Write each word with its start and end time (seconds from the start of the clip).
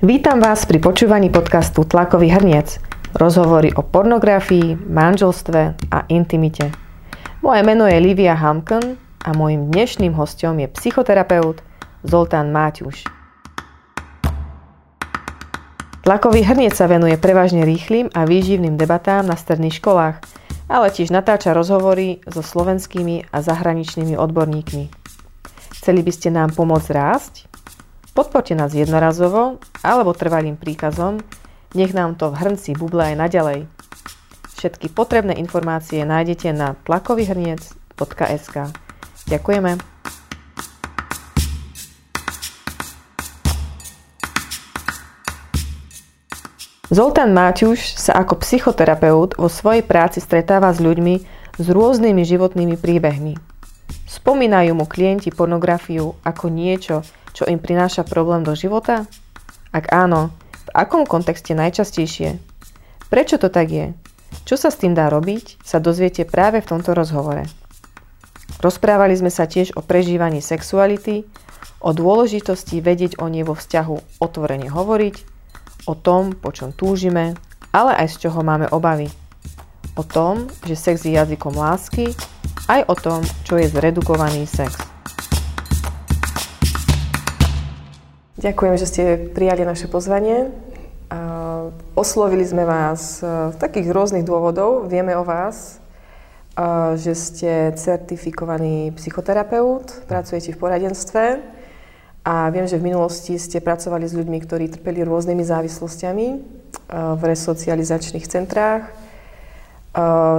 Vítam 0.00 0.40
vás 0.40 0.64
pri 0.64 0.80
počúvaní 0.80 1.28
podcastu 1.28 1.84
Tlakový 1.84 2.32
hrniec. 2.32 2.80
Rozhovory 3.20 3.68
o 3.76 3.84
pornografii, 3.84 4.72
manželstve 4.88 5.76
a 5.92 5.98
intimite. 6.08 6.72
Moje 7.44 7.60
meno 7.60 7.84
je 7.84 8.00
Livia 8.00 8.32
Hamken 8.32 8.96
a 8.96 9.36
môjim 9.36 9.68
dnešným 9.68 10.16
hostom 10.16 10.56
je 10.56 10.72
psychoterapeut 10.72 11.60
Zoltán 12.00 12.48
Máťuš. 12.48 13.04
Tlakový 16.00 16.48
hrniec 16.48 16.72
sa 16.72 16.88
venuje 16.88 17.20
prevažne 17.20 17.68
rýchlým 17.68 18.08
a 18.16 18.24
výživným 18.24 18.80
debatám 18.80 19.28
na 19.28 19.36
stredných 19.36 19.84
školách, 19.84 20.16
ale 20.72 20.88
tiež 20.88 21.12
natáča 21.12 21.52
rozhovory 21.52 22.24
so 22.24 22.40
slovenskými 22.40 23.28
a 23.28 23.44
zahraničnými 23.44 24.16
odborníkmi. 24.16 24.84
Chceli 25.76 26.00
by 26.00 26.12
ste 26.16 26.32
nám 26.32 26.56
pomôcť 26.56 26.88
rásť? 26.88 27.49
Podporte 28.20 28.52
nás 28.52 28.76
jednorazovo 28.76 29.56
alebo 29.80 30.12
trvalým 30.12 30.52
príkazom, 30.60 31.24
nech 31.72 31.96
nám 31.96 32.20
to 32.20 32.28
v 32.28 32.36
hrnci 32.36 32.76
buble 32.76 33.00
aj 33.00 33.16
naďalej. 33.16 33.64
Všetky 34.60 34.92
potrebné 34.92 35.40
informácie 35.40 36.04
nájdete 36.04 36.52
na 36.52 36.76
tlakovýhrniec.sk. 36.84 38.56
Ďakujeme. 39.24 39.72
Zoltán 46.92 47.32
Máťuš 47.32 47.96
sa 47.96 48.20
ako 48.20 48.44
psychoterapeut 48.44 49.40
vo 49.40 49.48
svojej 49.48 49.80
práci 49.80 50.20
stretáva 50.20 50.68
s 50.76 50.84
ľuďmi 50.84 51.14
s 51.56 51.66
rôznymi 51.72 52.20
životnými 52.28 52.76
príbehmi. 52.76 53.40
Spomínajú 54.04 54.76
mu 54.76 54.84
klienti 54.84 55.32
pornografiu 55.32 56.20
ako 56.20 56.52
niečo, 56.52 57.00
čo 57.36 57.46
im 57.46 57.62
prináša 57.62 58.02
problém 58.06 58.42
do 58.42 58.52
života? 58.58 59.06
Ak 59.70 59.90
áno, 59.94 60.34
v 60.66 60.70
akom 60.74 61.06
kontexte 61.06 61.54
najčastejšie? 61.54 62.38
Prečo 63.10 63.38
to 63.38 63.50
tak 63.50 63.70
je? 63.70 63.86
Čo 64.46 64.54
sa 64.58 64.70
s 64.70 64.78
tým 64.78 64.94
dá 64.94 65.10
robiť, 65.10 65.62
sa 65.62 65.82
dozviete 65.82 66.22
práve 66.26 66.62
v 66.62 66.70
tomto 66.70 66.94
rozhovore. 66.94 67.46
Rozprávali 68.60 69.14
sme 69.14 69.30
sa 69.30 69.46
tiež 69.46 69.74
o 69.74 69.82
prežívaní 69.82 70.42
sexuality, 70.42 71.26
o 71.80 71.90
dôležitosti 71.96 72.82
vedieť 72.82 73.18
o 73.22 73.26
nej 73.30 73.46
vo 73.46 73.56
vzťahu 73.56 74.20
otvorene 74.20 74.68
hovoriť, 74.68 75.16
o 75.88 75.94
tom, 75.96 76.36
po 76.36 76.52
čom 76.52 76.74
túžime, 76.74 77.38
ale 77.72 77.96
aj 77.96 78.18
z 78.18 78.28
čoho 78.28 78.42
máme 78.44 78.68
obavy. 78.68 79.08
O 79.96 80.04
tom, 80.04 80.46
že 80.66 80.76
sex 80.76 81.02
je 81.06 81.16
jazykom 81.16 81.56
lásky, 81.56 82.12
aj 82.68 82.86
o 82.86 82.94
tom, 82.94 83.20
čo 83.46 83.58
je 83.58 83.66
zredukovaný 83.66 84.46
sex. 84.46 84.89
Ďakujem, 88.40 88.74
že 88.80 88.88
ste 88.88 89.02
prijali 89.36 89.68
naše 89.68 89.84
pozvanie. 89.84 90.48
Oslovili 91.92 92.40
sme 92.48 92.64
vás 92.64 93.20
z 93.20 93.56
takých 93.60 93.92
rôznych 93.92 94.24
dôvodov. 94.24 94.88
Vieme 94.88 95.12
o 95.12 95.28
vás, 95.28 95.76
že 96.96 97.12
ste 97.12 97.76
certifikovaný 97.76 98.96
psychoterapeut, 98.96 100.08
pracujete 100.08 100.56
v 100.56 100.60
poradenstve 100.60 101.24
a 102.24 102.48
viem, 102.48 102.64
že 102.64 102.80
v 102.80 102.88
minulosti 102.88 103.36
ste 103.36 103.60
pracovali 103.60 104.08
s 104.08 104.16
ľuďmi, 104.16 104.38
ktorí 104.40 104.72
trpeli 104.72 105.04
rôznymi 105.04 105.44
závislostiami 105.44 106.28
v 106.88 107.20
resocializačných 107.20 108.24
centrách. 108.24 108.88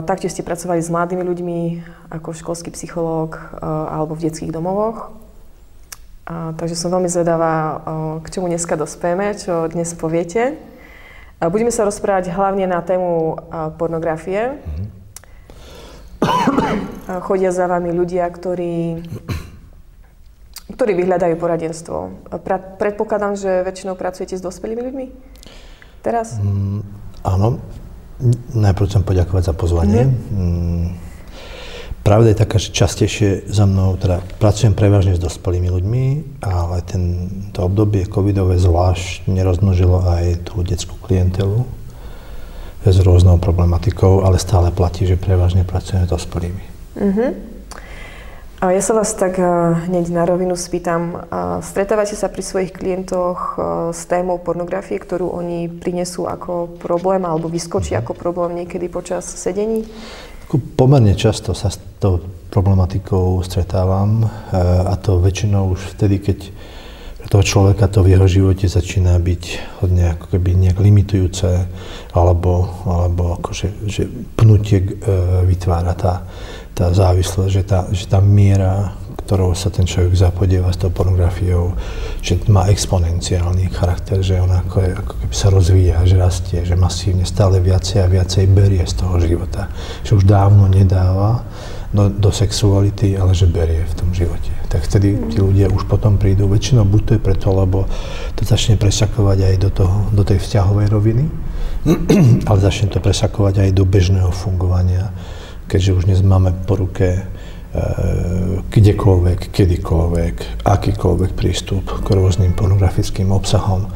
Taktiež 0.09 0.33
ste 0.33 0.41
pracovali 0.41 0.81
s 0.81 0.89
mladými 0.89 1.21
ľuďmi 1.21 1.59
ako 2.17 2.33
školský 2.33 2.73
psychológ 2.73 3.37
alebo 3.61 4.17
v 4.17 4.25
detských 4.25 4.49
domovoch. 4.49 5.20
A, 6.31 6.55
takže 6.55 6.79
som 6.79 6.95
veľmi 6.95 7.11
zvedavá, 7.11 7.83
k 8.23 8.27
čomu 8.31 8.47
dneska 8.47 8.79
dospieme, 8.79 9.35
čo 9.35 9.67
dnes 9.67 9.91
poviete. 9.91 10.55
A 11.43 11.51
budeme 11.51 11.75
sa 11.75 11.83
rozprávať 11.83 12.31
hlavne 12.31 12.71
na 12.71 12.79
tému 12.79 13.35
pornografie. 13.75 14.55
Mm-hmm. 14.63 14.87
Chodia 17.27 17.51
za 17.51 17.67
vami 17.67 17.91
ľudia, 17.91 18.31
ktorí, 18.31 19.03
ktorí 20.71 20.91
vyhľadajú 21.03 21.35
poradenstvo. 21.35 22.31
Predpokladám, 22.79 23.35
že 23.35 23.67
väčšinou 23.67 23.99
pracujete 23.99 24.39
s 24.39 24.45
dospelými 24.45 24.87
ľuďmi? 24.87 25.05
Teraz? 25.99 26.39
Mm, 26.39 26.79
áno. 27.27 27.59
Najprv 28.55 28.87
chcem 28.87 29.03
poďakovať 29.03 29.51
za 29.51 29.53
pozvanie. 29.57 30.07
Mm-hmm. 30.07 31.10
Pravda 32.01 32.33
je 32.33 32.41
taká, 32.41 32.57
že 32.57 32.73
častejšie 32.73 33.45
za 33.45 33.69
mnou, 33.69 33.93
teda 33.93 34.25
pracujem 34.41 34.73
prevažne 34.73 35.13
s 35.13 35.21
dospelými 35.21 35.69
ľuďmi, 35.69 36.05
ale 36.41 36.81
to 37.53 37.59
obdobie 37.61 38.09
covidové 38.09 38.57
zvlášť 38.57 39.29
nerozmnožilo 39.29 40.01
aj 40.01 40.49
tú 40.49 40.65
detskú 40.65 40.97
klientelu 40.97 41.61
s 42.81 42.97
rôznou 43.05 43.37
problematikou, 43.37 44.25
ale 44.25 44.41
stále 44.41 44.73
platí, 44.73 45.05
že 45.05 45.13
prevažne 45.13 45.61
pracujem 45.61 46.09
s 46.09 46.09
dospelými. 46.09 46.65
Uh-huh. 46.97 47.37
A 48.61 48.77
ja 48.77 48.81
sa 48.81 48.93
vás 48.93 49.13
tak 49.13 49.41
uh, 49.41 49.73
hneď 49.89 50.13
na 50.13 50.25
rovinu 50.25 50.53
spýtam. 50.53 51.17
Uh, 51.17 51.61
stretávate 51.65 52.13
sa 52.13 52.29
pri 52.29 52.45
svojich 52.45 52.73
klientoch 52.73 53.57
uh, 53.57 53.89
s 53.89 54.05
témou 54.05 54.37
pornografie, 54.37 55.01
ktorú 55.01 55.33
oni 55.33 55.65
prinesú 55.65 56.29
ako 56.29 56.77
problém 56.77 57.25
alebo 57.25 57.49
vyskočí 57.49 57.97
ako 57.97 58.13
problém 58.13 58.65
niekedy 58.65 58.85
počas 58.89 59.25
sedení? 59.25 59.85
Pomerne 60.51 61.15
často 61.15 61.55
sa 61.55 61.71
s 61.71 61.79
tou 62.01 62.19
problematikou 62.51 63.39
stretávam 63.45 64.25
eh, 64.25 64.29
a 64.83 64.93
to 64.99 65.23
väčšinou 65.23 65.71
už 65.71 65.95
vtedy, 65.95 66.19
keď 66.19 66.39
pre 67.21 67.29
toho 67.29 67.45
človeka 67.45 67.85
to 67.85 68.01
v 68.01 68.17
jeho 68.17 68.25
živote 68.25 68.65
začína 68.65 69.13
byť 69.21 69.43
hodne 69.85 70.17
ako 70.17 70.25
keby 70.33 70.57
nejak 70.57 70.81
limitujúce 70.81 71.69
alebo, 72.17 72.65
alebo 72.81 73.37
akože, 73.37 73.85
že 73.85 74.09
pnutie 74.33 74.81
e, 74.81 74.89
vytvára 75.45 75.93
tá, 75.93 76.25
tá 76.73 76.89
závislosť, 76.89 77.51
že 77.53 77.61
tá, 77.61 77.85
že 77.93 78.09
tá 78.09 78.17
miera 78.17 78.97
ktorou 79.25 79.55
sa 79.55 79.71
ten 79.71 79.87
človek 79.87 80.15
zapodieva 80.15 80.71
s 80.71 80.79
tou 80.79 80.91
pornografiou, 80.91 81.75
že 82.19 82.39
má 82.47 82.67
exponenciálny 82.67 83.71
charakter, 83.71 84.19
že 84.23 84.39
ona 84.39 84.63
ako, 84.63 84.77
je, 84.79 84.91
ako 84.95 85.13
keby 85.23 85.35
sa 85.35 85.47
rozvíja, 85.51 85.97
že 86.07 86.15
rastie, 86.19 86.59
že 86.63 86.75
masívne 86.79 87.27
stále 87.27 87.59
viacej 87.59 88.03
a 88.03 88.11
viacej 88.11 88.45
berie 88.51 88.83
z 88.83 88.93
toho 88.99 89.19
života. 89.19 89.71
Že 90.03 90.21
už 90.21 90.23
dávno 90.27 90.67
nedáva 90.71 91.43
do, 91.91 92.07
do 92.07 92.31
sexuality, 92.31 93.19
ale 93.19 93.35
že 93.35 93.51
berie 93.51 93.83
v 93.83 93.95
tom 93.99 94.09
živote. 94.15 94.51
Tak 94.71 94.87
vtedy 94.87 95.19
tí 95.27 95.43
ľudia 95.43 95.67
už 95.67 95.83
potom 95.91 96.15
prídu. 96.15 96.47
Väčšinou 96.47 96.87
buď 96.87 97.01
to 97.03 97.11
je 97.19 97.21
preto, 97.21 97.47
lebo 97.51 97.83
to 98.39 98.47
začne 98.47 98.79
presakovať 98.79 99.37
aj 99.51 99.55
do, 99.59 99.69
toho, 99.69 99.97
do 100.15 100.23
tej 100.23 100.39
vzťahovej 100.39 100.87
roviny, 100.87 101.25
ale 102.47 102.57
začne 102.63 102.87
to 102.87 103.03
presakovať 103.03 103.67
aj 103.67 103.69
do 103.75 103.83
bežného 103.83 104.31
fungovania, 104.31 105.11
keďže 105.67 105.91
už 105.99 106.03
dnes 106.07 106.19
máme 106.23 106.55
po 106.63 106.79
ruke 106.79 107.27
kdekoľvek, 108.71 109.39
kedykoľvek, 109.51 110.35
akýkoľvek 110.67 111.31
prístup 111.35 111.87
k 112.03 112.07
rôznym 112.11 112.51
pornografickým 112.51 113.31
obsahom, 113.31 113.87
e, 113.87 113.89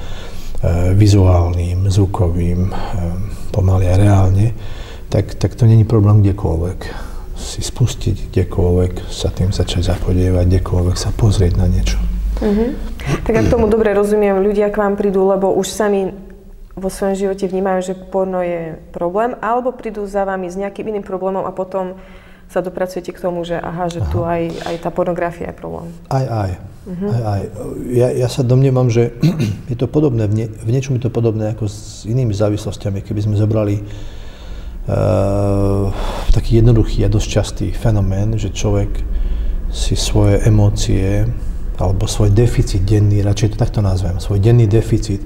vizuálnym, 0.95 1.83
zvukovým, 1.91 2.71
e, 2.71 2.73
pomaly 3.51 3.91
a 3.91 3.95
reálne, 3.99 4.55
tak, 5.11 5.35
tak 5.35 5.59
to 5.59 5.67
není 5.67 5.83
problém 5.83 6.23
kdekoľvek. 6.23 6.79
Si 7.35 7.59
spustiť 7.59 8.31
kdekoľvek, 8.31 9.11
sa 9.11 9.27
tým 9.27 9.51
začať 9.51 9.91
zapodievať, 9.91 10.47
kdekoľvek 10.47 10.95
sa 10.95 11.11
pozrieť 11.11 11.59
na 11.59 11.67
niečo. 11.67 11.99
Mm-hmm. 12.39 12.69
Tak 13.27 13.33
ak 13.35 13.47
tomu 13.51 13.67
dobre 13.67 13.91
rozumiem, 13.91 14.39
ľudia 14.39 14.71
k 14.71 14.79
vám 14.79 14.95
prídu, 14.95 15.27
lebo 15.27 15.51
už 15.51 15.67
sami 15.67 16.15
vo 16.75 16.91
svojom 16.91 17.15
živote 17.15 17.47
vnímajú, 17.47 17.79
že 17.91 17.93
porno 17.95 18.43
je 18.43 18.75
problém, 18.91 19.35
alebo 19.39 19.71
prídu 19.71 20.03
za 20.07 20.27
vami 20.27 20.51
s 20.51 20.59
nejakým 20.59 20.91
iným 20.91 21.07
problémom 21.07 21.47
a 21.47 21.55
potom 21.55 21.95
sa 22.49 22.61
dopracujete 22.61 23.11
k 23.11 23.19
tomu, 23.19 23.43
že 23.43 23.57
aha, 23.57 23.89
že 23.89 24.01
aha. 24.01 24.11
tu 24.11 24.23
aj, 24.23 24.43
aj 24.63 24.75
tá 24.85 24.89
pornografia 24.93 25.51
je 25.51 25.57
problém. 25.57 25.89
Aj, 26.07 26.23
aj. 26.23 26.51
Uh-huh. 26.85 27.09
aj, 27.09 27.21
aj. 27.25 27.41
Ja, 27.89 28.13
ja 28.13 28.29
sa 28.29 28.45
domnievam, 28.45 28.93
že 28.93 29.17
je 29.71 29.77
to 29.77 29.89
podobné, 29.89 30.29
v, 30.29 30.33
nie, 30.33 30.47
v 30.47 30.69
niečom 30.69 30.95
je 30.97 31.09
to 31.09 31.11
podobné 31.11 31.57
ako 31.57 31.65
s 31.65 32.05
inými 32.05 32.31
závislostiami. 32.31 33.01
Keby 33.01 33.21
sme 33.25 33.35
zobrali 33.35 33.81
uh, 33.81 35.89
taký 36.29 36.61
jednoduchý 36.61 37.05
a 37.05 37.09
dosť 37.09 37.27
častý 37.27 37.67
fenomén, 37.73 38.37
že 38.37 38.53
človek 38.53 39.01
si 39.73 39.97
svoje 39.97 40.45
emócie 40.45 41.25
alebo 41.75 42.07
svoj 42.07 42.31
deficit 42.31 42.87
denný, 42.87 43.19
radšej 43.19 43.51
to 43.51 43.57
takto 43.59 43.83
nazvem, 43.83 44.15
svoj 44.23 44.39
denný 44.39 44.63
deficit 44.63 45.19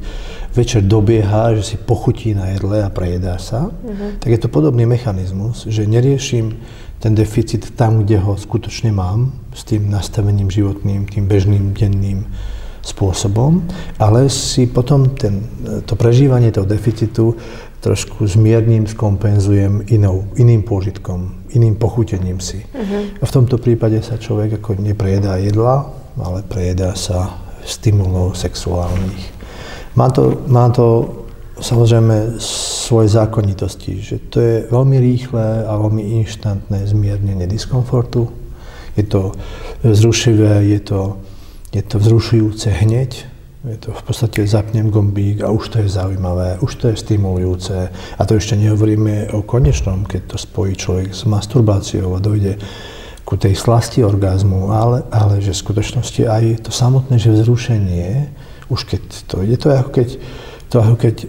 večer 0.50 0.82
dobieha, 0.82 1.54
že 1.54 1.62
si 1.62 1.78
pochutí 1.78 2.34
na 2.34 2.58
jedle 2.58 2.82
a 2.82 2.90
prejedá 2.90 3.38
sa, 3.38 3.70
uh-huh. 3.70 4.18
tak 4.18 4.34
je 4.34 4.40
to 4.42 4.50
podobný 4.50 4.90
mechanizmus, 4.90 5.70
že 5.70 5.86
neriešim 5.86 6.58
ten 7.00 7.16
deficit 7.16 7.76
tam, 7.80 8.04
kde 8.04 8.20
ho 8.20 8.36
skutočne 8.36 8.92
mám, 8.92 9.32
s 9.56 9.64
tým 9.64 9.88
nastavením 9.88 10.52
životným, 10.52 11.08
tým 11.08 11.26
bežným 11.28 11.72
denným 11.72 12.28
spôsobom, 12.84 13.64
ale 14.00 14.32
si 14.32 14.68
potom 14.68 15.16
ten, 15.16 15.44
to 15.84 15.96
prežívanie 15.96 16.52
toho 16.52 16.68
deficitu 16.68 17.36
trošku 17.80 18.28
zmierním, 18.28 18.88
skompenzujem 18.88 19.88
inou, 19.88 20.28
iným 20.36 20.64
pôžitkom, 20.68 21.48
iným 21.56 21.80
pochutením 21.80 22.44
si. 22.44 22.60
Uh-huh. 22.60 23.08
A 23.20 23.24
v 23.24 23.32
tomto 23.32 23.56
prípade 23.56 24.04
sa 24.04 24.20
človek 24.20 24.60
ako 24.60 24.84
neprejedá 24.84 25.40
jedla, 25.40 25.88
ale 26.20 26.44
prejedá 26.44 26.96
sa 27.00 27.40
stimulov 27.64 28.36
sexuálnych. 28.36 29.40
Má 29.96 30.12
to, 30.12 30.44
má 30.52 30.68
to 30.72 31.08
samozrejme 31.62 32.40
svoje 32.42 33.12
zákonitosti, 33.14 34.02
že 34.02 34.16
to 34.32 34.38
je 34.40 34.56
veľmi 34.68 34.98
rýchle 35.00 35.68
a 35.68 35.72
veľmi 35.78 36.24
inštantné 36.24 36.88
zmiernenie 36.88 37.48
diskomfortu. 37.48 38.32
Je 38.98 39.06
to 39.06 39.32
vzrušivé, 39.86 40.66
je 40.66 40.80
to, 40.80 41.02
je 41.72 41.84
to 41.86 41.96
vzrušujúce 42.00 42.68
hneď, 42.84 43.12
je 43.60 43.78
to 43.78 43.92
v 43.92 44.04
podstate 44.08 44.40
zapnem 44.48 44.88
gombík 44.88 45.44
a 45.44 45.52
už 45.52 45.68
to 45.70 45.78
je 45.84 45.92
zaujímavé, 45.92 46.64
už 46.64 46.76
to 46.80 46.86
je 46.90 46.96
stimulujúce. 46.96 47.92
A 47.92 48.22
to 48.24 48.40
ešte 48.40 48.56
nehovoríme 48.56 49.36
o 49.36 49.44
konečnom, 49.44 50.08
keď 50.08 50.36
to 50.36 50.38
spojí 50.40 50.80
človek 50.80 51.12
s 51.12 51.28
masturbáciou 51.28 52.16
a 52.16 52.24
dojde 52.24 52.56
ku 53.28 53.38
tej 53.38 53.54
slasti 53.54 54.02
orgázmu, 54.02 54.74
ale, 54.74 55.06
ale 55.14 55.38
že 55.38 55.54
v 55.54 55.62
skutočnosti 55.62 56.22
aj 56.26 56.66
to 56.66 56.72
samotné, 56.74 57.22
že 57.22 57.36
vzrušenie, 57.36 58.32
už 58.74 58.90
keď 58.90 59.02
to 59.30 59.36
ide, 59.46 59.58
to 59.62 59.70
je 59.70 59.76
ako 59.78 59.92
keď, 59.92 60.10
to 60.70 60.86
ako 60.86 60.96
keď 61.02 61.16
e, 61.22 61.28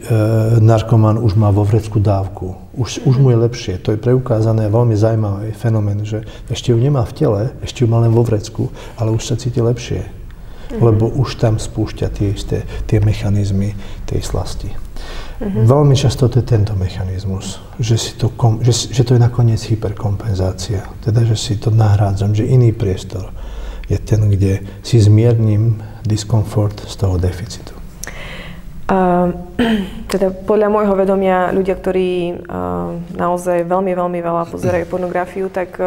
narkoman 0.61 1.17
už 1.17 1.33
má 1.35 1.49
vo 1.49 1.65
vrecku 1.65 1.97
dávku. 1.97 2.61
Už, 2.77 3.01
už 3.09 3.17
mu 3.17 3.33
je 3.33 3.41
lepšie. 3.41 3.75
To 3.81 3.97
je 3.97 3.99
preukázané 3.99 4.69
veľmi 4.69 4.93
zaujímavý 4.93 5.57
fenomén, 5.57 6.05
že 6.05 6.29
ešte 6.53 6.71
ju 6.71 6.79
nemá 6.79 7.09
v 7.09 7.17
tele, 7.17 7.43
ešte 7.65 7.83
ju 7.83 7.89
má 7.89 8.05
len 8.05 8.13
vo 8.13 8.21
vrecku, 8.21 8.69
ale 9.01 9.17
už 9.17 9.25
sa 9.25 9.41
cíti 9.41 9.65
lepšie 9.65 10.21
mm-hmm. 10.71 10.83
lebo 10.87 11.11
už 11.11 11.43
tam 11.43 11.59
spúšťa 11.59 12.07
tie 12.15 12.29
isté 12.31 12.59
tie 12.87 13.03
mechanizmy 13.03 13.75
tej 14.07 14.23
slasti. 14.23 14.71
Mm-hmm. 14.71 15.65
Veľmi 15.67 15.97
často 15.97 16.29
to 16.29 16.45
je 16.45 16.47
tento 16.47 16.77
mechanizmus, 16.77 17.59
že, 17.81 17.97
si 17.97 18.13
to 18.15 18.29
kom, 18.37 18.61
že, 18.61 18.93
že 18.93 19.03
to 19.03 19.17
je 19.17 19.21
nakoniec 19.21 19.59
hyperkompenzácia. 19.73 20.85
Teda, 21.01 21.25
že 21.25 21.35
si 21.35 21.57
to 21.57 21.73
nahrádzam, 21.73 22.37
že 22.37 22.45
iný 22.45 22.77
priestor 22.77 23.33
je 23.89 23.97
ten, 23.99 24.29
kde 24.29 24.63
si 24.85 25.01
zmierním 25.01 25.81
diskomfort 26.05 26.85
z 26.87 26.95
toho 26.95 27.17
deficitu. 27.17 27.80
Teda 30.13 30.35
podľa 30.35 30.69
môjho 30.69 30.95
vedomia 30.99 31.55
ľudia, 31.55 31.79
ktorí 31.79 32.43
naozaj 33.15 33.63
veľmi, 33.63 33.95
veľmi 33.95 34.19
veľa 34.19 34.51
pozerajú 34.51 34.85
pornografiu, 34.91 35.47
tak 35.47 35.79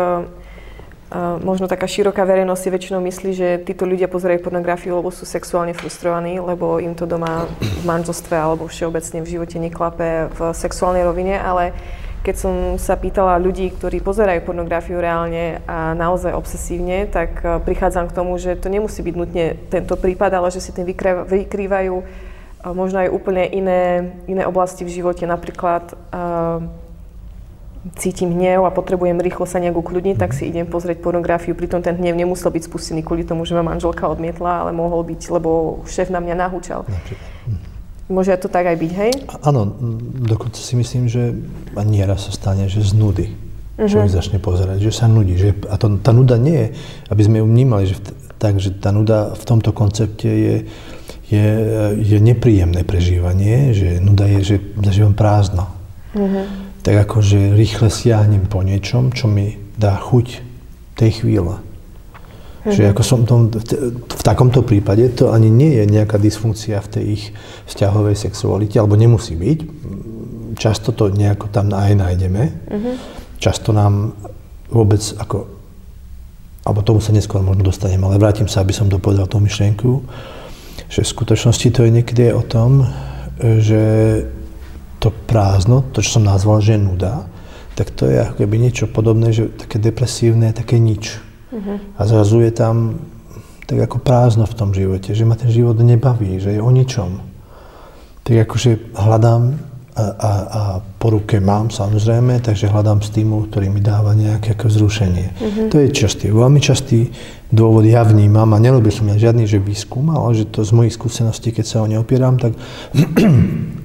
možno 1.44 1.70
taká 1.70 1.86
široká 1.86 2.26
verejnosť 2.26 2.62
si 2.64 2.70
väčšinou 2.74 3.02
myslí, 3.04 3.32
že 3.36 3.48
títo 3.62 3.86
ľudia 3.86 4.10
pozerajú 4.10 4.42
pornografiu, 4.42 4.98
lebo 4.98 5.14
sú 5.14 5.30
sexuálne 5.30 5.76
frustrovaní, 5.76 6.42
lebo 6.42 6.82
im 6.82 6.98
to 6.98 7.06
doma 7.06 7.46
v 7.62 7.84
manželstve 7.86 8.34
alebo 8.34 8.66
všeobecne 8.66 9.22
v 9.22 9.32
živote 9.38 9.58
neklape 9.62 10.34
v 10.34 10.40
sexuálnej 10.56 11.06
rovine, 11.06 11.38
ale 11.38 11.76
keď 12.24 12.36
som 12.40 12.54
sa 12.80 12.96
pýtala 12.96 13.36
ľudí, 13.36 13.76
ktorí 13.76 14.00
pozerajú 14.00 14.48
pornografiu 14.48 15.04
reálne 15.04 15.60
a 15.68 15.92
naozaj 15.92 16.32
obsesívne, 16.32 17.04
tak 17.12 17.44
prichádzam 17.68 18.08
k 18.08 18.16
tomu, 18.16 18.40
že 18.40 18.56
to 18.56 18.72
nemusí 18.72 19.04
byť 19.04 19.16
nutne 19.20 19.60
tento 19.68 20.00
prípad, 20.00 20.32
ale 20.32 20.48
že 20.48 20.64
si 20.64 20.72
tým 20.72 20.88
vykrývajú 21.28 21.96
možno 22.72 23.04
aj 23.04 23.12
úplne 23.12 23.44
iné, 23.44 24.16
iné 24.32 24.48
oblasti 24.48 24.88
v 24.88 24.96
živote, 24.96 25.28
napríklad 25.28 25.92
uh, 26.16 26.64
cítim 28.00 28.32
hnev 28.32 28.64
a 28.64 28.72
potrebujem 28.72 29.20
rýchlo 29.20 29.44
sa 29.44 29.60
nejak 29.60 29.76
ukľudniť, 29.76 30.16
tak 30.16 30.32
si 30.32 30.48
idem 30.48 30.64
pozrieť 30.64 31.04
pornografiu. 31.04 31.52
Pritom 31.52 31.84
ten 31.84 32.00
hnev 32.00 32.16
nemusel 32.16 32.48
byť 32.56 32.64
spustený 32.72 33.04
kvôli 33.04 33.28
tomu, 33.28 33.44
že 33.44 33.60
ma 33.60 33.68
manželka 33.68 34.08
odmietla, 34.08 34.64
ale 34.64 34.72
mohol 34.72 35.04
byť, 35.04 35.22
lebo 35.28 35.84
šéf 35.84 36.08
na 36.08 36.24
mňa 36.24 36.36
nahúčal. 36.40 36.88
Môže 38.08 38.36
to 38.40 38.48
tak 38.48 38.68
aj 38.68 38.78
byť, 38.80 38.92
hej? 38.96 39.12
Áno, 39.44 39.68
dokonca 40.24 40.60
si 40.60 40.80
myslím, 40.80 41.12
že 41.12 41.36
nieraz 41.84 42.28
sa 42.28 42.32
stane, 42.32 42.72
že 42.72 42.84
z 42.84 42.96
nudy 42.96 43.28
uh-huh. 43.32 43.88
človek 43.88 44.12
začne 44.12 44.40
pozerať, 44.40 44.80
že 44.80 44.92
sa 44.96 45.12
nudí. 45.12 45.36
Že, 45.36 45.68
a 45.68 45.76
to, 45.76 46.00
tá 46.00 46.16
nuda 46.16 46.40
nie 46.40 46.56
je, 46.56 46.68
aby 47.12 47.22
sme 47.24 47.44
ju 47.44 47.46
vnímali, 47.48 47.84
že 47.88 48.00
tak, 48.40 48.60
že 48.60 48.76
tá 48.76 48.92
nuda 48.92 49.36
v 49.40 49.44
tomto 49.48 49.72
koncepte 49.72 50.28
je, 50.28 50.56
je, 51.28 51.48
je 52.00 52.18
nepríjemné 52.20 52.84
prežívanie, 52.84 53.72
že 53.72 54.00
nuda 54.04 54.28
je, 54.28 54.40
že 54.44 54.56
zažívam 54.80 55.16
prázdno. 55.16 55.72
Uh-huh 56.14 56.64
tak 56.84 57.08
akože 57.08 57.56
rýchle 57.56 57.88
siahnem 57.88 58.46
po 58.52 58.60
niečom, 58.60 59.16
čo 59.16 59.32
mi 59.32 59.56
dá 59.80 59.96
chuť 59.96 60.44
tej 61.00 61.24
chvíle. 61.24 61.64
Mm-hmm. 61.64 62.76
Že 62.76 62.84
ako 62.92 63.04
som 63.04 63.20
tom, 63.24 63.48
v, 63.48 63.64
v 64.04 64.24
takomto 64.24 64.62
prípade 64.68 65.08
to 65.16 65.32
ani 65.32 65.48
nie 65.48 65.80
je 65.80 65.84
nejaká 65.88 66.20
dysfunkcia 66.20 66.84
v 66.84 66.92
tej 66.92 67.04
ich 67.18 67.24
vzťahovej 67.72 68.16
sexualite, 68.20 68.76
alebo 68.84 69.00
nemusí 69.00 69.40
byť. 69.40 69.60
Často 70.60 70.92
to 70.92 71.08
nejako 71.08 71.48
tam 71.50 71.72
aj 71.72 71.96
nájdeme. 71.96 72.44
Mm-hmm. 72.52 72.96
Často 73.40 73.72
nám 73.72 74.12
vôbec 74.68 75.02
ako, 75.16 75.48
alebo 76.68 76.84
tomu 76.84 77.00
sa 77.00 77.16
neskôr 77.16 77.40
možno 77.40 77.64
dostanem, 77.64 78.04
ale 78.04 78.20
vrátim 78.20 78.48
sa, 78.52 78.60
aby 78.60 78.76
som 78.76 78.92
dopovedal 78.92 79.32
tú 79.32 79.40
myšlienku, 79.40 80.04
že 80.94 81.02
v 81.02 81.10
skutočnosti 81.10 81.74
to 81.74 81.90
je 81.90 81.92
niekedy 81.92 82.30
o 82.30 82.46
tom, 82.46 82.86
že 83.42 83.82
to 85.02 85.10
prázdno, 85.10 85.82
to, 85.90 86.06
čo 86.06 86.22
som 86.22 86.30
nazval, 86.30 86.62
že 86.62 86.78
nuda, 86.78 87.26
tak 87.74 87.90
to 87.90 88.06
je 88.06 88.22
ako 88.22 88.46
keby 88.46 88.62
niečo 88.62 88.86
podobné, 88.86 89.34
že 89.34 89.50
také 89.50 89.82
depresívne, 89.82 90.54
také 90.54 90.78
nič. 90.78 91.18
Uh-huh. 91.50 91.82
A 91.98 92.02
zrazu 92.06 92.46
je 92.46 92.54
tam 92.54 93.02
tak 93.66 93.90
ako 93.90 93.98
prázdno 94.06 94.46
v 94.46 94.54
tom 94.54 94.70
živote, 94.70 95.18
že 95.18 95.26
ma 95.26 95.34
ten 95.34 95.50
život 95.50 95.82
nebaví, 95.82 96.38
že 96.38 96.54
je 96.54 96.62
o 96.62 96.70
ničom. 96.70 97.26
Tak 98.22 98.46
akože 98.46 98.94
hľadám 98.94 99.58
a, 99.94 100.06
a, 100.18 100.32
a 100.34 100.62
po 100.98 101.14
ruke 101.14 101.38
mám 101.38 101.70
samozrejme, 101.70 102.42
takže 102.42 102.70
hľadám 102.70 103.06
stimul, 103.06 103.46
ktorý 103.46 103.70
mi 103.70 103.78
dáva 103.78 104.18
nejaké 104.18 104.58
ako 104.58 104.66
vzrušenie. 104.74 105.28
Uh-huh. 105.38 105.70
To 105.70 105.78
je 105.78 105.88
častý, 105.94 106.34
veľmi 106.34 106.58
častý 106.58 107.14
dôvod 107.54 107.86
ja 107.86 108.02
vnímam 108.02 108.50
a 108.54 108.58
nerobil 108.58 108.90
som 108.90 109.06
ja 109.14 109.30
žiadny 109.30 109.46
že 109.46 109.62
výskum, 109.62 110.10
ale 110.10 110.34
že 110.34 110.50
to 110.50 110.66
z 110.66 110.74
mojich 110.74 110.98
skúseností, 110.98 111.54
keď 111.54 111.66
sa 111.70 111.78
o 111.82 111.90
ne 111.90 112.02
opieram, 112.02 112.42
tak 112.42 112.58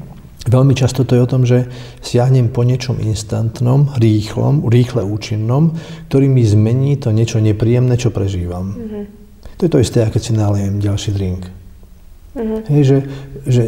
Veľmi 0.48 0.72
často 0.72 1.04
to 1.04 1.12
je 1.12 1.20
o 1.20 1.28
tom, 1.28 1.44
že 1.44 1.68
siahnem 2.00 2.48
po 2.48 2.64
niečom 2.64 2.96
instantnom, 3.04 3.92
rýchlom, 4.00 4.64
rýchle 4.64 5.04
účinnom, 5.04 5.76
ktorý 6.08 6.24
mi 6.32 6.40
zmení 6.40 6.96
to 6.96 7.12
niečo 7.12 7.36
nepríjemné, 7.36 8.00
čo 8.00 8.08
prežívam. 8.08 8.72
Mm-hmm. 8.72 9.04
To 9.44 9.62
je 9.68 9.70
to 9.70 9.82
isté, 9.84 10.00
keď 10.08 10.22
si 10.24 10.32
naliem 10.32 10.80
ďalší 10.80 11.10
drink. 11.12 11.42
Mm-hmm. 12.32 12.60
Hej, 12.72 12.82
že, 12.86 12.98
že 13.44 13.62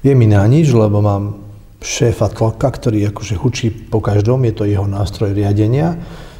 je 0.00 0.12
mi 0.16 0.24
na 0.24 0.46
nič, 0.48 0.72
lebo 0.72 1.04
mám 1.04 1.37
šéfa 1.78 2.28
tlaka, 2.30 2.68
ktorý 2.74 3.10
akože 3.14 3.34
hučí 3.38 3.70
po 3.70 4.02
každom, 4.02 4.42
je 4.46 4.54
to 4.54 4.64
jeho 4.66 4.86
nástroj 4.86 5.30
riadenia 5.32 5.98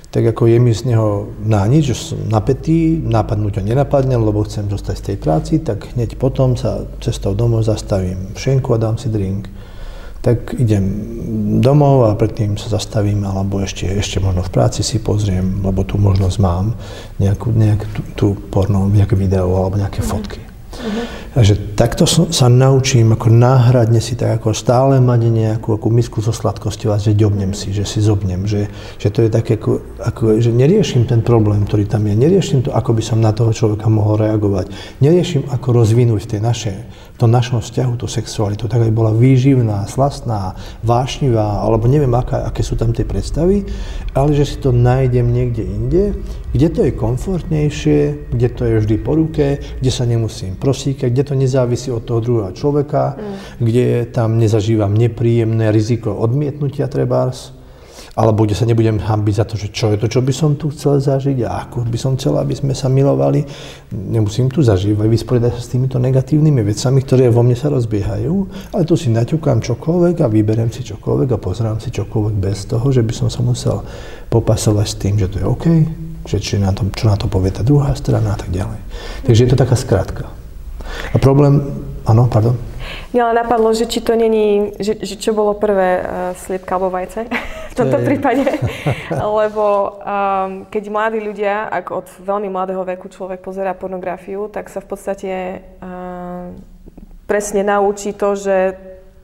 tak 0.09 0.25
ako 0.25 0.49
je 0.49 0.57
mi 0.57 0.73
z 0.73 0.89
neho 0.89 1.29
na 1.45 1.69
nič, 1.69 1.93
že 1.93 1.97
som 1.97 2.21
napätý, 2.33 2.97
napadnúť 2.97 3.61
ho 3.61 3.63
nenapadne, 3.63 4.17
lebo 4.17 4.41
chcem 4.49 4.65
zostať 4.65 4.97
z 4.97 5.05
tej 5.05 5.17
práci, 5.21 5.55
tak 5.61 5.93
hneď 5.93 6.17
potom 6.17 6.57
sa 6.57 6.89
cestou 7.05 7.37
domov 7.37 7.69
zastavím 7.69 8.33
šenku 8.33 8.73
a 8.73 8.81
dám 8.81 8.97
si 8.97 9.13
drink. 9.13 9.53
Tak 10.25 10.57
idem 10.57 10.83
domov 11.61 12.09
a 12.09 12.17
predtým 12.17 12.57
sa 12.57 12.73
zastavím, 12.73 13.23
alebo 13.29 13.61
ešte, 13.61 13.85
ešte 13.85 14.19
možno 14.19 14.43
v 14.43 14.51
práci 14.51 14.81
si 14.81 14.97
pozriem, 14.99 15.61
lebo 15.61 15.85
tú 15.85 16.01
možnosť 16.01 16.37
mám, 16.41 16.73
nejakú, 17.21 17.53
nejakú 17.53 17.87
tú, 17.93 18.01
tú 18.17 18.27
porno, 18.49 18.89
nejaké 18.89 19.13
video 19.13 19.53
alebo 19.61 19.77
nejaké 19.77 20.01
mm. 20.01 20.09
fotky. 20.09 20.48
Uh-huh. 20.79 21.05
Takže 21.35 21.55
takto 21.75 22.07
sa 22.07 22.47
naučím 22.47 23.15
ako 23.15 23.35
náhradne 23.35 23.99
si 23.99 24.15
tak 24.15 24.39
ako 24.43 24.55
stále 24.55 25.03
mať 25.03 25.21
nejakú 25.27 25.75
ako 25.75 25.87
misku 25.91 26.19
so 26.23 26.31
sladkosťou 26.31 26.95
a 26.95 27.03
že 27.03 27.19
ďobnem 27.19 27.51
si, 27.51 27.75
že 27.75 27.83
si 27.83 27.99
zobnem, 27.99 28.47
že, 28.47 28.71
že 28.99 29.11
to 29.11 29.27
je 29.27 29.31
také 29.31 29.59
ako, 29.59 29.83
ako, 29.99 30.23
že 30.39 30.55
neriešim 30.55 31.07
ten 31.11 31.21
problém, 31.23 31.67
ktorý 31.67 31.91
tam 31.91 32.07
je, 32.07 32.15
neriešim 32.15 32.63
to, 32.63 32.71
ako 32.71 32.95
by 32.95 33.03
som 33.03 33.19
na 33.19 33.35
toho 33.35 33.51
človeka 33.51 33.91
mohol 33.91 34.23
reagovať, 34.23 34.71
neriešim, 35.03 35.51
ako 35.51 35.83
rozvinúť 35.83 36.31
tie 36.31 36.41
naše 36.41 36.87
to 37.19 37.27
našom 37.27 37.59
vzťahu, 37.59 37.99
tú 37.99 38.07
sexualitu, 38.07 38.71
tak 38.71 38.87
aby 38.87 38.95
bola 38.95 39.11
výživná, 39.11 39.91
slastná, 39.91 40.55
vášnivá, 40.87 41.67
alebo 41.67 41.91
neviem, 41.91 42.15
aká, 42.15 42.47
aké 42.47 42.63
sú 42.63 42.79
tam 42.79 42.95
tie 42.95 43.03
predstavy, 43.03 43.67
ale 44.15 44.31
že 44.39 44.47
si 44.47 44.57
to 44.63 44.71
nájdem 44.71 45.27
niekde 45.27 45.67
inde, 45.67 46.05
kde 46.55 46.69
to 46.71 46.81
je 46.87 46.93
komfortnejšie, 46.95 48.31
kde 48.31 48.49
to 48.55 48.63
je 48.63 48.75
vždy 48.87 48.97
po 49.03 49.19
ruke, 49.19 49.59
kde 49.83 49.91
sa 49.91 50.07
nemusím 50.07 50.55
prosíkať, 50.55 51.11
kde 51.11 51.25
to 51.27 51.35
nezávisí 51.35 51.91
od 51.91 52.07
toho 52.07 52.23
druhého 52.23 52.53
človeka, 52.55 53.19
mm. 53.19 53.35
kde 53.67 53.87
tam 54.15 54.39
nezažívam 54.39 54.95
nepríjemné 54.95 55.75
riziko 55.75 56.15
odmietnutia 56.15 56.87
trebárs, 56.87 57.58
alebo 58.19 58.45
kde 58.45 58.55
sa 58.59 58.67
nebudem 58.67 58.99
hambiť 58.99 59.35
za 59.35 59.45
to, 59.47 59.55
že 59.55 59.71
čo 59.71 59.95
je 59.95 59.99
to, 59.99 60.07
čo 60.11 60.21
by 60.23 60.33
som 60.35 60.59
tu 60.59 60.71
chcel 60.75 60.99
zažiť 60.99 61.39
a 61.47 61.69
ako 61.69 61.87
by 61.87 61.99
som 61.99 62.19
chcel, 62.19 62.35
aby 62.39 62.55
sme 62.55 62.75
sa 62.75 62.91
milovali. 62.91 63.47
Nemusím 63.95 64.51
tu 64.51 64.63
zažívať, 64.63 65.07
vysporiadať 65.07 65.53
sa 65.55 65.63
s 65.63 65.71
týmito 65.71 65.97
negatívnymi 66.03 66.63
vecami, 66.67 66.99
ktoré 67.03 67.31
vo 67.31 67.47
mne 67.47 67.57
sa 67.59 67.71
rozbiehajú, 67.71 68.35
ale 68.75 68.83
tu 68.83 68.95
si 68.99 69.09
naťukám 69.13 69.63
čokoľvek 69.63 70.17
a 70.23 70.27
vyberiem 70.27 70.71
si 70.71 70.83
čokoľvek 70.83 71.29
a 71.35 71.39
pozerám 71.39 71.79
si 71.79 71.95
čokoľvek 71.95 72.35
bez 72.39 72.67
toho, 72.67 72.87
že 72.91 73.03
by 73.07 73.13
som 73.15 73.29
sa 73.31 73.41
musel 73.43 73.83
popasovať 74.29 74.87
s 74.87 74.95
tým, 74.99 75.15
že 75.17 75.31
to 75.31 75.37
je 75.41 75.47
OK, 75.47 75.67
že 76.29 76.37
či 76.43 76.61
na 76.61 76.75
to, 76.77 76.85
čo 76.93 77.09
na 77.09 77.17
to 77.17 77.31
povie 77.31 77.49
tá 77.49 77.65
druhá 77.65 77.97
strana 77.97 78.35
a 78.35 78.39
tak 78.39 78.53
ďalej. 78.53 78.81
Takže 79.25 79.41
je 79.47 79.51
to 79.51 79.59
taká 79.59 79.77
skratka. 79.79 80.25
A 81.13 81.17
problém, 81.17 81.61
áno, 82.05 82.29
pardon. 82.29 82.57
Mňa 83.13 83.23
len 83.33 83.37
napadlo, 83.41 83.73
že 83.73 83.89
či 83.89 84.05
to 84.05 84.13
není, 84.13 84.77
že, 84.79 85.01
že 85.01 85.17
čo 85.17 85.33
bolo 85.33 85.57
prvé, 85.57 86.03
uh, 86.03 86.33
sliepka 86.37 86.77
alebo 86.77 86.93
vajce 86.93 87.29
v 87.73 87.75
tomto 87.75 87.99
prípade. 88.05 88.45
Lebo 89.39 89.99
um, 90.01 90.67
keď 90.69 90.85
mladí 90.93 91.21
ľudia, 91.23 91.69
ak 91.69 91.87
od 91.95 92.07
veľmi 92.21 92.49
mladého 92.53 92.85
veku 92.85 93.09
človek 93.09 93.41
pozerá 93.41 93.73
pornografiu, 93.73 94.49
tak 94.53 94.69
sa 94.69 94.85
v 94.85 94.89
podstate 94.89 95.33
uh, 95.81 96.53
presne 97.29 97.61
naučí 97.65 98.17
to, 98.17 98.33
že 98.35 98.57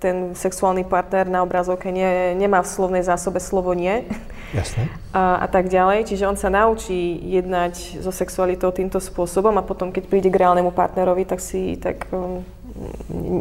ten 0.04 0.36
sexuálny 0.36 0.84
partner 0.84 1.24
na 1.24 1.40
obrazovke 1.40 1.88
nie, 1.88 2.36
nemá 2.36 2.60
v 2.60 2.68
slovnej 2.68 3.00
zásobe 3.00 3.40
slovo 3.40 3.72
nie. 3.72 4.04
Jasne. 4.52 4.92
A, 5.16 5.40
a 5.40 5.46
tak 5.48 5.72
ďalej. 5.72 6.12
Čiže 6.12 6.28
on 6.28 6.36
sa 6.36 6.52
naučí 6.52 7.16
jednať 7.24 8.04
so 8.04 8.12
sexualitou 8.12 8.68
týmto 8.68 9.00
spôsobom 9.00 9.56
a 9.56 9.64
potom, 9.64 9.88
keď 9.88 10.04
príde 10.04 10.28
k 10.28 10.44
reálnemu 10.44 10.70
partnerovi, 10.76 11.24
tak 11.24 11.40
si 11.40 11.80
tak 11.80 12.04
um, 12.12 12.44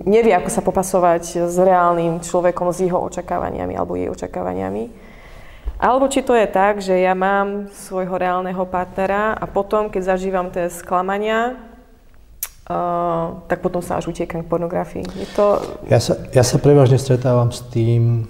nevie, 0.06 0.34
ako 0.34 0.50
sa 0.50 0.62
popasovať 0.62 1.50
s 1.50 1.56
reálnym 1.58 2.22
človekom, 2.22 2.70
s 2.70 2.86
jeho 2.86 3.02
očakávaniami 3.02 3.74
alebo 3.74 3.98
jej 3.98 4.10
očakávaniami. 4.10 4.84
Alebo 5.82 6.08
či 6.08 6.24
to 6.24 6.38
je 6.38 6.48
tak, 6.48 6.80
že 6.80 6.96
ja 6.96 7.18
mám 7.18 7.68
svojho 7.74 8.16
reálneho 8.16 8.64
partnera 8.70 9.36
a 9.36 9.46
potom, 9.50 9.90
keď 9.90 10.16
zažívam 10.16 10.50
tie 10.54 10.70
sklamania, 10.70 11.58
Uh, 12.64 13.44
tak 13.52 13.60
potom 13.60 13.84
sa 13.84 14.00
až 14.00 14.08
utiekam 14.08 14.40
k 14.40 14.48
pornografii. 14.48 15.04
Je 15.20 15.28
to... 15.36 15.60
ja, 15.84 16.00
sa, 16.00 16.16
ja 16.32 16.48
sa 16.48 16.56
prevažne 16.56 16.96
stretávam 16.96 17.52
s 17.52 17.60
tým, 17.68 18.24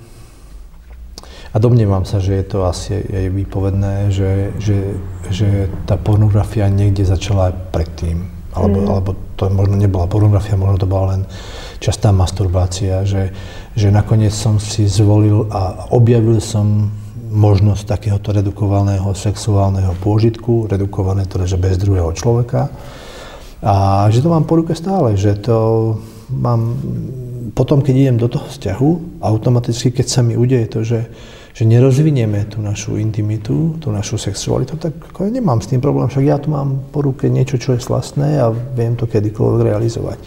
a 1.54 1.62
domnievam 1.62 2.02
sa, 2.02 2.18
že 2.18 2.42
je 2.42 2.46
to 2.50 2.66
asi 2.66 2.98
aj 2.98 3.30
výpovedné, 3.30 4.10
že, 4.10 4.58
že, 4.58 4.98
že 5.30 5.70
tá 5.86 6.02
pornografia 6.02 6.66
niekde 6.66 7.06
začala 7.06 7.54
aj 7.54 7.70
predtým. 7.70 8.26
Alebo, 8.54 8.78
mm. 8.80 8.88
alebo 8.90 9.12
to 9.34 9.50
možno 9.50 9.76
nebola 9.78 10.06
pornografia, 10.06 10.54
možno 10.54 10.78
to 10.78 10.88
bola 10.90 11.18
len 11.18 11.22
častá 11.82 12.14
masturbácia, 12.14 13.02
že, 13.04 13.34
že 13.74 13.90
nakoniec 13.90 14.32
som 14.32 14.62
si 14.62 14.86
zvolil 14.86 15.50
a 15.50 15.90
objavil 15.92 16.38
som 16.38 16.94
možnosť 17.34 17.90
takéhoto 17.90 18.30
redukovaného 18.30 19.10
sexuálneho 19.18 19.98
pôžitku, 20.06 20.70
redukované 20.70 21.26
teda, 21.26 21.50
že 21.50 21.58
bez 21.58 21.82
druhého 21.82 22.14
človeka 22.14 22.70
a 23.64 24.06
že 24.12 24.20
to 24.20 24.30
mám 24.30 24.44
po 24.44 24.60
ruke 24.60 24.76
stále, 24.76 25.16
že 25.16 25.40
to 25.40 25.98
mám, 26.30 26.76
potom 27.56 27.80
keď 27.80 27.94
idem 27.96 28.18
do 28.20 28.28
toho 28.28 28.46
vzťahu, 28.52 29.24
automaticky 29.24 29.96
keď 29.96 30.06
sa 30.12 30.22
mi 30.22 30.36
udeje 30.36 30.68
to, 30.68 30.80
že, 30.84 31.08
že 31.54 31.70
nerozvinieme 31.70 32.50
tú 32.50 32.66
našu 32.66 32.98
intimitu, 32.98 33.78
tú 33.78 33.94
našu 33.94 34.18
sexualitu, 34.18 34.74
tak 34.82 34.98
ako 35.14 35.30
ja 35.30 35.32
nemám 35.32 35.62
s 35.62 35.70
tým 35.70 35.78
problém, 35.78 36.10
však 36.10 36.26
ja 36.26 36.42
tu 36.42 36.50
mám 36.50 36.82
po 36.90 37.06
ruke 37.06 37.30
niečo, 37.30 37.62
čo 37.62 37.78
je 37.78 37.86
slastné 37.86 38.42
a 38.42 38.50
viem 38.50 38.98
to 38.98 39.06
kedykoľvek 39.06 39.62
realizovať. 39.62 40.18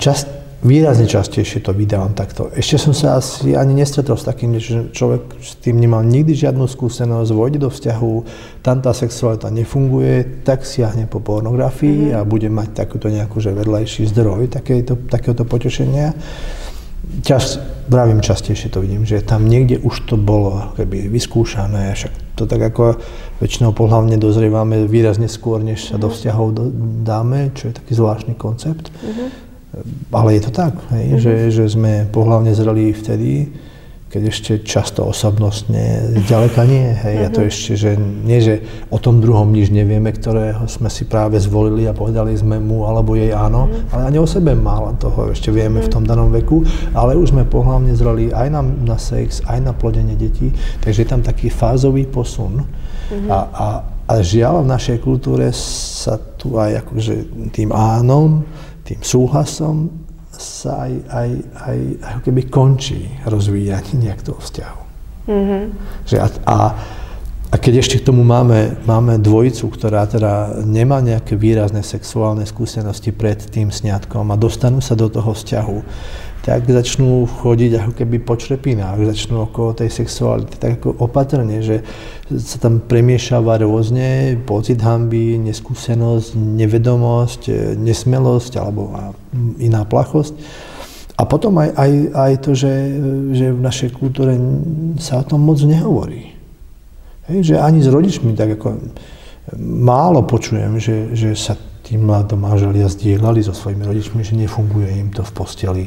Čas, 0.00 0.24
Výrazne 0.66 1.04
častejšie 1.04 1.60
to 1.60 1.76
vydávam 1.76 2.16
takto. 2.16 2.48
Ešte 2.48 2.80
som 2.80 2.96
sa 2.96 3.20
asi 3.20 3.52
ani 3.52 3.76
nestretol 3.76 4.16
s 4.16 4.24
takým, 4.24 4.56
že 4.56 4.88
človek 4.88 5.36
s 5.36 5.60
tým 5.60 5.76
nemal 5.76 6.00
nikdy 6.00 6.32
žiadnu 6.32 6.64
skúsenosť, 6.64 7.30
vojde 7.30 7.60
do 7.60 7.68
vzťahu, 7.68 8.14
tam 8.64 8.80
tá 8.80 8.96
sexualita 8.96 9.52
nefunguje, 9.52 10.42
tak 10.48 10.64
siahne 10.64 11.06
po 11.06 11.20
pornografii 11.20 12.10
mm-hmm. 12.10 12.18
a 12.18 12.26
bude 12.26 12.48
mať 12.48 12.72
takúto 12.72 13.12
nejakú 13.12 13.36
že 13.36 13.52
vedľajší 13.52 14.10
zdroj 14.16 14.48
takéto, 14.48 14.96
takéhoto 15.06 15.44
potešenia. 15.44 16.16
Čas, 17.22 17.58
vravím 17.88 18.20
častejšie 18.20 18.70
to 18.70 18.82
vidím, 18.82 19.06
že 19.06 19.22
tam 19.22 19.46
niekde 19.46 19.78
už 19.78 20.10
to 20.10 20.18
bolo 20.18 20.74
keby 20.74 21.06
vyskúšané, 21.06 21.94
však 21.94 22.12
to 22.36 22.44
tak 22.44 22.60
ako 22.60 23.00
väčšinou 23.40 23.72
pohľavne 23.72 24.20
dozrievame 24.20 24.84
výrazne 24.84 25.30
skôr, 25.30 25.62
než 25.62 25.90
sa 25.90 25.96
do 25.96 26.10
mhm. 26.10 26.14
vzťahov 26.14 26.46
dáme, 27.06 27.54
čo 27.56 27.70
je 27.70 27.78
taký 27.78 27.92
zvláštny 27.96 28.34
koncept. 28.36 28.90
Mm-hmm 29.02 29.46
ale 30.12 30.40
je 30.40 30.42
to 30.48 30.52
tak, 30.56 30.74
hej, 30.94 31.04
mm-hmm. 31.04 31.20
že, 31.20 31.34
že 31.52 31.64
sme 31.68 32.08
pohľavne 32.08 32.52
zreli 32.56 32.96
vtedy, 32.96 33.52
keď 34.16 34.22
ešte 34.32 34.52
často 34.64 35.04
osobnostne 35.04 36.16
ďaleka 36.24 36.64
nie. 36.64 36.88
Hej, 36.88 37.14
mm-hmm. 37.20 37.28
a 37.28 37.34
to 37.36 37.40
mhm. 37.44 37.48
ešte, 37.52 37.72
že 37.76 37.90
nie, 38.00 38.40
že 38.40 38.64
o 38.88 38.96
tom 38.96 39.20
druhom 39.20 39.52
nič 39.52 39.68
nevieme, 39.68 40.08
ktorého 40.08 40.64
sme 40.64 40.88
si 40.88 41.04
práve 41.04 41.36
zvolili 41.36 41.84
a 41.84 41.92
povedali 41.92 42.32
sme 42.32 42.56
mu 42.56 42.88
alebo 42.88 43.12
jej 43.12 43.36
áno, 43.36 43.68
mm-hmm. 43.68 43.92
ale 43.92 44.02
ani 44.08 44.16
o 44.16 44.24
sebe 44.24 44.56
málo 44.56 44.96
toho 44.96 45.36
ešte 45.36 45.52
vieme 45.52 45.84
mm-hmm. 45.84 45.92
v 45.92 45.92
tom 45.92 46.02
mhm. 46.02 46.08
danom 46.08 46.28
veku, 46.32 46.64
ale 46.96 47.12
už 47.12 47.36
sme 47.36 47.44
pohľavne 47.44 47.92
zreli 47.92 48.32
aj 48.32 48.48
na, 48.48 48.64
na 48.64 48.96
sex, 48.96 49.44
aj 49.44 49.60
na 49.60 49.76
plodenie 49.76 50.16
detí, 50.16 50.48
takže 50.80 51.04
je 51.04 51.08
tam 51.12 51.20
taký 51.20 51.52
fázový 51.52 52.08
posun. 52.08 52.64
Mm-hmm. 52.64 53.28
A, 53.28 53.38
a, 53.52 53.66
a 54.08 54.12
žiaľ 54.24 54.64
v 54.64 54.72
našej 54.72 54.98
kultúre 55.04 55.52
sa 55.52 56.16
tu 56.16 56.56
aj 56.56 56.88
akože 56.88 57.14
tým 57.52 57.68
ánom 57.68 58.48
tým 58.86 59.02
súhlasom 59.02 60.05
sa 60.40 60.88
aj, 60.88 60.92
aj, 61.08 61.30
aj 61.66 61.78
aj 62.02 62.14
keby 62.24 62.42
končí 62.52 63.08
rozvíjanie 63.24 64.08
nejak 64.08 64.20
toho 64.22 64.40
vzťahu. 64.40 64.80
Mm-hmm. 65.26 65.62
Že 66.06 66.16
a, 66.22 66.26
a, 66.46 66.56
a 67.56 67.58
keď 67.58 67.80
ešte 67.80 68.04
k 68.04 68.12
tomu 68.12 68.20
máme, 68.20 68.76
máme 68.84 69.16
dvojicu, 69.16 69.72
ktorá 69.72 70.04
teda 70.04 70.60
nemá 70.68 71.00
nejaké 71.00 71.40
výrazné 71.40 71.80
sexuálne 71.80 72.44
skúsenosti 72.44 73.16
pred 73.16 73.40
tým 73.40 73.72
sňatkom 73.72 74.28
a 74.28 74.36
dostanú 74.36 74.84
sa 74.84 74.92
do 74.92 75.08
toho 75.08 75.32
vzťahu, 75.32 75.78
tak 76.44 76.68
začnú 76.68 77.24
chodiť 77.24 77.80
ako 77.80 77.92
keby 77.96 78.16
po 78.20 78.36
črepinách, 78.36 79.08
začnú 79.08 79.48
okolo 79.48 79.72
tej 79.72 79.88
sexuality, 79.88 80.60
tak 80.60 80.84
ako 80.84 81.00
opatrne, 81.00 81.64
že 81.64 81.80
sa 82.28 82.60
tam 82.60 82.84
premiešava 82.84 83.56
rôzne 83.64 84.36
pocit 84.44 84.76
hamby, 84.84 85.40
neskúsenosť, 85.40 86.36
nevedomosť, 86.36 87.72
nesmelosť 87.80 88.52
alebo 88.60 88.92
iná 89.56 89.88
plachosť. 89.88 90.36
A 91.16 91.24
potom 91.24 91.56
aj, 91.56 91.72
aj, 91.72 91.92
aj 92.12 92.32
to, 92.44 92.52
že, 92.52 92.74
že 93.32 93.48
v 93.48 93.60
našej 93.64 93.96
kultúre 93.96 94.36
sa 95.00 95.24
o 95.24 95.24
tom 95.24 95.40
moc 95.40 95.56
nehovorí. 95.64 96.35
Hej, 97.26 97.54
že 97.54 97.54
ani 97.58 97.82
s 97.82 97.90
rodičmi 97.90 98.38
tak 98.38 98.58
ako 98.58 98.78
málo 99.62 100.22
počujem, 100.26 100.78
že, 100.78 101.14
že 101.14 101.34
sa 101.34 101.58
tí 101.86 101.94
mladí 101.94 102.34
manželia 102.34 102.90
zdieľali 102.90 103.42
so 103.42 103.54
svojimi 103.54 103.86
rodičmi, 103.86 104.22
že 104.26 104.34
nefunguje 104.34 104.90
im 104.98 105.10
to 105.14 105.22
v 105.22 105.32
posteli 105.34 105.86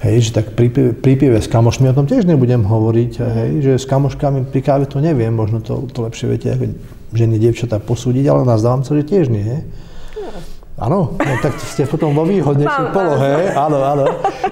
Hej, 0.00 0.32
že 0.32 0.40
tak 0.40 0.56
pri, 0.56 0.96
pri 0.96 1.12
pive 1.12 1.36
s 1.36 1.44
kamošmi 1.44 1.92
o 1.92 1.96
tom 1.96 2.08
tiež 2.08 2.24
nebudem 2.24 2.64
hovoriť, 2.64 3.12
hej, 3.20 3.50
že 3.60 3.72
s 3.76 3.84
kamoškami 3.84 4.48
pri 4.48 4.60
káve 4.64 4.88
to 4.88 4.96
neviem, 4.96 5.28
možno 5.28 5.60
to, 5.60 5.84
to 5.92 6.00
lepšie 6.00 6.24
viete 6.24 6.48
ako 6.56 6.72
ženy, 7.12 7.36
dievčatá 7.36 7.76
posúdiť, 7.76 8.24
ale 8.32 8.48
nazdávam 8.48 8.80
sa, 8.80 8.96
že 8.96 9.04
tiež 9.04 9.28
nie. 9.28 9.60
Áno, 10.80 11.12
no, 11.12 11.34
tak 11.44 11.60
ste 11.60 11.84
potom 11.84 12.16
vo 12.16 12.24
výhodnejšej 12.24 12.86
polohe, 12.96 13.52
áno, 13.52 13.84
áno. 13.84 14.04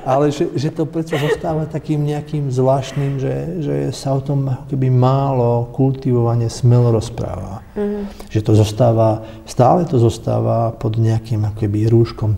Ale 0.05 0.29
že, 0.29 0.53
že 0.53 0.69
to 0.69 0.85
predsa 0.85 1.17
zostáva 1.17 1.65
takým 1.65 2.05
nejakým 2.05 2.53
zvláštnym, 2.53 3.17
že, 3.17 3.35
že 3.65 3.75
sa 3.97 4.13
o 4.13 4.21
tom 4.21 4.45
keby 4.69 4.93
málo 4.93 5.73
kultivovane 5.73 6.53
smelo 6.53 6.93
rozpráva. 6.93 7.65
Mm-hmm. 7.73 8.29
Že 8.29 8.41
to 8.45 8.53
zostáva, 8.61 9.25
stále 9.49 9.89
to 9.89 9.97
zostáva 9.97 10.77
pod 10.77 11.01
nejakým 11.01 11.49
akoby 11.49 11.89
rúškom 11.89 12.37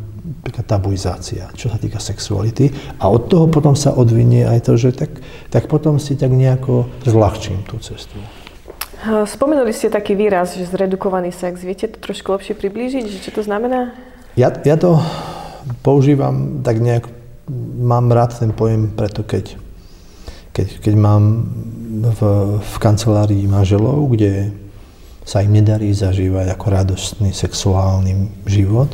tabuizácia, 0.62 1.50
čo 1.58 1.66
sa 1.66 1.76
týka 1.76 1.98
sexuality. 1.98 2.70
A 3.02 3.10
od 3.10 3.26
toho 3.26 3.50
potom 3.50 3.74
sa 3.74 3.90
odvinie 3.90 4.46
aj 4.46 4.70
to, 4.70 4.78
že 4.78 4.94
tak, 4.94 5.18
tak 5.50 5.66
potom 5.66 5.98
si 5.98 6.14
tak 6.14 6.30
nejako 6.30 6.86
zľahčím 7.02 7.66
tú 7.66 7.82
cestu. 7.82 8.16
Spomenuli 9.06 9.72
ste 9.72 9.88
taký 9.88 10.12
výraz, 10.12 10.60
že 10.60 10.68
zredukovaný 10.68 11.32
sex. 11.32 11.64
Viete 11.64 11.88
to 11.88 11.96
trošku 11.96 12.36
lepšie 12.36 12.52
priblížiť, 12.52 13.04
že 13.08 13.18
čo 13.24 13.30
to 13.32 13.40
znamená? 13.40 13.96
Ja, 14.36 14.52
ja 14.52 14.76
to 14.76 15.00
používam 15.80 16.60
tak 16.60 16.84
nejak, 16.84 17.08
mám 17.80 18.12
rád 18.12 18.36
ten 18.36 18.52
pojem, 18.52 18.92
preto 18.92 19.24
keď, 19.24 19.56
keď, 20.52 20.84
keď 20.84 20.94
mám 21.00 21.48
v, 21.90 22.20
v 22.60 22.74
kancelárii 22.76 23.48
manželov, 23.48 24.04
kde 24.12 24.52
sa 25.24 25.40
im 25.40 25.56
nedarí 25.56 25.96
zažívať 25.96 26.52
ako 26.52 26.66
radostný 26.68 27.30
sexuálny 27.32 28.44
život, 28.44 28.92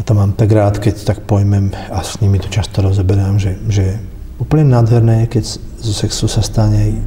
ja 0.00 0.02
to 0.06 0.16
mám 0.16 0.32
tak 0.32 0.48
rád, 0.48 0.80
keď 0.80 1.04
tak 1.04 1.28
pojmem 1.28 1.76
a 1.92 2.00
s 2.00 2.24
nimi 2.24 2.40
to 2.40 2.48
často 2.48 2.80
rozeberám, 2.80 3.36
že, 3.36 3.60
že 3.68 4.00
úplne 4.40 4.64
nádherné 4.72 5.28
je, 5.28 5.36
keď 5.36 5.44
zo 5.76 5.92
sexu 5.92 6.24
sa 6.24 6.40
stane, 6.40 7.04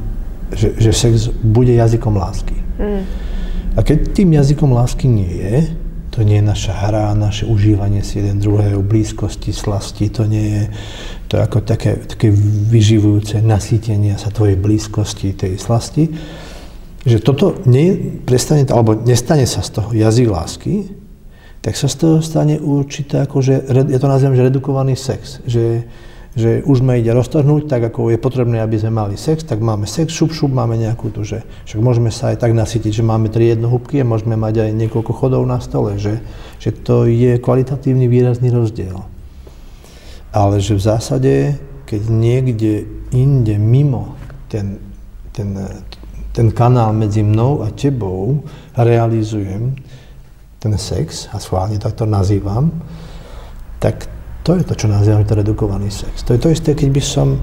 že, 0.54 0.78
že 0.78 0.90
sex 0.94 1.28
bude 1.42 1.74
jazykom 1.74 2.14
lásky. 2.16 2.56
Mm. 2.78 3.02
A 3.74 3.80
keď 3.82 4.14
tým 4.14 4.30
jazykom 4.38 4.70
lásky 4.70 5.10
nie 5.10 5.30
je, 5.30 5.56
to 6.14 6.22
nie 6.22 6.38
je 6.38 6.46
naša 6.46 6.70
hra, 6.70 7.10
naše 7.18 7.42
užívanie 7.42 8.06
si 8.06 8.22
jeden 8.22 8.38
druhého, 8.38 8.86
blízkosti, 8.86 9.50
slasti, 9.50 10.06
to 10.14 10.30
nie 10.30 10.46
je 10.46 10.64
to 11.26 11.42
ako 11.42 11.66
také, 11.66 11.98
také 12.06 12.30
vyživujúce 12.70 13.42
nasýtenie 13.42 14.14
sa 14.14 14.30
tvojej 14.30 14.54
blízkosti, 14.54 15.34
tej 15.34 15.58
slasti, 15.58 16.14
že 17.02 17.18
toto 17.18 17.58
nie, 17.66 18.22
prestane, 18.22 18.62
alebo 18.70 18.94
nestane 18.94 19.44
sa 19.44 19.60
z 19.60 19.82
toho 19.82 19.90
jazyk 19.90 20.28
lásky, 20.30 20.74
tak 21.58 21.74
sa 21.74 21.90
z 21.90 21.96
toho 21.98 22.16
stane 22.22 22.62
určité, 22.62 23.26
akože, 23.26 23.72
ja 23.90 23.98
to 23.98 24.08
nazývam, 24.08 24.36
že 24.36 24.46
redukovaný 24.46 24.94
sex. 24.94 25.42
Že, 25.48 25.82
že 26.34 26.66
už 26.66 26.82
ma 26.82 26.98
ide 26.98 27.14
roztrhnúť, 27.14 27.70
tak 27.70 27.94
ako 27.94 28.10
je 28.10 28.18
potrebné, 28.18 28.58
aby 28.58 28.74
sme 28.74 28.90
mali 28.90 29.14
sex, 29.14 29.46
tak 29.46 29.62
máme 29.62 29.86
sex, 29.86 30.10
šup, 30.10 30.34
šup, 30.34 30.50
máme 30.50 30.74
nejakú 30.74 31.14
tu, 31.14 31.22
že 31.22 31.46
však 31.70 31.78
môžeme 31.78 32.10
sa 32.10 32.34
aj 32.34 32.42
tak 32.42 32.58
nasytiť, 32.58 32.90
že 32.90 33.06
máme 33.06 33.30
tri 33.30 33.54
jednohúbky 33.54 34.02
a 34.02 34.08
môžeme 34.08 34.34
mať 34.34 34.66
aj 34.66 34.70
niekoľko 34.74 35.12
chodov 35.14 35.46
na 35.46 35.62
stole, 35.62 35.94
že, 35.94 36.18
že 36.58 36.74
to 36.74 37.06
je 37.06 37.38
kvalitatívny 37.38 38.10
výrazný 38.10 38.50
rozdiel. 38.50 38.98
Ale 40.34 40.58
že 40.58 40.74
v 40.74 40.82
zásade, 40.82 41.34
keď 41.86 42.02
niekde 42.10 42.82
inde 43.14 43.54
mimo 43.54 44.18
ten, 44.50 44.82
ten, 45.30 45.54
ten 46.34 46.50
kanál 46.50 46.90
medzi 46.98 47.22
mnou 47.22 47.62
a 47.62 47.70
tebou 47.70 48.42
realizujem 48.74 49.78
ten 50.58 50.74
sex, 50.74 51.30
a 51.30 51.38
schválne 51.38 51.78
takto 51.78 52.08
nazývam, 52.08 52.74
tak 53.78 54.10
to 54.44 54.60
je 54.60 54.62
to, 54.62 54.74
čo 54.76 54.92
nazývame 54.92 55.24
to 55.24 55.34
redukovaný 55.34 55.88
sex. 55.88 56.20
To 56.28 56.36
je 56.36 56.40
to 56.40 56.52
isté, 56.52 56.76
keď 56.76 56.88
by 56.92 57.02
som 57.02 57.40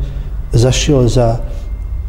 zašiel 0.54 1.10
za, 1.10 1.42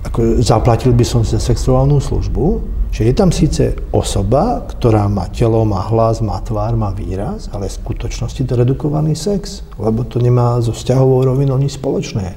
ako 0.04 0.44
zaplatil 0.44 0.92
by 0.92 1.00
som 1.02 1.24
za 1.24 1.40
sexuálnu 1.40 1.96
službu, 1.96 2.60
že 2.92 3.08
je 3.08 3.14
tam 3.16 3.32
síce 3.32 3.72
osoba, 3.88 4.68
ktorá 4.68 5.08
má 5.08 5.32
telo, 5.32 5.64
má 5.64 5.80
hlas, 5.88 6.20
má 6.20 6.36
tvár, 6.44 6.76
má 6.76 6.92
výraz, 6.92 7.48
ale 7.48 7.72
v 7.72 7.78
skutočnosti 7.80 8.44
to 8.44 8.52
redukovaný 8.52 9.16
sex, 9.16 9.64
lebo 9.80 10.04
to 10.04 10.20
nemá 10.20 10.60
so 10.60 10.76
vzťahovou 10.76 11.24
rovinou 11.24 11.56
nič 11.56 11.80
spoločné. 11.80 12.36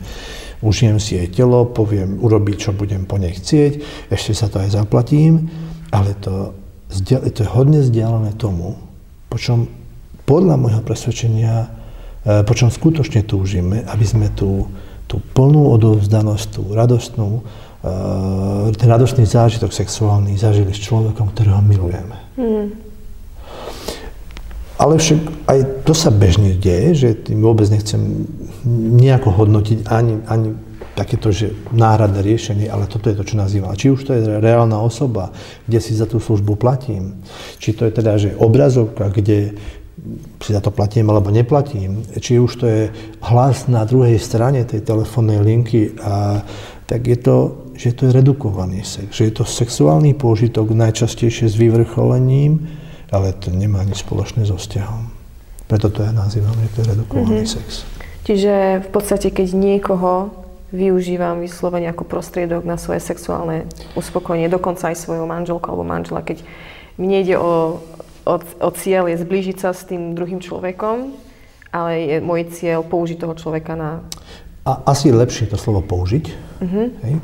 Užijem 0.63 0.95
si 0.95 1.19
jej 1.19 1.27
telo, 1.27 1.67
poviem, 1.67 2.24
urobiť, 2.24 2.55
čo 2.55 2.71
budem 2.71 3.03
po 3.03 3.19
nej 3.19 3.35
chcieť, 3.35 4.07
ešte 4.07 4.31
sa 4.31 4.47
to 4.47 4.63
aj 4.63 4.79
zaplatím, 4.79 5.51
ale 5.91 6.15
to, 6.24 6.55
to 7.03 7.43
je 7.43 7.51
hodne 7.51 7.83
vzdialené 7.83 8.39
tomu, 8.39 8.79
po 9.27 9.35
čom 9.35 9.67
podľa 10.24 10.55
môjho 10.55 10.81
presvedčenia, 10.88 11.75
po 12.25 12.53
čom 12.58 12.74
skutočne 12.74 13.22
túžime, 13.22 13.86
aby 13.86 14.05
sme 14.05 14.34
tú, 14.34 14.65
tú 15.05 15.22
plnú 15.22 15.70
odovzdanosť, 15.77 16.46
tú 16.58 16.63
radostnú, 16.74 17.46
e, 17.86 18.74
ten 18.74 18.89
radostný 18.89 19.29
zážitok 19.29 19.70
sexuálny 19.70 20.34
zažili 20.34 20.74
s 20.74 20.82
človekom, 20.82 21.29
ktorého 21.29 21.62
milujeme. 21.62 22.17
Mm. 22.34 22.67
Ale 24.75 25.00
však 25.00 25.22
aj 25.48 25.60
to 25.88 25.94
sa 25.96 26.12
bežne 26.12 26.58
deje, 26.58 26.89
že 26.98 27.10
tým 27.32 27.39
vôbec 27.39 27.70
nechcem 27.72 28.27
nejako 29.00 29.32
hodnotiť 29.32 29.88
ani, 29.88 30.20
ani 30.27 30.50
takéto, 31.00 31.32
že 31.32 31.55
náhradné 31.72 32.20
riešenie, 32.20 32.67
ale 32.67 32.88
toto 32.88 33.08
je 33.08 33.15
to, 33.15 33.24
čo 33.24 33.39
nazývam. 33.39 33.75
Či 33.75 33.91
už 33.91 34.01
to 34.03 34.12
je 34.15 34.39
reálna 34.39 34.79
osoba, 34.79 35.32
kde 35.67 35.79
si 35.79 35.96
za 35.96 36.08
tú 36.08 36.20
službu 36.20 36.60
platím, 36.60 37.20
či 37.60 37.72
to 37.72 37.88
je 37.88 37.91
teda, 37.91 38.20
že 38.20 38.36
obrazovka, 38.36 39.12
kde 39.12 39.60
si 40.41 40.51
za 40.53 40.62
to 40.62 40.69
platím 40.69 41.09
alebo 41.09 41.33
neplatím, 41.33 42.05
či 42.21 42.38
už 42.38 42.51
to 42.62 42.65
je 42.65 42.81
hlas 43.25 43.65
na 43.65 43.83
druhej 43.83 44.21
strane 44.21 44.62
tej 44.63 44.85
telefónnej 44.85 45.41
linky, 45.41 45.97
a, 46.00 46.45
tak 46.85 47.01
je 47.07 47.17
to, 47.17 47.38
že 47.74 47.97
to 47.97 48.07
je 48.07 48.12
redukovaný 48.13 48.85
sex, 48.85 49.09
že 49.12 49.27
je 49.29 49.33
to 49.33 49.43
sexuálny 49.43 50.13
pôžitok 50.13 50.71
najčastejšie 50.71 51.50
s 51.50 51.55
vyvrcholením, 51.57 52.69
ale 53.09 53.33
to 53.33 53.50
nemá 53.50 53.81
nič 53.83 54.05
spoločné 54.05 54.45
so 54.45 54.55
vzťahom. 54.55 55.09
Preto 55.65 55.89
to 55.89 56.05
ja 56.05 56.13
nazývam, 56.13 56.53
že 56.53 56.69
to 56.71 56.77
je 56.81 56.88
redukovaný 56.93 57.41
mm-hmm. 57.41 57.55
sex. 57.57 57.67
Čiže 58.25 58.85
v 58.85 58.89
podstate, 58.89 59.29
keď 59.33 59.53
niekoho 59.53 60.29
využívam 60.74 61.41
vyslovene 61.41 61.89
ako 61.89 62.05
prostriedok 62.05 62.65
na 62.65 62.77
svoje 62.77 63.01
sexuálne 63.01 63.69
uspokojenie, 63.93 64.50
dokonca 64.50 64.93
aj 64.93 64.97
svojho 64.97 65.25
manželku 65.25 65.65
alebo 65.69 65.85
manžela, 65.85 66.25
keď 66.25 66.41
mi 66.97 67.09
nejde 67.09 67.38
o 67.38 67.81
o, 68.25 68.36
o 68.41 68.70
cieľ 68.74 69.08
je 69.13 69.22
zblížiť 69.22 69.58
sa 69.62 69.72
s 69.72 69.86
tým 69.86 70.17
druhým 70.17 70.41
človekom, 70.41 71.13
ale 71.70 71.91
je 72.01 72.17
môj 72.20 72.50
cieľ 72.51 72.82
použiť 72.82 73.22
toho 73.22 73.38
človeka 73.38 73.77
na... 73.77 74.01
A 74.65 74.82
asi 74.89 75.13
je 75.13 75.15
lepšie 75.15 75.46
to 75.46 75.62
slovo 75.62 75.86
použiť. 75.86 76.25
Uh-huh. 76.63 76.89
Hej. 77.05 77.15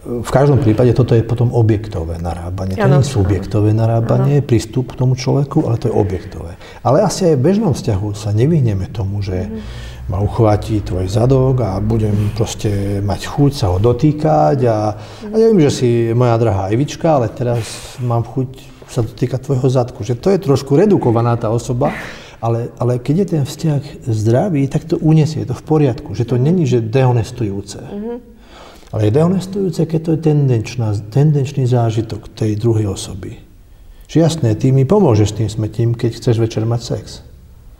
V 0.00 0.30
každom 0.32 0.64
prípade 0.64 0.96
toto 0.96 1.12
je 1.12 1.20
potom 1.20 1.52
objektové 1.52 2.16
narábanie. 2.16 2.72
To 2.72 2.88
nie 2.88 3.04
je 3.04 3.12
subjektové 3.14 3.76
narábanie, 3.76 4.40
ano. 4.40 4.48
prístup 4.48 4.96
k 4.96 4.98
tomu 4.98 5.12
človeku, 5.12 5.68
ale 5.68 5.76
to 5.76 5.92
je 5.92 5.94
objektové. 5.94 6.56
Ale 6.80 7.04
asi 7.04 7.30
aj 7.30 7.36
v 7.36 7.44
bežnom 7.44 7.76
vzťahu 7.76 8.08
sa 8.16 8.32
nevyhneme 8.32 8.88
tomu, 8.90 9.20
že 9.20 9.46
uh-huh. 9.46 10.08
ma 10.08 10.18
uchváti 10.24 10.80
tvoj 10.80 11.04
zadok 11.04 11.62
a 11.62 11.78
budem 11.84 12.32
proste 12.32 13.04
mať 13.04 13.28
chuť 13.28 13.52
sa 13.52 13.66
ho 13.70 13.78
dotýkať 13.78 14.58
a, 14.66 14.96
a 15.30 15.34
ja 15.36 15.46
viem, 15.52 15.60
že 15.68 15.70
si 15.70 15.88
moja 16.16 16.40
drahá 16.40 16.72
Evička, 16.72 17.20
ale 17.20 17.28
teraz 17.28 18.00
mám 18.00 18.24
chuť 18.24 18.69
sa 18.90 19.06
to 19.06 19.14
týka 19.14 19.38
tvojho 19.38 19.70
zadku. 19.70 20.02
Že 20.02 20.18
to 20.18 20.28
je 20.34 20.38
trošku 20.42 20.74
redukovaná 20.74 21.38
tá 21.38 21.48
osoba, 21.48 21.94
ale, 22.42 22.74
ale 22.82 22.98
keď 22.98 23.14
je 23.22 23.26
ten 23.26 23.42
vzťah 23.46 23.82
zdravý, 24.10 24.66
tak 24.66 24.84
to 24.88 24.98
uniesie, 24.98 25.46
je 25.46 25.54
to 25.54 25.56
v 25.56 25.64
poriadku. 25.64 26.16
Že 26.16 26.34
to 26.34 26.36
není, 26.36 26.66
že 26.66 26.82
dehonestujúce. 26.82 27.78
Mm-hmm. 27.78 28.16
Ale 28.90 29.00
je 29.06 29.12
dehonestujúce, 29.14 29.80
keď 29.86 30.00
to 30.02 30.10
je 30.18 30.20
tendenčná, 30.26 30.88
tendenčný 31.14 31.62
zážitok 31.70 32.26
tej 32.34 32.58
druhej 32.58 32.90
osoby. 32.90 33.38
Že 34.10 34.16
jasné, 34.26 34.50
ty 34.58 34.74
mi 34.74 34.82
pomôžeš 34.82 35.38
tým 35.38 35.46
smetím, 35.46 35.94
keď 35.94 36.18
chceš 36.18 36.42
večer 36.42 36.66
mať 36.66 36.80
sex. 36.82 37.22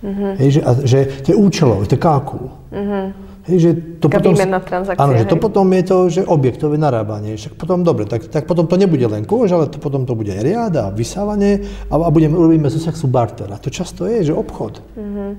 Mm-hmm. 0.07 0.33
Hej, 0.39 0.49
že, 0.55 0.61
a, 0.63 0.71
že 0.87 0.99
to 1.27 1.27
je 1.35 1.37
účelové, 1.37 1.91
to 1.91 1.99
je 1.99 2.01
kalkul. 2.01 2.55
Mm-hmm. 2.71 3.30
Hej, 3.51 3.59
že 3.59 3.71
to 3.99 4.07
Taká 4.07 4.23
potom, 4.23 4.39
transakcia. 4.39 5.03
Áno, 5.03 5.19
že 5.19 5.27
to 5.27 5.37
potom 5.43 5.67
je 5.75 5.83
to, 5.83 5.99
že 6.07 6.23
objektové 6.23 6.79
narábanie. 6.79 7.35
Však 7.35 7.59
potom 7.59 7.83
dobre, 7.83 8.07
tak, 8.07 8.31
tak 8.31 8.47
potom 8.47 8.71
to 8.71 8.79
nebude 8.79 9.03
len 9.03 9.27
kôž, 9.27 9.51
ale 9.51 9.67
to 9.67 9.83
potom 9.83 10.07
to 10.07 10.15
bude 10.15 10.31
aj 10.31 10.39
riad 10.39 10.73
a 10.79 10.95
vysávanie 10.95 11.67
a, 11.91 11.99
a 11.99 12.11
budeme, 12.15 12.39
urobíme 12.39 12.71
zo 12.71 12.79
sexu 12.79 13.11
barter. 13.11 13.51
A 13.51 13.59
to 13.59 13.75
často 13.75 14.07
je, 14.07 14.31
že 14.31 14.33
obchod. 14.33 14.79
Mm-hmm. 14.95 15.31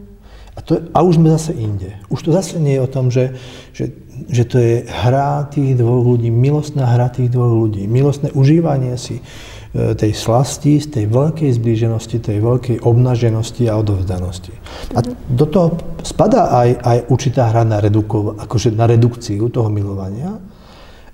A, 0.52 0.60
to, 0.60 0.84
a 0.92 1.00
už 1.00 1.16
sme 1.16 1.32
zase 1.32 1.56
inde. 1.56 1.96
Už 2.12 2.28
to 2.28 2.36
zase 2.36 2.60
nie 2.60 2.76
je 2.76 2.84
o 2.84 2.92
tom, 2.92 3.08
že, 3.08 3.40
že, 3.72 3.96
že 4.28 4.44
to 4.44 4.60
je 4.60 4.84
hra 4.84 5.48
tých 5.48 5.80
dvoch 5.80 6.04
ľudí, 6.04 6.28
milostná 6.28 6.92
hra 6.92 7.08
tých 7.08 7.32
dvoch 7.32 7.56
ľudí, 7.56 7.88
milostné 7.88 8.36
užívanie 8.36 9.00
si 9.00 9.24
tej 9.72 10.12
slasti, 10.12 10.84
z 10.84 10.88
tej 10.92 11.06
veľkej 11.08 11.48
zblíženosti, 11.56 12.20
tej 12.20 12.44
veľkej 12.44 12.78
obnaženosti 12.84 13.72
a 13.72 13.80
odovzdanosti. 13.80 14.52
A 14.92 15.00
do 15.32 15.46
toho 15.48 15.80
spadá 16.04 16.52
aj, 16.52 16.70
aj 16.84 16.98
určitá 17.08 17.48
hra 17.48 17.64
na, 17.64 17.80
redukov, 17.80 18.36
akože 18.36 18.76
na 18.76 18.84
redukciu 18.84 19.48
toho 19.48 19.72
milovania, 19.72 20.36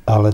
ale 0.10 0.34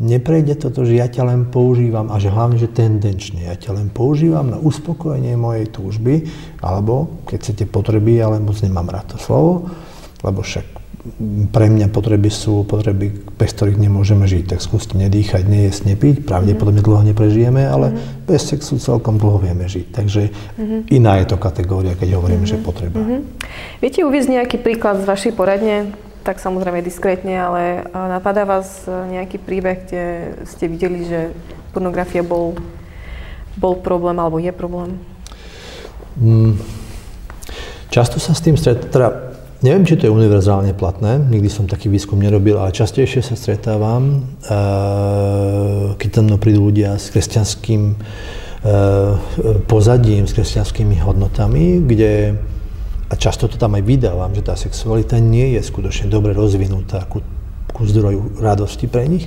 neprejde 0.00 0.56
toto, 0.64 0.86
že 0.88 0.96
ja 0.96 1.12
ťa 1.12 1.28
len 1.28 1.40
používam 1.52 2.08
a 2.08 2.16
že 2.16 2.32
hlavne, 2.32 2.56
že 2.56 2.72
tendenčne. 2.72 3.44
Ja 3.44 3.58
ťa 3.58 3.76
len 3.76 3.88
používam 3.92 4.48
na 4.48 4.56
uspokojenie 4.56 5.36
mojej 5.36 5.68
túžby, 5.68 6.24
alebo 6.64 7.20
keď 7.28 7.36
chcete 7.42 7.64
potreby, 7.68 8.16
ale 8.22 8.40
moc 8.40 8.56
nemám 8.64 8.88
rád 8.88 9.12
to 9.12 9.18
slovo, 9.20 9.68
lebo 10.24 10.40
však 10.40 10.77
pre 11.54 11.70
mňa 11.70 11.88
potreby 11.94 12.28
sú 12.28 12.66
potreby, 12.66 13.14
bez 13.38 13.54
ktorých 13.54 13.78
nemôžeme 13.78 14.26
žiť. 14.26 14.56
Tak 14.56 14.60
skúste 14.60 14.98
nedýchať, 14.98 15.46
nejesť, 15.46 15.94
nepiť. 15.94 16.14
Pravdepodobne 16.26 16.82
dlho 16.82 17.06
neprežijeme, 17.06 17.64
ale 17.64 17.94
mm-hmm. 17.94 18.26
bez 18.26 18.42
sexu 18.44 18.76
celkom 18.82 19.16
dlho 19.16 19.38
vieme 19.40 19.64
žiť. 19.64 19.86
Takže 19.94 20.22
mm-hmm. 20.28 20.80
iná 20.90 21.22
je 21.22 21.26
to 21.30 21.36
kategória, 21.38 21.94
keď 21.94 22.18
hovoríme, 22.18 22.44
mm-hmm. 22.44 22.60
že 22.60 22.66
potreba. 22.66 22.98
Mm-hmm. 22.98 23.20
Viete 23.80 24.00
uvieť 24.04 24.24
nejaký 24.28 24.56
príklad 24.58 25.00
z 25.00 25.08
vašej 25.08 25.32
poradne? 25.38 25.94
Tak 26.26 26.42
samozrejme 26.42 26.84
diskrétne, 26.84 27.40
ale 27.40 27.88
napadá 27.94 28.44
vás 28.44 28.84
nejaký 28.84 29.40
príbeh, 29.40 29.86
kde 29.86 30.04
ste 30.44 30.68
videli, 30.68 31.08
že 31.08 31.32
pornografia 31.72 32.20
bol, 32.20 32.58
bol 33.56 33.78
problém 33.80 34.18
alebo 34.18 34.36
je 34.36 34.52
problém? 34.52 34.98
Mm. 36.20 36.58
Často 37.88 38.20
sa 38.20 38.36
s 38.36 38.44
tým 38.44 38.60
stret, 38.60 38.92
teda 38.92 39.27
Neviem, 39.58 39.82
či 39.82 39.98
to 39.98 40.06
je 40.06 40.14
univerzálne 40.14 40.70
platné, 40.70 41.18
nikdy 41.18 41.50
som 41.50 41.66
taký 41.66 41.90
výskum 41.90 42.22
nerobil, 42.22 42.62
ale 42.62 42.70
častejšie 42.70 43.26
sa 43.26 43.34
stretávam, 43.34 44.22
eh, 44.46 45.98
keď 45.98 46.08
tam 46.14 46.30
prídu 46.38 46.70
ľudia 46.70 46.94
s 46.94 47.10
kresťanským 47.10 47.82
eh, 47.90 47.98
pozadím, 49.66 50.30
s 50.30 50.38
kresťanskými 50.38 51.02
hodnotami, 51.02 51.82
kde, 51.82 52.38
a 53.10 53.14
často 53.18 53.50
to 53.50 53.58
tam 53.58 53.74
aj 53.74 53.82
vydávam, 53.82 54.30
že 54.30 54.46
tá 54.46 54.54
sexualita 54.54 55.18
nie 55.18 55.58
je 55.58 55.66
skutočne 55.66 56.06
dobre 56.06 56.38
rozvinutá 56.38 57.02
ku, 57.10 57.26
ku 57.74 57.82
zdroju 57.82 58.38
radosti 58.38 58.86
pre 58.86 59.10
nich, 59.10 59.26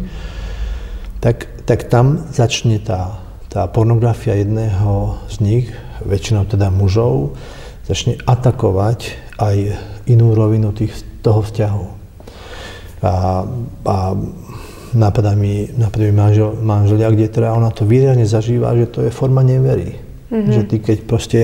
tak, 1.19 1.67
tak 1.67 1.91
tam 1.91 2.31
začne 2.31 2.79
tá, 2.79 3.19
tá 3.51 3.67
pornografia 3.67 4.39
jedného 4.39 5.19
z 5.27 5.35
nich, 5.43 5.65
väčšinou 6.07 6.47
teda 6.47 6.71
mužov, 6.71 7.35
začne 7.83 8.15
atakovať 8.23 9.19
aj 9.35 9.75
inú 10.07 10.33
rovinu 10.33 10.71
tých, 10.71 10.93
toho 11.21 11.41
vzťahu. 11.45 11.85
A, 13.01 13.13
a 13.85 13.95
napadá 14.93 15.33
mi, 15.33 15.69
napadá 15.77 16.05
mi 16.09 16.15
manžel, 16.15 16.53
manželia, 16.59 17.09
kde 17.09 17.27
teda 17.27 17.53
ona 17.55 17.73
to 17.73 17.87
výrazne 17.87 18.25
zažíva, 18.27 18.77
že 18.77 18.87
to 18.91 18.99
je 19.07 19.11
forma 19.11 19.41
nevery. 19.41 19.97
Mm-hmm. 20.31 20.53
Že 20.53 20.61
ty 20.67 20.75
keď 20.79 20.97
proste 21.03 21.41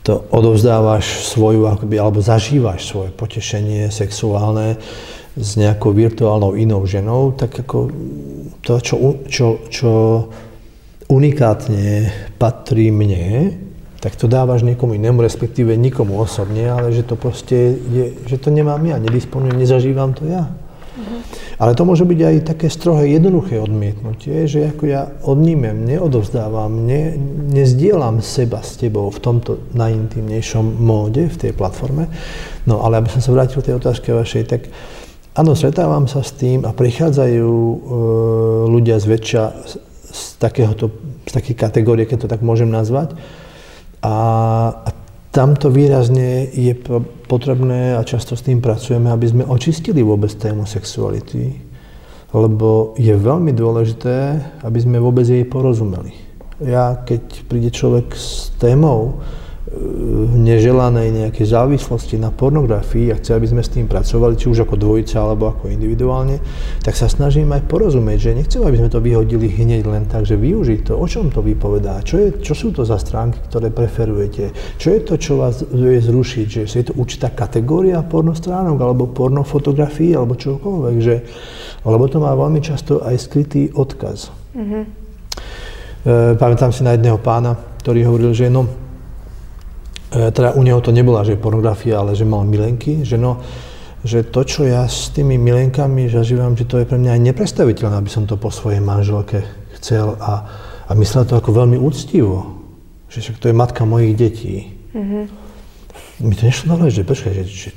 to 0.00 0.26
odovzdávaš 0.32 1.28
svoju, 1.28 1.68
akoby, 1.68 2.00
alebo 2.00 2.24
zažívaš 2.24 2.88
svoje 2.88 3.10
potešenie 3.12 3.92
sexuálne 3.92 4.80
s 5.36 5.54
nejakou 5.60 5.92
virtuálnou 5.92 6.56
inou 6.56 6.82
ženou, 6.88 7.36
tak 7.36 7.52
ako 7.62 7.92
to, 8.64 8.74
čo, 8.80 8.94
čo, 9.28 9.46
čo 9.68 9.92
unikátne 11.06 12.10
patrí 12.40 12.88
mne, 12.88 13.54
tak 14.00 14.16
to 14.16 14.24
dávaš 14.24 14.64
niekomu 14.64 14.96
inému, 14.96 15.20
respektíve 15.20 15.76
nikomu 15.76 16.16
osobne, 16.16 16.72
ale 16.72 16.88
že 16.88 17.04
to 17.04 17.20
proste 17.20 17.76
je, 17.76 18.16
že 18.24 18.40
to 18.40 18.48
nemám 18.48 18.80
ja, 18.88 18.96
nedisponujem, 18.96 19.60
nezažívam 19.60 20.16
to 20.16 20.24
ja. 20.24 20.48
Uh-huh. 20.48 21.20
Ale 21.60 21.76
to 21.76 21.84
môže 21.84 22.08
byť 22.08 22.20
aj 22.24 22.36
také 22.48 22.72
strohé, 22.72 23.12
jednoduché 23.12 23.60
odmietnutie, 23.60 24.48
že 24.48 24.72
ako 24.72 24.84
ja 24.88 25.12
odnímem, 25.20 25.84
neodovzdávam, 25.84 26.88
ne, 26.88 27.12
nezdielam 27.52 28.24
seba 28.24 28.64
s 28.64 28.80
tebou 28.80 29.12
v 29.12 29.20
tomto 29.20 29.68
najintimnejšom 29.76 30.80
móde, 30.80 31.28
v 31.28 31.36
tej 31.36 31.52
platforme. 31.52 32.08
No 32.64 32.80
ale 32.80 33.04
aby 33.04 33.12
som 33.12 33.20
sa 33.20 33.36
vrátil 33.36 33.60
k 33.60 33.68
tej 33.68 33.76
otázke 33.76 34.16
vašej, 34.16 34.48
tak 34.48 34.72
áno, 35.36 35.52
stretávam 35.52 36.08
sa 36.08 36.24
s 36.24 36.32
tým 36.32 36.64
a 36.64 36.72
prichádzajú 36.72 37.52
e, 37.52 37.76
ľudia 38.72 38.96
zväčša 38.96 39.42
z, 39.68 39.72
z 40.08 40.22
takéhoto, 40.40 40.88
z 41.28 41.32
takej 41.36 41.56
kategórie, 41.60 42.08
keď 42.08 42.24
to 42.24 42.32
tak 42.32 42.40
môžem 42.40 42.72
nazvať, 42.72 43.12
a, 44.02 44.16
tamto 45.30 45.70
výrazne 45.70 46.50
je 46.50 46.74
potrebné 47.30 47.94
a 47.94 48.02
často 48.02 48.34
s 48.34 48.42
tým 48.42 48.58
pracujeme, 48.58 49.14
aby 49.14 49.26
sme 49.30 49.44
očistili 49.46 50.02
vôbec 50.02 50.34
tému 50.34 50.66
sexuality, 50.66 51.54
lebo 52.34 52.98
je 52.98 53.14
veľmi 53.14 53.54
dôležité, 53.54 54.16
aby 54.66 54.78
sme 54.82 54.98
vôbec 54.98 55.22
jej 55.22 55.46
porozumeli. 55.46 56.14
Ja, 56.60 56.98
keď 57.06 57.46
príde 57.46 57.70
človek 57.70 58.12
s 58.12 58.52
témou, 58.58 59.22
neželanej 60.34 61.14
nejakej 61.14 61.46
závislosti 61.54 62.18
na 62.18 62.34
pornografii 62.34 63.14
a 63.14 63.18
chce, 63.22 63.38
aby 63.38 63.46
sme 63.46 63.62
s 63.62 63.70
tým 63.70 63.86
pracovali, 63.86 64.34
či 64.34 64.50
už 64.50 64.66
ako 64.66 64.74
dvojica 64.74 65.22
alebo 65.22 65.54
ako 65.54 65.70
individuálne, 65.70 66.42
tak 66.82 66.98
sa 66.98 67.06
snažím 67.06 67.54
aj 67.54 67.70
porozumieť, 67.70 68.18
že 68.18 68.34
nechcem, 68.34 68.62
aby 68.66 68.82
sme 68.82 68.90
to 68.90 68.98
vyhodili 68.98 69.46
hneď 69.46 69.86
len 69.86 70.10
tak, 70.10 70.26
že 70.26 70.34
využiť 70.34 70.90
to, 70.90 70.98
o 70.98 71.06
čom 71.06 71.30
to 71.30 71.38
vypovedá, 71.38 72.02
čo, 72.02 72.18
je, 72.18 72.42
čo 72.42 72.58
sú 72.58 72.74
to 72.74 72.82
za 72.82 72.98
stránky, 72.98 73.38
ktoré 73.46 73.70
preferujete, 73.70 74.50
čo 74.74 74.90
je 74.90 75.00
to, 75.06 75.14
čo 75.14 75.38
vás 75.38 75.62
vie 75.62 76.02
zrušiť, 76.02 76.66
že 76.66 76.74
je 76.74 76.86
to 76.90 76.98
určitá 76.98 77.30
kategória 77.30 78.02
pornostránok 78.02 78.74
alebo 78.74 79.06
pornofotografií 79.06 80.18
alebo 80.18 80.34
čokoľvek, 80.34 80.96
že, 80.98 81.16
lebo 81.86 82.10
to 82.10 82.18
má 82.18 82.34
veľmi 82.34 82.58
často 82.58 83.06
aj 83.06 83.14
skrytý 83.22 83.70
odkaz. 83.70 84.34
Mm-hmm. 84.50 84.82
E, 86.02 86.34
pamätám 86.34 86.74
si 86.74 86.82
na 86.82 86.98
jedného 86.98 87.22
pána, 87.22 87.54
ktorý 87.78 88.02
hovoril, 88.10 88.34
že 88.34 88.50
no, 88.50 88.89
teda 90.10 90.58
u 90.58 90.62
neho 90.66 90.82
to 90.82 90.90
nebola, 90.90 91.22
že 91.22 91.38
pornografia, 91.38 92.02
ale 92.02 92.18
že 92.18 92.26
mal 92.26 92.42
milenky, 92.42 93.06
že 93.06 93.14
no, 93.14 93.38
že 94.02 94.26
to, 94.26 94.42
čo 94.42 94.66
ja 94.66 94.88
s 94.88 95.12
tými 95.14 95.36
milenkami 95.38 96.08
zažívam, 96.10 96.56
že 96.56 96.66
to 96.66 96.82
je 96.82 96.88
pre 96.88 96.98
mňa 96.98 97.14
aj 97.14 97.24
neprestaviteľné, 97.30 97.96
aby 98.00 98.10
som 98.10 98.24
to 98.24 98.40
po 98.40 98.48
svojej 98.48 98.80
manželke 98.80 99.44
chcel 99.78 100.16
a, 100.18 100.48
a 100.88 100.90
myslel 100.96 101.28
to 101.28 101.36
ako 101.36 101.52
veľmi 101.52 101.76
úctivo, 101.76 102.64
že 103.12 103.20
však 103.22 103.36
to 103.38 103.48
je 103.52 103.54
matka 103.54 103.84
mojich 103.84 104.16
detí. 104.16 104.72
Mm-hmm. 104.96 105.24
Mi 106.26 106.34
to 106.36 106.42
nešlo 106.48 106.74
na 106.76 106.88
že 106.88 107.04
počkaj, 107.04 107.32
že, 107.32 107.44
že 107.46 107.70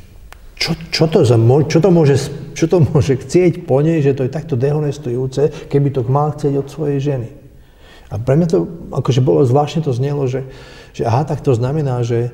čo, 0.56 0.72
čo, 0.90 1.04
to 1.12 1.28
za, 1.28 1.36
čo, 1.68 1.80
to 1.84 1.90
môže, 1.92 2.16
čo 2.56 2.66
to 2.72 2.80
môže 2.80 3.20
chcieť 3.20 3.68
po 3.68 3.84
nej, 3.84 4.00
že 4.00 4.16
to 4.16 4.24
je 4.24 4.32
takto 4.32 4.56
dehonestujúce, 4.56 5.68
keby 5.68 5.92
to 5.92 6.08
mal 6.08 6.32
chcieť 6.32 6.54
od 6.56 6.68
svojej 6.72 7.00
ženy. 7.04 7.30
A 8.14 8.22
pre 8.22 8.40
mňa 8.40 8.48
to 8.48 8.58
akože 8.94 9.20
bolo 9.26 9.44
zvláštne 9.44 9.84
to 9.84 9.92
znelo, 9.92 10.24
že, 10.30 10.48
že 10.94 11.04
aha, 11.04 11.26
tak 11.26 11.42
to 11.42 11.58
znamená, 11.58 12.06
že, 12.06 12.32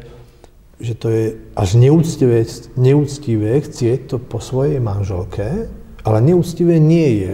že 0.77 0.93
to 0.93 1.07
je 1.07 1.25
až 1.55 1.79
neúctivé, 1.79 2.43
neúctivé 2.75 3.63
chcieť 3.63 4.11
to 4.11 4.15
po 4.19 4.43
svojej 4.43 4.83
manželke, 4.83 5.71
ale 6.03 6.17
neúctivé 6.19 6.77
nie 6.77 7.23
je 7.23 7.33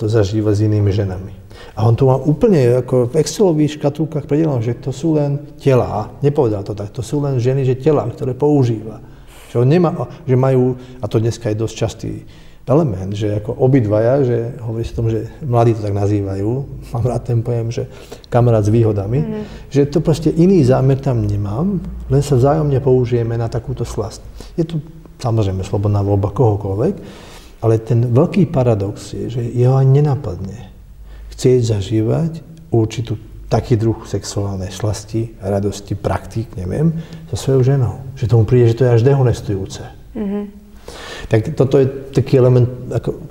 to 0.00 0.08
zažívať 0.08 0.54
s 0.56 0.64
inými 0.66 0.90
ženami. 0.90 1.34
A 1.76 1.84
on 1.86 1.94
to 1.94 2.08
má 2.08 2.16
úplne 2.16 2.80
ako 2.80 3.12
v 3.12 3.20
Excelových 3.20 3.78
škatulkách 3.78 4.26
predelené, 4.26 4.64
že 4.64 4.80
to 4.80 4.90
sú 4.90 5.14
len 5.14 5.52
telá. 5.60 6.10
Nepovedal 6.24 6.64
to 6.64 6.72
tak, 6.74 6.90
to 6.90 7.04
sú 7.04 7.22
len 7.22 7.38
ženy, 7.38 7.62
že 7.62 7.78
telá, 7.78 8.08
ktoré 8.08 8.32
používa. 8.32 8.98
Že, 9.52 9.62
on 9.62 9.68
nemá, 9.68 9.92
že 10.24 10.34
majú, 10.34 10.80
a 11.00 11.04
to 11.06 11.20
dneska 11.20 11.52
je 11.52 11.60
dosť 11.60 11.74
častý 11.76 12.12
element, 12.66 13.10
že 13.10 13.42
ako 13.42 13.58
obidvaja, 13.58 14.22
že 14.22 14.38
hovorí 14.62 14.86
sa 14.86 14.94
tomu, 14.94 15.10
že 15.10 15.26
mladí 15.42 15.74
to 15.74 15.82
tak 15.82 15.94
nazývajú, 15.98 16.50
mám 16.94 17.04
rád 17.04 17.22
ten 17.26 17.42
pojem, 17.42 17.74
že 17.74 17.82
kamarát 18.30 18.62
s 18.62 18.70
výhodami, 18.70 19.18
mm. 19.18 19.44
že 19.66 19.90
to 19.90 19.98
proste 19.98 20.30
iný 20.30 20.62
zámer 20.62 21.02
tam 21.02 21.26
nemám, 21.26 21.82
len 22.06 22.22
sa 22.22 22.38
vzájomne 22.38 22.78
použijeme 22.78 23.34
na 23.34 23.50
takúto 23.50 23.82
slast. 23.82 24.22
Je 24.54 24.62
to 24.62 24.78
samozrejme 25.18 25.66
slobodná 25.66 26.06
voľba 26.06 26.30
kohokoľvek, 26.30 26.94
ale 27.62 27.74
ten 27.82 28.10
veľký 28.10 28.50
paradox 28.50 29.14
je, 29.14 29.26
že 29.26 29.42
jeho 29.42 29.74
ani 29.74 30.02
nenapadne 30.02 30.70
chcieť 31.34 31.60
zažívať 31.66 32.32
určitú 32.70 33.18
taký 33.50 33.76
druh 33.76 34.06
sexuálnej 34.08 34.72
slasti, 34.72 35.34
radosti, 35.42 35.92
praktík, 35.92 36.56
neviem, 36.56 36.94
so 37.28 37.36
svojou 37.36 37.76
ženou. 37.76 37.94
Že 38.16 38.30
tomu 38.32 38.44
príde, 38.48 38.72
že 38.72 38.78
to 38.80 38.84
je 38.88 38.94
až 38.96 39.02
dehonestujúce. 39.04 39.82
Mm-hmm. 40.16 40.61
Tak 41.28 41.56
toto 41.56 41.80
je 41.80 41.86
taký 42.12 42.36
element, 42.36 42.68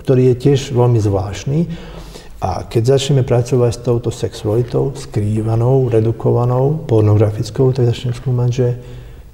ktorý 0.02 0.34
je 0.34 0.36
tiež 0.50 0.74
veľmi 0.74 0.98
zvláštny. 0.98 1.60
A 2.42 2.66
keď 2.66 2.98
začneme 2.98 3.22
pracovať 3.22 3.72
s 3.78 3.84
touto 3.86 4.10
sexualitou, 4.10 4.98
skrývanou, 4.98 5.94
redukovanou, 5.94 6.90
pornografickou, 6.90 7.70
tak 7.70 7.86
začneme 7.86 8.18
skúmať, 8.18 8.50
že 8.50 8.68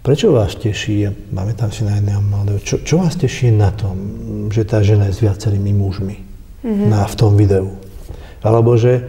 prečo 0.03 0.35
vás 0.35 0.59
teší, 0.59 1.31
máme 1.31 1.55
tam 1.55 1.71
si 1.71 1.87
na 1.87 1.95
jedného 1.95 2.19
mladého, 2.19 2.59
čo, 2.59 2.83
čo 2.83 2.99
vás 2.99 3.15
teší 3.15 3.55
na 3.55 3.71
tom, 3.71 3.95
že 4.51 4.67
tá 4.67 4.83
žena 4.83 5.07
je 5.07 5.15
s 5.15 5.23
viacerými 5.23 5.71
mužmi 5.71 6.17
mm-hmm. 6.67 6.87
na, 6.91 7.07
v 7.07 7.15
tom 7.15 7.39
videu? 7.39 7.71
Alebo 8.43 8.75
že 8.75 9.07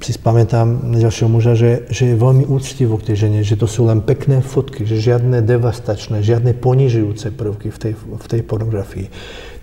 si 0.00 0.12
spamätám 0.12 0.92
na 0.92 0.98
ďalšieho 1.00 1.30
muža, 1.30 1.56
že, 1.56 1.88
že 1.88 2.12
je 2.12 2.20
veľmi 2.20 2.44
úctivo 2.46 3.00
k 3.00 3.12
tej 3.12 3.26
žene, 3.26 3.40
že 3.40 3.56
to 3.56 3.64
sú 3.64 3.88
len 3.88 4.04
pekné 4.04 4.44
fotky, 4.44 4.84
že 4.84 5.00
žiadne 5.00 5.40
devastačné, 5.40 6.20
žiadne 6.20 6.52
ponižujúce 6.58 7.32
prvky 7.32 7.72
v 7.72 7.78
tej, 7.78 7.92
v 7.96 8.26
tej 8.26 8.40
pornografii. 8.44 9.08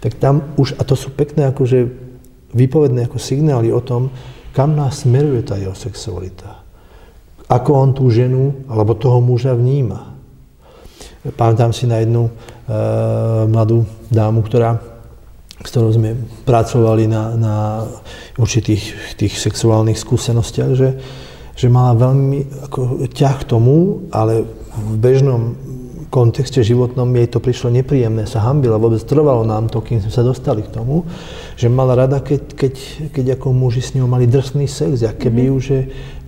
Tak 0.01 0.17
tam 0.17 0.53
už, 0.57 0.75
a 0.77 0.83
to 0.83 0.97
sú 0.97 1.13
pekné 1.13 1.49
akože 1.53 1.85
výpovedné 2.53 3.05
ako 3.09 3.17
signály 3.17 3.69
o 3.73 3.81
tom, 3.81 4.09
kam 4.53 4.77
nás 4.77 5.05
smeruje 5.05 5.41
tá 5.45 5.57
jeho 5.57 5.73
sexualita. 5.73 6.61
Ako 7.49 7.71
on 7.73 7.91
tú 7.93 8.09
ženu 8.09 8.65
alebo 8.69 8.97
toho 8.97 9.19
muža 9.21 9.57
vníma. 9.57 10.13
Pamätám 11.33 11.71
si 11.71 11.87
na 11.87 12.03
jednu 12.03 12.27
e, 12.27 12.31
mladú 13.47 13.87
dámu, 14.11 14.43
ktorá 14.43 14.92
ktorou 15.63 15.95
sme 15.95 16.19
pracovali 16.43 17.07
na, 17.07 17.23
na 17.39 17.55
určitých 18.35 19.15
tých 19.15 19.33
sexuálnych 19.39 19.95
skúsenostiach, 19.95 20.71
že, 20.75 20.89
že 21.55 21.67
mala 21.71 21.95
veľmi 21.95 22.67
ako, 22.67 23.07
ťah 23.07 23.35
k 23.41 23.47
tomu, 23.47 24.05
ale 24.11 24.43
v 24.73 24.95
bežnom 24.99 25.55
kontexte 26.13 26.61
životnom 26.61 27.09
jej 27.17 27.25
to 27.25 27.41
prišlo 27.41 27.73
nepríjemné, 27.73 28.29
sa 28.29 28.45
hambila, 28.45 28.77
vôbec 28.77 29.01
trvalo 29.01 29.41
nám 29.41 29.65
to, 29.73 29.81
kým 29.81 29.97
sme 29.97 30.13
sa 30.13 30.21
dostali 30.21 30.61
k 30.61 30.69
tomu, 30.69 31.09
že 31.57 31.73
mala 31.73 31.97
rada, 31.97 32.21
keď, 32.21 32.53
keď, 32.53 32.73
keď 33.09 33.25
ako 33.41 33.49
muži 33.49 33.81
s 33.81 33.97
ňou 33.97 34.05
mali 34.05 34.29
drsný 34.29 34.69
sex, 34.69 35.01
aké 35.01 35.33
by 35.33 35.49
ju, 35.49 35.55
že, 35.57 35.79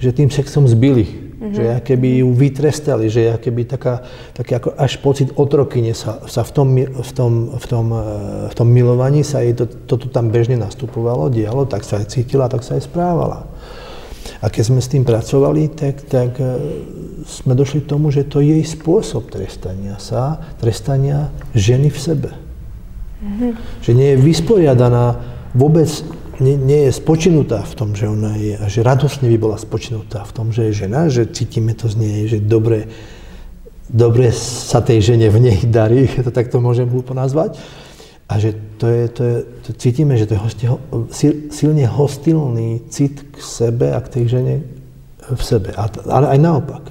že 0.02 0.10
tým 0.10 0.34
sexom 0.34 0.66
zbili. 0.66 1.25
Mm-hmm. 1.36 1.52
Že 1.52 1.64
keby 1.84 2.08
ju 2.24 2.30
vytrestali, 2.32 3.12
že 3.12 3.36
keby 3.44 3.68
taká, 3.68 4.08
taký 4.32 4.56
ako 4.56 4.70
až 4.80 5.04
pocit 5.04 5.36
otrokyne 5.36 5.92
sa, 5.92 6.24
sa 6.32 6.48
v, 6.48 6.52
tom, 6.56 6.68
v, 6.80 7.12
tom, 7.12 7.34
v, 7.60 7.66
tom, 7.68 7.86
eh, 7.92 8.02
v 8.48 8.54
tom 8.56 8.68
milovaní 8.72 9.20
sa 9.20 9.44
jej 9.44 9.52
to, 9.52 9.68
toto 9.68 10.08
tam 10.08 10.32
bežne 10.32 10.56
nastupovalo, 10.56 11.28
dialo, 11.28 11.68
tak 11.68 11.84
sa 11.84 12.00
aj 12.00 12.08
cítila, 12.16 12.48
tak 12.48 12.64
sa 12.64 12.80
aj 12.80 12.88
správala. 12.88 13.52
A 14.40 14.48
keď 14.48 14.64
sme 14.64 14.80
s 14.80 14.88
tým 14.88 15.04
pracovali, 15.04 15.76
tak, 15.76 16.08
tak 16.08 16.40
eh, 16.40 16.56
sme 17.28 17.52
došli 17.52 17.84
k 17.84 17.92
tomu, 17.92 18.16
že 18.16 18.24
to 18.24 18.40
je 18.40 18.56
jej 18.56 18.64
spôsob 18.64 19.28
trestania 19.28 20.00
sa, 20.00 20.40
trestania 20.64 21.36
ženy 21.52 21.92
v 21.92 22.00
sebe. 22.00 22.30
Mm-hmm. 23.20 23.52
Že 23.84 23.92
nie 23.92 24.10
je 24.16 24.24
vysporiadaná 24.24 25.20
vôbec 25.52 25.88
nie, 26.40 26.56
nie 26.60 26.90
je 26.90 26.92
spočinutá 26.92 27.64
v 27.64 27.74
tom, 27.76 27.90
že 27.96 28.10
ona 28.10 28.36
je, 28.36 28.56
a 28.60 28.66
že 28.68 28.84
radosne 28.84 29.32
by 29.32 29.38
bola 29.40 29.58
spočinutá 29.60 30.24
v 30.28 30.32
tom, 30.36 30.52
že 30.52 30.70
je 30.70 30.86
žena, 30.86 31.08
že 31.08 31.30
cítime 31.30 31.72
to 31.76 31.88
z 31.88 31.96
nej, 31.96 32.20
že 32.28 32.44
dobre, 32.44 32.92
dobre 33.88 34.34
sa 34.36 34.84
tej 34.84 35.14
žene 35.16 35.32
v 35.32 35.40
nej 35.52 35.60
darí, 35.64 36.10
to 36.26 36.32
takto 36.32 36.60
môžem 36.60 36.90
hlúpo 36.90 37.16
nazvať. 37.16 37.60
A 38.26 38.42
že 38.42 38.58
to 38.82 38.90
je, 38.90 39.04
to 39.14 39.22
je, 39.22 39.38
to 39.70 39.70
cítime, 39.78 40.18
že 40.18 40.26
to 40.26 40.34
je 40.34 40.42
hosti, 40.42 40.66
silne 41.54 41.86
hostilný 41.86 42.82
cit 42.90 43.22
k 43.22 43.36
sebe 43.38 43.94
a 43.94 44.02
k 44.02 44.18
tej 44.18 44.24
žene 44.34 44.66
v 45.30 45.42
sebe. 45.46 45.70
A, 45.78 45.86
ale 46.10 46.34
aj 46.34 46.40
naopak. 46.42 46.84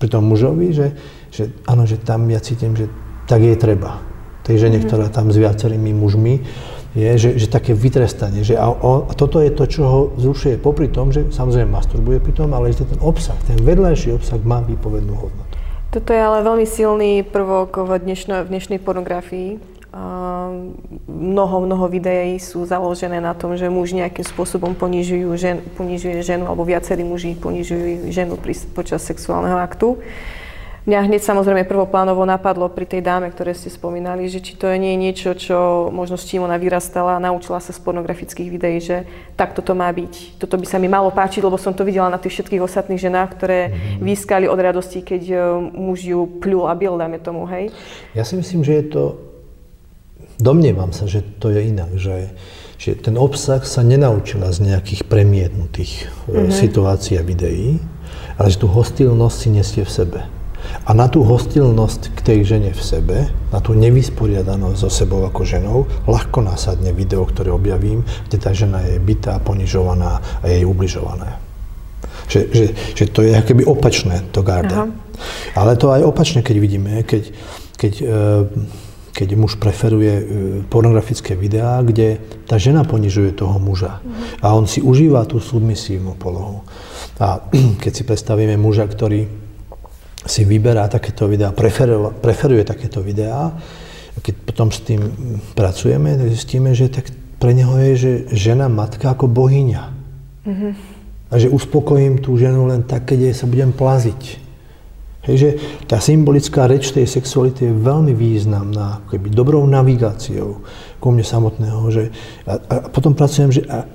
Pri 0.00 0.08
tom 0.08 0.24
mužovi, 0.24 0.72
že, 0.72 0.96
že 1.28 1.52
áno, 1.68 1.84
že 1.84 2.00
tam 2.00 2.24
ja 2.32 2.40
cítim, 2.40 2.72
že 2.72 2.88
tak 3.28 3.44
je 3.44 3.52
treba. 3.52 4.00
Tej 4.48 4.64
žene, 4.64 4.80
mm-hmm. 4.80 4.88
ktorá 4.88 5.06
tam 5.12 5.28
s 5.28 5.36
viacerými 5.36 5.92
mužmi, 5.92 6.40
je, 6.96 7.10
že, 7.20 7.30
že 7.36 7.46
také 7.52 7.76
vytrestanie. 7.76 8.40
Že 8.40 8.56
a, 8.56 8.66
a 8.72 9.12
toto 9.12 9.44
je 9.44 9.52
to, 9.52 9.68
čo 9.68 9.82
ho 9.84 10.00
zrušuje 10.16 10.56
popri 10.56 10.88
tom, 10.88 11.12
že 11.12 11.28
samozrejme 11.28 11.68
masturbuje 11.68 12.24
pri 12.24 12.32
tom, 12.32 12.56
ale 12.56 12.72
že 12.72 12.88
ten 12.88 13.00
obsah, 13.04 13.36
ten 13.44 13.60
vedľajší 13.60 14.16
obsah 14.16 14.40
má 14.40 14.64
výpovednú 14.64 15.12
hodnotu. 15.12 15.54
Toto 15.92 16.10
je 16.10 16.20
ale 16.20 16.40
veľmi 16.40 16.66
silný 16.66 17.20
prvok 17.22 17.84
v, 17.84 18.00
dnešno, 18.00 18.48
v 18.48 18.48
dnešnej 18.48 18.80
pornografii. 18.80 19.60
Uh, 19.96 20.76
mnoho, 21.08 21.64
mnoho 21.64 21.88
videí 21.88 22.36
sú 22.36 22.68
založené 22.68 23.16
na 23.16 23.32
tom, 23.32 23.56
že 23.56 23.72
muž 23.72 23.96
nejakým 23.96 24.28
spôsobom 24.28 24.76
ponižujú 24.76 25.28
žen, 25.40 25.64
ponižuje 25.72 26.20
ženu, 26.20 26.44
alebo 26.44 26.68
viacerí 26.68 27.00
muži 27.00 27.32
ponižujú 27.40 28.12
ženu 28.12 28.36
pri, 28.36 28.60
počas 28.76 29.00
sexuálneho 29.08 29.56
aktu. 29.56 29.96
Mňa 30.86 31.10
hneď 31.10 31.22
samozrejme 31.26 31.66
prvoplánovo 31.66 32.22
napadlo 32.22 32.70
pri 32.70 32.86
tej 32.86 33.02
dáme, 33.02 33.26
ktoré 33.34 33.58
ste 33.58 33.66
spomínali, 33.74 34.30
že 34.30 34.38
či 34.38 34.54
to 34.54 34.70
nie 34.70 34.94
je 34.94 35.02
niečo, 35.02 35.30
čo 35.34 35.90
možno 35.90 36.14
s 36.14 36.30
čím 36.30 36.46
ona 36.46 36.54
vyrastala 36.62 37.18
a 37.18 37.24
naučila 37.26 37.58
sa 37.58 37.74
z 37.74 37.82
pornografických 37.82 38.46
videí, 38.46 38.78
že 38.78 39.02
takto 39.34 39.66
to 39.66 39.74
má 39.74 39.90
byť. 39.90 40.38
Toto 40.38 40.54
by 40.54 40.62
sa 40.62 40.78
mi 40.78 40.86
malo 40.86 41.10
páčiť, 41.10 41.42
lebo 41.42 41.58
som 41.58 41.74
to 41.74 41.82
videla 41.82 42.06
na 42.06 42.22
tých 42.22 42.38
všetkých 42.38 42.62
ostatných 42.62 43.02
ženách, 43.02 43.30
ktoré 43.34 43.60
mm-hmm. 43.66 43.98
vyskali 43.98 44.46
od 44.46 44.62
radosti, 44.62 45.02
keď 45.02 45.22
e, 45.26 45.36
muž 45.74 46.06
ju 46.06 46.22
pľul 46.38 46.70
a 46.70 46.78
bil, 46.78 46.94
dáme 46.94 47.18
tomu, 47.18 47.50
hej? 47.50 47.74
Ja 48.14 48.22
si 48.22 48.38
myslím, 48.38 48.62
že 48.62 48.78
je 48.78 48.84
to... 48.86 49.02
Domnievam 50.38 50.94
sa, 50.94 51.10
že 51.10 51.26
to 51.42 51.50
je 51.50 51.66
inak, 51.66 51.98
že, 51.98 52.30
že 52.78 52.94
ten 52.94 53.18
obsah 53.18 53.58
sa 53.66 53.82
nenaučila 53.82 54.54
z 54.54 54.70
nejakých 54.70 55.10
premietnutých 55.10 56.06
mm-hmm. 56.30 56.54
situácií 56.54 57.18
a 57.18 57.26
videí, 57.26 57.82
ale 58.38 58.54
že 58.54 58.62
tú 58.62 58.70
hostilnosť 58.70 59.34
si 59.34 59.48
nesie 59.50 59.82
v 59.82 59.90
sebe 59.90 60.20
A 60.86 60.94
na 60.94 61.10
tú 61.10 61.26
hostilnosť 61.26 62.14
k 62.14 62.20
tej 62.22 62.38
žene 62.56 62.70
v 62.70 62.82
sebe, 62.82 63.16
na 63.50 63.58
tú 63.58 63.74
nevysporiadanosť 63.74 64.78
so 64.78 64.90
sebou 64.90 65.26
ako 65.26 65.42
ženou, 65.42 65.78
ľahko 66.06 66.46
nasadne 66.46 66.94
video, 66.94 67.26
ktoré 67.26 67.50
objavím, 67.50 68.06
kde 68.30 68.36
tá 68.38 68.54
žena 68.54 68.84
je 68.86 69.02
bytá, 69.02 69.42
ponižovaná 69.42 70.22
a 70.40 70.44
je 70.46 70.62
jej 70.62 70.66
ubližované. 70.66 71.42
Že, 72.26 72.40
že, 72.50 72.64
že 72.94 73.04
to 73.10 73.22
je 73.22 73.38
akoby 73.38 73.62
opačné, 73.62 74.26
to 74.34 74.42
garda. 74.42 74.86
Aha. 74.86 75.06
Ale 75.56 75.78
to 75.78 75.90
aj 75.94 76.02
opačne, 76.04 76.42
keď 76.42 76.56
vidíme, 76.58 76.92
keď, 77.06 77.32
keď, 77.78 77.92
eh, 78.02 78.42
keď 79.16 79.28
muž 79.38 79.56
preferuje 79.56 80.14
eh, 80.14 80.24
pornografické 80.68 81.38
videá, 81.38 81.80
kde 81.80 82.20
tá 82.44 82.60
žena 82.60 82.84
ponižuje 82.84 83.32
toho 83.32 83.56
muža 83.56 84.02
mhm. 84.02 84.42
a 84.42 84.46
on 84.52 84.66
si 84.68 84.82
užíva 84.82 85.24
tú 85.24 85.40
submisívnu 85.40 86.18
polohu. 86.18 86.66
A 87.22 87.40
keď 87.82 87.92
si 87.92 88.02
predstavíme 88.04 88.58
muža, 88.60 88.84
ktorý 88.84 89.45
si 90.24 90.42
vyberá 90.48 90.88
takéto 90.88 91.28
videá, 91.28 91.52
preferuje, 91.52 92.16
preferuje 92.22 92.62
takéto 92.64 93.04
videá. 93.04 93.52
Keď 94.16 94.34
potom 94.48 94.72
s 94.72 94.80
tým 94.80 95.00
pracujeme, 95.52 96.16
tak 96.16 96.28
zistíme, 96.32 96.72
že 96.72 96.88
tak 96.88 97.12
pre 97.36 97.52
neho 97.52 97.76
je, 97.76 97.92
že 97.96 98.12
žena 98.32 98.66
matka 98.72 99.12
ako 99.12 99.28
bohyňa. 99.28 99.82
Mm-hmm. 100.48 100.72
A 101.28 101.34
že 101.36 101.52
uspokojím 101.52 102.22
tú 102.24 102.38
ženu 102.40 102.64
len 102.70 102.86
tak, 102.86 103.12
keď 103.12 103.30
jej 103.30 103.34
sa 103.36 103.46
budem 103.50 103.74
plaziť. 103.76 104.46
Hej, 105.26 105.36
že 105.36 105.50
tá 105.90 105.98
symbolická 105.98 106.70
reč 106.70 106.94
tej 106.94 107.10
sexuality 107.10 107.66
je 107.66 107.74
veľmi 107.74 108.14
významná, 108.14 109.02
keby 109.10 109.34
dobrou 109.34 109.66
navigáciou 109.66 110.62
ku 111.02 111.06
mne 111.10 111.26
samotného. 111.26 111.82
Že, 111.90 112.04
a, 112.46 112.54
a 112.62 112.76
potom 112.86 113.10
pracujem, 113.10 113.50
že 113.50 113.62
a, 113.66 113.90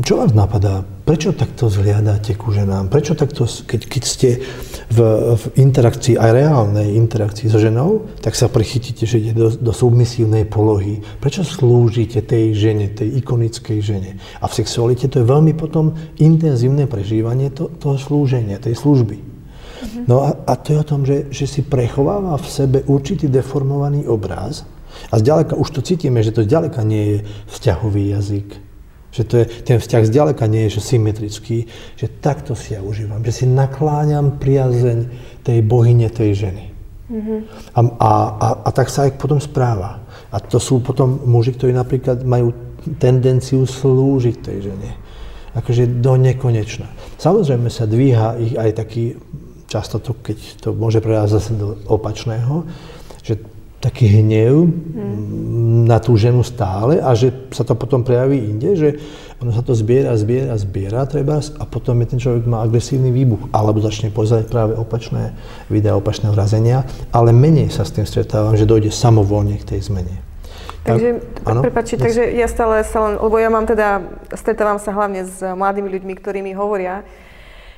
čo 0.00 0.18
vás 0.18 0.32
napadá? 0.32 0.82
Prečo 1.04 1.36
takto 1.36 1.68
zhliadáte 1.68 2.32
ku 2.34 2.48
ženám? 2.50 2.88
Prečo 2.88 3.12
takto, 3.12 3.44
keď, 3.44 3.80
keď 3.84 4.02
ste 4.02 4.28
v, 4.88 4.98
v 5.36 5.44
interakcii, 5.60 6.16
aj 6.16 6.30
reálnej 6.32 6.96
interakcii 6.96 7.52
so 7.52 7.60
ženou, 7.60 8.08
tak 8.24 8.32
sa 8.32 8.48
prichytíte, 8.48 9.04
že 9.04 9.20
ide 9.20 9.32
do, 9.36 9.52
do 9.52 9.72
submisívnej 9.76 10.48
polohy. 10.48 11.04
Prečo 11.20 11.44
slúžite 11.44 12.24
tej 12.24 12.56
žene, 12.56 12.88
tej 12.88 13.20
ikonickej 13.20 13.78
žene? 13.84 14.10
A 14.40 14.48
v 14.48 14.56
sexualite 14.56 15.06
to 15.12 15.20
je 15.20 15.28
veľmi 15.28 15.52
potom 15.52 15.92
intenzívne 16.16 16.88
prežívanie 16.88 17.52
to, 17.52 17.68
toho 17.76 18.00
slúženia, 18.00 18.56
tej 18.56 18.80
služby. 18.80 19.20
Mhm. 19.20 20.00
No 20.08 20.24
a, 20.24 20.32
a 20.48 20.56
to 20.56 20.72
je 20.72 20.78
o 20.80 20.88
tom, 20.88 21.04
že, 21.04 21.28
že 21.28 21.44
si 21.44 21.60
prechováva 21.60 22.40
v 22.40 22.46
sebe 22.48 22.78
určitý 22.88 23.28
deformovaný 23.28 24.08
obraz 24.08 24.64
a 25.12 25.20
zďaleka 25.20 25.52
už 25.52 25.68
to 25.68 25.80
cítime, 25.84 26.24
že 26.24 26.32
to 26.32 26.48
zďaleka 26.48 26.80
nie 26.80 27.04
je 27.04 27.18
vzťahový 27.52 28.16
jazyk, 28.16 28.63
že 29.14 29.22
to 29.22 29.34
je, 29.38 29.44
ten 29.62 29.78
vzťah 29.78 30.10
zďaleka 30.10 30.44
nie 30.50 30.66
je 30.66 30.82
že 30.82 30.90
symetrický, 30.90 31.70
že 31.94 32.10
takto 32.10 32.58
si 32.58 32.74
ja 32.74 32.82
užívam, 32.82 33.22
že 33.22 33.30
si 33.30 33.44
nakláňam 33.46 34.42
priazeň 34.42 35.06
tej 35.46 35.62
bohyne, 35.62 36.10
tej 36.10 36.50
ženy. 36.50 36.64
Mm-hmm. 37.04 37.38
A, 37.78 37.80
a, 37.80 38.10
a, 38.42 38.48
a 38.66 38.68
tak 38.74 38.90
sa 38.90 39.06
aj 39.06 39.14
potom 39.14 39.38
správa. 39.38 40.02
A 40.34 40.42
to 40.42 40.58
sú 40.58 40.82
potom 40.82 41.22
muži, 41.30 41.54
ktorí 41.54 41.70
napríklad 41.70 42.26
majú 42.26 42.50
tendenciu 42.98 43.62
slúžiť 43.62 44.36
tej 44.42 44.58
žene. 44.72 44.90
Akože 45.54 45.86
do 46.02 46.18
nekonečna. 46.18 46.90
Samozrejme 47.22 47.70
sa 47.70 47.86
dvíha 47.86 48.34
ich 48.42 48.58
aj 48.58 48.70
taký, 48.82 49.14
často 49.70 50.02
to, 50.02 50.18
keď 50.18 50.38
to 50.58 50.68
môže 50.74 50.98
prejsť 50.98 51.30
zase 51.30 51.52
do 51.54 51.78
opačného, 51.86 52.66
že 53.22 53.38
taký 53.84 54.08
hnev 54.08 54.64
hmm. 54.64 55.84
na 55.84 56.00
tú 56.00 56.16
ženu 56.16 56.40
stále 56.40 57.04
a 57.04 57.12
že 57.12 57.28
sa 57.52 57.68
to 57.68 57.76
potom 57.76 58.00
prejaví 58.00 58.40
inde, 58.40 58.72
že 58.72 58.88
ono 59.44 59.52
sa 59.52 59.60
to 59.60 59.76
zbiera, 59.76 60.16
zbiera, 60.16 60.56
zbiera 60.56 61.04
treba 61.04 61.36
a 61.36 61.64
potom 61.68 62.00
je 62.00 62.16
ten 62.16 62.20
človek 62.22 62.48
má 62.48 62.64
agresívny 62.64 63.12
výbuch 63.12 63.52
alebo 63.52 63.84
začne 63.84 64.08
pozerať 64.08 64.48
práve 64.48 64.72
opačné 64.72 65.36
videá, 65.68 66.00
opačné 66.00 66.32
vrazenia, 66.32 66.88
ale 67.12 67.36
menej 67.36 67.68
sa 67.68 67.84
s 67.84 67.92
tým 67.92 68.08
stretávam, 68.08 68.56
že 68.56 68.64
dojde 68.64 68.88
samovolne 68.88 69.60
k 69.60 69.76
tej 69.76 69.92
zmene. 69.92 70.24
Takže, 70.84 71.40
prepáči, 71.44 71.96
takže 71.96 72.28
ja 72.36 72.44
stále 72.44 72.84
sa 72.84 73.08
len, 73.08 73.16
lebo 73.16 73.40
ja 73.40 73.48
mám 73.48 73.64
teda, 73.64 74.04
stretávam 74.36 74.76
sa 74.76 74.92
hlavne 74.92 75.24
s 75.24 75.40
mladými 75.40 75.88
ľuďmi, 75.88 76.12
ktorí 76.20 76.44
mi 76.44 76.52
hovoria, 76.52 77.00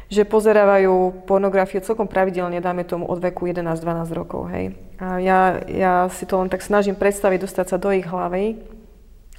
že 0.06 0.22
pozerávajú 0.22 1.26
pornografiu 1.26 1.82
celkom 1.82 2.06
pravidelne, 2.06 2.62
dáme 2.62 2.86
tomu 2.86 3.10
od 3.10 3.18
veku 3.18 3.50
11-12 3.50 4.14
rokov, 4.14 4.46
hej. 4.54 4.78
A 5.02 5.18
ja, 5.18 5.58
ja 5.66 5.94
si 6.08 6.24
to 6.30 6.38
len 6.38 6.46
tak 6.46 6.62
snažím 6.62 6.94
predstaviť, 6.94 7.42
dostať 7.42 7.66
sa 7.74 7.76
do 7.76 7.90
ich 7.90 8.06
hlavy. 8.06 8.62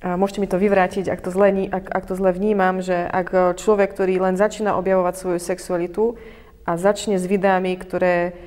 A 0.04 0.14
môžete 0.14 0.44
mi 0.44 0.52
to 0.52 0.62
vyvrátiť, 0.62 1.10
ak 1.10 1.26
to, 1.26 1.34
zle, 1.34 1.50
ak, 1.74 1.90
ak 1.90 2.04
to 2.06 2.14
zle 2.14 2.30
vnímam, 2.30 2.86
že 2.86 2.94
ak 2.94 3.58
človek, 3.58 3.98
ktorý 3.98 4.22
len 4.22 4.38
začína 4.38 4.78
objavovať 4.78 5.14
svoju 5.18 5.40
sexualitu 5.42 6.04
a 6.68 6.78
začne 6.78 7.18
s 7.18 7.26
videami, 7.26 7.74
ktoré, 7.80 8.38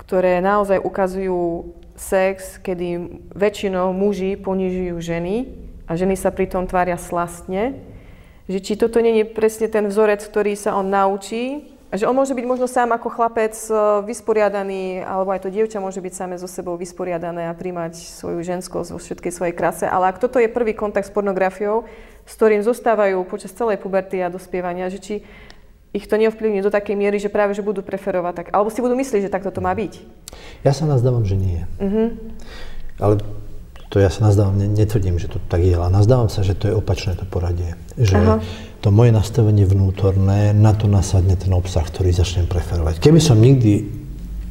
ktoré 0.00 0.40
naozaj 0.40 0.80
ukazujú 0.80 1.74
sex, 1.98 2.56
kedy 2.62 3.20
väčšinou 3.36 3.92
muži 3.92 4.40
ponižujú 4.40 4.96
ženy 5.02 5.34
a 5.84 5.92
ženy 5.98 6.16
sa 6.16 6.32
pritom 6.32 6.64
tvária 6.64 6.96
slastne, 6.96 7.76
že 8.48 8.58
či 8.60 8.76
toto 8.76 9.00
nie 9.00 9.22
je 9.22 9.26
presne 9.28 9.66
ten 9.72 9.88
vzorec, 9.88 10.20
ktorý 10.20 10.56
sa 10.56 10.76
on 10.76 10.88
naučí, 10.92 11.74
a 11.94 12.00
že 12.00 12.10
on 12.10 12.18
môže 12.18 12.34
byť 12.34 12.42
možno 12.42 12.66
sám 12.66 12.90
ako 12.90 13.06
chlapec 13.06 13.54
e, 13.54 14.02
vysporiadaný, 14.02 15.06
alebo 15.06 15.30
aj 15.30 15.46
to 15.46 15.54
dievča 15.54 15.78
môže 15.78 16.02
byť 16.02 16.10
same 16.10 16.34
so 16.34 16.50
sebou 16.50 16.74
vysporiadané 16.74 17.46
a 17.46 17.54
príjmať 17.54 17.94
svoju 17.94 18.42
ženskosť 18.42 18.90
vo 18.90 18.98
všetkej 18.98 19.30
svojej 19.30 19.54
krase. 19.54 19.86
Ale 19.86 20.10
ak 20.10 20.18
toto 20.18 20.42
je 20.42 20.50
prvý 20.50 20.74
kontakt 20.74 21.06
s 21.06 21.14
pornografiou, 21.14 21.86
s 22.26 22.34
ktorým 22.34 22.66
zostávajú 22.66 23.22
počas 23.30 23.54
celej 23.54 23.78
puberty 23.78 24.18
a 24.18 24.26
dospievania, 24.26 24.90
že 24.90 24.98
či 24.98 25.14
ich 25.94 26.10
to 26.10 26.18
neovplyvní 26.18 26.66
do 26.66 26.74
takej 26.74 26.98
miery, 26.98 27.22
že 27.22 27.30
práve 27.30 27.54
že 27.54 27.62
budú 27.62 27.78
preferovať 27.86 28.34
tak, 28.42 28.46
alebo 28.50 28.74
si 28.74 28.82
budú 28.82 28.98
myslieť, 28.98 29.30
že 29.30 29.34
takto 29.34 29.54
to 29.54 29.62
má 29.62 29.70
byť. 29.70 30.02
Ja 30.66 30.74
sa 30.74 30.90
nazdávam, 30.90 31.22
že 31.22 31.38
nie. 31.38 31.62
Uh-huh. 31.78 32.10
Ale 32.98 33.22
to 33.94 34.02
ja 34.02 34.10
sa 34.10 34.26
nazdávam, 34.26 34.58
netvrdím, 34.58 35.22
že 35.22 35.30
to 35.30 35.38
tak 35.46 35.62
je, 35.62 35.78
ale 35.78 35.86
nazdávam 35.86 36.26
sa, 36.26 36.42
že 36.42 36.58
to 36.58 36.66
je 36.66 36.74
opačné 36.74 37.14
to 37.14 37.22
poradie. 37.30 37.78
Že 37.94 38.16
Aha. 38.18 38.34
to 38.82 38.90
moje 38.90 39.14
nastavenie 39.14 39.62
vnútorné, 39.62 40.50
na 40.50 40.74
to 40.74 40.90
nasadne 40.90 41.38
ten 41.38 41.54
obsah, 41.54 41.86
ktorý 41.86 42.10
začnem 42.10 42.50
preferovať. 42.50 42.98
Keby 42.98 43.22
som 43.22 43.38
nikdy 43.38 43.86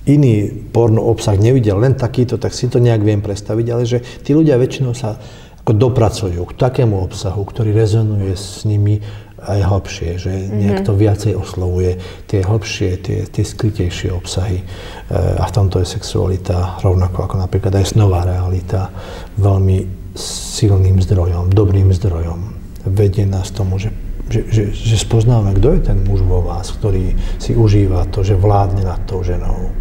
iný 0.08 0.48
porno 0.72 1.04
obsah 1.04 1.36
nevidel, 1.36 1.76
len 1.76 1.92
takýto, 1.92 2.40
tak 2.40 2.56
si 2.56 2.72
to 2.72 2.80
nejak 2.80 3.04
viem 3.04 3.20
predstaviť, 3.20 3.66
ale 3.68 3.84
že 3.84 4.00
tí 4.24 4.32
ľudia 4.32 4.56
väčšinou 4.56 4.96
sa 4.96 5.20
ako 5.64 5.76
dopracujú 5.76 6.40
k 6.48 6.54
takému 6.56 7.04
obsahu, 7.04 7.44
ktorý 7.44 7.76
rezonuje 7.76 8.32
s 8.40 8.64
nimi 8.64 9.04
aj 9.44 9.60
hlbšie, 9.68 10.10
že 10.20 10.32
nejak 10.50 10.80
mhm. 10.82 10.88
to 10.88 10.94
viacej 10.96 11.34
oslovuje 11.36 12.00
tie 12.28 12.42
hlbšie, 12.44 12.90
tie, 13.04 13.20
tie 13.28 13.44
skrytejšie 13.44 14.10
obsahy. 14.12 14.64
E, 14.64 14.66
a 15.14 15.44
v 15.44 15.56
tomto 15.56 15.84
je 15.84 15.88
sexualita, 15.88 16.80
rovnako 16.80 17.28
ako 17.28 17.36
napríklad 17.40 17.76
aj 17.76 17.96
snová 17.96 18.24
realita, 18.24 18.90
veľmi 19.38 20.04
silným 20.18 21.02
zdrojom, 21.02 21.50
dobrým 21.52 21.90
zdrojom. 21.90 22.54
Vedie 22.86 23.26
nás 23.26 23.50
tomu, 23.50 23.82
že, 23.82 23.90
že, 24.30 24.46
že, 24.52 24.64
že 24.72 24.98
spoznáme, 25.00 25.58
kto 25.58 25.80
je 25.80 25.82
ten 25.82 25.98
muž 26.06 26.22
vo 26.22 26.46
vás, 26.46 26.70
ktorý 26.76 27.18
si 27.42 27.58
užíva 27.58 28.06
to, 28.14 28.22
že 28.22 28.38
vládne 28.38 28.86
nad 28.86 29.02
tou 29.10 29.26
ženou. 29.26 29.74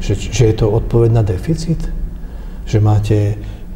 Že, 0.00 0.12
že 0.32 0.44
je 0.50 0.54
to 0.56 0.66
odpoveď 0.72 1.10
na 1.12 1.22
deficit? 1.22 1.78
Že 2.64 2.78
máte 2.80 3.16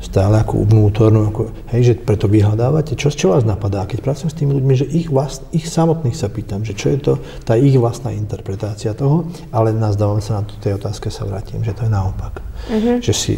stále 0.05 0.37
ako 0.45 0.69
vnútornú, 0.69 1.33
ako, 1.33 1.43
hej, 1.73 1.81
že 1.91 1.95
preto 1.97 2.29
vyhľadávate, 2.29 2.93
čo, 2.95 3.09
čo 3.09 3.33
vás 3.33 3.49
napadá, 3.49 3.89
keď 3.89 4.05
pracujem 4.05 4.31
s 4.31 4.39
tými 4.39 4.53
ľuďmi, 4.61 4.75
že 4.77 4.87
ich, 4.93 5.09
vlast, 5.09 5.49
ich 5.57 5.65
samotných 5.65 6.13
sa 6.13 6.29
pýtam, 6.29 6.61
že 6.61 6.77
čo 6.77 6.93
je 6.93 6.99
to 7.01 7.13
tá 7.49 7.57
ich 7.57 7.75
vlastná 7.81 8.13
interpretácia 8.13 8.93
toho, 8.93 9.33
ale 9.49 9.73
nazdávam 9.73 10.21
sa 10.21 10.41
na 10.41 10.43
to, 10.45 10.61
tej 10.61 10.77
otázke 10.77 11.09
sa 11.09 11.25
vrátim, 11.25 11.65
že 11.65 11.73
to 11.73 11.89
je 11.89 11.93
naopak. 11.93 12.45
Mm-hmm. 12.69 12.97
Že 13.01 13.15
si 13.17 13.35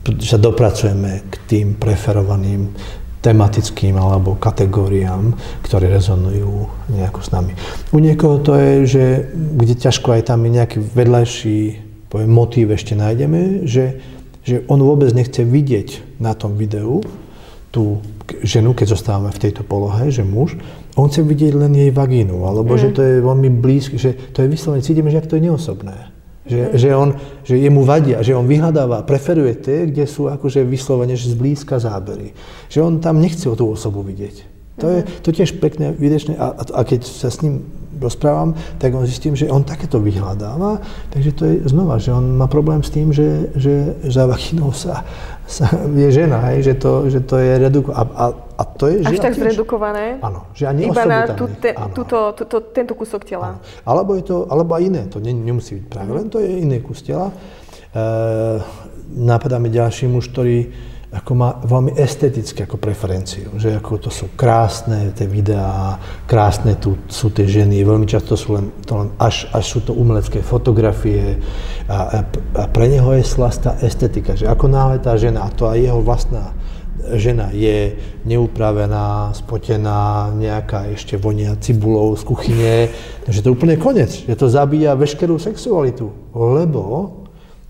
že 0.00 0.32
sa 0.32 0.40
dopracujeme 0.40 1.28
k 1.28 1.34
tým 1.44 1.66
preferovaným 1.76 2.72
tematickým 3.20 4.00
alebo 4.00 4.40
kategóriám, 4.40 5.36
ktoré 5.60 5.92
rezonujú 5.92 6.88
nejako 6.88 7.20
s 7.20 7.28
nami. 7.28 7.52
U 7.92 8.00
niekoho 8.00 8.40
to 8.40 8.56
je, 8.56 8.72
že 8.88 9.04
kde 9.36 9.76
ťažko 9.76 10.16
aj 10.16 10.32
tam 10.32 10.40
je 10.48 10.50
nejaký 10.56 10.78
vedľajší 10.80 11.58
poviem, 12.10 12.30
motív 12.34 12.74
ešte 12.74 12.98
nájdeme, 12.98 13.64
že 13.64 14.02
že 14.44 14.64
on 14.66 14.80
vôbec 14.80 15.12
nechce 15.12 15.44
vidieť 15.44 16.20
na 16.20 16.32
tom 16.32 16.56
videu 16.56 17.04
tú 17.70 18.02
ženu, 18.42 18.74
keď 18.74 18.98
zostávame 18.98 19.30
v 19.30 19.42
tejto 19.42 19.62
polohe, 19.62 20.10
že 20.10 20.26
muž, 20.26 20.58
on 20.98 21.06
chce 21.06 21.22
vidieť 21.22 21.54
len 21.54 21.72
jej 21.74 21.90
vagínu, 21.94 22.46
alebo 22.46 22.74
mm. 22.74 22.80
že 22.80 22.88
to 22.90 23.00
je 23.02 23.14
veľmi 23.22 23.48
blízky, 23.62 23.96
že 23.98 24.14
to 24.34 24.42
je 24.42 24.48
vyslovene, 24.50 24.82
cítime, 24.82 25.10
že 25.10 25.22
to 25.22 25.38
je 25.38 25.46
neosobné. 25.46 25.96
Že, 26.50 26.60
mm. 26.66 26.70
že, 26.74 26.88
on, 26.94 27.08
že 27.46 27.54
jemu 27.62 27.82
vadia, 27.86 28.18
že 28.26 28.34
on 28.34 28.50
vyhľadáva, 28.50 29.06
preferuje 29.06 29.54
tie, 29.62 29.86
kde 29.86 30.04
sú 30.06 30.26
akože 30.26 30.66
vyslovene 30.66 31.14
že 31.14 31.30
zblízka 31.30 31.78
zábery. 31.78 32.34
Že 32.66 32.78
on 32.82 32.94
tam 32.98 33.22
nechce 33.22 33.46
o 33.46 33.54
tú 33.54 33.70
osobu 33.70 34.02
vidieť. 34.02 34.36
To 34.82 34.86
je 34.90 34.98
mm. 35.06 35.08
to 35.22 35.30
tiež 35.30 35.50
pekné, 35.62 35.94
výdečné 35.94 36.34
a, 36.38 36.50
a, 36.50 36.62
a 36.74 36.80
keď 36.82 37.06
sa 37.06 37.30
s 37.30 37.38
ním 37.46 37.70
rozprávam, 38.00 38.56
tak 38.80 38.94
on 38.96 39.06
zistím, 39.06 39.36
že 39.36 39.52
on 39.52 39.62
takéto 39.62 40.00
vyhľadáva, 40.00 40.80
takže 41.12 41.30
to 41.36 41.42
je 41.44 41.54
znova, 41.68 42.00
že 42.00 42.10
on 42.10 42.40
má 42.40 42.48
problém 42.48 42.80
s 42.80 42.90
tým, 42.90 43.12
že, 43.12 43.52
že 43.54 44.00
za 44.08 44.24
vakinou 44.26 44.72
sa, 44.72 45.04
sa 45.44 45.68
je 45.92 46.08
žena, 46.08 46.40
hej, 46.50 46.72
že, 46.72 46.74
to, 46.80 47.12
že 47.12 47.20
to 47.28 47.36
je 47.36 47.52
redukované. 47.60 48.00
A, 48.00 48.02
a, 48.16 48.26
a 48.32 48.62
to 48.64 48.84
je 48.88 48.96
Až 49.04 49.20
tak 49.20 49.36
zredukované? 49.36 50.16
Áno, 50.24 50.48
že 50.56 50.64
ani 50.66 50.88
Iba 50.88 51.04
na 51.04 51.28
tú, 51.36 51.46
te, 51.48 51.76
túto, 51.92 52.32
túto, 52.32 52.56
tento 52.72 52.92
kúsok 52.96 53.22
tela. 53.28 53.56
Áno. 53.56 53.60
Alebo, 53.84 54.16
je 54.16 54.24
to, 54.24 54.48
alebo 54.48 54.72
aj 54.74 54.82
iné, 54.82 55.02
to 55.12 55.20
ne, 55.20 55.36
nemusí 55.36 55.76
byť 55.76 55.84
práve 55.90 56.10
len 56.16 56.26
to 56.32 56.40
je 56.40 56.48
iný 56.64 56.80
kus 56.80 57.04
tela. 57.04 57.28
E, 57.28 58.00
napadá 59.16 59.58
mi 59.58 59.68
ďalší 59.68 60.06
muž, 60.06 60.30
ktorý 60.30 60.70
ako 61.10 61.32
má 61.34 61.58
veľmi 61.66 61.98
estetické 61.98 62.70
ako 62.70 62.78
preferenciu, 62.78 63.50
že 63.58 63.74
ako 63.74 64.06
to 64.06 64.10
sú 64.14 64.30
krásne 64.38 65.10
tie 65.10 65.26
videá, 65.26 65.98
krásne 66.22 66.78
tu 66.78 66.94
sú 67.10 67.34
tie 67.34 67.50
ženy, 67.50 67.82
veľmi 67.82 68.06
často 68.06 68.38
sú 68.38 68.54
len, 68.54 68.70
to 68.86 68.94
len 68.94 69.10
až, 69.18 69.50
až 69.50 69.64
sú 69.66 69.78
to 69.82 69.90
umelecké 69.90 70.38
fotografie 70.38 71.42
a, 71.90 72.22
a, 72.54 72.64
pre 72.70 72.86
neho 72.86 73.10
je 73.18 73.26
slastá 73.26 73.74
estetika, 73.82 74.38
že 74.38 74.46
ako 74.46 74.70
náhle 74.70 75.02
tá 75.02 75.18
žena, 75.18 75.50
a 75.50 75.50
to 75.50 75.66
aj 75.66 75.82
jeho 75.82 75.98
vlastná 75.98 76.54
žena 77.18 77.50
je 77.50 77.98
neupravená, 78.22 79.34
spotená, 79.34 80.30
nejaká 80.30 80.94
ešte 80.94 81.18
vonia 81.18 81.58
cibulou 81.58 82.14
z 82.14 82.22
kuchyne, 82.22 82.74
že 83.26 83.42
to 83.42 83.50
je 83.50 83.56
úplne 83.58 83.74
koniec, 83.82 84.14
že 84.14 84.38
to 84.38 84.46
zabíja 84.46 84.94
veškerú 84.94 85.42
sexualitu, 85.42 86.12
lebo 86.38 87.18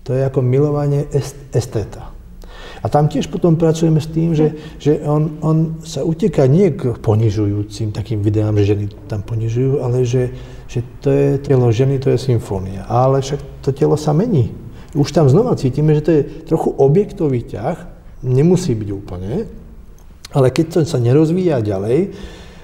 to 0.05 0.13
je 0.13 0.21
ako 0.29 0.45
milovanie 0.45 1.09
estéta. 1.53 2.10
A 2.81 2.89
tam 2.89 3.05
tiež 3.05 3.29
potom 3.29 3.53
pracujeme 3.61 4.01
s 4.01 4.09
tým, 4.09 4.33
že, 4.33 4.57
že 4.81 5.05
on, 5.05 5.37
on 5.45 5.57
sa 5.85 6.01
uteká 6.01 6.49
nie 6.49 6.73
k 6.73 6.97
ponižujúcim 6.97 7.93
takým 7.93 8.25
videám, 8.25 8.57
že 8.57 8.73
ženy 8.73 8.85
tam 9.05 9.21
ponižujú, 9.21 9.85
ale 9.85 10.01
že, 10.01 10.33
že 10.65 10.81
to 10.97 11.13
je 11.13 11.29
telo 11.45 11.69
ženy, 11.69 12.01
to 12.01 12.09
je 12.09 12.17
symfónia. 12.17 12.89
Ale 12.89 13.21
však 13.21 13.61
to 13.61 13.69
telo 13.69 13.93
sa 13.93 14.17
mení. 14.17 14.49
Už 14.97 15.13
tam 15.13 15.29
znova 15.29 15.53
cítime, 15.55 15.93
že 15.93 16.05
to 16.05 16.11
je 16.11 16.21
trochu 16.49 16.73
objektový 16.73 17.45
ťah, 17.45 17.77
nemusí 18.25 18.73
byť 18.73 18.89
úplne, 18.89 19.45
ale 20.33 20.47
keď 20.49 20.65
to 20.67 20.77
sa 20.87 20.97
nerozvíja 20.97 21.61
ďalej, 21.61 22.17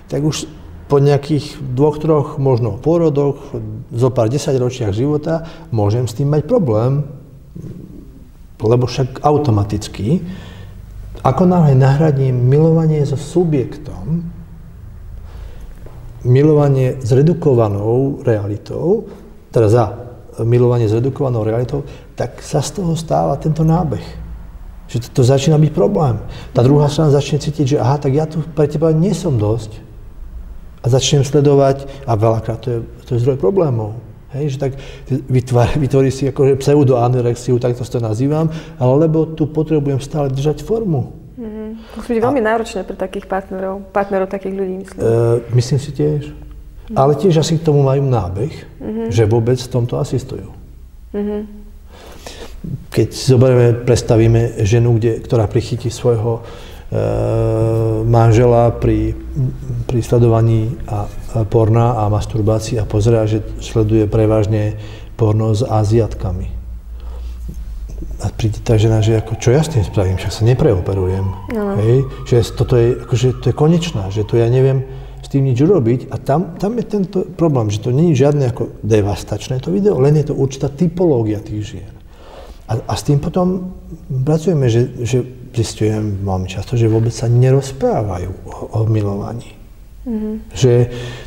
tak 0.09 0.25
už 0.25 0.49
po 0.87 1.03
nejakých 1.03 1.59
dvoch, 1.75 1.99
troch, 1.99 2.39
možno 2.39 2.79
pôrodoch, 2.79 3.59
zo 3.91 4.09
pár 4.09 4.31
desaťročiach 4.31 4.95
života, 4.95 5.43
môžem 5.69 6.07
s 6.07 6.15
tým 6.15 6.31
mať 6.31 6.47
problém, 6.47 7.03
lebo 8.61 8.89
však 8.89 9.21
automaticky, 9.21 10.25
ako 11.21 11.43
náhle 11.45 11.77
nahradím 11.77 12.33
milovanie 12.33 13.05
so 13.05 13.17
subjektom, 13.17 14.25
milovanie 16.25 16.97
s 17.01 17.09
redukovanou 17.13 18.21
realitou, 18.25 19.05
teda 19.53 19.67
za 19.69 19.85
milovanie 20.45 20.85
s 20.85 20.93
redukovanou 20.93 21.41
realitou, 21.41 21.85
tak 22.13 22.41
sa 22.41 22.61
z 22.61 22.81
toho 22.81 22.93
stáva 22.93 23.37
tento 23.41 23.65
nábeh. 23.65 24.03
Že 24.87 25.09
to, 25.09 25.21
to 25.21 25.21
začína 25.25 25.57
byť 25.57 25.71
problém. 25.73 26.21
Tá 26.53 26.61
druhá 26.61 26.87
strana 26.87 27.11
začne 27.11 27.41
cítiť, 27.41 27.75
že 27.75 27.81
aha, 27.81 27.97
tak 27.97 28.13
ja 28.13 28.29
tu 28.29 28.39
pre 28.55 28.69
teba 28.69 28.93
nie 28.93 29.11
som 29.11 29.35
dosť. 29.35 29.83
A 30.79 30.85
začnem 30.87 31.25
sledovať, 31.25 31.89
a 32.05 32.13
veľakrát 32.15 32.59
to 32.63 32.69
je, 32.69 32.79
to 33.03 33.09
je 33.17 33.21
zdroj 33.25 33.41
problémov. 33.41 33.97
Hej, 34.37 34.55
že 34.55 34.57
tak 34.61 34.71
vytvorí, 35.09 35.81
vytvorí 35.81 36.09
si 36.13 36.29
akože 36.29 36.61
pseudoanorexiu, 36.61 37.57
tak 37.57 37.73
to 37.73 37.99
nazývam, 37.99 38.53
alebo 38.77 39.25
tu 39.25 39.49
potrebujem 39.49 39.97
stále 39.97 40.29
držať 40.29 40.61
formu. 40.61 41.11
Mm-hmm. 41.37 41.69
To 41.93 41.95
musí 42.01 42.11
byť 42.17 42.23
veľmi 42.23 42.41
náročné 42.41 42.81
pre 42.85 42.97
takých 42.97 43.29
partnerov, 43.29 43.93
partnerov 43.93 44.27
takých 44.29 44.53
ľudí, 44.57 44.75
myslím. 44.81 44.99
Uh, 45.01 45.37
myslím 45.53 45.79
si 45.81 45.89
tiež. 45.93 46.21
Mm-hmm. 46.29 46.97
Ale 46.97 47.13
tiež 47.19 47.35
asi 47.41 47.59
k 47.59 47.65
tomu 47.65 47.85
majú 47.85 48.05
nábeh, 48.05 48.53
mm-hmm. 48.53 49.07
že 49.13 49.29
vôbec 49.29 49.59
v 49.61 49.69
tomto 49.69 50.01
asistujú. 50.01 50.49
Mm-hmm. 51.13 51.41
Keď 52.89 53.09
zoberieme, 53.13 53.69
predstavíme 53.85 54.65
ženu, 54.65 54.97
kde, 54.97 55.21
ktorá 55.21 55.45
prichytí 55.45 55.87
svojho 55.93 56.41
e, 56.41 56.41
manžela 58.03 58.73
pri, 58.73 59.13
pri 59.87 59.99
sledovaní 60.01 60.73
a 60.89 61.05
porna 61.45 61.99
a 61.99 62.09
masturbácii 62.09 62.81
a 62.81 62.89
pozerá, 62.89 63.27
že 63.29 63.43
sleduje 63.61 64.09
prevažne 64.09 64.79
porno 65.19 65.53
s 65.53 65.61
Aziatkami. 65.61 66.53
A 68.17 68.33
príde 68.33 68.57
tá 68.65 68.77
žena, 68.81 69.01
že 69.05 69.21
ako, 69.21 69.37
čo 69.37 69.53
ja 69.53 69.61
s 69.61 69.73
tým 69.73 69.85
spravím, 69.85 70.17
však 70.17 70.33
sa 70.33 70.41
nepreoperujem. 70.45 71.25
No. 71.53 71.77
Hej? 71.77 72.05
Že 72.25 72.37
toto 72.57 72.73
je, 72.73 72.97
akože, 72.97 73.27
to 73.41 73.45
je 73.49 73.55
konečná, 73.57 74.09
že 74.09 74.25
to 74.25 74.41
ja 74.41 74.49
neviem 74.49 74.85
s 75.21 75.27
tým 75.29 75.45
nič 75.45 75.59
urobiť. 75.59 76.13
A 76.13 76.15
tam, 76.21 76.55
tam 76.55 76.77
je 76.79 76.85
tento 76.85 77.25
problém, 77.25 77.67
že 77.67 77.83
to 77.83 77.91
nie 77.91 78.13
je 78.13 78.25
žiadne 78.25 78.47
ako 78.47 78.79
devastačné 78.85 79.59
to 79.59 79.73
video, 79.73 79.97
len 79.99 80.17
je 80.17 80.29
to 80.29 80.33
určitá 80.33 80.69
typológia 80.69 81.41
tých 81.41 81.77
žien. 81.77 81.93
A, 82.67 82.79
a 82.79 82.93
s 82.93 83.03
tým 83.03 83.19
potom 83.19 83.75
pracujeme, 84.07 84.71
že, 84.71 84.87
že 85.01 85.23
zistujem 85.51 86.21
veľmi 86.21 86.47
často, 86.47 86.77
že 86.77 86.91
vôbec 86.91 87.11
sa 87.11 87.25
nerozprávajú 87.27 88.29
o, 88.45 88.53
o 88.77 88.79
milovaní. 88.85 89.56
Že 90.55 90.73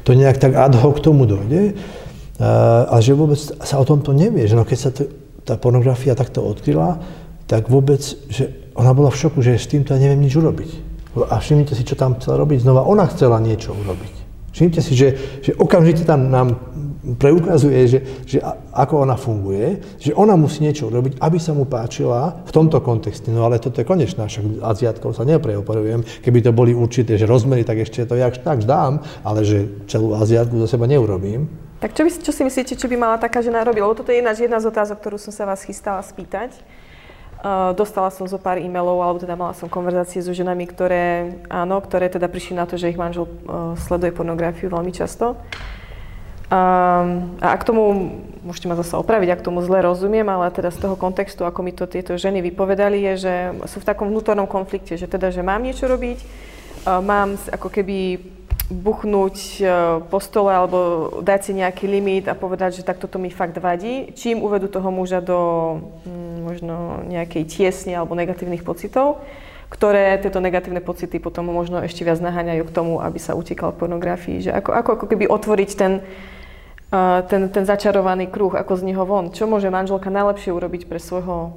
to 0.02 0.16
nejak 0.16 0.40
tak 0.40 0.56
ad 0.56 0.74
hoc 0.80 0.98
k 0.98 1.04
tomu 1.04 1.28
dojde, 1.28 1.76
a 2.88 2.96
že 3.04 3.12
vôbec 3.12 3.36
sa 3.36 3.76
o 3.76 3.84
tomto 3.84 4.16
nevie. 4.16 4.48
Že 4.48 4.56
no 4.56 4.64
keď 4.64 4.78
sa 4.80 4.90
to, 4.90 5.12
tá 5.44 5.60
pornografia 5.60 6.16
takto 6.16 6.40
odkryla, 6.40 6.96
tak 7.44 7.68
vôbec, 7.68 8.00
že 8.32 8.72
ona 8.72 8.96
bola 8.96 9.12
v 9.12 9.20
šoku, 9.20 9.44
že 9.44 9.60
s 9.60 9.68
týmto 9.68 9.92
ja 9.92 10.00
neviem 10.00 10.24
nič 10.24 10.38
urobiť. 10.40 10.70
A 11.28 11.42
všimnite 11.42 11.74
si, 11.74 11.82
čo 11.84 11.98
tam 11.98 12.16
chcela 12.16 12.40
robiť. 12.40 12.64
Znova 12.64 12.86
ona 12.86 13.04
chcela 13.10 13.42
niečo 13.42 13.74
urobiť. 13.74 14.14
Všimte 14.54 14.80
si, 14.82 14.94
že, 14.94 15.08
že 15.42 15.52
okamžite 15.58 16.06
tam 16.06 16.30
nám 16.30 16.69
preukazuje, 17.00 17.80
že, 17.88 17.98
že 18.28 18.38
ako 18.76 19.08
ona 19.08 19.16
funguje, 19.16 19.80
že 19.96 20.12
ona 20.12 20.36
musí 20.36 20.60
niečo 20.60 20.92
urobiť, 20.92 21.16
aby 21.16 21.38
sa 21.40 21.56
mu 21.56 21.64
páčila 21.64 22.44
v 22.44 22.52
tomto 22.52 22.80
kontexte. 22.84 23.32
No 23.32 23.48
ale 23.48 23.56
toto 23.56 23.80
je 23.80 23.88
konečná, 23.88 24.28
však 24.28 24.60
Aziatkov 24.60 25.16
sa 25.16 25.24
nepreoperujem. 25.24 26.04
Keby 26.20 26.38
to 26.44 26.52
boli 26.52 26.76
určité 26.76 27.16
že 27.16 27.24
rozmery, 27.24 27.64
tak 27.64 27.80
ešte 27.80 28.04
to 28.04 28.20
jak 28.20 28.36
tak 28.44 28.68
dám, 28.68 29.00
ale 29.24 29.44
že 29.44 29.68
celú 29.88 30.12
Aziatku 30.12 30.60
za 30.60 30.76
seba 30.76 30.84
neurobím. 30.84 31.48
Tak 31.80 31.96
čo, 31.96 32.04
by, 32.04 32.10
čo 32.12 32.32
si 32.36 32.44
myslíte, 32.44 32.76
čo 32.76 32.92
by 32.92 32.96
mala 33.00 33.16
taká 33.16 33.40
žena 33.40 33.64
robiť? 33.64 33.80
Lebo 33.80 33.96
toto 33.96 34.12
je 34.12 34.20
jedna, 34.20 34.36
jedna 34.36 34.60
z 34.60 34.68
otázok, 34.68 35.00
ktorú 35.00 35.16
som 35.16 35.32
sa 35.32 35.48
vás 35.48 35.64
chystala 35.64 36.04
spýtať. 36.04 36.52
Uh, 37.40 37.72
dostala 37.72 38.12
som 38.12 38.28
zo 38.28 38.36
pár 38.36 38.60
e-mailov, 38.60 39.00
alebo 39.00 39.16
teda 39.16 39.32
mala 39.32 39.56
som 39.56 39.64
konverzácie 39.64 40.20
so 40.20 40.36
ženami, 40.36 40.68
ktoré, 40.68 41.40
áno, 41.48 41.80
ktoré 41.80 42.12
teda 42.12 42.28
prišli 42.28 42.52
na 42.52 42.68
to, 42.68 42.76
že 42.76 42.92
ich 42.92 43.00
manžel 43.00 43.24
uh, 43.24 43.72
sleduje 43.80 44.12
pornografiu 44.12 44.68
veľmi 44.68 44.92
často. 44.92 45.40
Um, 46.50 47.38
a 47.38 47.54
ak 47.54 47.62
tomu, 47.62 48.10
môžete 48.42 48.66
ma 48.66 48.74
zase 48.74 48.98
opraviť, 48.98 49.38
ak 49.38 49.46
tomu 49.46 49.62
zle 49.62 49.86
rozumiem, 49.86 50.26
ale 50.26 50.50
teda 50.50 50.74
z 50.74 50.82
toho 50.82 50.98
kontextu, 50.98 51.46
ako 51.46 51.62
mi 51.62 51.70
to 51.70 51.86
tieto 51.86 52.18
ženy 52.18 52.42
vypovedali, 52.42 52.98
je, 53.06 53.14
že 53.22 53.34
sú 53.70 53.78
v 53.78 53.86
takom 53.86 54.10
vnútornom 54.10 54.50
konflikte, 54.50 54.98
že 54.98 55.06
teda, 55.06 55.30
že 55.30 55.46
mám 55.46 55.62
niečo 55.62 55.86
robiť, 55.86 56.18
uh, 56.18 56.98
mám 56.98 57.38
ako 57.54 57.70
keby 57.70 58.18
buchnúť 58.70 59.36
e, 59.58 59.62
po 60.06 60.22
stole 60.22 60.54
alebo 60.54 61.10
dať 61.26 61.40
si 61.42 61.52
nejaký 61.58 61.90
limit 61.90 62.30
a 62.30 62.38
povedať, 62.38 62.80
že 62.80 62.86
tak 62.86 63.02
toto 63.02 63.18
mi 63.18 63.26
fakt 63.26 63.58
vadí, 63.58 64.14
čím 64.14 64.46
uvedú 64.46 64.70
toho 64.70 64.94
muža 64.94 65.18
do 65.18 65.38
mm, 66.06 66.36
možno 66.46 67.02
nejakej 67.10 67.50
tiesne 67.50 67.98
alebo 67.98 68.14
negatívnych 68.14 68.62
pocitov, 68.62 69.26
ktoré 69.74 70.22
tieto 70.22 70.38
negatívne 70.38 70.78
pocity 70.78 71.18
potom 71.18 71.50
možno 71.50 71.82
ešte 71.82 72.06
viac 72.06 72.22
naháňajú 72.22 72.62
k 72.62 72.74
tomu, 72.74 73.02
aby 73.02 73.18
sa 73.18 73.34
utekal 73.34 73.74
pornografii. 73.74 74.46
Že 74.46 74.50
ako, 74.62 74.70
ako, 74.70 74.90
ako 75.02 75.06
keby 75.10 75.24
otvoriť 75.26 75.70
ten, 75.74 75.92
ten, 77.26 77.42
ten 77.54 77.64
začarovaný 77.64 78.28
kruh, 78.28 78.54
ako 78.58 78.78
z 78.78 78.82
neho 78.90 79.06
von. 79.06 79.30
Čo 79.30 79.46
môže 79.46 79.70
manželka 79.70 80.10
najlepšie 80.10 80.50
urobiť 80.50 80.90
pre 80.90 80.98
svojho 80.98 81.54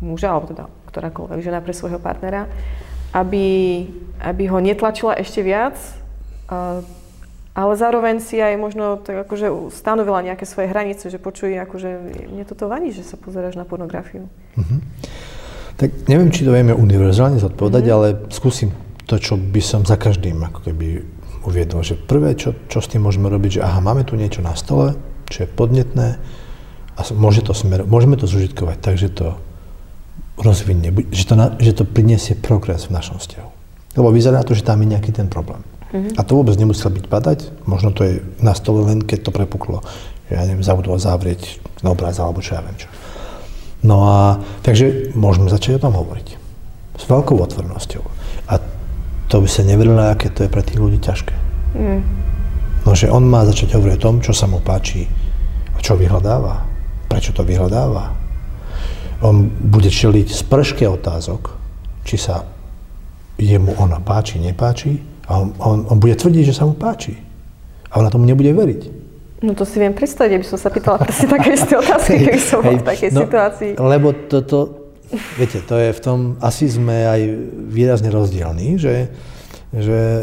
muža, 0.00 0.32
alebo 0.32 0.50
teda 0.50 0.64
ktorákoľvek 0.90 1.38
žena 1.42 1.60
pre 1.60 1.74
svojho 1.74 1.98
partnera, 1.98 2.46
aby, 3.10 3.84
aby 4.22 4.42
ho 4.46 4.58
netlačila 4.62 5.18
ešte 5.18 5.42
viac 5.42 5.74
ale 7.50 7.72
zároveň 7.74 8.22
si 8.22 8.38
aj 8.38 8.54
možno 8.58 8.98
tak 8.98 9.26
akože 9.26 9.74
stanovila 9.74 10.22
nejaké 10.22 10.46
svoje 10.46 10.70
hranice, 10.70 11.10
že 11.10 11.18
počuj, 11.18 11.54
akože 11.58 11.88
mne 12.30 12.44
toto 12.46 12.70
vadí, 12.70 12.94
že 12.94 13.02
sa 13.02 13.18
pozeráš 13.18 13.58
na 13.58 13.66
pornografiu. 13.66 14.30
Uh-huh. 14.54 14.78
Tak 15.74 16.06
neviem, 16.06 16.30
či 16.30 16.46
to 16.46 16.54
vieme 16.54 16.74
univerzálne 16.74 17.42
zodpovedať, 17.42 17.84
uh-huh. 17.86 17.96
ale 17.96 18.06
skúsim 18.30 18.70
to, 19.06 19.18
čo 19.18 19.34
by 19.34 19.58
som 19.58 19.82
za 19.82 19.98
každým 19.98 20.38
ako 20.46 20.70
keby 20.70 21.02
uviedol, 21.44 21.80
že 21.80 21.96
prvé, 21.96 22.36
čo, 22.36 22.52
čo 22.68 22.78
s 22.80 22.90
tým 22.90 23.04
môžeme 23.04 23.28
robiť, 23.32 23.60
že 23.60 23.64
aha, 23.64 23.80
máme 23.80 24.04
tu 24.04 24.16
niečo 24.16 24.44
na 24.44 24.52
stole, 24.52 24.96
čo 25.30 25.44
je 25.44 25.48
podnetné 25.48 26.20
a 26.96 27.00
môže 27.16 27.40
to 27.40 27.56
smer, 27.56 27.88
môžeme 27.88 28.18
to 28.20 28.28
zužitkovať 28.28 28.76
tak, 28.82 29.00
že 29.00 29.08
to 29.08 29.38
rozvinie, 30.40 30.92
že 31.12 31.24
to, 31.24 31.34
na, 31.36 31.52
že 31.56 31.72
to 31.76 31.84
priniesie 31.88 32.36
progres 32.36 32.88
v 32.88 32.96
našom 32.96 33.20
vzťahu. 33.20 33.50
Lebo 33.96 34.08
vyzerá 34.12 34.44
to, 34.44 34.52
že 34.52 34.64
tam 34.64 34.80
je 34.84 34.92
nejaký 34.92 35.12
ten 35.12 35.28
problém. 35.28 35.60
Uh-huh. 35.90 36.12
A 36.16 36.20
to 36.22 36.38
vôbec 36.38 36.54
nemusel 36.56 36.92
byť 36.92 37.06
badať, 37.08 37.38
možno 37.66 37.90
to 37.90 38.04
je 38.06 38.14
na 38.40 38.54
stole 38.54 38.84
len 38.86 39.02
keď 39.02 39.28
to 39.28 39.34
prepuklo. 39.34 39.82
Ja 40.30 40.46
neviem, 40.46 40.62
zabudol 40.62 41.00
zavrieť 41.00 41.58
na 41.82 41.90
obraz 41.90 42.20
alebo 42.22 42.38
čo 42.38 42.54
ja 42.54 42.62
viem 42.62 42.78
čo. 42.78 42.88
No 43.80 44.04
a 44.06 44.38
takže 44.60 45.16
môžeme 45.16 45.48
začať 45.48 45.80
o 45.80 45.84
tom 45.88 45.96
hovoriť. 45.96 46.36
S 47.00 47.04
veľkou 47.08 47.40
otvornosťou. 47.40 48.04
A 48.52 48.60
to 49.30 49.38
by 49.38 49.48
sa 49.48 49.62
neverilo, 49.62 50.02
aké 50.02 50.28
to 50.34 50.42
je 50.42 50.50
pre 50.50 50.60
tých 50.66 50.82
ľudí 50.82 50.98
ťažké. 50.98 51.34
Mm. 51.78 52.02
No 52.82 52.90
že 52.98 53.06
on 53.06 53.22
má 53.22 53.46
začať 53.46 53.78
hovoriť 53.78 53.94
o 53.96 54.02
tom, 54.02 54.18
čo 54.18 54.34
sa 54.34 54.50
mu 54.50 54.58
páči, 54.58 55.06
čo 55.78 55.94
vyhľadáva, 55.94 56.66
prečo 57.06 57.30
to 57.30 57.46
vyhľadáva. 57.46 58.10
On 59.22 59.46
bude 59.46 59.88
čeliť 59.88 60.32
sprške 60.32 60.84
otázok, 60.88 61.54
či 62.02 62.16
sa 62.18 62.42
jemu 63.38 63.76
ona 63.78 64.02
páči, 64.02 64.42
nepáči 64.42 64.98
a 65.28 65.40
on, 65.40 65.54
on, 65.60 65.78
on 65.88 65.96
bude 66.02 66.16
tvrdiť, 66.16 66.50
že 66.50 66.56
sa 66.56 66.66
mu 66.66 66.74
páči. 66.74 67.14
A 67.90 68.02
ona 68.02 68.10
tomu 68.10 68.26
nebude 68.26 68.50
veriť. 68.50 68.82
No 69.40 69.56
to 69.56 69.64
si 69.64 69.80
viem 69.80 69.96
predstaviť, 69.96 70.36
aby 70.36 70.44
som 70.44 70.60
sa 70.60 70.68
pýtala 70.68 71.00
presne 71.00 71.26
také 71.32 71.56
isté 71.56 71.72
otázky, 71.72 72.12
keby 72.28 72.40
som 72.40 72.60
bol 72.60 72.76
v 72.76 72.84
takej 72.84 73.10
no, 73.12 73.20
situácii. 73.24 73.70
Lebo 73.80 74.08
toto, 74.28 74.79
viete, 75.38 75.62
to 75.62 75.74
je 75.78 75.90
v 75.94 76.00
tom, 76.00 76.18
asi 76.38 76.70
sme 76.70 77.06
aj 77.06 77.20
výrazne 77.70 78.10
rozdielní, 78.10 78.78
že, 78.78 79.10
že 79.74 79.98
e, 79.98 80.22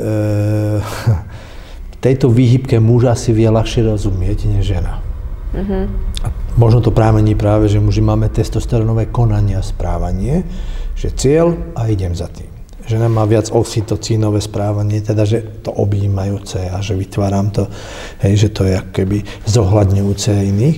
tejto 2.05 2.31
výhybke 2.31 2.79
muža 2.79 3.15
si 3.15 3.35
vie 3.35 3.47
ľahšie 3.47 3.85
rozumieť 3.87 4.47
než 4.51 4.63
žena. 4.77 4.99
Uh-huh. 5.55 5.87
A 6.23 6.27
možno 6.59 6.83
to 6.83 6.91
prámení 6.91 7.33
práve, 7.33 7.71
že 7.71 7.79
muži 7.79 8.03
máme 8.03 8.27
testosteronové 8.27 9.07
konanie 9.09 9.55
a 9.55 9.63
správanie, 9.63 10.43
že 10.97 11.13
cieľ 11.15 11.55
a 11.75 11.87
idem 11.87 12.11
za 12.11 12.27
tým 12.27 12.57
žena 12.87 13.11
má 13.11 13.27
viac 13.27 13.51
oxytocínové 13.51 14.39
správanie, 14.39 15.03
teda 15.03 15.27
že 15.27 15.43
to 15.59 15.75
objímajúce 15.75 16.71
a 16.71 16.79
že 16.79 16.95
vytváram 16.95 17.51
to, 17.51 17.67
hej, 18.23 18.47
že 18.47 18.49
to 18.55 18.63
je 18.63 18.79
ako 18.79 18.91
keby 18.95 19.17
zohľadňujúce 19.43 20.31
iných. 20.31 20.77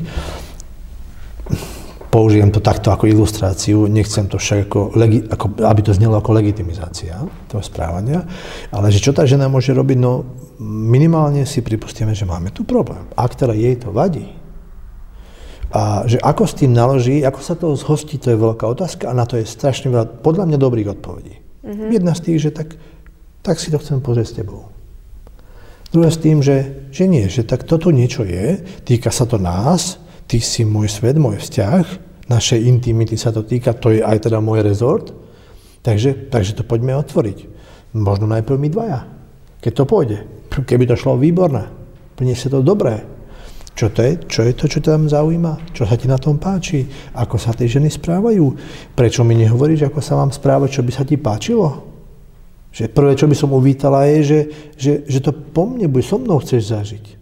Použijem 2.10 2.50
to 2.50 2.58
takto 2.58 2.90
ako 2.90 3.06
ilustráciu, 3.06 3.86
nechcem 3.86 4.26
to 4.26 4.42
však 4.42 4.66
ako, 4.66 4.98
ako 5.30 5.46
aby 5.62 5.82
to 5.86 5.94
znelo 5.94 6.18
ako 6.18 6.34
legitimizácia 6.34 7.22
toho 7.46 7.62
správania, 7.62 8.26
ale 8.74 8.90
že 8.90 8.98
čo 8.98 9.14
tá 9.14 9.30
žena 9.30 9.46
môže 9.46 9.70
robiť, 9.78 9.98
no 10.02 10.26
minimálne 10.60 11.46
si 11.46 11.62
pripustíme, 11.62 12.18
že 12.18 12.26
máme 12.26 12.50
tu 12.50 12.66
problém. 12.66 13.06
Ak 13.14 13.38
teda 13.38 13.54
jej 13.54 13.78
to 13.78 13.94
vadí, 13.94 14.40
a 15.70 16.02
že 16.10 16.18
ako 16.18 16.50
s 16.50 16.58
tým 16.58 16.74
naloží, 16.74 17.22
ako 17.22 17.40
sa 17.46 17.54
toho 17.54 17.78
zhostí, 17.78 18.18
to 18.18 18.34
je 18.34 18.42
veľká 18.42 18.66
otázka 18.66 19.06
a 19.06 19.14
na 19.14 19.30
to 19.30 19.38
je 19.38 19.46
strašne 19.46 19.94
veľa, 19.94 20.26
podľa 20.26 20.50
mňa, 20.50 20.58
dobrých 20.58 20.98
odpovedí. 20.98 21.36
Mm-hmm. 21.62 21.90
Jedna 21.94 22.14
z 22.18 22.22
tých, 22.26 22.40
že 22.42 22.50
tak, 22.50 22.74
tak 23.46 23.62
si 23.62 23.70
to 23.70 23.78
chcem 23.78 24.02
pozrieť 24.02 24.28
s 24.34 24.38
tebou. 24.42 24.74
Druhá 25.94 26.10
s 26.10 26.18
tým, 26.18 26.42
že, 26.42 26.90
že 26.90 27.06
nie, 27.06 27.30
že 27.30 27.46
tak 27.46 27.70
toto 27.70 27.94
niečo 27.94 28.26
je, 28.26 28.66
týka 28.82 29.14
sa 29.14 29.30
to 29.30 29.38
nás, 29.38 30.02
ty 30.30 30.38
si 30.38 30.62
môj 30.62 30.86
svet, 30.86 31.18
môj 31.18 31.42
vzťah, 31.42 31.84
našej 32.30 32.62
intimity 32.70 33.18
sa 33.18 33.34
to 33.34 33.42
týka, 33.42 33.74
to 33.74 33.90
je 33.98 34.06
aj 34.06 34.30
teda 34.30 34.38
môj 34.38 34.62
rezort, 34.62 35.10
takže, 35.82 36.30
takže 36.30 36.54
to 36.54 36.62
poďme 36.62 36.94
otvoriť. 37.02 37.50
Možno 37.98 38.30
najprv 38.30 38.58
my 38.62 38.70
dvaja, 38.70 39.00
keď 39.66 39.72
to 39.74 39.84
pôjde. 39.90 40.20
Keby 40.54 40.86
to 40.86 40.94
šlo 40.94 41.18
výborné, 41.18 41.66
priniesie 42.14 42.54
to 42.54 42.62
dobré, 42.62 43.02
čo 43.74 43.88
to 43.96 44.04
je? 44.04 44.12
Čo 44.28 44.44
je 44.44 44.54
to, 44.60 44.66
čo 44.68 44.80
tam 44.84 45.08
zaujíma? 45.08 45.72
Čo 45.72 45.88
sa 45.88 45.96
ti 45.96 46.12
na 46.12 46.20
tom 46.20 46.36
páči? 46.36 46.84
Ako 47.16 47.40
sa 47.40 47.56
tie 47.56 47.64
ženy 47.64 47.88
správajú? 47.88 48.52
Prečo 48.92 49.24
mi 49.24 49.40
nehovoríš, 49.40 49.88
ako 49.88 50.04
sa 50.04 50.20
vám 50.20 50.36
správa, 50.36 50.68
čo 50.68 50.84
by 50.84 50.92
sa 50.92 51.08
ti 51.08 51.16
páčilo? 51.16 51.88
Že 52.76 52.92
prvé, 52.92 53.16
čo 53.16 53.32
by 53.32 53.36
som 53.40 53.56
uvítala, 53.56 54.04
je, 54.12 54.20
že, 54.20 54.40
že, 54.76 54.94
že 55.08 55.20
to 55.24 55.32
po 55.32 55.64
mne 55.64 55.88
bude, 55.88 56.04
so 56.04 56.20
mnou 56.20 56.44
chceš 56.44 56.76
zažiť. 56.76 57.19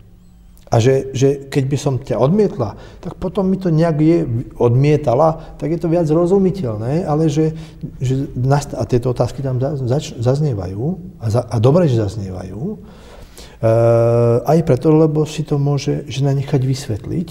A 0.67 0.83
že, 0.83 1.15
že 1.15 1.47
keď 1.47 1.63
by 1.63 1.77
som 1.79 1.93
ťa 1.95 2.19
odmietla, 2.19 2.75
tak 2.99 3.15
potom 3.15 3.47
mi 3.47 3.55
to 3.55 3.71
nejak 3.71 3.97
je 4.03 4.27
odmietala, 4.59 5.55
tak 5.55 5.71
je 5.71 5.79
to 5.79 5.87
viac 5.87 6.07
rozumiteľné, 6.11 7.07
ale 7.07 7.31
že, 7.31 7.55
že 8.03 8.27
a 8.75 8.83
tieto 8.83 9.15
otázky 9.15 9.39
tam 9.39 9.63
zaznievajú, 10.19 10.83
a, 11.23 11.25
za, 11.31 11.41
a 11.47 11.55
dobre, 11.63 11.87
že 11.87 12.03
zaznievajú, 12.03 12.83
Uh, 13.57 14.45
aj 14.45 14.69
preto, 14.69 14.93
lebo 14.93 15.25
si 15.25 15.41
to 15.41 15.57
môže 15.57 16.05
žena 16.05 16.29
nechať 16.29 16.61
vysvetliť, 16.61 17.27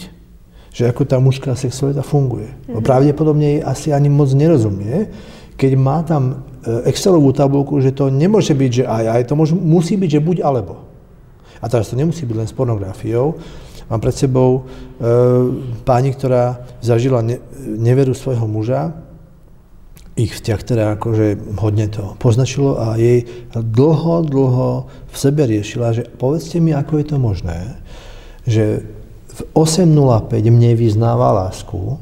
že 0.75 0.91
ako 0.91 1.07
tá 1.07 1.23
mužská 1.23 1.55
sexualita 1.55 2.03
funguje. 2.03 2.51
Mm-hmm. 2.51 2.83
Pravdepodobne 2.83 3.47
jej 3.47 3.63
asi 3.63 3.89
ani 3.95 4.11
moc 4.11 4.35
nerozumie, 4.35 5.07
keď 5.55 5.73
má 5.79 6.03
tam 6.03 6.43
uh, 6.67 6.83
Excelovú 6.83 7.31
tabulku, 7.31 7.79
že 7.79 7.95
to 7.95 8.11
nemôže 8.11 8.59
byť, 8.59 8.71
že 8.75 8.85
aj, 8.91 9.05
aj, 9.07 9.23
to 9.31 9.35
môže, 9.39 9.55
musí 9.55 9.95
byť, 9.95 10.19
že 10.19 10.21
buď 10.27 10.37
alebo. 10.43 10.86
A 11.67 11.71
teraz 11.71 11.91
to 11.91 11.99
nemusí 11.99 12.23
byť 12.23 12.37
len 12.39 12.47
s 12.47 12.55
pornografiou. 12.55 13.35
Mám 13.91 13.99
pred 13.99 14.15
sebou 14.15 14.63
uh, 14.63 14.67
páni, 15.83 16.15
ktorá 16.15 16.63
zažila 16.79 17.27
ne, 17.27 17.43
neveru 17.67 18.15
svojho 18.15 18.47
muža, 18.47 18.95
ich 20.17 20.33
vzťah 20.33 20.61
teda 20.65 20.85
akože 20.97 21.61
hodne 21.61 21.93
to 21.93 22.17
poznačilo 22.17 22.81
a 22.81 22.97
jej 22.97 23.29
dlho, 23.53 24.25
dlho 24.25 24.89
v 25.13 25.17
sebe 25.17 25.45
riešila, 25.45 25.93
že 25.93 26.09
povedzte 26.09 26.57
mi, 26.57 26.73
ako 26.73 26.93
je 26.97 27.07
to 27.07 27.17
možné, 27.21 27.77
že 28.49 28.65
v 29.29 29.41
8.05 29.53 30.33
mne 30.49 30.73
vyznáva 30.73 31.37
lásku 31.45 32.01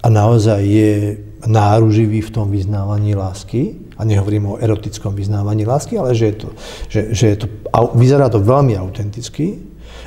a 0.00 0.06
naozaj 0.08 0.64
je 0.64 0.92
náruživý 1.44 2.24
v 2.24 2.32
tom 2.32 2.48
vyznávaní 2.48 3.12
lásky, 3.12 3.83
a 3.98 4.02
nehovorím 4.04 4.54
o 4.54 4.58
erotickom 4.58 5.14
vyznávaní 5.14 5.66
lásky, 5.66 5.98
ale 5.98 6.14
že, 6.14 6.26
je 6.26 6.36
to, 6.36 6.48
že, 6.88 7.00
že 7.14 7.26
je 7.26 7.36
to, 7.44 7.46
vyzerá 7.94 8.26
to 8.28 8.42
veľmi 8.42 8.74
autenticky. 8.78 9.62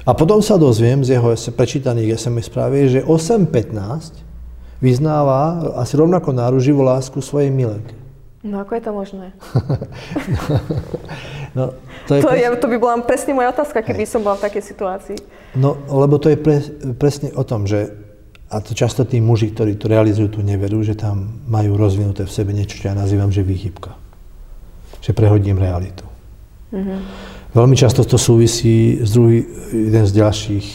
A 0.07 0.15
potom 0.15 0.39
sa 0.39 0.55
dozviem 0.55 1.03
z 1.03 1.19
jeho 1.19 1.35
prečítaných 1.55 2.15
SMS 2.19 2.47
správy, 2.47 2.87
že 2.87 2.99
8.15 3.03 4.23
vyznáva 4.79 5.73
asi 5.79 5.99
rovnako 5.99 6.31
náruživo 6.31 6.85
lásku 6.85 7.19
svojej 7.19 7.51
milenke. 7.51 7.97
No 8.47 8.63
ako 8.63 8.71
je 8.79 8.83
to 8.85 8.91
možné? 8.93 9.27
no, 11.57 11.75
to, 12.07 12.11
je 12.15 12.21
to, 12.23 12.29
pres... 12.31 12.39
je, 12.39 12.47
to 12.55 12.67
by 12.71 12.77
bola 12.79 12.95
presne 13.03 13.35
moja 13.35 13.51
otázka, 13.51 13.83
keby 13.83 14.07
Hej. 14.07 14.11
som 14.15 14.21
bola 14.23 14.39
v 14.39 14.43
takej 14.47 14.63
situácii. 14.63 15.17
No, 15.57 15.75
lebo 15.91 16.15
to 16.15 16.31
je 16.31 16.37
pre, 16.39 16.63
presne 16.95 17.33
o 17.35 17.43
tom, 17.43 17.67
že 17.67 18.06
a 18.47 18.63
to 18.63 18.71
často 18.71 19.03
tí 19.03 19.19
muži, 19.19 19.51
ktorí 19.51 19.75
to 19.75 19.91
realizujú 19.91 20.39
tú 20.39 20.41
neveru, 20.43 20.79
že 20.79 20.95
tam 20.95 21.43
majú 21.51 21.75
rozvinuté 21.75 22.23
v 22.23 22.31
sebe 22.31 22.55
niečo, 22.55 22.79
čo 22.79 22.87
ja 22.87 22.95
nazývam, 22.95 23.27
že 23.27 23.43
výchybka. 23.43 23.91
Že 25.03 25.11
prehodím 25.11 25.59
realitu. 25.59 26.07
Mm-hmm. 26.71 26.99
Veľmi 27.51 27.75
často 27.75 28.07
to 28.07 28.15
súvisí 28.15 29.03
s 29.03 29.11
druhý, 29.15 29.43
jeden 29.71 30.03
z 30.07 30.13
ďalších 30.15 30.67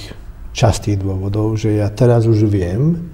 častých 0.52 1.00
dôvodov, 1.00 1.56
že 1.56 1.80
ja 1.80 1.88
teraz 1.88 2.28
už 2.28 2.44
viem, 2.44 3.08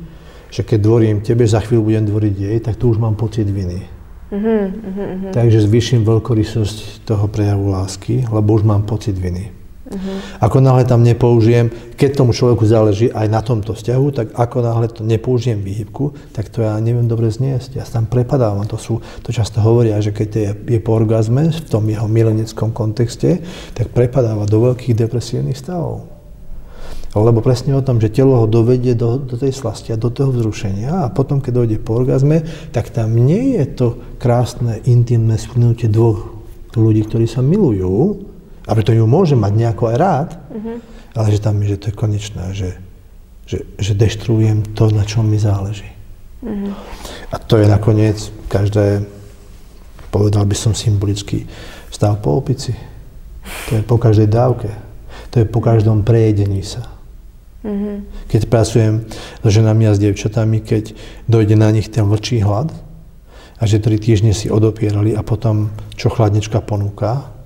že 0.50 0.66
keď 0.66 0.78
dvorím 0.82 1.16
tebe, 1.22 1.46
za 1.46 1.62
chvíľu 1.62 1.92
budem 1.92 2.04
dvoriť 2.06 2.34
jej, 2.34 2.58
tak 2.58 2.74
tu 2.80 2.90
už 2.90 2.98
mám 2.98 3.14
pocit 3.14 3.46
viny. 3.46 3.86
Uh-huh. 4.28 5.32
Takže 5.32 5.64
zvýšim 5.64 6.04
veľkorysosť 6.04 7.08
toho 7.08 7.30
prejavu 7.30 7.72
lásky, 7.72 8.28
lebo 8.28 8.58
už 8.58 8.66
mám 8.66 8.84
pocit 8.84 9.16
viny. 9.16 9.57
Uh-huh. 9.88 10.44
Ako 10.44 10.60
náhle 10.60 10.84
tam 10.84 11.00
nepoužijem, 11.00 11.72
keď 11.96 12.20
tomu 12.20 12.36
človeku 12.36 12.68
záleží 12.68 13.08
aj 13.08 13.26
na 13.32 13.40
tomto 13.40 13.72
vzťahu, 13.72 14.06
tak 14.12 14.26
ako 14.36 14.60
náhle 14.60 14.86
to 14.92 15.00
nepoužijem 15.00 15.64
výhybku, 15.64 16.12
tak 16.36 16.52
to 16.52 16.60
ja 16.60 16.76
neviem 16.76 17.08
dobre 17.08 17.32
zniesť. 17.32 17.80
Ja 17.80 17.88
sa 17.88 18.04
tam 18.04 18.06
prepadávam. 18.12 18.68
To, 18.68 18.76
sú, 18.76 19.00
to 19.24 19.32
často 19.32 19.64
hovoria, 19.64 19.96
že 20.04 20.12
keď 20.12 20.28
je, 20.36 20.50
je 20.76 20.80
po 20.84 20.92
orgazme 20.92 21.48
v 21.48 21.60
tom 21.64 21.88
jeho 21.88 22.04
mileneckom 22.04 22.68
kontexte, 22.76 23.40
tak 23.72 23.88
prepadáva 23.96 24.44
do 24.44 24.60
veľkých 24.68 24.92
depresívnych 24.92 25.56
stavov. 25.56 26.04
Lebo 27.16 27.40
presne 27.40 27.72
o 27.72 27.80
tom, 27.80 27.96
že 27.96 28.12
telo 28.12 28.44
ho 28.44 28.46
dovedie 28.46 28.92
do, 28.92 29.16
do 29.16 29.40
tej 29.40 29.56
slasti 29.56 29.96
a 29.96 29.98
do 29.98 30.12
toho 30.12 30.28
vzrušenia 30.28 31.08
a 31.08 31.10
potom, 31.10 31.40
keď 31.40 31.64
dojde 31.64 31.76
po 31.80 31.96
orgazme, 31.96 32.44
tak 32.68 32.92
tam 32.92 33.16
nie 33.16 33.56
je 33.56 33.64
to 33.72 33.86
krásne, 34.20 34.84
intimné 34.84 35.40
splynutie 35.40 35.88
dvoch 35.88 36.36
ľudí, 36.76 37.08
ktorí 37.08 37.24
sa 37.24 37.40
milujú, 37.40 38.27
a 38.68 38.70
preto 38.76 38.92
ju 38.92 39.08
môže 39.08 39.32
mať 39.32 39.52
nejako 39.56 39.84
aj 39.88 39.96
rád, 39.96 40.30
uh-huh. 40.36 40.76
ale 41.16 41.26
že 41.32 41.40
tam 41.40 41.56
je, 41.64 41.72
že 41.72 41.80
to 41.80 41.86
je 41.88 41.94
konečné, 41.96 42.44
že, 42.52 42.70
že, 43.48 43.58
že 43.80 43.92
deštruujem 43.96 44.76
to, 44.76 44.92
na 44.92 45.08
čom 45.08 45.24
mi 45.24 45.40
záleží. 45.40 45.88
Uh-huh. 46.44 46.76
A 47.32 47.40
to 47.40 47.56
je 47.56 47.64
nakoniec 47.64 48.20
každé, 48.52 49.08
povedal 50.12 50.44
by 50.44 50.56
som 50.56 50.76
symbolicky, 50.76 51.48
stav 51.88 52.20
po 52.20 52.36
opici. 52.36 52.76
To 53.72 53.80
je 53.80 53.82
po 53.82 53.96
každej 53.96 54.28
dávke. 54.28 54.68
To 55.32 55.40
je 55.40 55.46
po 55.48 55.60
každom 55.64 56.04
prejedení 56.04 56.60
sa. 56.60 56.84
Mm-hmm. 57.64 57.96
Keď 58.30 58.42
pracujem 58.46 59.04
so 59.42 59.50
ženami 59.50 59.90
a 59.90 59.92
s 59.96 60.00
dievčatami, 60.00 60.62
keď 60.62 60.94
dojde 61.26 61.58
na 61.58 61.68
nich 61.74 61.90
ten 61.90 62.06
vlčí 62.06 62.38
hlad 62.38 62.70
a 63.58 63.62
že 63.66 63.82
tri 63.82 63.98
týždne 63.98 64.30
si 64.30 64.46
odopierali 64.46 65.12
a 65.12 65.26
potom 65.26 65.74
čo 65.98 66.06
chladnička 66.08 66.62
ponúka, 66.62 67.37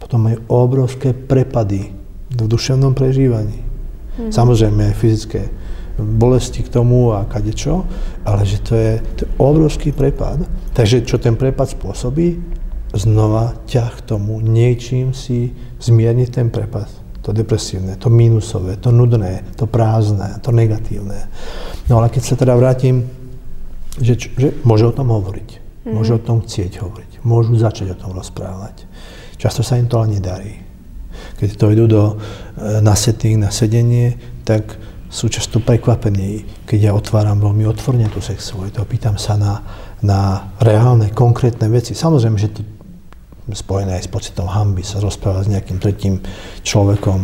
potom 0.00 0.26
majú 0.26 0.38
obrovské 0.48 1.12
prepady 1.12 1.92
v 2.32 2.46
duševnom 2.48 2.96
prežívaní. 2.96 3.60
Mm-hmm. 3.60 4.32
Samozrejme 4.32 4.90
aj 4.90 4.96
fyzické 4.96 5.42
bolesti 6.00 6.64
k 6.64 6.72
tomu 6.72 7.12
a 7.12 7.28
kadečo, 7.28 7.84
ale 8.24 8.48
že 8.48 8.64
to 8.64 8.72
je, 8.72 8.92
to 9.20 9.20
je 9.28 9.30
obrovský 9.36 9.92
prepad. 9.92 10.40
Takže 10.72 11.04
čo 11.04 11.20
ten 11.20 11.36
prepad 11.36 11.68
spôsobí? 11.68 12.40
Znova 12.96 13.54
ťah 13.68 14.00
k 14.00 14.06
tomu 14.16 14.40
niečím 14.40 15.12
si 15.12 15.52
zmierniť 15.78 16.28
ten 16.32 16.48
prepad 16.48 16.90
to 17.20 17.36
depresívne, 17.36 18.00
to 18.00 18.08
mínusové, 18.08 18.80
to 18.80 18.88
nudné, 18.88 19.44
to 19.56 19.68
prázdne, 19.68 20.40
to 20.40 20.50
negatívne. 20.50 21.28
No 21.86 22.00
ale 22.00 22.08
keď 22.08 22.22
sa 22.24 22.34
teda 22.34 22.56
vrátim, 22.56 23.04
že, 24.00 24.16
že 24.16 24.56
môže 24.64 24.88
o 24.88 24.96
tom 24.96 25.12
hovoriť, 25.12 25.48
mm-hmm. 25.52 25.92
môže 25.92 26.16
o 26.16 26.20
tom 26.20 26.40
chcieť 26.40 26.80
hovoriť, 26.80 27.20
môžu 27.22 27.60
začať 27.60 27.92
o 27.92 28.00
tom 28.00 28.16
rozprávať. 28.16 28.88
Často 29.40 29.64
sa 29.64 29.80
im 29.80 29.88
to 29.88 29.96
ale 29.96 30.20
nedarí. 30.20 30.52
keď 31.40 31.56
to 31.56 31.72
idú 31.72 31.84
do, 31.88 32.04
e, 32.60 32.84
na 32.84 32.92
setting, 32.92 33.40
na 33.40 33.48
sedenie, 33.48 34.20
tak 34.44 34.76
sú 35.08 35.32
často 35.32 35.58
prekvapení, 35.58 36.44
keď 36.68 36.78
ja 36.78 36.92
otváram 36.92 37.40
veľmi 37.40 37.64
otvorne 37.64 38.06
tú 38.12 38.20
sexualitu, 38.20 38.78
pýtam 38.84 39.16
sa 39.16 39.34
na, 39.40 39.64
na 40.04 40.52
reálne, 40.62 41.10
konkrétne 41.10 41.66
veci. 41.72 41.96
Samozrejme, 41.96 42.36
že 42.38 42.52
to 42.54 42.62
spojené 43.50 43.98
aj 43.98 44.06
s 44.06 44.12
pocitom 44.12 44.46
hamby 44.46 44.86
sa 44.86 45.02
rozprávať 45.02 45.50
s 45.50 45.52
nejakým 45.56 45.78
tretím 45.82 46.22
človekom 46.62 47.18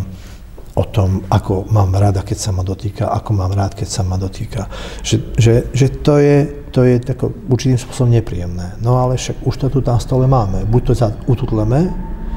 o 0.77 0.85
tom, 0.93 1.25
ako 1.33 1.71
mám 1.73 1.95
rada, 1.97 2.21
keď 2.21 2.37
sa 2.37 2.51
ma 2.53 2.61
dotýka, 2.61 3.09
ako 3.09 3.31
mám 3.33 3.53
rád, 3.57 3.73
keď 3.73 3.89
sa 3.89 4.03
ma 4.05 4.21
dotýka. 4.21 4.69
Že, 5.01 5.17
že, 5.41 5.53
že 5.73 5.87
to 6.05 6.21
je, 6.21 6.66
to 6.77 6.85
je 6.85 7.01
tako 7.01 7.33
určitým 7.49 7.81
spôsobom 7.81 8.12
nepríjemné. 8.12 8.77
No 8.85 9.01
ale 9.01 9.16
však 9.16 9.49
už 9.49 9.57
to 9.57 9.66
tu 9.72 9.81
tam 9.81 9.97
stole 9.97 10.29
máme. 10.29 10.68
Buď 10.68 10.93
to 10.93 10.93
sa 10.93 11.09
ututleme, 11.24 11.89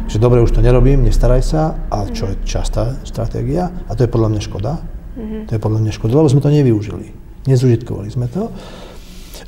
že 0.07 0.15
dobre, 0.15 0.39
už 0.39 0.55
to 0.55 0.63
nerobím, 0.63 1.03
nestaraj 1.03 1.43
sa, 1.43 1.75
a 1.91 2.07
čo 2.07 2.31
je 2.31 2.39
častá 2.47 2.95
stratégia, 3.03 3.67
a 3.67 3.91
to 3.99 4.07
je 4.07 4.09
podľa 4.09 4.31
mňa 4.31 4.41
škoda. 4.47 4.79
Mm-hmm. 4.79 5.41
To 5.43 5.51
je 5.51 5.59
podľa 5.59 5.79
mňa 5.83 5.91
škoda, 5.91 6.15
lebo 6.15 6.31
sme 6.31 6.39
to 6.39 6.55
nevyužili. 6.55 7.11
Nezužitkovali 7.51 8.07
sme 8.07 8.31
to. 8.31 8.47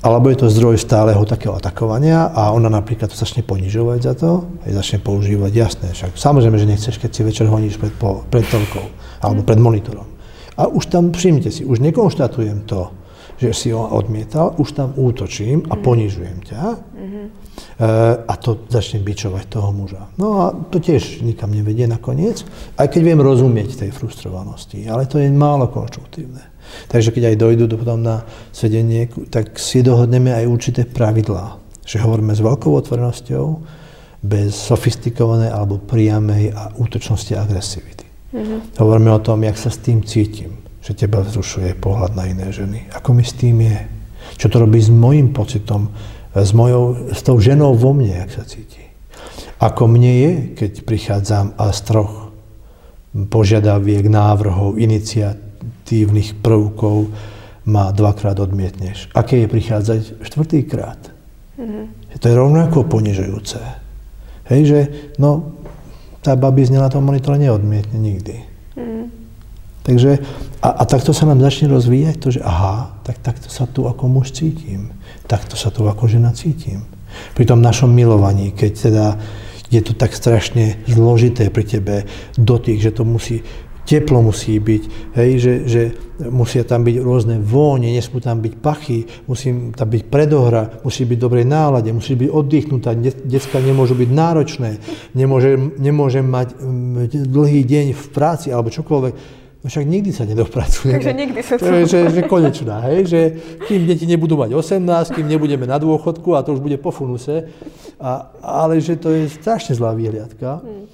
Alebo 0.03 0.27
je 0.27 0.43
to 0.43 0.51
zdroj 0.51 0.75
stáleho 0.75 1.23
takého 1.23 1.55
atakovania 1.55 2.27
a 2.35 2.51
ona 2.51 2.67
napríklad 2.67 3.07
to 3.07 3.15
začne 3.15 3.47
ponižovať 3.47 3.99
za 4.03 4.13
to, 4.17 4.59
aj 4.67 4.75
začne 4.75 4.99
používať, 4.99 5.51
jasné, 5.55 5.87
však 5.95 6.19
samozrejme, 6.19 6.57
že 6.59 6.67
nechceš, 6.67 6.99
keď 6.99 7.09
si 7.15 7.21
večer 7.23 7.47
honíš 7.47 7.79
pred, 7.79 7.93
po, 7.95 8.27
pred 8.27 8.43
telkou 8.43 8.91
alebo 9.23 9.45
pred 9.47 9.61
monitorom. 9.61 10.09
A 10.59 10.67
už 10.67 10.91
tam, 10.91 11.15
všimnite 11.15 11.53
si, 11.53 11.63
už 11.63 11.79
nekonštatujem 11.79 12.65
to, 12.67 12.91
že 13.41 13.53
si 13.57 13.73
ho 13.73 13.81
odmietal, 13.89 14.53
už 14.61 14.77
tam 14.77 14.93
útočím 14.93 15.65
a 15.73 15.73
ponižujem 15.73 16.39
ťa. 16.45 16.63
Mm-hmm. 16.77 17.25
E, 17.25 17.89
a 18.21 18.33
to 18.37 18.69
začne 18.69 19.01
bičovať 19.01 19.49
toho 19.49 19.73
muža. 19.73 20.13
No 20.21 20.45
a 20.45 20.53
to 20.53 20.77
tiež 20.77 21.25
nikam 21.25 21.49
nevedie 21.49 21.89
nakoniec, 21.89 22.45
aj 22.77 22.87
keď 22.93 23.01
viem 23.01 23.19
rozumieť 23.19 23.81
tej 23.81 23.91
frustrovanosti, 23.91 24.85
ale 24.85 25.09
to 25.09 25.17
je 25.17 25.33
málo 25.33 25.73
konštruktívne. 25.73 26.53
Takže 26.87 27.09
keď 27.09 27.33
aj 27.33 27.41
dojdu 27.41 27.65
potom 27.81 28.05
na 28.05 28.21
sedenie, 28.53 29.09
tak 29.33 29.57
si 29.57 29.81
dohodneme 29.81 30.29
aj 30.29 30.45
určité 30.45 30.81
pravidlá. 30.85 31.57
Že 31.81 32.05
hovoríme 32.05 32.37
s 32.37 32.45
veľkou 32.45 32.71
otvorenosťou, 32.77 33.45
bez 34.21 34.53
sofistikovanej 34.53 35.49
alebo 35.49 35.81
priamej 35.81 36.53
a 36.53 36.69
útočnosti 36.77 37.33
a 37.33 37.41
agresivity. 37.41 38.05
Mm-hmm. 38.31 38.77
Hovoríme 38.77 39.11
o 39.17 39.19
tom, 39.25 39.41
jak 39.41 39.57
sa 39.57 39.73
s 39.73 39.81
tým 39.81 40.05
cítim, 40.05 40.61
že 40.81 40.97
teba 40.97 41.21
vzrušuje 41.21 41.77
pohľad 41.77 42.17
na 42.17 42.25
iné 42.25 42.49
ženy. 42.49 42.89
Ako 42.97 43.13
mi 43.13 43.21
s 43.21 43.37
tým 43.37 43.61
je? 43.61 43.79
Čo 44.37 44.49
to 44.49 44.65
robí 44.65 44.81
s 44.81 44.89
mojim 44.89 45.29
pocitom 45.33 45.93
s, 46.35 46.51
mojou, 46.55 47.11
s 47.11 47.21
tou 47.21 47.37
ženou 47.37 47.75
vo 47.75 47.91
mne, 47.91 48.23
jak 48.23 48.31
sa 48.31 48.43
cíti. 48.47 48.79
Ako 49.61 49.85
mne 49.85 50.13
je, 50.15 50.31
keď 50.57 50.71
prichádzam 50.87 51.53
a 51.59 51.69
z 51.69 51.79
troch 51.85 52.33
požiadaviek, 53.11 54.07
návrhov, 54.07 54.79
iniciatívnych 54.79 56.39
prvkov 56.39 57.11
ma 57.67 57.93
dvakrát 57.93 58.39
odmietneš. 58.41 59.11
Aké 59.13 59.43
je 59.43 59.51
prichádzať 59.51 60.01
štvrtýkrát? 60.25 61.01
Mm-hmm. 61.61 61.83
To 62.17 62.25
je 62.25 62.35
rovnako 62.35 62.89
ponižujúce. 62.89 63.59
Hej, 64.49 64.61
že 64.65 64.79
no, 65.21 65.53
tá 66.25 66.33
babizňa 66.33 66.81
na 66.81 66.89
tom 66.89 67.05
monitore 67.05 67.37
neodmietne 67.37 68.01
nikdy. 68.01 68.35
Mm-hmm. 68.73 69.20
Takže, 69.81 70.21
a, 70.61 70.69
a 70.69 70.83
takto 70.85 71.09
sa 71.09 71.25
nám 71.25 71.41
začne 71.41 71.73
rozvíjať 71.73 72.15
to, 72.21 72.27
že 72.37 72.41
aha, 72.45 73.01
tak 73.01 73.17
takto 73.17 73.49
sa 73.49 73.65
tu 73.65 73.89
ako 73.89 74.05
muž 74.05 74.29
cítim 74.29 74.93
takto 75.31 75.55
sa 75.55 75.71
tu 75.71 75.87
ako 75.87 76.11
žena 76.11 76.35
cítim. 76.35 76.83
Pri 77.31 77.47
tom 77.47 77.63
našom 77.63 77.87
milovaní, 77.87 78.51
keď 78.51 78.71
teda 78.75 79.05
je 79.71 79.79
to 79.79 79.95
tak 79.95 80.11
strašne 80.11 80.83
zložité 80.91 81.47
pri 81.47 81.63
tebe 81.63 81.95
dotyk, 82.35 82.83
že 82.83 82.91
to 82.91 83.07
musí, 83.07 83.39
teplo 83.87 84.19
musí 84.19 84.59
byť, 84.59 84.83
hej, 85.15 85.31
že, 85.39 85.53
že 85.63 85.81
musia 86.27 86.67
tam 86.67 86.83
byť 86.83 86.95
rôzne 86.99 87.39
vône, 87.39 87.87
nesmú 87.87 88.19
tam 88.19 88.43
byť 88.43 88.53
pachy, 88.59 89.07
musí 89.31 89.71
tam 89.71 89.87
byť 89.87 90.03
predohra, 90.11 90.83
musí 90.83 91.07
byť 91.07 91.19
dobrej 91.19 91.47
nálade, 91.47 91.87
musí 91.95 92.19
byť 92.19 92.27
oddychnutá, 92.27 92.91
detská 93.23 93.63
nemôžu 93.63 93.95
byť 93.95 94.09
náročné, 94.11 94.83
nemôžem, 95.15 95.79
nemôžem 95.79 96.27
mať 96.27 96.59
dlhý 97.31 97.63
deň 97.63 97.95
v 97.95 98.05
práci 98.11 98.51
alebo 98.51 98.67
čokoľvek 98.67 99.40
No 99.61 99.69
však 99.69 99.85
nikdy 99.85 100.09
sa 100.09 100.25
nedopracujeme. 100.25 100.97
Takže 100.97 101.13
nikdy 101.13 101.39
sa 101.45 101.53
to... 101.61 101.69
Je, 101.69 101.85
že, 101.85 101.99
že 102.09 102.21
konečná, 102.25 102.81
hej, 102.89 102.99
že 103.05 103.21
kým 103.69 103.85
deti 103.85 104.09
nebudú 104.09 104.33
mať 104.33 104.57
18, 104.57 105.13
kým 105.13 105.29
nebudeme 105.29 105.69
na 105.69 105.77
dôchodku 105.77 106.33
a 106.33 106.41
to 106.41 106.57
už 106.57 106.65
bude 106.65 106.81
po 106.81 106.89
funuse, 106.89 107.45
a, 108.01 108.33
ale 108.41 108.81
že 108.81 108.97
to 108.97 109.13
je 109.13 109.29
strašne 109.29 109.77
zlá 109.77 109.93
výhľadka. 109.93 110.65
Hmm. 110.65 110.89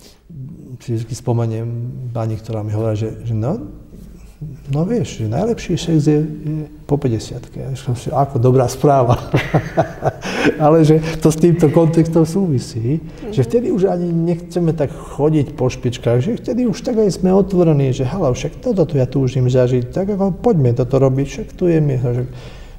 Si 0.84 1.00
vždy 1.00 1.16
spomeniem 1.16 1.68
pani, 2.12 2.36
ktorá 2.36 2.60
mi 2.60 2.76
hovorila, 2.76 3.00
že, 3.00 3.24
že 3.24 3.32
no, 3.32 3.72
No 4.70 4.86
vieš, 4.86 5.18
že 5.18 5.34
najlepší 5.34 5.74
sex 5.82 6.06
je, 6.06 6.22
je 6.22 6.70
po 6.86 6.94
50 7.02 7.42
Ako 8.14 8.38
dobrá 8.38 8.70
správa. 8.70 9.18
Ale 10.64 10.86
že 10.86 11.02
to 11.18 11.34
s 11.34 11.42
týmto 11.42 11.74
kontextom 11.74 12.22
súvisí, 12.22 13.02
mm-hmm. 13.02 13.34
že 13.34 13.42
vtedy 13.42 13.74
už 13.74 13.90
ani 13.90 14.14
nechceme 14.14 14.78
tak 14.78 14.94
chodiť 14.94 15.58
po 15.58 15.74
špičkách, 15.74 16.22
že 16.22 16.38
vtedy 16.38 16.70
už 16.70 16.86
tak 16.86 17.02
aj 17.02 17.18
sme 17.18 17.34
otvorení, 17.34 17.90
že 17.90 18.06
hala, 18.06 18.30
však 18.30 18.62
toto 18.62 18.86
tu 18.86 19.02
ja 19.02 19.10
túžim 19.10 19.50
zažiť, 19.50 19.90
tak 19.90 20.14
ako 20.14 20.38
poďme 20.38 20.78
toto 20.78 21.02
robiť, 21.02 21.26
však 21.26 21.48
tu 21.58 21.66
je 21.74 21.82
miesto. 21.82 22.14
Však 22.14 22.30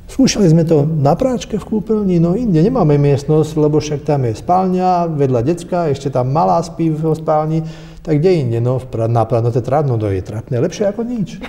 Skúšali 0.09 0.49
sme 0.49 0.65
to 0.65 0.89
na 0.89 1.13
práčke 1.13 1.61
v 1.61 1.69
kúpeľni, 1.69 2.17
no 2.17 2.33
inde 2.33 2.65
nemáme 2.65 2.97
miestnosť, 2.97 3.61
lebo 3.61 3.77
však 3.77 4.09
tam 4.09 4.25
je 4.25 4.41
spálňa, 4.41 5.05
vedľa 5.13 5.41
decka, 5.45 5.93
ešte 5.93 6.09
tam 6.09 6.33
malá 6.33 6.65
spí 6.65 6.89
v 6.89 7.13
spálni 7.13 7.61
tak 8.03 8.23
kde 8.23 8.31
inde, 8.47 8.59
no, 8.63 8.79
na 9.09 9.25
to 9.27 9.61
trávno 9.61 9.99
to 9.99 10.09
je 10.09 10.23
trapné, 10.23 10.63
lepšie 10.63 10.89
ako 10.89 11.03
nič. 11.05 11.43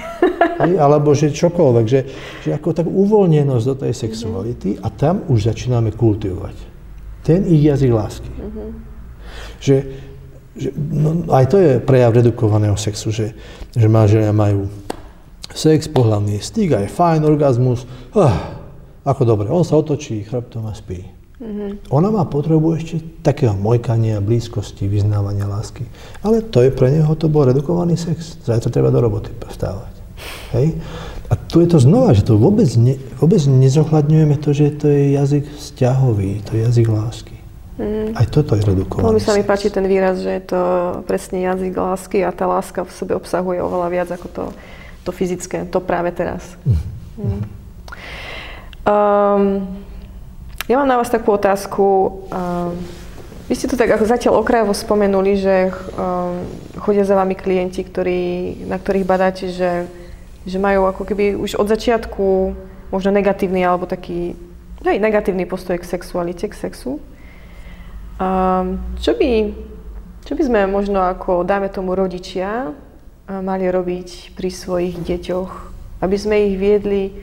Hej, 0.60 0.76
alebo 0.76 1.16
že 1.16 1.32
čokoľvek, 1.32 1.86
že, 1.88 2.00
že 2.44 2.50
ako 2.52 2.76
tak 2.76 2.88
uvoľnenosť 2.88 3.66
do 3.66 3.76
tej 3.80 3.94
sexuality 3.96 4.76
a 4.84 4.92
tam 4.92 5.24
už 5.32 5.48
začíname 5.48 5.96
kultivovať. 5.96 6.56
Ten 7.24 7.48
ich 7.48 7.64
jazyk 7.64 7.92
lásky. 7.96 8.28
Uh-huh. 8.28 8.76
Že, 9.64 9.76
že 10.60 10.70
no, 10.76 11.32
aj 11.32 11.46
to 11.48 11.58
je 11.64 11.72
prejav 11.80 12.12
redukovaného 12.12 12.76
sexu, 12.76 13.08
že, 13.14 13.32
že 13.72 13.88
manželia 13.88 14.36
majú 14.36 14.68
sex, 15.56 15.88
pohľavný 15.88 16.44
styk, 16.44 16.76
aj 16.76 16.92
fajn, 16.92 17.22
orgazmus, 17.24 17.88
ah, 18.14 18.60
ako 19.08 19.22
dobre, 19.24 19.48
on 19.48 19.64
sa 19.64 19.80
otočí 19.80 20.28
chrbtom 20.28 20.68
a 20.68 20.76
spí. 20.76 21.19
Mm-hmm. 21.40 21.88
Ona 21.96 22.12
má 22.12 22.28
potrebu 22.28 22.76
ešte 22.76 23.00
takého 23.24 23.56
mojkania, 23.56 24.20
blízkosti, 24.20 24.92
vyznávania 24.92 25.48
lásky. 25.48 25.88
Ale 26.20 26.44
to 26.44 26.60
je 26.60 26.72
pre 26.76 26.92
neho, 26.92 27.08
to 27.16 27.32
bol 27.32 27.48
redukovaný 27.48 27.96
sex. 27.96 28.36
Zajtra 28.44 28.68
treba 28.68 28.92
do 28.92 29.00
roboty 29.00 29.32
vstávať. 29.32 29.94
Hej? 30.52 30.76
A 31.32 31.34
tu 31.40 31.64
je 31.64 31.72
to 31.72 31.80
znova, 31.80 32.12
že 32.12 32.28
to 32.28 32.36
vôbec, 32.36 32.68
ne, 32.76 33.00
vôbec 33.24 33.40
nezohľadňujeme 33.40 34.36
to, 34.44 34.50
že 34.52 34.76
to 34.76 34.92
je 34.92 35.16
jazyk 35.16 35.48
vzťahový, 35.48 36.44
to 36.44 36.60
je 36.60 36.62
jazyk 36.68 36.88
lásky. 36.92 37.36
Mm. 37.80 38.12
Aj 38.12 38.28
toto 38.28 38.60
je 38.60 38.64
redukovaný 38.68 39.08
Veľmi 39.08 39.24
sa 39.24 39.40
mi 39.40 39.48
páči 39.48 39.72
ten 39.72 39.88
výraz, 39.88 40.20
že 40.20 40.36
je 40.36 40.44
to 40.44 40.62
presne 41.08 41.40
jazyk 41.40 41.72
lásky 41.72 42.20
a 42.28 42.36
tá 42.36 42.44
láska 42.44 42.84
v 42.84 42.92
sebe 42.92 43.16
obsahuje 43.16 43.64
oveľa 43.64 43.88
viac 43.88 44.10
ako 44.12 44.28
to, 44.28 44.46
to 45.08 45.16
fyzické, 45.16 45.64
to 45.72 45.80
práve 45.80 46.12
teraz. 46.12 46.60
Mm. 46.68 46.76
Mm. 47.16 47.42
Um, 48.84 49.44
ja 50.70 50.78
mám 50.78 50.86
na 50.86 51.02
vás 51.02 51.10
takú 51.10 51.34
otázku. 51.34 51.86
Vy 53.50 53.54
ste 53.58 53.66
to 53.66 53.74
tak 53.74 53.90
ako 53.90 54.06
zatiaľ 54.06 54.46
okrajovo 54.46 54.78
spomenuli, 54.78 55.34
že 55.42 55.74
um, 55.74 56.46
chodia 56.78 57.02
za 57.02 57.18
vami 57.18 57.34
klienti, 57.34 57.82
ktorí, 57.82 58.22
na 58.70 58.78
ktorých 58.78 59.10
badáte, 59.10 59.50
že, 59.50 59.90
že 60.46 60.62
majú 60.62 60.86
ako 60.86 61.02
keby 61.10 61.34
už 61.34 61.58
od 61.58 61.66
začiatku 61.66 62.54
možno 62.94 63.10
negatívny 63.10 63.66
alebo 63.66 63.90
taký 63.90 64.38
aj 64.86 65.02
negatívny 65.02 65.50
postoj 65.50 65.82
k 65.82 65.90
sexualite, 65.90 66.46
k 66.46 66.54
sexu. 66.54 67.02
Um, 68.22 68.78
čo, 69.02 69.18
by, 69.18 69.50
čo 70.30 70.38
by 70.38 70.44
sme 70.46 70.70
možno 70.70 71.02
ako, 71.02 71.42
dáme 71.42 71.74
tomu 71.74 71.98
rodičia, 71.98 72.70
mali 73.26 73.66
robiť 73.66 74.38
pri 74.38 74.50
svojich 74.54 75.02
deťoch, 75.02 75.52
aby 76.06 76.16
sme 76.18 76.54
ich 76.54 76.56
viedli 76.62 77.14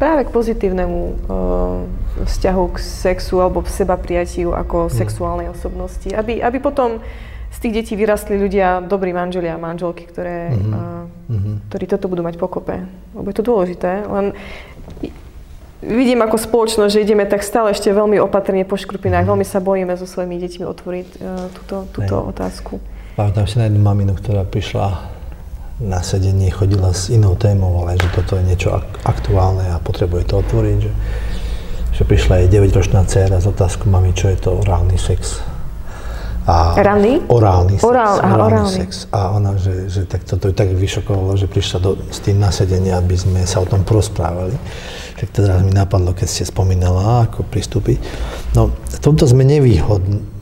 práve 0.00 0.24
k 0.24 0.32
pozitívnemu 0.32 1.00
uh, 1.28 1.84
vzťahu 2.24 2.64
k 2.72 2.76
sexu 2.80 3.44
alebo 3.44 3.60
seba 3.68 4.00
prijatiu 4.00 4.56
ako 4.56 4.88
mm. 4.88 4.92
sexuálnej 4.96 5.52
osobnosti. 5.52 6.08
Aby, 6.08 6.40
aby 6.40 6.56
potom 6.56 7.04
z 7.52 7.58
tých 7.60 7.84
detí 7.84 7.92
vyrastli 8.00 8.40
ľudia, 8.40 8.80
dobrí 8.80 9.12
manželia 9.12 9.60
a 9.60 9.60
manželky, 9.60 10.08
ktoré, 10.08 10.56
mm-hmm. 10.56 10.72
Uh, 10.72 11.04
mm-hmm. 11.28 11.54
ktorí 11.68 11.84
toto 11.84 12.08
budú 12.08 12.24
mať 12.24 12.40
pokope. 12.40 12.80
Lebo 13.12 13.26
je 13.28 13.36
to 13.36 13.44
dôležité. 13.44 14.08
Len 14.08 14.32
vidím 15.84 16.24
ako 16.24 16.40
spoločnosť, 16.40 16.92
že 16.96 17.04
ideme 17.04 17.28
tak 17.28 17.44
stále 17.44 17.76
ešte 17.76 17.92
veľmi 17.92 18.16
opatrne 18.24 18.64
po 18.64 18.80
škrupinách. 18.80 19.28
Mm-hmm. 19.28 19.36
Veľmi 19.36 19.46
sa 19.46 19.60
bojíme 19.60 19.92
so 20.00 20.08
svojimi 20.08 20.40
deťmi 20.40 20.64
otvoriť 20.64 21.08
uh, 21.20 21.52
túto, 21.52 21.76
túto 21.92 22.16
otázku. 22.24 22.80
Pamätám 23.20 23.44
si 23.44 23.60
na 23.60 23.68
jednu 23.68 23.84
maminu, 23.84 24.16
ktorá 24.16 24.48
prišla 24.48 25.19
na 25.80 26.04
sedenie 26.04 26.52
chodila 26.52 26.92
s 26.92 27.08
inou 27.08 27.34
témou, 27.40 27.80
ale 27.82 27.96
že 27.96 28.08
toto 28.12 28.36
je 28.36 28.44
niečo 28.44 28.76
aktuálne 29.04 29.72
a 29.72 29.80
potrebuje 29.80 30.28
to 30.28 30.44
otvoriť. 30.44 30.78
Že, 30.84 30.92
že 31.96 32.02
prišla 32.04 32.44
jej 32.44 32.48
9-ročná 32.60 33.00
dcéra 33.08 33.40
s 33.40 33.48
otázkou 33.48 33.88
mami, 33.88 34.12
čo 34.12 34.28
je 34.28 34.38
to 34.38 34.60
orálny 34.60 35.00
sex. 35.00 35.40
A 36.48 36.76
Ranný? 36.76 37.24
Orálny 37.28 37.76
sex. 37.80 37.84
Orál, 37.84 38.16
aha, 38.20 38.36
orálny. 38.36 38.72
sex. 38.72 38.90
A 39.12 39.32
ona, 39.32 39.56
že, 39.60 39.88
že 39.88 40.08
tak 40.08 40.24
toto 40.24 40.48
ju 40.48 40.54
tak 40.56 40.72
vyšokovalo, 40.72 41.36
že 41.36 41.48
prišla 41.48 41.78
do, 41.80 41.90
s 42.08 42.20
tým 42.24 42.40
nasedenia, 42.40 43.00
aby 43.00 43.16
sme 43.16 43.40
sa 43.44 43.60
o 43.60 43.66
tom 43.68 43.84
porozprávali. 43.84 44.56
Tak 45.20 45.28
teda 45.36 45.60
mi 45.60 45.72
napadlo, 45.72 46.16
keď 46.16 46.28
ste 46.28 46.44
spomínala, 46.48 47.28
ako 47.28 47.44
pristúpiť. 47.44 48.00
No, 48.56 48.72
v 48.72 48.98
tomto 49.04 49.28
sme 49.28 49.44
nevýhod, 49.44 50.00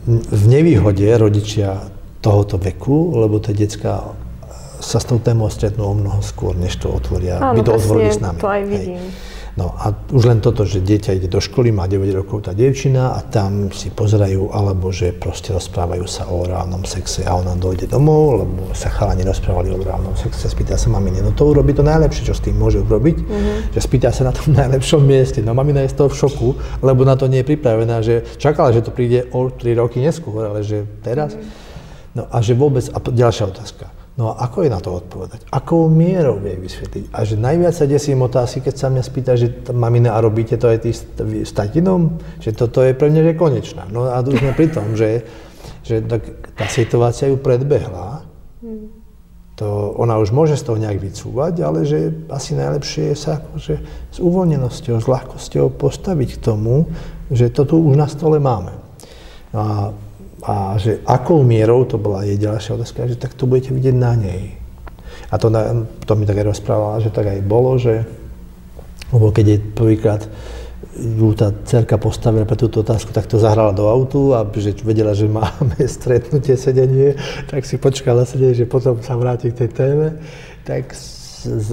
v 0.09 0.45
nevýhode 0.47 1.05
rodičia 1.19 1.83
tohoto 2.23 2.59
veku, 2.59 3.19
lebo 3.19 3.43
tie 3.43 3.55
detská 3.55 4.15
sa 4.81 4.99
s 4.99 5.07
tou 5.07 5.19
témou 5.19 5.51
stretnú 5.51 5.85
o 5.85 5.95
mnoho 5.95 6.23
skôr, 6.23 6.55
než 6.55 6.79
to 6.79 6.89
otvoria. 6.91 7.39
Áno, 7.43 7.59
My 7.59 7.63
to 7.67 7.75
otvorili 7.75 8.11
s 8.11 8.21
nami. 8.23 8.39
to 8.39 8.49
aj 8.49 8.63
Hej. 8.63 8.71
vidím. 8.71 9.03
No 9.59 9.75
a 9.75 9.91
už 9.91 10.31
len 10.31 10.39
toto, 10.39 10.63
že 10.63 10.79
dieťa 10.79 11.19
ide 11.19 11.27
do 11.27 11.43
školy, 11.43 11.75
má 11.75 11.91
9 11.91 12.15
rokov 12.15 12.47
tá 12.47 12.55
dievčina 12.55 13.19
a 13.19 13.27
tam 13.27 13.75
si 13.75 13.91
pozerajú, 13.91 14.55
alebo 14.55 14.95
že 14.95 15.11
proste 15.11 15.51
rozprávajú 15.51 16.07
sa 16.07 16.31
o 16.31 16.47
orálnom 16.47 16.87
sexe 16.87 17.27
a 17.27 17.35
ona 17.35 17.59
dojde 17.59 17.91
domov, 17.91 18.47
lebo 18.47 18.71
sa 18.71 18.87
chalani 18.87 19.27
rozprávali 19.27 19.75
o 19.75 19.83
orálnom 19.83 20.15
sexe, 20.15 20.47
spýta 20.47 20.79
sa 20.79 20.95
mamine, 20.95 21.27
no 21.27 21.35
to 21.35 21.43
urobí 21.51 21.75
to 21.75 21.83
najlepšie, 21.83 22.31
čo 22.31 22.39
s 22.39 22.45
tým 22.47 22.55
môže 22.55 22.79
urobiť, 22.87 23.17
že 23.75 23.81
spýta 23.83 24.15
sa 24.15 24.31
na 24.31 24.33
tom 24.33 24.55
najlepšom 24.63 25.03
mieste. 25.03 25.43
No 25.43 25.59
mamina 25.59 25.83
je 25.83 25.91
z 25.91 26.07
toho 26.07 26.09
v 26.15 26.19
šoku, 26.23 26.49
lebo 26.79 27.03
na 27.03 27.19
to 27.19 27.27
nie 27.27 27.43
je 27.43 27.51
pripravená, 27.51 27.99
že 27.99 28.39
čakala, 28.39 28.71
že 28.71 28.87
to 28.87 28.95
príde 28.95 29.27
o 29.35 29.51
3 29.51 29.75
roky 29.75 29.99
neskôr, 29.99 30.55
ale 30.55 30.63
že 30.63 30.87
teraz. 31.03 31.35
No 32.15 32.31
a 32.31 32.39
že 32.47 32.55
vôbec, 32.55 32.87
a 32.95 33.03
ďalšia 33.03 33.51
otázka. 33.51 33.98
No 34.19 34.35
a 34.35 34.51
ako 34.51 34.67
je 34.67 34.71
na 34.75 34.83
to 34.83 34.99
odpovedať? 34.99 35.47
Akou 35.55 35.87
mierou 35.87 36.43
vie 36.43 36.59
vysvetliť? 36.59 37.15
A 37.15 37.23
že 37.23 37.39
najviac 37.39 37.71
sa 37.71 37.87
desím 37.87 38.27
otázky, 38.27 38.67
keď 38.67 38.75
sa 38.75 38.91
mňa 38.91 39.03
spýta, 39.07 39.39
že 39.39 39.55
mamina, 39.71 40.19
a 40.19 40.19
robíte 40.19 40.59
to 40.59 40.67
aj 40.67 40.83
ty 40.83 40.91
s 41.47 41.53
tatinom? 41.55 42.19
Že 42.43 42.51
toto 42.59 42.83
je 42.83 42.99
pre 42.99 43.15
mňa 43.15 43.23
že 43.23 43.39
konečná. 43.39 43.87
No 43.87 44.11
a 44.11 44.19
už 44.19 44.43
sme 44.43 44.59
pri 44.59 44.75
tom, 44.75 44.99
že, 44.99 45.23
že 45.87 46.03
tak 46.03 46.51
tá 46.59 46.67
situácia 46.67 47.31
ju 47.31 47.39
predbehla. 47.39 48.27
To, 49.63 49.95
ona 49.95 50.19
už 50.19 50.35
môže 50.35 50.59
z 50.59 50.67
toho 50.67 50.83
nejak 50.83 50.99
vycúvať, 50.99 51.55
ale 51.63 51.87
že 51.87 52.11
asi 52.27 52.59
najlepšie 52.59 53.15
je 53.15 53.17
sa 53.19 53.39
akože 53.39 53.75
s 54.11 54.19
uvoľnenosťou, 54.19 54.99
s 54.99 55.07
ľahkosťou 55.07 55.79
postaviť 55.79 56.39
k 56.39 56.43
tomu, 56.43 56.91
že 57.31 57.55
to 57.55 57.63
tu 57.67 57.79
už 57.79 57.95
na 57.95 58.11
stole 58.11 58.43
máme. 58.43 58.75
No 59.55 59.59
A, 59.59 59.69
a 60.43 60.79
že 60.79 61.03
akou 61.03 61.43
mierou, 61.43 61.83
to 61.85 61.99
bola 61.99 62.23
jej 62.23 62.39
ďalšia 62.39 62.79
otázka, 62.79 63.11
že 63.11 63.19
tak 63.19 63.35
to 63.35 63.51
budete 63.51 63.75
vidieť 63.75 63.97
na 63.97 64.15
nej. 64.15 64.55
A 65.29 65.37
to, 65.37 65.51
na, 65.51 65.85
to 66.07 66.13
mi 66.15 66.25
tak 66.25 66.41
aj 66.41 66.47
rozprávala, 66.57 67.03
že 67.03 67.11
tak 67.11 67.27
aj 67.27 67.41
bolo, 67.43 67.77
že 67.77 68.07
lebo 69.13 69.33
keď 69.33 69.45
jej 69.49 69.61
prvýkrát 69.73 70.23
ju 70.99 71.31
tá 71.31 71.55
cerka 71.63 71.95
postavila 71.95 72.43
pre 72.43 72.59
túto 72.59 72.83
otázku, 72.83 73.15
tak 73.15 73.31
to 73.31 73.39
zahrala 73.39 73.71
do 73.71 73.87
autu 73.87 74.35
a 74.35 74.43
že 74.51 74.75
vedela, 74.83 75.15
že 75.15 75.31
máme 75.31 75.79
stretnutie, 75.87 76.59
sedenie, 76.59 77.15
tak 77.47 77.63
si 77.63 77.79
počkala 77.79 78.27
sedenie, 78.27 78.55
že 78.55 78.67
potom 78.67 78.99
sa 78.99 79.15
vráti 79.15 79.55
k 79.55 79.65
tej 79.65 79.71
téme. 79.71 80.07
Tak 80.67 80.91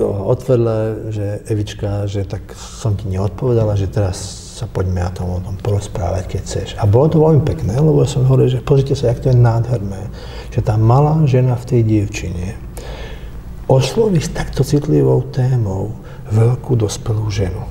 otvorila, 0.05 1.09
že 1.09 1.41
Evička, 1.49 2.05
že 2.05 2.21
tak 2.21 2.53
som 2.53 2.93
ti 2.93 3.09
neodpovedala, 3.09 3.73
že 3.73 3.89
teraz 3.89 4.44
sa 4.55 4.71
poďme 4.71 5.03
na 5.03 5.11
tom 5.11 5.35
o 5.35 5.43
tom 5.43 5.59
porozprávať, 5.59 6.31
keď 6.31 6.39
chceš. 6.47 6.67
A 6.79 6.87
bolo 6.87 7.11
to 7.11 7.19
veľmi 7.19 7.43
pekné, 7.43 7.75
lebo 7.75 8.07
som 8.07 8.23
hovoril, 8.23 8.47
že 8.47 8.63
pozrite 8.63 8.95
sa, 8.95 9.11
jak 9.11 9.19
to 9.19 9.27
je 9.27 9.35
nádherné, 9.35 10.07
že 10.55 10.63
tá 10.63 10.79
malá 10.79 11.19
žena 11.27 11.59
v 11.59 11.67
tej 11.67 11.81
dievčine 11.83 12.55
osloví 13.67 14.23
s 14.23 14.31
takto 14.31 14.63
citlivou 14.63 15.27
témou 15.33 15.91
veľkú 16.31 16.79
dospelú 16.79 17.27
ženu. 17.27 17.67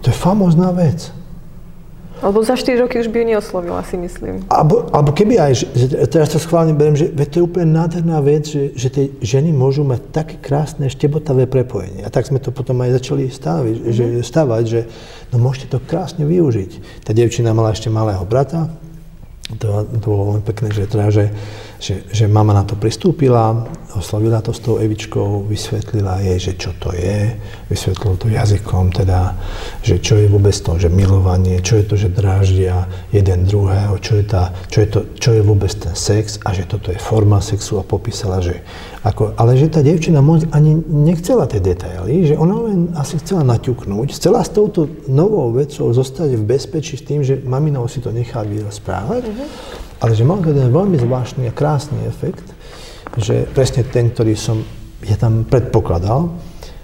To 0.00 0.06
je 0.08 0.16
famózna 0.16 0.72
vec. 0.72 1.12
Lebo 2.20 2.44
za 2.44 2.52
4 2.56 2.76
roky 2.84 3.00
už 3.00 3.08
by 3.08 3.24
ju 3.24 3.26
neoslovila, 3.32 3.80
si 3.88 3.96
myslím. 3.96 4.44
Alebo, 4.52 4.84
alebo 4.92 5.10
keby 5.16 5.40
aj, 5.40 5.52
že, 5.56 5.66
že 5.72 5.86
teraz 6.04 6.28
to 6.28 6.36
schválne 6.36 6.76
beriem, 6.76 6.96
že 6.96 7.08
veď 7.08 7.26
to 7.32 7.36
je 7.40 7.46
úplne 7.48 7.68
nádherná 7.72 8.20
vec, 8.20 8.44
že, 8.44 8.76
že 8.76 8.88
tie 8.92 9.04
ženy 9.24 9.56
môžu 9.56 9.88
mať 9.88 10.00
také 10.12 10.36
krásne 10.36 10.92
štebotavé 10.92 11.48
prepojenie. 11.48 12.04
A 12.04 12.12
tak 12.12 12.28
sme 12.28 12.36
to 12.36 12.52
potom 12.52 12.76
aj 12.84 13.00
začali 13.00 13.32
staviť, 13.32 13.76
mm-hmm. 13.80 13.94
že, 13.96 14.04
stavať, 14.20 14.62
že 14.68 14.80
no 15.32 15.40
môžete 15.40 15.72
to 15.72 15.78
krásne 15.80 16.28
využiť. 16.28 17.04
Tá 17.08 17.16
devčina 17.16 17.56
mala 17.56 17.72
ešte 17.72 17.88
malého 17.88 18.22
brata, 18.28 18.68
to, 19.58 19.82
to 19.98 20.06
bolo 20.06 20.22
veľmi 20.34 20.44
pekné, 20.46 20.68
že, 20.70 20.86
teda, 20.86 21.06
že, 21.10 21.26
že, 21.82 21.94
že 22.06 22.30
mama 22.30 22.54
na 22.54 22.62
to 22.62 22.78
pristúpila, 22.78 23.66
oslovila 23.98 24.38
to 24.38 24.54
s 24.54 24.62
tou 24.62 24.78
Evičkou, 24.78 25.42
vysvetlila 25.50 26.22
jej, 26.22 26.38
že 26.38 26.52
čo 26.54 26.70
to 26.78 26.94
je, 26.94 27.34
vysvetlil 27.66 28.14
to 28.14 28.30
jazykom, 28.30 28.94
teda, 28.94 29.34
že 29.82 29.98
čo 29.98 30.22
je 30.22 30.30
vôbec 30.30 30.54
to, 30.54 30.78
že 30.78 30.86
milovanie, 30.86 31.58
čo 31.66 31.82
je 31.82 31.84
to, 31.90 31.94
že 31.98 32.14
dráždia 32.14 32.86
jeden 33.10 33.42
druhého, 33.42 33.98
čo 33.98 34.22
je, 34.22 34.24
tá, 34.28 34.54
čo 34.70 34.86
je, 34.86 34.88
to, 34.88 35.00
čo 35.18 35.30
je 35.34 35.42
vôbec 35.42 35.72
ten 35.74 35.98
sex 35.98 36.38
a 36.46 36.54
že 36.54 36.70
toto 36.70 36.94
je 36.94 37.02
forma 37.02 37.42
sexu 37.42 37.82
a 37.82 37.84
popísala, 37.86 38.38
že 38.38 38.62
ako, 39.00 39.32
ale 39.40 39.56
že 39.56 39.72
tá 39.72 39.80
devčina 39.80 40.20
moc 40.20 40.44
ani 40.52 40.76
nechcela 40.84 41.48
tie 41.48 41.56
detaily, 41.56 42.28
že 42.28 42.36
ona 42.36 42.56
len 42.68 42.78
asi 42.92 43.16
chcela 43.16 43.40
naťuknúť, 43.48 44.12
chcela 44.12 44.44
s 44.44 44.52
touto 44.52 44.92
novou 45.08 45.48
vecou 45.56 45.88
zostať 45.88 46.36
v 46.36 46.44
bezpečí 46.44 47.00
s 47.00 47.06
tým, 47.08 47.24
že 47.24 47.40
maminou 47.40 47.88
si 47.88 48.04
to 48.04 48.12
nechá 48.12 48.44
vyrozprávať, 48.44 49.32
ale 50.04 50.12
že 50.12 50.24
mal 50.28 50.44
to 50.44 50.52
veľmi 50.52 51.00
zvláštny 51.00 51.48
a 51.48 51.56
krásny 51.56 52.04
efekt, 52.04 52.44
že 53.16 53.48
presne 53.56 53.88
ten, 53.88 54.12
ktorý 54.12 54.36
som 54.36 54.60
ja 55.08 55.16
tam 55.16 55.48
predpokladal, 55.48 56.36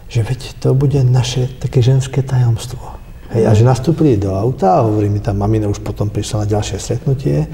že 0.09 0.25
veď 0.25 0.41
to 0.57 0.73
bude 0.73 0.97
naše 1.05 1.53
také 1.61 1.85
ženské 1.85 2.25
tajomstvo. 2.25 2.81
Hej, 3.37 3.43
a 3.45 3.53
že 3.53 3.67
nastúpili 3.67 4.17
do 4.17 4.33
auta 4.33 4.81
a 4.81 4.85
hovorí 4.87 5.11
mi 5.11 5.19
tam, 5.19 5.43
mamina 5.43 5.67
už 5.67 5.83
potom 5.83 6.09
prišla 6.09 6.47
na 6.47 6.51
ďalšie 6.57 6.79
stretnutie, 6.79 7.45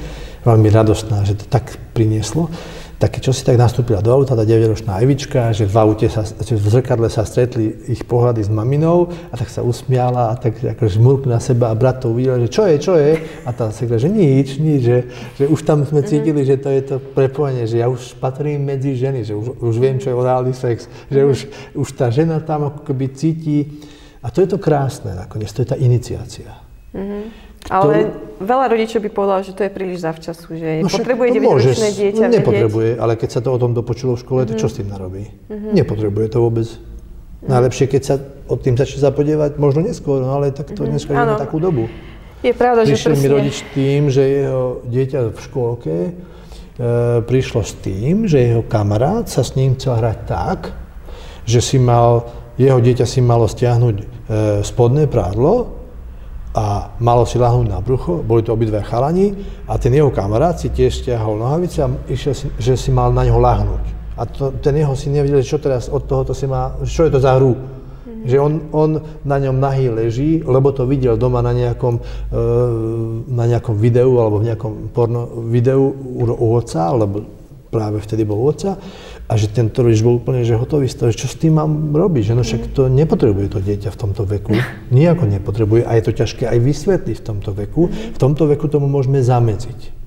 veľmi 0.45 0.69
radostná, 0.69 1.25
že 1.25 1.35
to 1.35 1.49
tak 1.49 1.81
prinieslo. 1.97 2.53
Tak 3.03 3.19
čo 3.19 3.35
si 3.35 3.43
tak 3.43 3.59
nastúpila 3.59 3.99
do 3.99 4.15
auta, 4.15 4.39
tá 4.39 4.47
9-ročná 4.47 5.03
Evička, 5.03 5.51
že 5.51 5.67
v 5.67 5.75
aute 5.75 6.07
sa, 6.07 6.23
že 6.23 6.55
v 6.55 6.67
zrkadle 6.71 7.11
sa 7.11 7.27
stretli 7.27 7.91
ich 7.91 8.07
pohľady 8.07 8.47
s 8.47 8.51
maminou 8.55 9.11
a 9.11 9.35
tak 9.35 9.51
sa 9.51 9.67
usmiala 9.67 10.31
a 10.31 10.39
tak 10.39 10.63
ako 10.63 10.87
žmurkla 10.87 11.35
na 11.35 11.43
seba 11.43 11.75
a 11.75 11.75
brat 11.75 11.99
to 11.99 12.15
uvidel, 12.15 12.39
že 12.47 12.55
čo 12.55 12.63
je, 12.63 12.75
čo 12.79 12.95
je? 12.95 13.19
A 13.43 13.51
tá 13.51 13.75
sa 13.75 13.83
že 13.83 14.07
nič, 14.07 14.63
nič, 14.63 14.81
že, 14.87 14.99
že 15.35 15.45
už 15.51 15.67
tam 15.67 15.83
sme 15.83 16.07
cítili, 16.07 16.47
že 16.47 16.63
to 16.63 16.71
je 16.71 16.83
to 16.95 16.97
prepojenie, 17.03 17.67
že 17.67 17.83
ja 17.83 17.91
už 17.91 18.23
patrím 18.23 18.71
medzi 18.71 18.95
ženy, 18.95 19.27
že 19.27 19.35
už, 19.35 19.59
už 19.59 19.75
viem, 19.83 19.99
čo 19.99 20.15
je 20.15 20.21
orálny 20.23 20.55
sex, 20.55 20.87
že 21.11 21.27
už, 21.27 21.39
už 21.75 21.89
tá 21.99 22.07
žena 22.07 22.39
tam 22.39 22.71
ako 22.71 22.87
keby 22.87 23.19
cíti 23.19 23.83
a 24.23 24.31
to 24.31 24.47
je 24.47 24.55
to 24.55 24.63
krásne 24.63 25.11
nakoniec, 25.19 25.51
to 25.51 25.67
je 25.67 25.75
tá 25.75 25.75
iniciácia. 25.75 26.55
Ale 27.69 28.11
veľa 28.39 28.67
rodičov 28.69 28.99
by 28.99 29.09
povedalo, 29.09 29.41
že 29.41 29.53
to 29.53 29.63
je 29.63 29.71
príliš 29.71 30.03
zavčasu, 30.03 30.49
že 30.51 30.69
No 30.81 30.89
však 30.89 30.99
potrebuje 31.01 31.29
to 31.29 31.35
9-ročné 31.37 31.47
môže, 31.87 32.01
dieťa 32.01 32.25
no, 32.25 32.33
Nepotrebuje, 32.33 32.91
ale 32.97 33.13
keď 33.15 33.29
sa 33.31 33.41
to 33.41 33.49
o 33.49 33.59
tom 33.59 33.71
dopočulo 33.71 34.15
v 34.15 34.21
škole, 34.21 34.41
to 34.45 34.55
Mhm. 34.55 34.59
čo 34.59 34.67
s 34.67 34.75
tým 34.75 34.89
narobí? 34.89 35.23
Nepotrebuje 35.49 36.27
to 36.29 36.39
vôbec. 36.41 36.67
Najlepšie, 37.43 37.87
keď 37.89 38.03
sa 38.03 38.15
o 38.47 38.55
tým 38.55 38.75
začne 38.75 38.99
zapodievať, 39.01 39.59
možno 39.59 39.81
neskôr, 39.81 40.19
no 40.19 40.31
ale 40.33 40.51
tak 40.51 40.71
to 40.71 40.83
dneska 40.85 41.11
Mhm. 41.11 41.17
žijeme 41.17 41.33
Áno. 41.33 41.39
takú 41.39 41.59
dobu. 41.59 41.87
Je 42.41 42.51
pravda, 42.53 42.83
že 42.83 42.93
Prišiel 42.93 43.13
mi 43.13 43.19
presne. 43.21 43.31
rodič 43.33 43.57
tým, 43.73 44.03
že 44.09 44.23
jeho 44.23 44.65
dieťa 44.85 45.21
v 45.29 45.39
škôlke 45.41 45.95
e, 45.95 46.11
prišlo 47.21 47.61
s 47.61 47.73
tým, 47.77 48.27
že 48.27 48.39
jeho 48.41 48.63
kamarát 48.65 49.27
sa 49.27 49.43
s 49.43 49.55
ním 49.55 49.77
chcel 49.77 49.95
hrať 49.95 50.19
tak, 50.25 50.59
že 51.45 51.61
si 51.61 51.77
mal, 51.77 52.27
jeho 52.57 52.79
dieťa 52.79 53.05
si 53.05 53.21
malo 53.21 53.45
stiahnuť 53.45 53.97
e, 53.97 54.05
spodné 54.63 55.07
prádlo 55.07 55.82
a 56.53 56.93
malo 57.01 57.25
si 57.25 57.41
lahnúť 57.41 57.69
na 57.69 57.81
brucho, 57.81 58.21
boli 58.21 58.45
to 58.45 58.53
obidve 58.53 58.85
chalani 58.85 59.33
a 59.65 59.81
ten 59.81 59.97
jeho 59.97 60.13
kamarát 60.13 60.61
si 60.61 60.69
tiež 60.69 61.01
stiahol 61.01 61.41
nohavice 61.41 61.81
a 61.81 61.89
išiel 62.13 62.35
si, 62.37 62.47
že 62.61 62.77
si 62.77 62.93
mal 62.93 63.09
na 63.09 63.25
ňo 63.25 63.41
lahnúť. 63.41 63.85
A 64.21 64.29
to, 64.29 64.53
ten 64.61 64.77
jeho 64.77 64.93
si 64.93 65.09
nevedel, 65.09 65.41
čo 65.41 65.57
teraz 65.57 65.89
od 65.89 66.05
tohoto 66.05 66.37
si 66.37 66.45
má, 66.45 66.77
čo 66.85 67.09
je 67.09 67.13
to 67.17 67.21
za 67.25 67.41
hru. 67.41 67.57
Že 68.23 68.37
on, 68.39 68.53
on 68.71 68.91
na 69.25 69.41
ňom 69.41 69.57
nahý 69.57 69.89
leží, 69.89 70.45
lebo 70.45 70.71
to 70.71 70.85
videl 70.85 71.17
doma 71.17 71.41
na 71.41 71.57
nejakom, 71.57 71.99
e, 72.31 72.41
na 73.33 73.45
nejakom 73.49 73.75
videu 73.81 74.13
alebo 74.21 74.39
v 74.39 74.53
nejakom 74.53 74.73
porno 74.93 75.43
videu 75.49 75.91
u, 75.91 76.23
u 76.29 76.47
otca, 76.55 76.93
lebo 76.93 77.25
práve 77.73 78.05
vtedy 78.05 78.29
bol 78.29 78.45
u 78.45 78.53
otca. 78.53 78.77
A 79.33 79.41
že 79.41 79.49
tento 79.49 79.81
rodič 79.81 80.05
bol 80.05 80.21
úplne 80.21 80.45
že 80.45 80.61
hotový 80.61 80.93
z 80.93 81.01
toho, 81.01 81.11
čo 81.17 81.25
s 81.25 81.41
tým 81.41 81.57
mám 81.57 81.97
robiť, 81.97 82.23
že 82.29 82.37
no 82.37 82.45
však 82.45 82.77
to 82.77 82.93
nepotrebuje 82.93 83.57
to 83.57 83.65
dieťa 83.65 83.89
v 83.89 83.97
tomto 83.97 84.29
veku, 84.29 84.53
nejako 84.93 85.25
nepotrebuje 85.25 85.89
a 85.89 85.97
je 85.97 86.03
to 86.05 86.13
ťažké 86.13 86.45
aj 86.45 86.59
vysvetliť 86.61 87.17
v 87.17 87.25
tomto 87.25 87.57
veku. 87.57 87.89
V 87.89 88.19
tomto 88.21 88.45
veku 88.45 88.69
tomu 88.69 88.93
môžeme 88.93 89.25
zamedziť. 89.25 90.05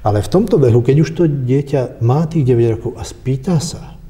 Ale 0.00 0.24
v 0.24 0.32
tomto 0.32 0.56
veku, 0.56 0.80
keď 0.80 0.96
už 1.04 1.10
to 1.12 1.28
dieťa 1.28 2.00
má 2.00 2.24
tých 2.24 2.48
9 2.48 2.80
rokov 2.80 2.90
a 2.96 3.04
spýta 3.04 3.60
sa, 3.60 4.00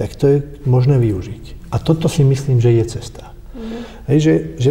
tak 0.00 0.16
to 0.16 0.24
je 0.32 0.38
možné 0.64 0.96
využiť. 0.96 1.68
A 1.68 1.76
toto 1.76 2.08
si 2.08 2.24
myslím, 2.24 2.56
že 2.56 2.72
je 2.72 2.84
cesta. 2.88 3.36
Hej, 4.08 4.18
že, 4.18 4.34
že, 4.56 4.70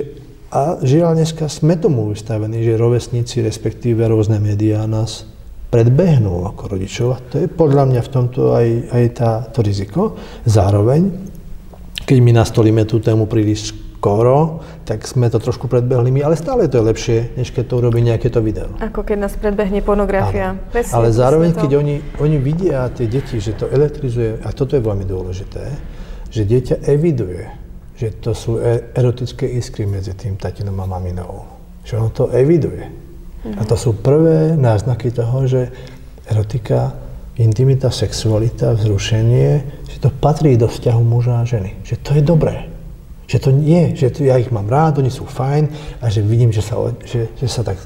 a 0.50 0.82
žiaľ 0.82 1.22
dneska 1.22 1.46
sme 1.54 1.78
tomu 1.78 2.10
vystavení, 2.10 2.66
že 2.66 2.80
rovesníci, 2.82 3.46
respektíve 3.46 4.02
rôzne 4.10 4.42
médiá 4.42 4.90
nás 4.90 5.30
predbehnú 5.76 6.48
ako 6.56 6.80
rodičov. 6.80 7.08
A 7.12 7.18
to 7.20 7.44
je 7.44 7.52
podľa 7.52 7.92
mňa 7.92 8.02
v 8.08 8.10
tomto 8.10 8.56
aj, 8.56 8.68
aj 8.96 9.04
tá, 9.12 9.32
to 9.52 9.60
riziko. 9.60 10.16
Zároveň, 10.48 11.12
keď 12.08 12.18
my 12.24 12.32
nastolíme 12.32 12.88
tú 12.88 13.04
tému 13.04 13.28
príliš 13.28 13.76
skoro, 14.00 14.64
tak 14.88 15.04
sme 15.04 15.28
to 15.28 15.42
trošku 15.42 15.68
predbehli 15.68 16.16
my, 16.16 16.24
ale 16.24 16.40
stále 16.40 16.72
to 16.72 16.80
je 16.80 16.86
lepšie, 16.88 17.18
než 17.36 17.52
keď 17.52 17.64
to 17.68 17.74
urobí 17.84 18.00
nejaké 18.00 18.32
to 18.32 18.40
video. 18.40 18.72
Ako 18.80 19.04
keď 19.04 19.28
nás 19.28 19.34
predbehne 19.36 19.84
pornografia. 19.84 20.56
Presne, 20.72 20.96
ale 20.96 21.12
zároveň, 21.12 21.52
keď 21.58 21.72
oni, 21.76 21.96
oni 22.24 22.38
vidia 22.40 22.88
tie 22.96 23.12
deti, 23.12 23.42
že 23.44 23.58
to 23.60 23.68
elektrizuje, 23.68 24.40
a 24.46 24.54
toto 24.56 24.80
je 24.80 24.82
veľmi 24.86 25.04
dôležité, 25.04 25.64
že 26.32 26.42
dieťa 26.48 26.88
eviduje, 26.88 27.52
že 28.00 28.16
to 28.24 28.32
sú 28.32 28.62
e- 28.62 28.94
erotické 28.96 29.50
iskry 29.58 29.90
medzi 29.90 30.16
tým 30.16 30.40
tatinom 30.40 30.78
a 30.80 30.88
maminou. 30.88 31.44
Že 31.84 31.94
ono 32.00 32.10
to 32.14 32.24
eviduje. 32.32 33.05
Mm-hmm. 33.46 33.62
A 33.62 33.62
to 33.70 33.78
sú 33.78 33.94
prvé 33.94 34.58
náznaky 34.58 35.14
toho, 35.14 35.46
že 35.46 35.70
erotika, 36.26 36.98
intimita, 37.38 37.94
sexualita, 37.94 38.74
vzrušenie, 38.74 39.50
že 39.86 39.98
to 40.02 40.10
patrí 40.10 40.58
do 40.58 40.66
vzťahu 40.66 41.02
muža 41.06 41.44
a 41.44 41.46
ženy. 41.46 41.78
Že 41.86 41.96
to 42.02 42.10
je 42.18 42.24
dobré. 42.26 42.56
Že 43.30 43.38
to 43.38 43.50
nie, 43.54 43.94
že 43.94 44.10
to, 44.10 44.26
ja 44.26 44.42
ich 44.42 44.50
mám 44.50 44.66
rád, 44.66 44.98
oni 44.98 45.14
sú 45.14 45.30
fajn 45.30 45.70
a 46.02 46.10
že 46.10 46.26
vidím, 46.26 46.50
že 46.50 46.66
sa, 46.66 46.78
že, 47.06 47.30
že 47.38 47.48
sa 47.50 47.62
tak 47.62 47.78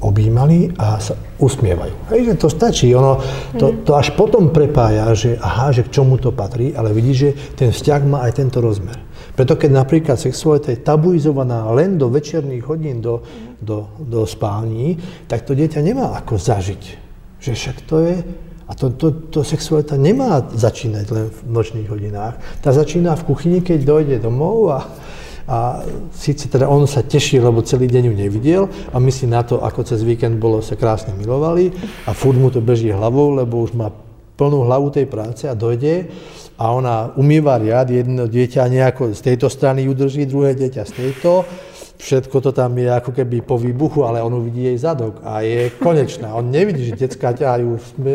objímali 0.00 0.76
a 0.76 1.00
sa 1.00 1.16
usmievajú. 1.40 2.12
Hej, 2.12 2.20
že 2.28 2.34
to 2.36 2.48
stačí, 2.52 2.92
ono 2.92 3.16
to, 3.56 3.80
to 3.80 3.96
až 3.96 4.12
potom 4.12 4.52
prepája, 4.52 5.08
že 5.16 5.40
aha, 5.40 5.72
že 5.72 5.88
k 5.88 5.92
čomu 5.96 6.20
to 6.20 6.36
patrí, 6.36 6.76
ale 6.76 6.92
vidí, 6.92 7.16
že 7.16 7.32
ten 7.56 7.72
vzťah 7.72 8.00
má 8.04 8.18
aj 8.28 8.32
tento 8.36 8.60
rozmer. 8.60 9.05
Preto 9.36 9.52
keď 9.60 9.70
napríklad 9.84 10.16
sexualita 10.16 10.72
je 10.72 10.80
tabuizovaná 10.80 11.68
len 11.76 12.00
do 12.00 12.08
večerných 12.08 12.64
hodín, 12.64 13.04
do, 13.04 13.20
do, 13.60 13.92
do 14.00 14.24
spální, 14.24 14.96
tak 15.28 15.44
to 15.44 15.52
dieťa 15.52 15.84
nemá 15.84 16.16
ako 16.16 16.40
zažiť. 16.40 16.82
Že 17.36 17.52
však 17.52 17.76
to 17.84 17.96
je 18.00 18.16
a 18.66 18.72
to, 18.74 18.90
to, 18.90 19.30
to 19.30 19.40
sexualita 19.46 19.94
nemá 19.94 20.42
začínať 20.42 21.06
len 21.14 21.26
v 21.30 21.38
nočných 21.46 21.86
hodinách. 21.86 22.34
Tá 22.58 22.74
začína 22.74 23.14
v 23.14 23.26
kuchyni, 23.30 23.58
keď 23.62 23.78
dojde 23.86 24.16
domov 24.18 24.74
a, 24.74 24.78
a 25.46 25.56
síce 26.10 26.50
teda 26.50 26.66
on 26.66 26.82
sa 26.90 27.06
teší, 27.06 27.38
lebo 27.38 27.62
celý 27.62 27.86
deň 27.86 28.10
ju 28.10 28.14
nevidel 28.18 28.62
a 28.90 28.98
myslí 28.98 29.30
na 29.30 29.46
to, 29.46 29.62
ako 29.62 29.86
cez 29.86 30.02
víkend 30.02 30.42
bolo, 30.42 30.66
sa 30.66 30.74
krásne 30.74 31.14
milovali 31.14 31.70
a 32.08 32.10
furt 32.10 32.34
mu 32.34 32.50
to 32.50 32.58
beží 32.58 32.90
hlavou, 32.90 33.38
lebo 33.38 33.62
už 33.62 33.78
má 33.78 33.94
plnú 34.34 34.66
hlavu 34.66 34.90
tej 34.90 35.06
práce 35.06 35.46
a 35.46 35.54
dojde 35.54 36.10
a 36.56 36.64
ona 36.72 37.12
umýva 37.16 37.60
riad, 37.60 37.92
jedno 37.92 38.24
dieťa 38.26 38.68
nejako 38.68 39.12
z 39.12 39.20
tejto 39.20 39.52
strany 39.52 39.84
udrží, 39.88 40.24
druhé 40.24 40.56
dieťa 40.56 40.82
z 40.88 40.92
tejto 40.92 41.44
všetko 41.96 42.40
to 42.40 42.50
tam 42.52 42.76
je 42.78 42.88
ako 42.92 43.10
keby 43.12 43.40
po 43.40 43.56
výbuchu, 43.56 44.04
ale 44.04 44.22
on 44.22 44.36
uvidí 44.36 44.68
jej 44.68 44.78
zadok 44.78 45.20
a 45.24 45.40
je 45.40 45.72
konečná. 45.80 46.34
On 46.36 46.44
nevidí, 46.44 46.92
že 46.92 46.96
detská 46.96 47.32
ťahajú 47.32 47.68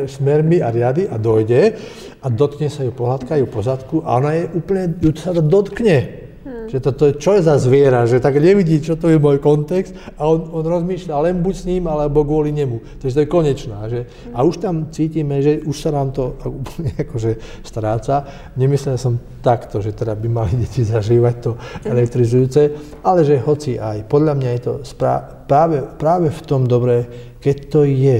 smermi 0.07 0.61
a 0.61 0.69
riady 0.69 1.09
a 1.09 1.17
dojde 1.17 1.75
a 2.21 2.27
dotkne 2.29 2.69
sa 2.69 2.85
ju, 2.85 2.93
pohľadka 2.93 3.41
ju 3.41 3.45
po 3.49 3.61
zadku 3.65 4.05
a 4.05 4.21
ona 4.21 4.31
je 4.37 4.43
úplne, 4.53 4.83
ju 5.01 5.11
sa 5.17 5.33
dotkne. 5.33 6.20
Že 6.67 6.77
to, 6.83 6.91
to, 6.91 7.05
čo 7.17 7.31
je 7.37 7.41
za 7.41 7.55
zviera, 7.57 8.05
že 8.05 8.21
tak 8.21 8.37
nevidí, 8.37 8.83
čo 8.83 8.99
to 8.99 9.09
je 9.09 9.17
môj 9.17 9.39
kontext 9.39 9.95
a 10.19 10.27
on, 10.27 10.51
on 10.51 10.65
rozmýšľa 10.65 11.31
len 11.31 11.39
buď 11.39 11.55
s 11.55 11.67
ním, 11.69 11.87
alebo 11.87 12.25
kvôli 12.27 12.51
nemu. 12.51 13.01
Takže 13.01 13.15
to 13.15 13.23
je 13.23 13.29
konečná. 13.29 13.79
Že, 13.87 13.99
a 14.35 14.43
už 14.43 14.61
tam 14.61 14.89
cítime, 14.93 15.41
že 15.41 15.63
už 15.63 15.77
sa 15.77 15.89
nám 15.95 16.11
to 16.11 16.35
úplne 16.61 16.91
akože 16.97 17.63
stráca. 17.63 18.27
Nemyslel 18.57 18.99
som 18.99 19.17
takto, 19.39 19.79
že 19.79 19.95
teda 19.95 20.17
by 20.17 20.27
mali 20.27 20.53
deti 20.59 20.83
zažívať 20.83 21.35
to 21.41 21.51
elektrizujúce, 21.87 22.61
ale 23.05 23.23
že 23.23 23.41
hoci 23.41 23.79
aj. 23.79 24.09
Podľa 24.11 24.33
mňa 24.37 24.49
je 24.57 24.61
to 24.61 24.73
sprá- 24.83 25.23
práve, 25.47 25.81
práve 25.97 26.27
v 26.29 26.41
tom 26.43 26.67
dobré, 26.67 27.07
keď 27.39 27.57
to 27.69 27.81
je 27.87 28.17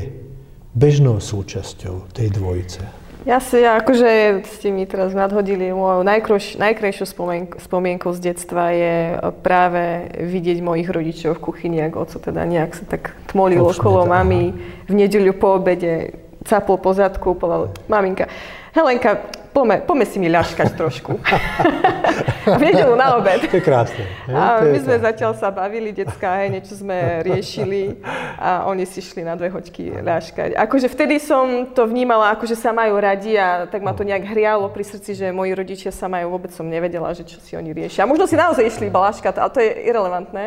bežnou 0.71 1.19
súčasťou 1.19 2.15
tej 2.15 2.31
dvojice. 2.31 3.00
Ja 3.21 3.37
si, 3.37 3.61
akože 3.61 4.41
ste 4.49 4.73
mi 4.73 4.89
teraz 4.89 5.13
nadhodili, 5.13 5.69
mojou 5.69 6.01
najkrajš, 6.01 6.57
najkrajšou 6.57 7.05
spomienk, 7.05 7.49
spomienkou 7.61 8.09
z 8.17 8.33
detstva 8.33 8.73
je 8.73 8.95
práve 9.45 10.09
vidieť 10.25 10.57
mojich 10.65 10.89
rodičov 10.89 11.37
v 11.37 11.43
kuchyni, 11.45 11.85
ako 11.85 11.97
oco 12.01 12.17
teda 12.17 12.41
nejak 12.49 12.73
sa 12.73 12.85
tak 12.89 13.13
tmolil 13.29 13.61
okolo 13.61 14.09
mami 14.09 14.57
v 14.89 14.93
nedeľu 14.97 15.37
po 15.37 15.61
obede, 15.61 16.17
capol 16.41 16.81
po 16.81 16.97
zadku, 16.97 17.37
povedal, 17.37 17.69
maminka, 17.85 18.25
Helenka, 18.71 19.41
Pome, 19.51 19.83
pome 19.83 20.07
si 20.07 20.15
mi 20.15 20.31
ľaškať 20.31 20.75
trošku. 20.79 21.19
v 22.55 22.61
nedelu 22.63 22.95
na 22.95 23.19
obed. 23.19 23.43
To 23.51 23.59
je 23.59 23.63
krásne. 23.63 24.07
Hej? 24.23 24.31
A 24.31 24.63
my 24.63 24.79
sme 24.79 24.95
zatiaľ 25.03 25.35
sa 25.35 25.51
bavili, 25.51 25.91
detská, 25.91 26.39
hej, 26.39 26.55
niečo 26.55 26.79
sme 26.79 26.95
riešili 27.27 27.99
a 28.39 28.63
oni 28.71 28.87
si 28.87 29.03
šli 29.03 29.27
na 29.27 29.35
dve 29.35 29.51
hoďky 29.51 29.99
ľaškať. 29.99 30.55
Akože 30.55 30.87
vtedy 30.87 31.19
som 31.19 31.67
to 31.75 31.83
vnímala, 31.83 32.31
akože 32.31 32.55
sa 32.55 32.71
majú 32.71 32.95
radi 32.95 33.35
a 33.35 33.67
tak 33.67 33.83
ma 33.83 33.91
to 33.91 34.07
nejak 34.07 34.23
hrialo 34.23 34.71
pri 34.71 34.87
srdci, 34.87 35.19
že 35.19 35.35
moji 35.35 35.51
rodičia 35.51 35.91
sa 35.91 36.07
majú, 36.07 36.31
vôbec 36.31 36.55
som 36.55 36.63
nevedela, 36.63 37.11
že 37.11 37.27
čo 37.27 37.43
si 37.43 37.59
oni 37.59 37.75
riešia. 37.75 38.07
A 38.07 38.09
možno 38.09 38.23
si 38.23 38.39
naozaj 38.39 38.63
išli 38.63 38.87
iba 38.87 39.03
ľaškať, 39.03 39.35
ale 39.35 39.51
to 39.51 39.59
je 39.59 39.71
irrelevantné. 39.83 40.45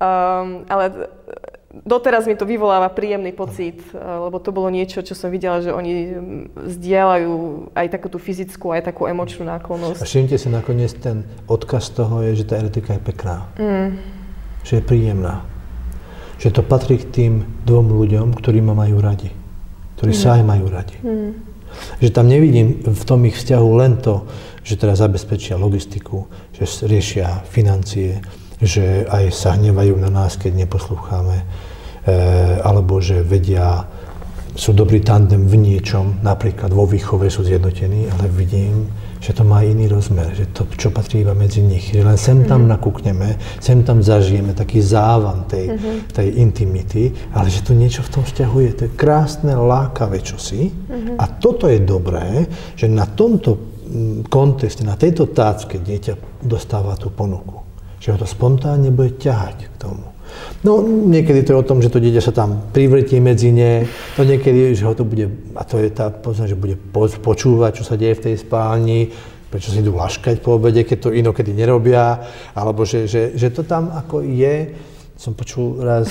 Um, 0.00 0.64
ale 0.72 1.12
doteraz 1.82 2.30
mi 2.30 2.38
to 2.38 2.46
vyvoláva 2.46 2.86
príjemný 2.94 3.34
pocit, 3.34 3.82
eh, 3.90 3.98
lebo 3.98 4.38
to 4.38 4.54
bolo 4.54 4.70
niečo, 4.70 5.02
čo 5.02 5.18
som 5.18 5.34
videla, 5.34 5.58
že 5.58 5.74
oni 5.74 5.92
mm, 5.92 6.44
zdieľajú 6.78 7.32
aj 7.74 7.86
takú 7.90 8.06
tú 8.06 8.22
fyzickú, 8.22 8.70
aj 8.70 8.94
takú 8.94 9.10
emočnú 9.10 9.42
náklonnosť. 9.50 9.98
A 9.98 10.06
všimte 10.06 10.36
si 10.38 10.48
nakoniec 10.52 10.94
ten 10.94 11.26
odkaz 11.50 11.90
toho 11.90 12.22
je, 12.22 12.38
že 12.38 12.44
tá 12.46 12.62
erotika 12.62 12.94
je 12.94 13.02
pekná. 13.02 13.50
Mm. 13.58 13.98
Že 14.62 14.72
je 14.78 14.82
príjemná. 14.86 15.42
Že 16.38 16.60
to 16.60 16.62
patrí 16.62 17.02
k 17.02 17.06
tým 17.10 17.32
dvom 17.66 17.90
ľuďom, 17.90 18.38
ktorí 18.38 18.62
ma 18.62 18.78
majú 18.78 19.02
radi. 19.02 19.34
Ktorí 19.98 20.12
mm. 20.14 20.20
sa 20.20 20.38
aj 20.38 20.42
majú 20.46 20.66
radi. 20.70 20.96
Mm. 21.02 21.32
Že 21.98 22.08
tam 22.14 22.30
nevidím 22.30 22.86
v 22.86 23.04
tom 23.04 23.26
ich 23.26 23.34
vzťahu 23.34 23.68
len 23.82 23.98
to, 23.98 24.22
že 24.64 24.80
teda 24.80 24.96
zabezpečia 24.96 25.60
logistiku, 25.60 26.30
že 26.54 26.64
riešia 26.86 27.44
financie, 27.50 28.22
že 28.64 29.04
aj 29.04 29.30
sa 29.30 29.54
hnevajú 29.54 29.94
na 30.00 30.08
nás, 30.08 30.40
keď 30.40 30.64
neposlúchame, 30.64 31.44
e, 32.08 32.14
alebo 32.64 32.98
že 32.98 33.20
vedia, 33.20 33.84
sú 34.54 34.70
dobrý 34.70 35.02
tandem 35.02 35.50
v 35.50 35.58
niečom, 35.58 36.22
napríklad 36.22 36.70
vo 36.70 36.86
výchove 36.86 37.26
sú 37.26 37.42
zjednotení, 37.42 38.06
ale 38.06 38.30
vidím, 38.30 38.86
že 39.18 39.34
to 39.34 39.42
má 39.42 39.66
iný 39.66 39.90
rozmer, 39.90 40.30
že 40.30 40.46
to, 40.54 40.68
čo 40.78 40.94
patrí 40.94 41.26
iba 41.26 41.34
medzi 41.34 41.58
nich, 41.58 41.90
že 41.90 42.06
len 42.06 42.14
sem 42.14 42.46
tam 42.46 42.62
mm-hmm. 42.62 42.74
nakúkneme, 42.78 43.28
sem 43.58 43.82
tam 43.82 43.98
zažijeme 43.98 44.54
taký 44.54 44.78
závan 44.78 45.48
tej, 45.50 45.74
mm-hmm. 45.74 45.96
tej 46.12 46.28
intimity, 46.38 47.04
ale 47.34 47.50
že 47.50 47.66
to 47.66 47.74
niečo 47.74 48.06
v 48.06 48.12
tom 48.14 48.22
vzťahu 48.22 48.56
je, 48.62 48.70
to 48.76 48.82
je 48.86 48.92
krásne, 48.94 49.56
lákavé 49.58 50.22
čosi 50.22 50.70
mm-hmm. 50.70 51.16
a 51.18 51.24
toto 51.40 51.66
je 51.66 51.80
dobré, 51.82 52.46
že 52.78 52.86
na 52.86 53.10
tomto 53.10 53.58
mm, 53.58 54.30
kontexte, 54.30 54.86
na 54.86 54.94
tejto 54.94 55.32
tácke 55.34 55.82
dieťa 55.82 56.44
dostáva 56.46 56.94
tú 56.94 57.10
ponuku 57.10 57.63
že 58.04 58.12
ho 58.12 58.20
to 58.20 58.28
spontánne 58.28 58.92
bude 58.92 59.16
ťahať 59.16 59.64
k 59.64 59.74
tomu. 59.80 60.04
No 60.60 60.84
niekedy 60.84 61.40
to 61.40 61.56
je 61.56 61.60
o 61.64 61.68
tom, 61.68 61.80
že 61.80 61.88
to 61.88 62.04
dieťa 62.04 62.20
sa 62.20 62.36
tam 62.36 62.68
privretí 62.68 63.16
medzi 63.16 63.48
ne, 63.48 63.88
to 64.12 64.28
niekedy, 64.28 64.76
že 64.76 64.84
ho 64.84 64.92
to 64.92 65.08
bude, 65.08 65.24
a 65.56 65.64
to 65.64 65.80
je 65.80 65.88
tá 65.88 66.12
poznať, 66.12 66.52
že 66.52 66.60
bude 66.60 66.76
počúvať, 67.24 67.80
čo 67.80 67.84
sa 67.88 67.96
deje 67.96 68.20
v 68.20 68.24
tej 68.28 68.34
spálni, 68.44 69.08
prečo 69.48 69.72
si 69.72 69.80
idú 69.80 69.96
laškať 69.96 70.44
po 70.44 70.60
obede, 70.60 70.84
keď 70.84 70.98
to 71.00 71.16
inokedy 71.16 71.56
nerobia, 71.56 72.20
alebo 72.52 72.84
že, 72.84 73.08
že, 73.08 73.40
že 73.40 73.48
to 73.48 73.64
tam 73.64 73.88
ako 73.88 74.20
je. 74.20 74.76
Som 75.16 75.32
počul 75.32 75.80
raz 75.80 76.10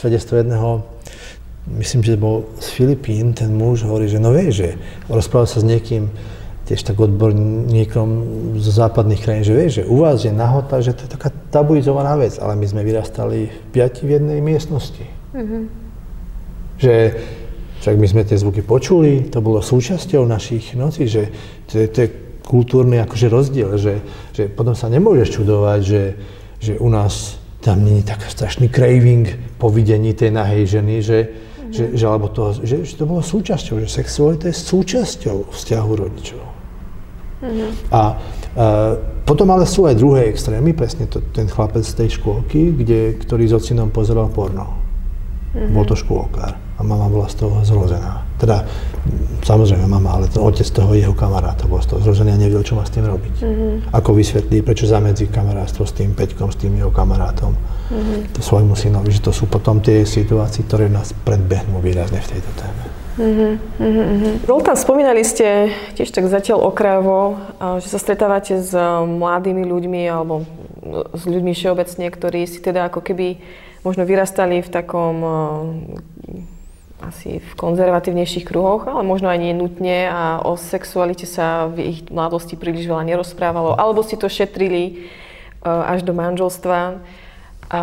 svedectvo 0.00 0.40
jedného, 0.40 0.80
myslím, 1.76 2.00
že 2.08 2.16
bol 2.16 2.56
z 2.56 2.68
Filipín, 2.72 3.36
ten 3.36 3.52
muž 3.52 3.84
hovorí, 3.84 4.08
že 4.08 4.22
no 4.22 4.32
vie, 4.32 4.48
že 4.48 4.80
rozprával 5.12 5.50
sa 5.50 5.60
s 5.60 5.66
niekým, 5.66 6.08
tiež 6.64 6.80
tak 6.80 6.96
odborníkom 6.96 8.08
z 8.56 8.66
západných 8.72 9.20
krajín, 9.20 9.44
že 9.44 9.52
vieš, 9.52 9.72
že 9.80 9.84
u 9.84 10.00
vás 10.00 10.24
je 10.24 10.32
nahota, 10.32 10.80
že 10.80 10.96
to 10.96 11.04
je 11.04 11.12
taká 11.12 11.28
tabuizovaná 11.52 12.16
vec, 12.16 12.40
ale 12.40 12.56
my 12.56 12.64
sme 12.64 12.80
vyrastali 12.80 13.52
v 13.52 13.58
piati 13.68 14.08
v 14.08 14.16
jednej 14.16 14.40
miestnosti. 14.40 15.04
Mm-hmm. 15.36 15.62
Že 16.80 16.94
však 17.84 17.96
my 18.00 18.06
sme 18.08 18.22
tie 18.24 18.40
zvuky 18.40 18.64
počuli, 18.64 19.28
to 19.28 19.44
bolo 19.44 19.60
súčasťou 19.60 20.24
našich 20.24 20.72
nocí, 20.72 21.04
že 21.04 21.28
to 21.68 21.84
je, 21.84 21.86
to 21.92 21.98
je 22.00 22.08
kultúrny 22.40 22.96
akože 23.04 23.28
rozdiel, 23.28 23.76
že, 23.76 24.00
že 24.32 24.48
potom 24.48 24.72
sa 24.72 24.88
nemôžeš 24.88 25.36
čudovať, 25.36 25.80
že, 25.84 26.02
že 26.64 26.72
u 26.80 26.88
nás 26.88 27.36
tam 27.60 27.84
nie 27.84 28.00
je 28.00 28.08
tak 28.08 28.24
strašný 28.24 28.72
craving 28.72 29.56
po 29.60 29.68
videní 29.68 30.16
tej 30.16 30.32
nahej 30.32 30.80
ženy, 30.80 31.04
že, 31.04 31.18
mm-hmm. 31.28 31.72
že, 31.76 31.84
že, 31.92 32.04
alebo 32.08 32.32
to, 32.32 32.56
že, 32.64 32.88
že 32.88 32.96
to 32.96 33.04
bolo 33.04 33.20
súčasťou, 33.20 33.84
že 33.84 33.88
sexualita 33.92 34.48
je 34.48 34.56
súčasťou 34.56 35.52
vzťahu 35.52 35.92
rodičov. 35.92 36.53
Mm-hmm. 37.44 37.70
A 37.92 38.00
uh, 38.56 38.92
potom 39.24 39.48
ale 39.52 39.68
sú 39.68 39.84
aj 39.84 40.00
druhé 40.00 40.32
extrémy, 40.32 40.72
presne 40.72 41.04
to, 41.04 41.20
ten 41.32 41.44
chlapec 41.48 41.84
z 41.84 41.92
tej 41.92 42.08
škôlky, 42.20 42.72
kde, 42.72 43.20
ktorý 43.20 43.44
s 43.48 43.56
ocinom 43.56 43.92
pozeral 43.92 44.32
porno. 44.32 44.80
Mm-hmm. 45.52 45.72
Bol 45.76 45.84
to 45.84 45.96
škôlkár 45.96 46.56
a 46.74 46.80
mama 46.82 47.06
bola 47.06 47.30
z 47.30 47.46
toho 47.46 47.62
zrozená. 47.62 48.26
Teda, 48.34 48.66
samozrejme 49.46 49.86
mama, 49.86 50.18
ale 50.18 50.26
ten 50.26 50.42
otec 50.42 50.66
toho 50.66 50.90
jeho 50.90 51.14
kamaráta 51.14 51.70
bol 51.70 51.78
z 51.78 51.94
toho 51.94 52.02
zrozený 52.02 52.34
a 52.34 52.38
nevedel, 52.40 52.66
čo 52.66 52.74
má 52.74 52.82
s 52.82 52.90
tým 52.90 53.06
robiť. 53.06 53.34
Mm-hmm. 53.38 53.72
Ako 53.94 54.10
vysvetlí, 54.10 54.66
prečo 54.66 54.90
zamedzí 54.90 55.30
kamarátstvo 55.30 55.86
s 55.86 55.94
tým 55.94 56.10
Peťkom, 56.18 56.50
s 56.50 56.58
tým 56.58 56.74
jeho 56.74 56.90
kamarátom, 56.90 57.54
mm-hmm. 57.54 58.34
svojmu 58.42 58.74
synovi, 58.74 59.14
že 59.14 59.22
to 59.22 59.30
sú 59.30 59.46
potom 59.46 59.78
tie 59.78 60.02
situácie, 60.02 60.66
ktoré 60.66 60.90
nás 60.90 61.14
predbehnú 61.14 61.78
výrazne 61.78 62.18
v 62.18 62.30
tejto 62.34 62.50
téme. 62.58 63.03
Uh-huh, 63.14 63.54
uh-huh. 63.78 64.42
Zoltán, 64.42 64.74
spomínali 64.74 65.22
ste 65.22 65.70
tiež 65.94 66.10
tak 66.10 66.26
zatiaľ 66.26 66.66
okrajovo, 66.66 67.38
že 67.78 67.86
sa 67.86 68.02
stretávate 68.02 68.58
s 68.58 68.74
mladými 69.06 69.62
ľuďmi 69.62 70.02
alebo 70.10 70.42
s 71.14 71.22
ľuďmi 71.22 71.54
všeobecne, 71.54 72.10
ktorí 72.10 72.42
si 72.50 72.58
teda 72.58 72.90
ako 72.90 73.06
keby 73.06 73.38
možno 73.86 74.02
vyrastali 74.02 74.66
v 74.66 74.68
takom 74.68 75.16
asi 77.06 77.38
v 77.38 77.50
konzervatívnejších 77.54 78.50
kruhoch, 78.50 78.90
ale 78.90 79.06
možno 79.06 79.30
aj 79.30 79.38
nie 79.38 79.54
nutne 79.54 80.10
a 80.10 80.42
o 80.42 80.58
sexualite 80.58 81.28
sa 81.28 81.70
v 81.70 81.94
ich 81.94 81.98
mladosti 82.10 82.58
príliš 82.58 82.90
veľa 82.90 83.04
nerozprávalo, 83.14 83.78
alebo 83.78 84.02
si 84.02 84.18
to 84.18 84.26
šetrili 84.26 85.06
až 85.62 86.02
do 86.02 86.16
manželstva 86.16 86.98
a, 87.70 87.82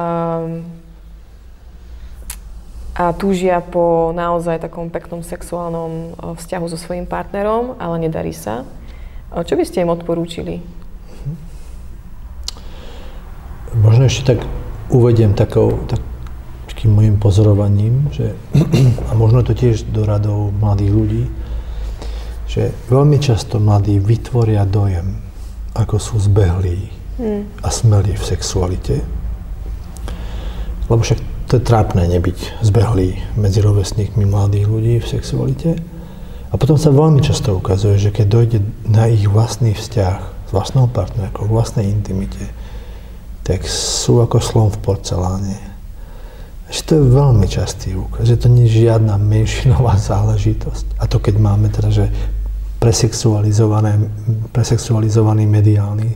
a 2.91 3.15
túžia 3.15 3.63
po 3.63 4.11
naozaj 4.11 4.67
takom 4.67 4.91
peknom 4.91 5.23
sexuálnom 5.23 6.15
vzťahu 6.35 6.65
so 6.67 6.75
svojím 6.75 7.07
partnerom, 7.07 7.79
ale 7.79 8.03
nedarí 8.03 8.35
sa. 8.35 8.67
Čo 9.31 9.55
by 9.55 9.63
ste 9.63 9.87
im 9.87 9.95
odporúčili? 9.95 10.59
Možno 13.79 14.11
ešte 14.11 14.35
tak 14.35 14.43
uvediem 14.91 15.31
takou, 15.31 15.79
tak, 15.87 16.03
takým 16.67 16.91
môjim 16.91 17.15
pozorovaním, 17.15 18.11
že, 18.11 18.35
a 19.09 19.15
možno 19.15 19.47
to 19.47 19.55
tiež 19.55 19.87
do 19.87 20.03
radov 20.03 20.51
mladých 20.51 20.91
ľudí, 20.91 21.23
že 22.51 22.75
veľmi 22.91 23.15
často 23.23 23.63
mladí 23.63 24.03
vytvoria 24.03 24.67
dojem, 24.67 25.15
ako 25.71 25.95
sú 25.95 26.19
zbehlí 26.19 26.91
hmm. 27.15 27.63
a 27.63 27.71
smelí 27.71 28.11
v 28.11 28.27
sexualite. 28.27 28.99
Lebo 30.91 30.99
však 30.99 31.30
to 31.51 31.59
je 31.59 31.67
trápne 31.67 32.07
nebyť 32.07 32.63
zbehlý 32.63 33.19
medzi 33.35 33.59
rovesníkmi 33.59 34.23
mladých 34.23 34.71
ľudí 34.71 35.03
v 35.03 35.11
sexualite. 35.19 35.75
A 36.47 36.55
potom 36.55 36.79
sa 36.79 36.95
veľmi 36.95 37.19
často 37.19 37.59
ukazuje, 37.59 37.99
že 37.99 38.15
keď 38.15 38.25
dojde 38.31 38.63
na 38.87 39.11
ich 39.11 39.27
vlastný 39.27 39.75
vzťah 39.75 40.47
s 40.47 40.49
vlastnou 40.55 40.87
partnerkou, 40.87 41.43
k 41.43 41.51
vlastnej 41.51 41.91
intimite, 41.91 42.39
tak 43.43 43.67
sú 43.67 44.23
ako 44.23 44.39
slon 44.39 44.71
v 44.71 44.79
porceláne. 44.79 45.59
Že 46.71 46.81
to 46.87 46.91
je 46.95 47.03
veľmi 47.19 47.47
častý 47.51 47.99
úkaz, 47.99 48.31
že 48.31 48.39
to 48.39 48.47
nie 48.47 48.71
je 48.71 48.87
žiadna 48.87 49.19
menšinová 49.19 49.99
záležitosť. 50.15 51.03
A 51.03 51.05
to 51.11 51.19
keď 51.19 51.35
máme 51.35 51.67
teda, 51.67 51.91
že 51.91 52.07
presexualizovaný 52.79 55.43
mediálny 55.51 56.15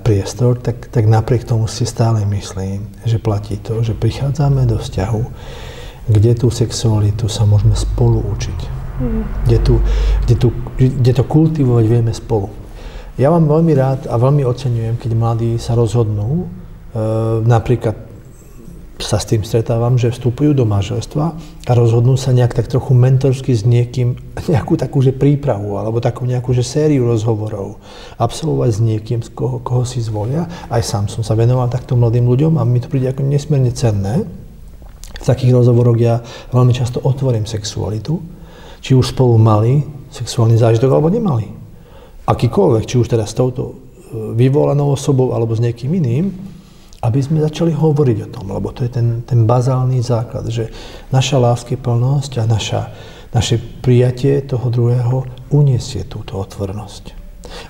priestor, 0.00 0.56
tak, 0.56 0.88
tak 0.88 1.04
napriek 1.04 1.44
tomu 1.44 1.68
si 1.68 1.84
stále 1.84 2.24
myslím, 2.24 2.88
že 3.04 3.20
platí 3.20 3.60
to, 3.60 3.84
že 3.84 3.92
prichádzame 3.92 4.64
do 4.64 4.80
vzťahu, 4.80 5.22
kde 6.08 6.32
tú 6.40 6.48
sexualitu 6.48 7.28
sa 7.28 7.44
môžeme 7.44 7.76
spolu 7.76 8.24
učiť 8.32 8.82
Mm. 9.00 9.24
Kde, 9.44 9.58
tu, 9.58 9.74
kde, 10.24 10.34
tu, 10.36 10.48
kde 10.76 11.12
to 11.16 11.24
kultivovať 11.24 11.84
vieme 11.88 12.12
spolu. 12.12 12.52
Ja 13.16 13.32
mám 13.32 13.48
veľmi 13.48 13.72
rád 13.72 14.00
a 14.08 14.14
veľmi 14.20 14.44
oceňujem, 14.44 14.96
keď 15.00 15.10
mladí 15.16 15.50
sa 15.56 15.76
rozhodnú, 15.76 16.44
e, 16.44 16.46
napríklad 17.44 17.96
sa 19.04 19.18
s 19.18 19.28
tým 19.28 19.42
stretávam, 19.42 19.98
že 19.98 20.14
vstupujú 20.14 20.54
do 20.54 20.64
manželstva 20.64 21.24
a 21.66 21.72
rozhodnú 21.74 22.14
sa 22.14 22.30
nejak 22.32 22.54
tak 22.56 22.70
trochu 22.70 22.94
mentorsky 22.94 23.52
s 23.52 23.66
niekým, 23.66 24.16
nejakú 24.54 24.78
takú 24.78 25.02
že 25.02 25.12
prípravu 25.12 25.76
alebo 25.76 25.98
takú 25.98 26.24
nejakú 26.24 26.54
že 26.54 26.64
sériu 26.64 27.06
rozhovorov 27.10 27.82
absolvovať 28.16 28.70
s 28.70 28.80
niekým, 28.80 29.20
z 29.20 29.30
koho, 29.34 29.58
koho 29.60 29.82
si 29.82 29.98
zvolia. 30.00 30.46
Aj 30.70 30.80
sám 30.80 31.10
som 31.10 31.26
sa 31.26 31.34
venoval 31.34 31.68
takto 31.68 31.98
mladým 31.98 32.26
ľuďom 32.26 32.56
a 32.58 32.62
mi 32.64 32.78
to 32.78 32.88
príde 32.88 33.10
ako 33.10 33.26
nesmierne 33.26 33.74
cenné. 33.74 34.24
V 35.22 35.24
takých 35.26 35.54
rozhovoroch 35.54 35.98
ja 36.02 36.18
veľmi 36.50 36.74
často 36.74 36.98
otvorím 36.98 37.46
sexualitu, 37.46 38.18
či 38.82 38.98
už 38.98 39.14
spolu 39.14 39.38
mali 39.38 39.86
sexuálny 40.10 40.58
zážitok 40.58 40.90
alebo 40.90 41.08
nemali. 41.12 41.46
Akýkoľvek, 42.26 42.84
či 42.86 42.98
už 42.98 43.10
teda 43.10 43.26
s 43.26 43.34
touto 43.34 43.62
e, 43.70 43.74
vyvolanou 44.34 44.94
osobou 44.94 45.34
alebo 45.34 45.54
s 45.54 45.62
niekým 45.62 45.90
iným, 45.98 46.30
aby 47.02 47.18
sme 47.18 47.42
začali 47.42 47.74
hovoriť 47.74 48.18
o 48.26 48.32
tom, 48.32 48.54
lebo 48.54 48.70
to 48.70 48.86
je 48.86 48.90
ten, 48.94 49.26
ten 49.26 49.42
bazálny 49.42 49.98
základ, 49.98 50.46
že 50.46 50.70
naša 51.10 51.42
láskyplnosť 51.42 52.32
a 52.38 52.44
naša, 52.46 52.82
naše 53.34 53.58
prijatie 53.58 54.38
toho 54.46 54.70
druhého 54.70 55.26
uniesie 55.50 56.06
túto 56.06 56.38
otvornosť. 56.38 57.18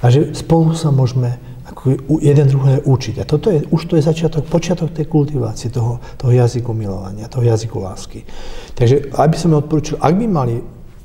A 0.04 0.12
že 0.12 0.36
spolu 0.36 0.76
sa 0.76 0.92
môžeme 0.92 1.40
ako 1.72 1.96
jeden 2.20 2.46
druhé 2.52 2.84
učiť. 2.84 3.22
A 3.22 3.24
toto 3.24 3.48
je, 3.48 3.64
už 3.72 3.88
to 3.88 3.96
je 3.96 4.04
začiatok, 4.04 4.44
počiatok 4.44 4.92
tej 4.92 5.08
kultivácie, 5.08 5.72
toho, 5.72 5.98
toho 6.20 6.32
jazyku 6.34 6.76
milovania, 6.76 7.32
toho 7.32 7.48
jazyku 7.48 7.80
lásky. 7.80 8.28
Takže 8.76 9.16
aby 9.16 9.36
som 9.40 9.56
odporučil, 9.56 9.96
ak 9.96 10.12
by 10.12 10.26
mali 10.28 10.60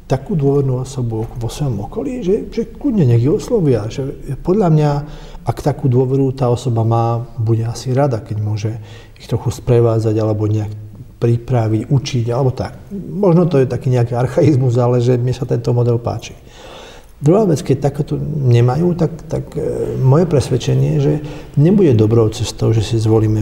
takú 0.07 0.39
dôvernú 0.39 0.87
osobu 0.87 1.27
vo 1.27 1.49
svojom 1.51 1.83
okolí, 1.83 2.23
že, 2.23 2.47
že 2.47 2.63
kľudne 2.71 3.03
nech 3.11 3.19
ju 3.19 3.35
oslovia. 3.35 3.91
Že 3.91 4.39
podľa 4.39 4.67
mňa, 4.71 4.91
ak 5.47 5.63
takú 5.63 5.87
dôveru 5.87 6.35
tá 6.35 6.51
osoba 6.51 6.83
má, 6.83 7.23
bude 7.39 7.63
asi 7.63 7.95
rada, 7.95 8.19
keď 8.19 8.37
môže 8.43 8.71
ich 9.15 9.31
trochu 9.31 9.47
sprevádzať 9.55 10.15
alebo 10.19 10.43
nejak 10.43 10.69
pripraviť, 11.17 11.87
učiť, 11.87 12.25
alebo 12.29 12.51
tak. 12.51 12.75
Možno 12.93 13.47
to 13.47 13.63
je 13.63 13.65
taký 13.65 13.89
nejaký 13.89 14.13
archaizmus, 14.13 14.75
ale 14.75 14.99
že 14.99 15.15
mne 15.15 15.31
sa 15.31 15.47
tento 15.47 15.71
model 15.71 15.97
páči. 16.03 16.35
Druhá 17.17 17.49
vec, 17.49 17.65
keď 17.65 17.89
takéto 17.89 18.13
nemajú, 18.21 18.93
tak, 18.93 19.25
tak 19.25 19.49
e, 19.57 19.97
moje 19.97 20.29
presvedčenie 20.29 20.97
je, 20.97 20.99
že 21.01 21.13
nebude 21.57 21.97
dobrou 21.97 22.29
cestou, 22.29 22.69
že 22.69 22.85
si 22.85 23.01
zvolíme 23.01 23.41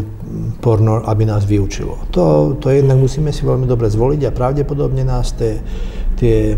porno, 0.64 1.04
aby 1.04 1.28
nás 1.28 1.44
vyučilo. 1.44 2.08
To, 2.16 2.56
to 2.56 2.72
jednak 2.72 2.96
musíme 2.96 3.36
si 3.36 3.44
veľmi 3.44 3.68
dobre 3.68 3.92
zvoliť 3.92 4.22
a 4.24 4.36
pravdepodobne 4.36 5.04
nás 5.04 5.36
tie 5.36 5.60
tie 6.16 6.56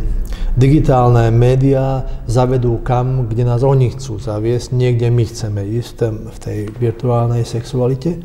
digitálne 0.57 1.29
médiá 1.33 2.05
zavedú 2.25 2.81
kam, 2.81 3.29
kde 3.29 3.45
nás 3.45 3.61
oni 3.61 3.93
chcú 3.93 4.17
zaviesť, 4.17 4.73
niekde 4.73 5.13
my 5.13 5.23
chceme 5.25 5.61
ísť 5.61 5.97
v 6.33 6.37
tej 6.37 6.59
virtuálnej 6.77 7.45
sexualite. 7.45 8.17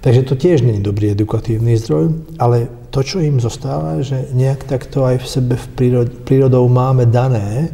Takže 0.00 0.24
to 0.24 0.34
tiež 0.34 0.64
nie 0.64 0.80
je 0.80 0.88
dobrý 0.88 1.12
edukatívny 1.12 1.76
zdroj, 1.76 2.16
ale 2.40 2.72
to, 2.88 3.04
čo 3.04 3.20
im 3.20 3.36
zostáva, 3.36 4.00
že 4.00 4.32
nejak 4.32 4.64
takto 4.64 5.04
aj 5.04 5.20
v 5.20 5.26
sebe 5.28 5.54
v 5.60 5.66
prírod, 5.76 6.08
prírodou 6.24 6.64
máme 6.72 7.04
dané, 7.04 7.68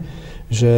že 0.46 0.74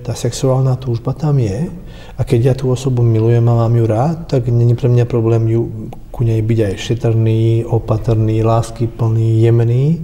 tá 0.00 0.16
sexuálna 0.16 0.80
túžba 0.80 1.12
tam 1.12 1.36
je 1.36 1.68
a 2.16 2.22
keď 2.24 2.40
ja 2.40 2.54
tú 2.56 2.72
osobu 2.72 3.04
milujem 3.04 3.44
a 3.44 3.58
mám 3.64 3.74
ju 3.76 3.84
rád, 3.84 4.24
tak 4.28 4.48
není 4.48 4.72
pre 4.72 4.88
mňa 4.88 5.04
problém 5.04 5.44
ju 5.52 5.90
ku 6.08 6.24
nej 6.24 6.40
byť 6.40 6.58
aj 6.72 6.74
šetrný, 6.80 7.68
opatrný, 7.68 8.40
láskyplný, 8.40 9.44
jemný. 9.44 10.00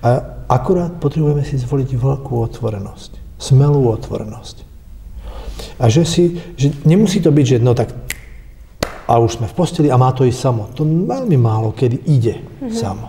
A 0.00 0.36
Akurát 0.46 0.94
potrebujeme 1.02 1.42
si 1.42 1.58
zvoliť 1.58 1.98
veľkú 1.98 2.38
otvorenosť, 2.38 3.34
smelú 3.34 3.90
otvorenosť. 3.90 4.62
A 5.82 5.90
že 5.90 6.06
si, 6.06 6.38
že 6.54 6.70
nemusí 6.86 7.18
to 7.18 7.34
byť, 7.34 7.46
že 7.46 7.58
no 7.58 7.74
tak 7.74 7.90
a 9.06 9.18
už 9.18 9.38
sme 9.38 9.50
v 9.50 9.54
posteli 9.54 9.88
a 9.90 9.98
má 9.98 10.14
to 10.14 10.22
ísť 10.22 10.38
samo. 10.38 10.70
To 10.78 10.86
veľmi 10.86 11.34
málo 11.34 11.74
kedy 11.74 11.98
ide 12.06 12.38
mm-hmm. 12.38 12.70
samo. 12.74 13.06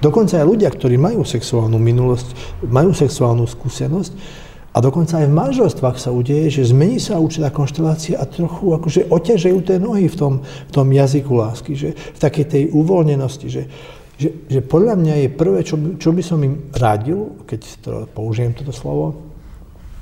Dokonca 0.00 0.40
aj 0.40 0.48
ľudia, 0.48 0.68
ktorí 0.72 0.96
majú 0.96 1.24
sexuálnu 1.24 1.76
minulosť, 1.76 2.28
majú 2.68 2.92
sexuálnu 2.96 3.44
skúsenosť 3.44 4.12
a 4.68 4.84
dokonca 4.84 5.18
aj 5.18 5.26
v 5.26 5.38
manželstvách 5.38 5.96
sa 5.96 6.12
udeje, 6.12 6.60
že 6.60 6.70
zmení 6.70 7.00
sa 7.00 7.16
určitá 7.16 7.48
konštelácia 7.48 8.20
a 8.20 8.28
trochu 8.28 8.76
akože 8.76 9.08
oťažajú 9.08 9.58
tie 9.64 9.80
nohy 9.80 10.06
v 10.12 10.16
tom, 10.16 10.32
v 10.44 10.72
tom 10.72 10.86
jazyku 10.92 11.32
lásky, 11.32 11.72
že 11.72 11.96
v 11.96 12.18
takej 12.20 12.44
tej 12.46 12.62
uvoľnenosti, 12.76 13.48
že 13.48 13.62
že, 14.18 14.50
že 14.50 14.60
podľa 14.66 14.98
mňa 14.98 15.14
je 15.14 15.28
prvé, 15.30 15.62
čo 15.62 15.78
by, 15.78 15.94
čo 15.94 16.10
by 16.10 16.22
som 16.26 16.42
im 16.42 16.66
radil, 16.74 17.38
keď 17.46 17.60
to 17.86 17.90
použijem 18.10 18.50
toto 18.50 18.74
slovo, 18.74 19.14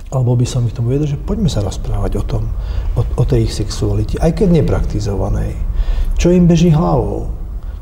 alebo 0.08 0.32
by 0.32 0.48
som 0.48 0.64
ich 0.64 0.72
tomu 0.72 0.88
vedel, 0.88 1.04
že 1.04 1.20
poďme 1.20 1.52
sa 1.52 1.60
rozprávať 1.60 2.16
o 2.16 2.24
tom, 2.24 2.48
o, 2.96 3.04
o 3.04 3.24
tej 3.28 3.44
ich 3.44 3.52
sexualite, 3.52 4.16
aj 4.16 4.32
keď 4.32 4.64
nepraktizovanej. 4.64 5.52
Čo 6.16 6.32
im 6.32 6.48
beží 6.48 6.72
hlavou? 6.72 7.28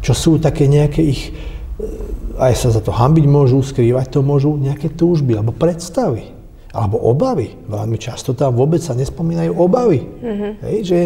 Čo 0.02 0.10
sú 0.10 0.32
také 0.42 0.66
nejaké 0.66 1.06
ich, 1.06 1.30
eh, 1.30 2.42
aj 2.42 2.66
sa 2.66 2.74
za 2.74 2.82
to 2.82 2.90
hambiť 2.90 3.30
môžu, 3.30 3.62
skrývať 3.62 4.18
to 4.18 4.20
môžu, 4.26 4.58
nejaké 4.58 4.90
túžby 4.90 5.38
alebo 5.38 5.54
predstavy 5.54 6.33
alebo 6.74 6.98
obavy. 6.98 7.54
Veľmi 7.70 7.96
často 8.02 8.34
tam 8.34 8.58
vôbec 8.58 8.82
sa 8.82 8.98
nespomínajú 8.98 9.54
obavy. 9.54 10.02
Mm-hmm. 10.02 10.52
Hej, 10.66 10.78
že, 10.82 11.00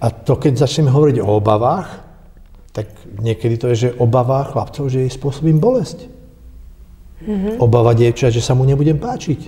a 0.00 0.08
to, 0.08 0.40
keď 0.40 0.64
začneme 0.64 0.88
hovoriť 0.88 1.20
o 1.20 1.36
obavách, 1.36 1.88
tak 2.72 2.88
niekedy 3.20 3.60
to 3.60 3.68
je, 3.70 3.76
že 3.76 3.88
obava 4.00 4.48
chlapcov, 4.48 4.88
že 4.88 5.04
jej 5.04 5.12
spôsobím 5.12 5.60
bolesť. 5.60 6.08
Mm-hmm. 7.20 7.60
Obava 7.60 7.92
dievča, 7.92 8.32
že 8.32 8.40
sa 8.40 8.56
mu 8.56 8.64
nebudem 8.64 8.96
páčiť. 8.96 9.40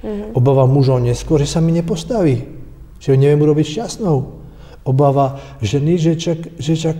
Mm-hmm. 0.00 0.32
Obava 0.32 0.64
mužov 0.64 1.04
neskôr, 1.04 1.44
že 1.44 1.52
sa 1.52 1.60
mi 1.60 1.76
nepostaví. 1.76 2.48
Že 2.96 3.08
ho 3.12 3.16
neviem 3.20 3.40
urobiť 3.44 3.66
šťastnou. 3.76 4.16
Obava 4.88 5.36
ženy, 5.60 6.00
že 6.00 6.12
čak, 6.16 6.56
že 6.56 6.72
čak 6.72 6.96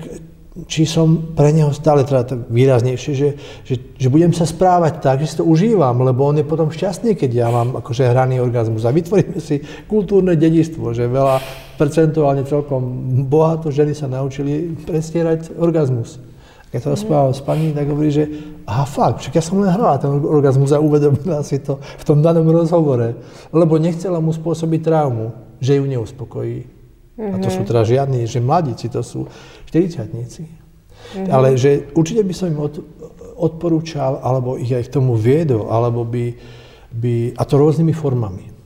či 0.64 0.88
som 0.88 1.36
pre 1.36 1.52
neho 1.52 1.68
stále 1.76 2.00
teda 2.09 2.48
výraznejšie, 2.48 3.12
že, 3.12 3.28
že, 3.61 3.74
že 4.00 4.09
budem 4.09 4.32
sa 4.32 4.48
správať 4.48 5.04
tak, 5.04 5.20
že 5.20 5.28
si 5.28 5.36
to 5.36 5.44
užívam, 5.44 6.00
lebo 6.00 6.24
on 6.24 6.40
je 6.40 6.48
potom 6.48 6.72
šťastný, 6.72 7.12
keď 7.12 7.30
ja 7.44 7.48
mám 7.52 7.76
akože 7.76 8.09
hraný 8.09 8.40
orgazmus. 8.40 8.88
A 8.88 8.96
vytvoríme 8.96 9.36
si 9.36 9.61
kultúrne 9.84 10.32
dedistvo, 10.32 10.96
že 10.96 11.04
veľa 11.04 11.44
percentuálne 11.76 12.48
celkom 12.48 12.80
bohato 13.28 13.68
ženy 13.68 13.92
sa 13.92 14.09
naučili 14.09 14.72
prestierať 14.88 15.52
orgazmus. 15.61 16.16
Keď 16.72 16.80
to 16.82 16.92
rozprával 16.96 17.32
s 17.36 17.44
pani, 17.44 17.76
tak 17.76 17.92
hovorí, 17.92 18.09
že 18.09 18.24
aha 18.64 18.88
fakt, 18.88 19.22
však 19.22 19.36
ja 19.36 19.44
som 19.44 19.61
len 19.61 19.70
hrala 19.70 20.00
ten 20.00 20.09
orgazmus 20.09 20.72
a 20.72 20.80
uvedomila 20.80 21.44
si 21.44 21.61
to 21.61 21.78
v 21.78 22.04
tom 22.04 22.24
danom 22.24 22.48
rozhovore, 22.48 23.12
lebo 23.52 23.76
nechcela 23.76 24.24
mu 24.24 24.32
spôsobiť 24.32 24.80
traumu, 24.82 25.36
že 25.61 25.76
ju 25.76 25.84
neuspokojí. 25.84 26.76
Mm-hmm. 27.16 27.32
A 27.32 27.36
to 27.40 27.48
sú 27.48 27.64
teda 27.64 27.80
žiadni, 27.80 28.28
že 28.28 28.44
mladíci, 28.44 28.92
to 28.92 29.00
sú 29.00 29.24
40 29.67 30.07
mm-hmm. 30.11 31.31
Ale 31.31 31.59
že 31.59 31.91
určite 31.95 32.23
by 32.23 32.35
som 32.35 32.51
im 32.51 32.61
od, 32.62 32.75
odporúčal, 33.37 34.25
alebo 34.25 34.57
ich 34.57 34.73
aj 34.73 34.89
k 34.89 34.95
tomu 34.97 35.14
viedol, 35.14 35.69
alebo 35.69 36.03
by, 36.09 36.33
by 36.97 37.37
a 37.37 37.43
to 37.45 37.55
rôznymi 37.61 37.93
formami. 37.93 38.57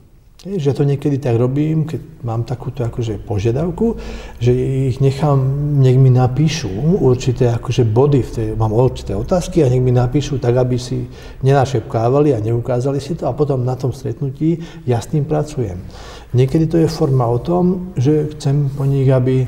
Že 0.41 0.73
to 0.73 0.83
niekedy 0.89 1.21
tak 1.21 1.37
robím, 1.37 1.85
keď 1.85 2.25
mám 2.25 2.41
takúto 2.41 2.81
akože 2.81 3.21
požiadavku, 3.29 3.93
že 4.41 4.49
ich 4.89 4.97
nechám, 4.97 5.37
nech 5.77 6.01
mi 6.01 6.09
napíšu 6.09 6.97
určité 6.97 7.53
akože 7.53 7.85
body, 7.85 8.25
v 8.25 8.31
tej, 8.33 8.47
mám 8.57 8.73
určité 8.73 9.13
otázky 9.13 9.61
a 9.61 9.69
nech 9.69 9.85
mi 9.85 9.93
napíšu 9.93 10.41
tak, 10.41 10.57
aby 10.57 10.81
si 10.81 11.05
nenašepkávali 11.45 12.33
a 12.33 12.41
neukázali 12.41 12.97
si 12.97 13.13
to 13.13 13.29
a 13.29 13.37
potom 13.37 13.61
na 13.61 13.77
tom 13.77 13.93
stretnutí 13.93 14.57
ja 14.89 14.97
s 14.97 15.13
tým 15.13 15.29
pracujem. 15.29 15.77
Niekedy 16.33 16.65
to 16.65 16.81
je 16.81 16.89
forma 16.89 17.29
o 17.29 17.37
tom, 17.37 17.93
že 17.93 18.33
chcem 18.33 18.65
po 18.73 18.89
nich, 18.89 19.05
aby 19.13 19.45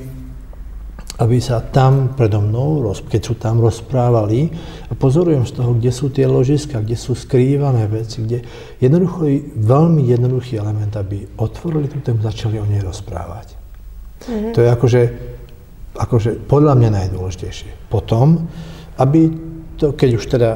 aby 1.21 1.37
sa 1.37 1.61
tam 1.61 2.17
predo 2.17 2.41
mnou, 2.41 2.89
keď 2.89 3.21
sú 3.21 3.37
tam 3.37 3.61
rozprávali, 3.61 4.49
a 4.89 4.97
pozorujem 4.97 5.45
z 5.45 5.61
toho, 5.61 5.77
kde 5.77 5.91
sú 5.93 6.09
tie 6.09 6.25
ložiska, 6.25 6.81
kde 6.81 6.97
sú 6.97 7.13
skrývané 7.13 7.85
veci, 7.85 8.25
kde 8.25 8.41
jednoducho, 8.81 9.29
veľmi 9.53 10.01
jednoduchý 10.09 10.57
element, 10.57 10.89
aby 10.97 11.29
otvorili 11.37 11.85
tú 11.85 12.01
tému, 12.01 12.25
začali 12.25 12.57
o 12.57 12.65
nej 12.65 12.81
rozprávať. 12.81 13.53
Mm-hmm. 14.25 14.53
To 14.57 14.59
je 14.65 14.69
akože, 14.73 15.01
akože 16.01 16.29
podľa 16.49 16.73
mňa 16.81 16.89
najdôležitejšie. 16.89 17.93
Potom, 17.93 18.49
aby 18.97 19.29
to, 19.77 19.93
keď 19.93 20.09
už 20.17 20.25
teda 20.25 20.49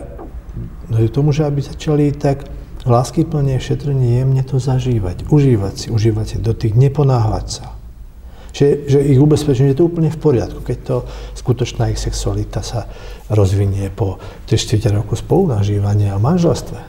dojde 0.89 1.09
tomu, 1.13 1.29
že 1.37 1.45
aby 1.45 1.61
začali 1.61 2.09
tak 2.17 2.49
lásky 2.81 3.29
plne, 3.29 3.61
šetrenie, 3.61 4.25
jemne 4.25 4.41
to 4.41 4.57
zažívať, 4.57 5.29
užívať 5.29 5.73
si, 5.77 5.87
užívať 5.93 6.25
si 6.25 6.37
dotyk, 6.41 6.73
neponáhľať 6.73 7.45
sa 7.45 7.76
že, 8.57 8.89
že 8.89 8.97
ich 8.97 9.21
ubezpečujem, 9.21 9.69
že 9.69 9.77
to 9.77 9.85
je 9.85 9.91
úplne 9.93 10.09
v 10.09 10.17
poriadku, 10.17 10.65
keď 10.65 10.77
to 10.81 10.95
skutočná 11.37 11.93
ich 11.93 12.01
sexualita 12.01 12.65
sa 12.65 12.89
rozvinie 13.29 13.93
po 13.93 14.17
3-4 14.49 14.97
roku 14.97 15.13
spolunažívania 15.13 16.17
a 16.17 16.17
manželstve. 16.17 16.79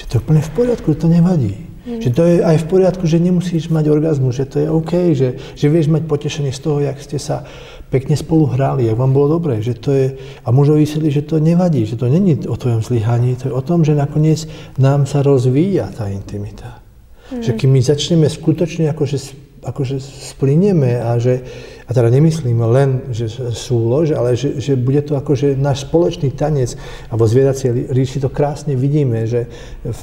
Že 0.00 0.04
to 0.08 0.12
je 0.16 0.22
úplne 0.24 0.40
v 0.40 0.52
poriadku, 0.56 0.86
že 0.96 1.04
to 1.04 1.08
nevadí. 1.12 1.52
Mm. 1.84 2.00
Že 2.00 2.10
to 2.16 2.22
je 2.24 2.34
aj 2.40 2.56
v 2.64 2.66
poriadku, 2.72 3.04
že 3.04 3.20
nemusíš 3.20 3.68
mať 3.68 3.84
orgazmu, 3.92 4.32
že 4.32 4.48
to 4.48 4.56
je 4.56 4.68
OK, 4.72 4.92
že, 5.12 5.28
že 5.52 5.66
vieš 5.68 5.92
mať 5.92 6.08
potešenie 6.08 6.48
z 6.48 6.60
toho, 6.64 6.80
jak 6.80 6.96
ste 6.96 7.20
sa 7.20 7.44
pekne 7.92 8.16
spolu 8.16 8.48
hrali, 8.48 8.88
jak 8.88 8.96
vám 8.96 9.12
bolo 9.12 9.36
dobre, 9.36 9.60
že 9.60 9.76
to 9.76 9.92
je, 9.92 10.06
a 10.44 10.48
mužovi 10.48 10.84
vysvetli, 10.84 11.12
že 11.12 11.28
to 11.28 11.40
nevadí, 11.40 11.84
že 11.84 12.00
to 12.00 12.08
není 12.08 12.40
o 12.48 12.56
tvojom 12.56 12.80
zlyhaní, 12.80 13.36
to 13.36 13.52
je 13.52 13.56
o 13.56 13.60
tom, 13.64 13.84
že 13.84 13.92
nakoniec 13.92 14.48
nám 14.80 15.04
sa 15.04 15.20
rozvíja 15.20 15.92
tá 15.92 16.08
intimita. 16.08 16.80
Mm. 17.28 17.44
Že 17.44 17.50
keď 17.52 17.68
my 17.68 17.80
začneme 17.84 18.26
skutočne 18.32 18.88
akože 18.96 19.47
akože 19.62 20.00
splinieme 20.00 21.02
a 21.02 21.18
že, 21.18 21.42
a 21.88 21.90
teda 21.96 22.12
nemyslím 22.12 22.60
len, 22.68 23.00
že 23.16 23.32
sú 23.56 23.88
lož, 23.88 24.12
ale 24.12 24.36
že, 24.36 24.60
že 24.60 24.76
bude 24.76 25.00
to 25.00 25.16
akože 25.16 25.56
náš 25.56 25.88
spoločný 25.88 26.36
tanec, 26.36 26.76
alebo 27.08 27.24
zvieracie 27.24 27.88
ríši 27.88 28.20
to 28.20 28.28
krásne 28.28 28.76
vidíme, 28.76 29.24
že 29.24 29.48
v, 29.88 30.00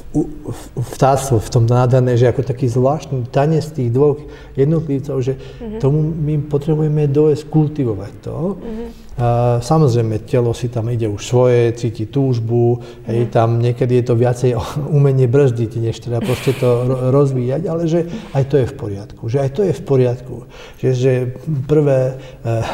v, 0.50 0.60
vtáctvo, 0.98 1.38
v 1.38 1.48
tom 1.48 1.62
nádherné, 1.62 2.18
že 2.18 2.26
ako 2.26 2.42
taký 2.42 2.66
zvláštny 2.66 3.30
tanec 3.30 3.70
tých 3.70 3.94
dvoch 3.94 4.18
jednotlivcov, 4.58 5.16
že 5.22 5.38
mm-hmm. 5.38 5.78
tomu 5.78 6.02
my 6.02 6.42
potrebujeme 6.50 7.06
dojsť 7.06 7.42
kultivovať 7.46 8.12
to. 8.18 8.36
Mm-hmm 8.58 9.06
a 9.16 9.56
samozrejme, 9.64 10.28
telo 10.28 10.52
si 10.52 10.68
tam 10.68 10.92
ide 10.92 11.08
už 11.08 11.24
svoje, 11.24 11.72
cíti 11.72 12.04
túžbu, 12.04 12.84
hej, 13.08 13.24
mhm. 13.24 13.30
tam 13.32 13.48
niekedy 13.56 14.04
je 14.04 14.04
to 14.12 14.14
viacej 14.14 14.52
umenie 14.92 15.24
brzdiť, 15.24 15.72
než 15.80 16.04
teda 16.04 16.20
proste 16.20 16.52
to 16.52 16.84
rozvíjať, 17.08 17.62
ale 17.64 17.88
že 17.88 18.04
aj 18.36 18.44
to 18.44 18.60
je 18.60 18.66
v 18.68 18.74
poriadku, 18.76 19.22
že 19.32 19.40
aj 19.40 19.50
to 19.56 19.60
je 19.64 19.72
v 19.72 19.82
poriadku, 19.88 20.36
že, 20.76 20.88
že 20.92 21.12
prvé, 21.76 22.16
eh, 22.16 22.64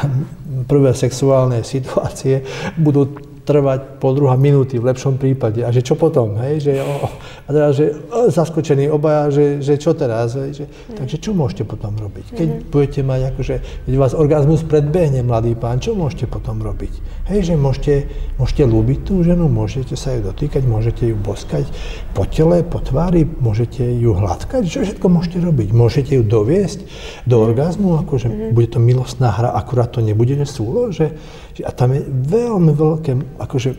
prvé 0.71 0.95
sexuálne 0.95 1.59
situácie 1.67 2.39
budú 2.79 3.33
trvať 3.43 3.99
pol 3.99 4.15
druhá 4.15 4.39
minúty 4.39 4.79
v 4.79 4.87
lepšom 4.87 5.19
prípade. 5.19 5.67
A 5.67 5.69
že 5.69 5.83
čo 5.83 5.99
potom? 5.99 6.39
Hej? 6.39 6.63
Že, 6.63 6.73
o, 6.79 6.95
a 7.43 7.49
teda, 7.51 7.67
že 7.75 7.85
o, 8.07 8.31
zaskočení 8.31 8.87
obaja, 8.87 9.27
že, 9.35 9.59
že 9.59 9.75
čo 9.75 9.91
teraz? 9.91 10.39
Hej? 10.39 10.63
Že, 10.63 10.65
mm. 10.71 10.95
Takže 11.03 11.15
čo 11.19 11.31
môžete 11.35 11.63
potom 11.67 11.91
robiť? 11.99 12.25
Keď 12.31 12.47
mm. 12.47 12.59
budete 12.71 13.01
mať 13.03 13.21
akože, 13.35 13.55
keď 13.83 13.93
vás 13.99 14.15
orgazmus 14.15 14.63
predbehne, 14.63 15.27
mladý 15.27 15.59
pán, 15.59 15.83
čo 15.83 15.91
môžete 15.91 16.31
potom 16.31 16.63
robiť? 16.63 17.22
Hej, 17.23 17.47
že 17.47 17.55
môžete, 17.55 18.11
môžete 18.35 18.63
ľúbiť 18.67 18.99
tú 19.07 19.23
ženu, 19.23 19.47
môžete 19.47 19.95
sa 19.95 20.11
ju 20.11 20.27
dotýkať, 20.27 20.67
môžete 20.67 21.07
ju 21.07 21.15
boskať 21.15 21.63
po 22.11 22.27
tele, 22.27 22.67
po 22.67 22.83
tvári, 22.83 23.23
môžete 23.23 23.79
ju 23.79 24.11
hladkať, 24.11 24.67
čo 24.67 24.83
všetko 24.83 25.07
môžete 25.07 25.39
robiť? 25.39 25.71
Môžete 25.71 26.19
ju 26.19 26.23
doviesť 26.27 26.83
do 27.23 27.39
orgazmu, 27.39 28.03
akože 28.03 28.27
mm. 28.27 28.51
bude 28.51 28.67
to 28.67 28.83
milostná 28.83 29.31
hra, 29.31 29.55
akurát 29.55 29.95
to 29.95 30.03
nebude 30.03 30.35
súlo, 30.43 30.91
že, 30.91 31.15
a 31.63 31.71
tam 31.71 31.95
je 31.95 32.03
veľmi 32.11 32.75
veľké, 32.75 33.39
akože 33.39 33.69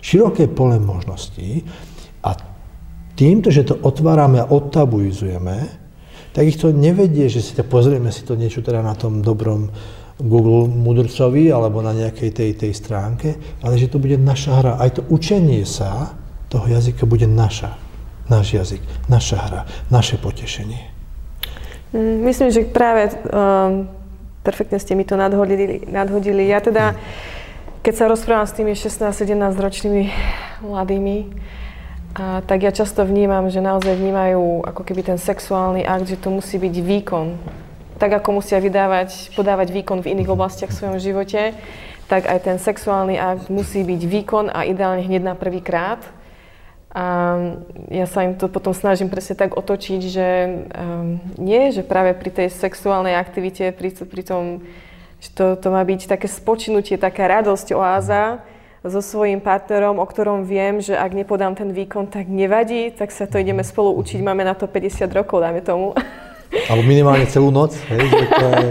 široké 0.00 0.48
pole 0.48 0.80
možností 0.80 1.68
a 2.24 2.40
týmto, 3.20 3.52
že 3.52 3.68
to 3.68 3.76
otvárame 3.84 4.40
a 4.40 4.48
odtabuizujeme, 4.48 5.56
tak 6.32 6.44
ich 6.46 6.56
to 6.56 6.72
nevedie, 6.72 7.28
že 7.28 7.44
si 7.44 7.52
to 7.52 7.68
pozrieme 7.68 8.08
si 8.14 8.24
to 8.24 8.32
niečo 8.32 8.64
teda 8.64 8.80
na 8.80 8.96
tom 8.96 9.20
dobrom 9.20 9.68
Google 10.18 10.66
mudrcovi 10.66 11.54
alebo 11.54 11.78
na 11.78 11.94
nejakej 11.94 12.30
tej, 12.34 12.50
tej 12.58 12.72
stránke, 12.74 13.38
ale 13.62 13.78
že 13.78 13.86
to 13.86 14.02
bude 14.02 14.18
naša 14.18 14.58
hra. 14.58 14.72
Aj 14.82 14.90
to 14.90 15.06
učenie 15.06 15.62
sa 15.62 16.18
toho 16.50 16.66
jazyka 16.66 17.06
bude 17.06 17.30
naša. 17.30 17.78
Náš 18.28 18.52
jazyk, 18.52 18.82
naša 19.08 19.36
hra, 19.40 19.60
naše 19.88 20.20
potešenie. 20.20 20.90
Mm, 21.96 22.28
myslím, 22.28 22.52
že 22.52 22.68
práve 22.68 23.08
um, 23.08 23.88
perfektne 24.44 24.76
ste 24.76 24.92
mi 24.92 25.08
to 25.08 25.16
nadhodili. 25.16 25.88
nadhodili. 25.88 26.44
Ja 26.44 26.60
teda, 26.60 26.92
keď 27.80 27.94
sa 27.94 28.04
rozprávam 28.10 28.44
s 28.44 28.52
tými 28.52 28.76
16-17 28.76 29.32
ročnými 29.56 30.02
mladými, 30.60 31.18
a, 32.18 32.42
tak 32.44 32.66
ja 32.66 32.72
často 32.74 33.06
vnímam, 33.06 33.48
že 33.48 33.64
naozaj 33.64 33.96
vnímajú 33.96 34.66
ako 34.66 34.82
keby 34.84 35.14
ten 35.14 35.18
sexuálny 35.20 35.86
akt, 35.86 36.10
že 36.10 36.20
to 36.20 36.28
musí 36.28 36.60
byť 36.60 36.74
výkon. 36.84 37.26
Tak 37.98 38.22
ako 38.22 38.38
musia 38.38 38.62
vydávať, 38.62 39.34
podávať 39.34 39.74
výkon 39.74 40.06
v 40.06 40.14
iných 40.14 40.30
oblastiach 40.30 40.70
v 40.70 40.78
svojom 40.78 40.98
živote, 41.02 41.54
tak 42.06 42.30
aj 42.30 42.38
ten 42.46 42.56
sexuálny 42.62 43.18
akt 43.18 43.50
musí 43.50 43.82
byť 43.82 44.02
výkon 44.06 44.46
a 44.54 44.64
ideálne 44.64 45.02
hneď 45.02 45.22
na 45.22 45.34
prvý 45.34 45.58
krát. 45.58 46.00
A 46.94 47.36
ja 47.92 48.08
sa 48.08 48.24
im 48.24 48.38
to 48.38 48.48
potom 48.48 48.72
snažím 48.72 49.12
presne 49.12 49.36
tak 49.36 49.58
otočiť, 49.58 50.00
že 50.08 50.28
um, 50.46 51.20
nie, 51.36 51.68
že 51.68 51.84
práve 51.84 52.16
pri 52.16 52.32
tej 52.32 52.48
sexuálnej 52.48 53.12
aktivite, 53.12 53.76
pri, 53.76 53.92
pri 53.92 54.22
tom, 54.24 54.64
že 55.20 55.28
to, 55.36 55.58
to 55.60 55.68
má 55.68 55.84
byť 55.84 56.08
také 56.08 56.30
spočinutie, 56.30 56.96
taká 56.96 57.28
radosť, 57.28 57.76
oáza 57.76 58.40
so 58.86 59.02
svojím 59.02 59.42
partnerom, 59.42 59.98
o 59.98 60.06
ktorom 60.06 60.46
viem, 60.46 60.80
že 60.80 60.94
ak 60.94 61.12
nepodám 61.12 61.58
ten 61.58 61.74
výkon, 61.74 62.08
tak 62.08 62.30
nevadí, 62.30 62.94
tak 62.94 63.10
sa 63.10 63.26
to 63.26 63.36
ideme 63.36 63.66
spolu 63.66 63.92
učiť, 63.98 64.22
máme 64.22 64.46
na 64.46 64.54
to 64.54 64.70
50 64.70 65.10
rokov, 65.12 65.42
dáme 65.42 65.60
tomu. 65.60 65.92
Alebo 66.48 66.82
minimálne 66.84 67.28
celú 67.28 67.52
noc, 67.52 67.76
hej, 67.92 68.08
že 68.08 68.24
to 68.28 68.46
je, 68.48 68.66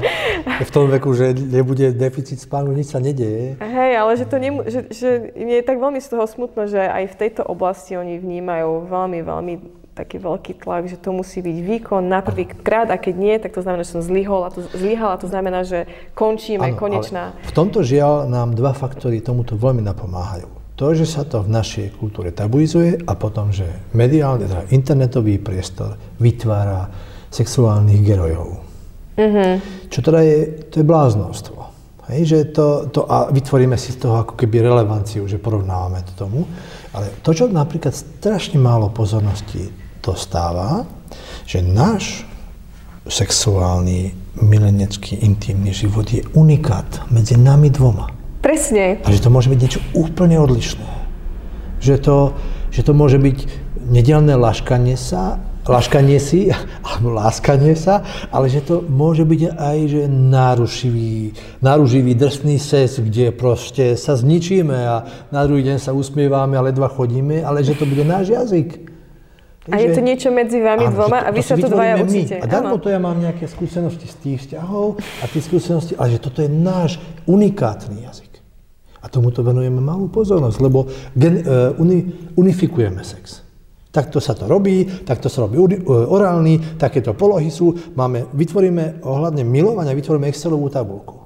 v 0.66 0.72
tom 0.74 0.86
veku, 0.90 1.14
že 1.14 1.34
nebude 1.38 1.94
deficit 1.94 2.42
spánku, 2.42 2.74
nič 2.74 2.94
sa 2.94 3.00
nedeje. 3.02 3.58
Hej, 3.62 3.92
ale 3.98 4.12
že, 4.18 4.26
to 4.26 4.38
nemu, 4.42 4.60
že, 4.66 4.80
že 4.90 5.10
mne 5.38 5.62
je 5.62 5.66
tak 5.66 5.78
veľmi 5.78 6.02
z 6.02 6.10
toho 6.10 6.26
smutno, 6.26 6.66
že 6.66 6.82
aj 6.82 7.14
v 7.14 7.16
tejto 7.16 7.46
oblasti 7.46 7.94
oni 7.94 8.18
vnímajú 8.18 8.90
veľmi, 8.90 9.20
veľmi 9.22 9.54
taký 9.98 10.22
veľký 10.22 10.62
tlak, 10.62 10.86
že 10.86 11.02
to 11.02 11.10
musí 11.10 11.42
byť 11.42 11.58
výkon 11.58 12.06
na 12.06 12.22
prvý 12.22 12.46
krát 12.46 12.94
a 12.94 13.02
keď 13.02 13.16
nie, 13.18 13.36
tak 13.42 13.58
to 13.58 13.66
znamená, 13.66 13.82
že 13.82 13.98
som 13.98 14.06
zlyhol 14.06 14.46
a 14.46 14.54
to, 14.54 14.62
a 14.70 15.18
to 15.18 15.26
znamená, 15.26 15.66
že 15.66 15.90
končíme, 16.14 16.70
ano, 16.70 16.78
konečná. 16.78 17.34
v 17.42 17.54
tomto 17.58 17.82
žiaľ 17.82 18.30
nám 18.30 18.54
dva 18.54 18.78
faktory 18.78 19.26
tomuto 19.26 19.58
veľmi 19.58 19.82
napomáhajú. 19.82 20.54
To, 20.78 20.94
že 20.94 21.10
sa 21.10 21.26
to 21.26 21.42
v 21.42 21.50
našej 21.50 21.98
kultúre 21.98 22.30
tabuizuje 22.30 23.02
a 23.10 23.18
potom, 23.18 23.50
že 23.50 23.66
mediálny, 23.98 24.46
teda 24.46 24.70
internetový 24.70 25.42
priestor 25.42 25.98
vytvára 26.22 26.94
sexuálnych 27.38 28.02
gerojov. 28.02 28.58
Mm-hmm. 29.18 29.52
Čo 29.90 30.00
teda 30.02 30.20
je, 30.26 30.38
to 30.70 30.82
je 30.82 30.86
bláznostvo. 30.86 31.58
Hej, 32.08 32.22
že 32.24 32.40
to, 32.56 32.88
to, 32.88 33.04
a 33.04 33.28
vytvoríme 33.28 33.76
si 33.76 33.92
z 33.92 34.08
toho 34.08 34.24
ako 34.24 34.40
keby 34.40 34.64
relevanciu, 34.64 35.28
že 35.28 35.44
porovnávame 35.44 36.08
to 36.08 36.14
tomu. 36.16 36.48
Ale 36.96 37.12
to, 37.20 37.36
čo 37.36 37.52
napríklad 37.52 37.92
strašne 37.92 38.56
málo 38.56 38.88
pozornosti 38.88 39.68
dostáva, 40.00 40.88
že 41.44 41.60
náš 41.60 42.24
sexuálny, 43.08 44.16
milenecký, 44.40 45.20
intimný 45.20 45.76
život 45.76 46.08
je 46.08 46.24
unikát 46.36 47.08
medzi 47.12 47.36
nami 47.36 47.68
dvoma. 47.72 48.12
Presne. 48.40 49.04
A 49.04 49.10
že 49.12 49.24
to 49.24 49.34
môže 49.34 49.52
byť 49.52 49.60
niečo 49.60 49.82
úplne 49.92 50.40
odlišné. 50.40 50.88
Že 51.84 51.96
to, 52.00 52.18
že 52.72 52.82
to 52.88 52.92
môže 52.96 53.20
byť 53.20 53.38
nedelné 53.92 54.40
laškanie 54.40 54.96
sa 54.96 55.44
laškanie 55.70 56.20
si, 56.20 56.52
alebo 56.88 57.16
láskanie 57.16 57.76
sa, 57.76 58.04
ale 58.32 58.48
že 58.48 58.64
to 58.64 58.84
môže 58.84 59.24
byť 59.28 59.42
aj 59.56 59.78
že 59.88 60.04
nárušivý, 60.08 61.38
náruživý 61.62 62.12
drsný 62.16 62.58
ses, 62.58 63.00
kde 63.00 63.36
proste 63.36 64.00
sa 64.00 64.16
zničíme 64.16 64.76
a 64.76 64.96
na 65.32 65.42
druhý 65.46 65.64
deň 65.68 65.78
sa 65.80 65.92
usmievame 65.92 66.58
a 66.58 66.66
ledva 66.66 66.92
chodíme, 66.92 67.44
ale 67.44 67.62
že 67.62 67.76
to 67.76 67.86
bude 67.86 68.04
náš 68.08 68.34
jazyk. 68.34 68.88
A 69.68 69.84
je 69.84 69.92
to 69.92 70.00
niečo 70.00 70.32
medzi 70.32 70.64
vami 70.64 70.88
áno, 70.88 70.96
dvoma 70.96 71.28
a 71.28 71.30
vy 71.36 71.44
sa 71.44 71.60
to 71.60 71.68
dvaja 71.68 72.00
učíte. 72.00 72.40
A 72.40 72.48
darmo 72.48 72.80
to 72.80 72.88
ja 72.88 73.04
mám 73.04 73.20
nejaké 73.20 73.52
skúsenosti 73.52 74.08
z 74.08 74.16
tých 74.24 74.38
vzťahov 74.48 74.96
a 75.20 75.24
tie 75.28 75.44
skúsenosti, 75.44 75.94
ale 76.00 76.16
že 76.16 76.24
toto 76.24 76.40
je 76.40 76.48
náš 76.48 77.04
unikátny 77.28 78.08
jazyk. 78.08 78.40
A 79.04 79.12
tomuto 79.12 79.44
venujeme 79.44 79.84
malú 79.84 80.08
pozornosť, 80.08 80.58
lebo 80.64 80.88
gen, 81.20 81.44
uh, 81.44 81.76
uni, 81.84 82.32
unifikujeme 82.40 83.04
sex. 83.04 83.47
Takto 83.98 84.22
sa 84.22 84.38
to 84.38 84.46
robí, 84.46 84.86
takto 85.02 85.26
sa 85.26 85.42
robí 85.42 85.58
e, 85.58 85.82
orálny, 85.90 86.78
takéto 86.78 87.18
polohy 87.18 87.50
sú. 87.50 87.74
Máme, 87.98 88.30
vytvoríme 88.30 89.02
ohľadne 89.02 89.42
milovania, 89.42 89.98
vytvoríme 89.98 90.30
Excelovú 90.30 90.70
tabulku. 90.70 91.26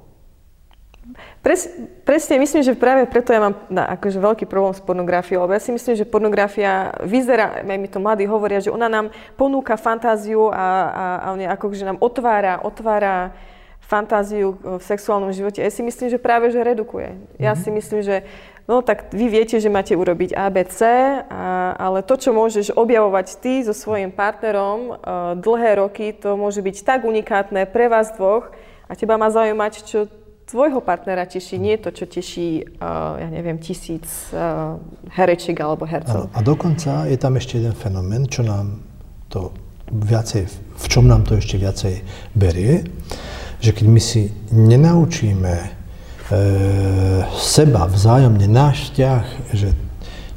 Pres, 1.44 1.68
presne, 2.08 2.40
myslím, 2.40 2.64
že 2.64 2.72
práve 2.72 3.04
preto 3.04 3.34
ja 3.34 3.44
mám 3.44 3.60
na, 3.68 3.84
akože 3.92 4.16
veľký 4.16 4.44
problém 4.48 4.72
s 4.72 4.80
pornografiou, 4.80 5.44
lebo 5.44 5.52
ja 5.52 5.60
si 5.60 5.74
myslím, 5.74 6.00
že 6.00 6.08
pornografia 6.08 6.96
vyzerá, 7.04 7.60
aj 7.60 7.76
mi 7.76 7.92
to 7.92 8.00
mladí 8.00 8.24
hovoria, 8.24 8.62
že 8.62 8.72
ona 8.72 8.88
nám 8.88 9.12
ponúka 9.36 9.76
fantáziu 9.76 10.48
a, 10.48 10.56
a, 10.56 11.04
a 11.36 11.52
akože 11.58 11.84
nám 11.84 12.00
otvára, 12.00 12.62
otvára 12.64 13.36
fantáziu 13.82 14.56
v 14.56 14.80
sexuálnom 14.80 15.34
živote. 15.34 15.60
Ja 15.60 15.68
si 15.68 15.84
myslím, 15.84 16.08
že 16.08 16.16
práve, 16.16 16.48
že 16.48 16.64
redukuje. 16.64 17.18
Ja 17.36 17.52
mm-hmm. 17.52 17.60
si 17.60 17.68
myslím, 17.74 18.00
že 18.00 18.16
no 18.66 18.82
tak 18.82 19.10
vy 19.14 19.26
viete, 19.28 19.58
že 19.58 19.72
máte 19.72 19.94
urobiť 19.94 20.34
ABC, 20.36 20.80
a, 20.82 21.74
ale 21.78 22.02
to, 22.02 22.14
čo 22.18 22.30
môžeš 22.34 22.74
objavovať 22.74 23.26
ty 23.42 23.62
so 23.62 23.74
svojím 23.74 24.10
partnerom 24.14 24.78
uh, 24.92 24.96
dlhé 25.38 25.78
roky, 25.82 26.12
to 26.14 26.34
môže 26.34 26.60
byť 26.60 26.76
tak 26.82 27.00
unikátne 27.06 27.66
pre 27.70 27.86
vás 27.86 28.14
dvoch 28.14 28.50
a 28.86 28.92
teba 28.94 29.16
má 29.16 29.32
zaujímať, 29.32 29.72
čo 29.86 29.98
tvojho 30.46 30.84
partnera 30.84 31.24
teší, 31.24 31.56
nie 31.56 31.80
to, 31.80 31.94
čo 31.94 32.04
teší, 32.04 32.76
uh, 32.76 33.16
ja 33.16 33.28
neviem, 33.32 33.56
tisíc 33.56 34.04
uh, 34.36 34.76
herečiek 35.14 35.56
alebo 35.56 35.88
hercov. 35.88 36.28
A, 36.34 36.36
a 36.36 36.44
dokonca 36.44 37.08
je 37.08 37.16
tam 37.16 37.40
ešte 37.40 37.56
jeden 37.56 37.72
fenomén, 37.72 38.28
čo 38.28 38.44
nám 38.44 38.84
to 39.32 39.54
viacej, 39.92 40.48
v 40.76 40.86
čom 40.88 41.04
nám 41.08 41.28
to 41.28 41.36
ešte 41.36 41.60
viacej 41.60 42.04
berie, 42.36 42.84
že 43.60 43.70
keď 43.76 43.86
my 43.86 44.00
si 44.00 44.32
nenaučíme 44.50 45.54
e, 45.54 45.66
seba 47.36 47.88
vzájomne 47.88 48.46
náš 48.48 48.90
vzťah, 48.90 49.24
že, 49.52 49.70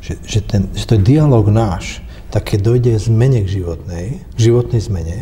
že, 0.04 0.14
že, 0.24 0.40
ten, 0.44 0.68
že 0.76 0.84
to 0.88 1.00
je 1.00 1.08
dialog 1.16 1.48
náš, 1.48 2.04
tak 2.30 2.52
keď 2.52 2.60
dojde 2.62 2.92
zmene 3.00 3.48
k 3.48 3.62
životnej, 3.62 4.06
životnej 4.36 4.82
zmene, 4.84 5.20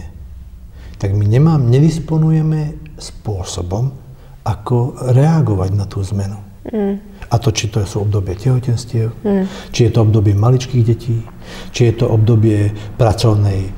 tak 0.98 1.14
my 1.14 1.26
nemám, 1.28 1.68
nedisponujeme 1.68 2.80
spôsobom, 2.98 3.94
ako 4.44 4.98
reagovať 5.14 5.72
na 5.76 5.86
tú 5.88 6.04
zmenu. 6.04 6.40
Mm. 6.68 7.00
A 7.34 7.42
to, 7.42 7.50
či 7.50 7.74
to 7.74 7.82
sú 7.82 8.06
obdobie 8.06 8.38
tehotenstiev, 8.38 9.10
mm. 9.26 9.74
či 9.74 9.90
je 9.90 9.92
to 9.92 10.06
obdobie 10.06 10.38
maličkých 10.38 10.84
detí, 10.86 11.18
či 11.74 11.90
je 11.90 11.94
to 11.98 12.06
obdobie 12.06 12.70
pracovnej 13.02 13.60
e, 13.66 13.70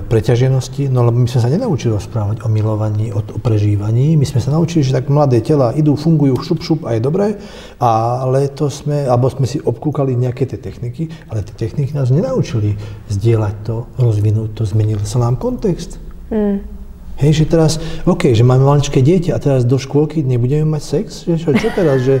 preťaženosti. 0.00 0.88
No 0.88 1.04
lebo 1.04 1.20
my 1.20 1.28
sme 1.28 1.44
sa 1.44 1.52
nenaučili 1.52 1.92
rozprávať 1.92 2.40
o 2.40 2.48
milovaní, 2.48 3.12
o, 3.12 3.20
o 3.20 3.38
prežívaní. 3.38 4.16
My 4.16 4.24
sme 4.24 4.40
sa 4.40 4.56
naučili, 4.56 4.80
že 4.80 4.96
tak 4.96 5.12
mladé 5.12 5.44
tela 5.44 5.76
idú, 5.76 5.92
fungujú, 5.92 6.40
šup, 6.40 6.64
šup 6.64 6.80
a 6.88 6.96
je 6.96 7.04
dobré. 7.04 7.36
Ale 7.84 8.48
to 8.56 8.72
sme, 8.72 9.04
alebo 9.04 9.28
sme 9.28 9.44
si 9.44 9.60
obkúkali 9.60 10.16
nejaké 10.16 10.48
tie 10.48 10.56
techniky, 10.56 11.12
ale 11.28 11.44
tie 11.44 11.68
techniky 11.68 11.92
nás 11.92 12.08
nenaučili 12.08 12.80
zdieľať 13.12 13.54
to, 13.68 13.92
rozvinúť 14.00 14.56
to, 14.56 14.64
zmenil 14.64 14.96
sa 15.04 15.20
nám 15.20 15.36
kontext. 15.36 16.00
Mm. 16.32 16.81
Hej, 17.20 17.44
že 17.44 17.44
teraz, 17.44 17.72
OK, 18.08 18.32
že 18.32 18.42
máme 18.42 18.64
maličké 18.64 19.04
dieťa 19.04 19.36
a 19.36 19.42
teraz 19.42 19.62
do 19.68 19.76
škôlky 19.76 20.24
nebudeme 20.24 20.64
mať 20.64 20.82
sex? 20.82 21.06
Že 21.28 21.36
čo, 21.38 21.50
čo 21.54 21.68
teraz, 21.76 22.02
že 22.02 22.18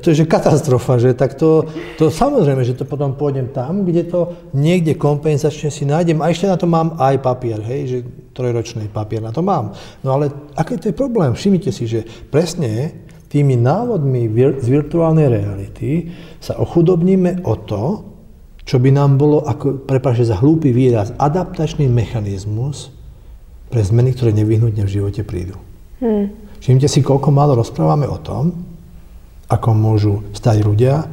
to 0.00 0.14
je 0.14 0.24
že 0.24 0.30
katastrofa, 0.30 0.96
že 0.96 1.12
tak 1.12 1.36
to, 1.36 1.68
to 2.00 2.08
samozrejme, 2.08 2.64
že 2.64 2.72
to 2.72 2.88
potom 2.88 3.12
pôjdem 3.12 3.52
tam, 3.52 3.84
kde 3.84 4.08
to 4.08 4.32
niekde 4.56 4.96
kompenzačne 4.96 5.68
si 5.68 5.84
nájdem 5.84 6.24
a 6.24 6.32
ešte 6.32 6.48
na 6.48 6.56
to 6.56 6.64
mám 6.64 6.96
aj 6.96 7.20
papier, 7.20 7.60
hej, 7.60 7.80
že 7.84 7.98
trojročný 8.32 8.88
papier 8.88 9.20
na 9.20 9.34
to 9.34 9.44
mám. 9.44 9.76
No 10.00 10.16
ale 10.16 10.32
aký 10.56 10.80
to 10.80 10.88
je 10.88 10.96
problém? 10.96 11.36
Všimnite 11.36 11.68
si, 11.68 11.84
že 11.84 12.08
presne 12.32 13.04
tými 13.28 13.56
návodmi 13.60 14.28
z 14.60 14.66
virtuálnej 14.68 15.28
reality 15.28 16.08
sa 16.40 16.56
ochudobníme 16.56 17.44
o 17.44 17.54
to, 17.60 17.84
čo 18.62 18.78
by 18.78 18.94
nám 18.94 19.18
bolo, 19.18 19.42
ako, 19.44 19.84
prepáčte 19.84 20.30
za 20.30 20.38
hlúpy 20.38 20.70
výraz, 20.70 21.12
adaptačný 21.18 21.90
mechanizmus, 21.90 22.94
pre 23.72 23.80
zmeny, 23.80 24.12
ktoré 24.12 24.36
nevyhnutne 24.36 24.84
v 24.84 24.94
živote 25.00 25.24
prídu. 25.24 25.56
Hmm. 26.04 26.28
Všimte 26.60 26.86
si, 26.86 27.00
koľko 27.00 27.32
málo 27.32 27.56
rozprávame 27.56 28.04
o 28.04 28.20
tom, 28.20 28.52
ako 29.48 29.68
môžu 29.72 30.14
stať 30.36 30.62
ľudia, 30.62 31.08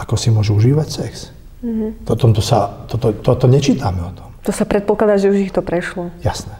ako 0.00 0.14
si 0.16 0.32
môžu 0.32 0.56
užívať 0.56 0.88
sex. 0.88 1.30
Mm-hmm. 1.60 2.08
To, 2.08 2.42
sa, 2.42 2.88
to, 2.88 2.96
to, 2.96 3.08
to, 3.20 3.30
to 3.36 3.46
nečítame 3.46 4.00
o 4.00 4.12
tom. 4.16 4.32
To 4.48 4.52
sa 4.52 4.64
predpokladá, 4.64 5.20
že 5.20 5.28
už 5.28 5.38
ich 5.48 5.52
to 5.52 5.60
prešlo. 5.60 6.08
Jasné. 6.24 6.56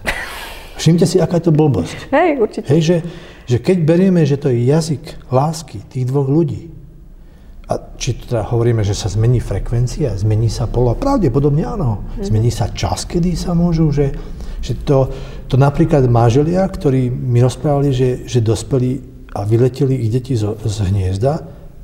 Všimte 0.77 1.09
si, 1.09 1.17
aká 1.17 1.41
je 1.41 1.49
to 1.49 1.57
blbosť. 1.57 1.97
Hej, 2.17 2.31
určite. 2.41 2.67
Hej, 2.69 2.81
že, 2.81 2.97
že 3.49 3.57
keď 3.61 3.77
berieme, 3.85 4.23
že 4.29 4.37
to 4.37 4.53
je 4.53 4.69
jazyk 4.69 5.33
lásky 5.33 5.81
tých 5.89 6.09
dvoch 6.09 6.29
ľudí, 6.29 6.69
a 7.71 7.79
či 7.95 8.19
teda 8.19 8.51
hovoríme, 8.51 8.83
že 8.83 8.99
sa 8.99 9.07
zmení 9.07 9.39
frekvencia, 9.39 10.19
zmení 10.19 10.51
sa 10.51 10.67
polo, 10.67 10.91
pravdepodobne 10.99 11.63
áno. 11.63 12.03
Mm-hmm. 12.03 12.27
Zmení 12.27 12.51
sa 12.51 12.67
čas, 12.75 13.07
kedy 13.07 13.39
sa 13.39 13.55
môžu, 13.55 13.95
že 13.95 14.11
že 14.61 14.77
to, 14.85 15.09
to 15.49 15.57
napríklad 15.57 16.05
máželia, 16.07 16.65
ktorí 16.69 17.09
mi 17.09 17.41
rozprávali, 17.41 17.91
že, 17.93 18.25
že 18.29 18.45
dospeli 18.45 19.01
a 19.35 19.45
vyleteli 19.45 19.97
ich 20.07 20.11
deti 20.13 20.35
z, 20.37 20.57
z 20.61 20.77
hniezda, 20.91 21.33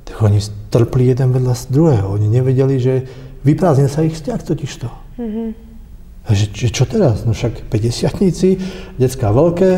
tak 0.07 0.17
oni 0.23 0.39
trpli 0.71 1.11
jeden 1.11 1.35
vedľa 1.35 1.55
z 1.57 1.65
druhého. 1.73 2.07
Oni 2.15 2.31
nevedeli, 2.31 2.77
že 2.79 2.95
vyprázdne 3.43 3.91
sa 3.91 4.07
ich 4.07 4.15
vzťah 4.15 4.41
totižto. 4.43 4.89
Mm-hmm. 5.19 5.49
A 6.27 6.31
že, 6.35 6.51
že 6.51 6.69
čo 6.75 6.87
teraz? 6.87 7.23
No 7.23 7.35
však 7.35 7.71
50 7.71 8.99
detská 8.99 9.31
veľké, 9.31 9.71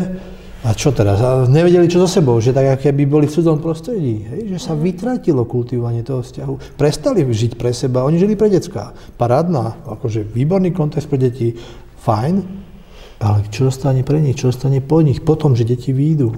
a 0.59 0.75
čo 0.75 0.91
teraz? 0.91 1.23
A 1.23 1.47
nevedeli, 1.47 1.87
čo 1.87 2.03
so 2.03 2.09
sebou, 2.09 2.35
že 2.43 2.51
tak, 2.51 2.67
aké 2.67 2.91
by 2.91 3.07
boli 3.07 3.25
v 3.31 3.35
cudzom 3.39 3.63
prostredí. 3.63 4.27
Hej? 4.27 4.41
Že 4.55 4.59
sa 4.59 4.73
mhm. 4.75 4.81
vytratilo 4.83 5.41
kultivovanie 5.47 6.03
toho 6.03 6.19
vzťahu. 6.19 6.75
Prestali 6.75 7.23
žiť 7.23 7.55
pre 7.55 7.71
seba, 7.71 8.03
oni 8.03 8.19
žili 8.19 8.35
pre 8.35 8.51
detská. 8.51 8.91
Parádna, 9.15 9.87
akože 9.87 10.27
výborný 10.27 10.75
kontext 10.75 11.07
pre 11.07 11.15
deti, 11.15 11.55
fajn, 12.03 12.67
ale 13.19 13.43
čo 13.51 13.67
zostane 13.67 14.01
pre 14.07 14.23
nich, 14.23 14.39
čo 14.39 14.47
zostane 14.47 14.79
po 14.79 15.03
nich, 15.03 15.19
potom, 15.19 15.51
že 15.51 15.67
deti 15.67 15.91
výjdu. 15.91 16.31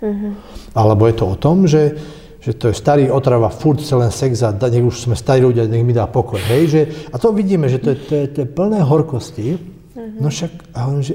Uh-huh. 0.00 0.32
Alebo 0.72 1.04
je 1.04 1.14
to 1.14 1.24
o 1.28 1.36
tom, 1.36 1.68
že, 1.68 2.00
že 2.40 2.56
to 2.56 2.72
je 2.72 2.74
starý 2.74 3.12
otrava, 3.12 3.52
furt 3.52 3.84
chce 3.84 3.94
len 3.98 4.08
sex 4.08 4.40
a 4.40 4.56
nech 4.56 4.84
už 4.84 5.04
sme 5.04 5.16
starí 5.18 5.44
ľudia, 5.44 5.68
nech 5.68 5.84
mi 5.84 5.92
dá 5.92 6.08
pokoj. 6.08 6.40
Hej? 6.40 6.62
Že, 6.72 6.80
a 7.12 7.16
to 7.20 7.28
vidíme, 7.36 7.68
že 7.68 7.78
to 7.82 7.92
je, 7.92 7.96
to 8.00 8.12
je, 8.14 8.24
to 8.32 8.38
je 8.40 8.48
plné 8.48 8.80
horkosti. 8.80 9.60
Uh-huh. 9.60 10.18
No 10.22 10.32
však, 10.32 10.72
a, 10.72 10.88
on, 10.88 11.04
že, 11.04 11.12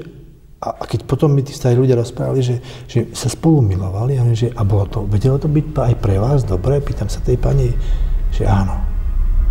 a, 0.62 0.68
a 0.78 0.82
keď 0.86 1.10
potom 1.10 1.34
mi 1.34 1.42
tí 1.42 1.50
starí 1.50 1.74
ľudia 1.74 1.98
rozprávali, 1.98 2.38
že, 2.38 2.56
že 2.86 3.10
sa 3.18 3.26
spolu 3.26 3.66
milovali, 3.66 4.14
a, 4.14 4.22
že, 4.30 4.54
a 4.54 4.62
bolo 4.62 4.86
to, 4.86 4.98
vedelo 5.10 5.42
to 5.42 5.50
byť 5.50 5.74
aj 5.74 5.94
pre 5.98 6.22
vás 6.22 6.46
dobre, 6.46 6.78
pýtam 6.78 7.10
sa 7.10 7.18
tej 7.18 7.34
pani, 7.34 7.74
že 8.30 8.46
áno. 8.46 8.78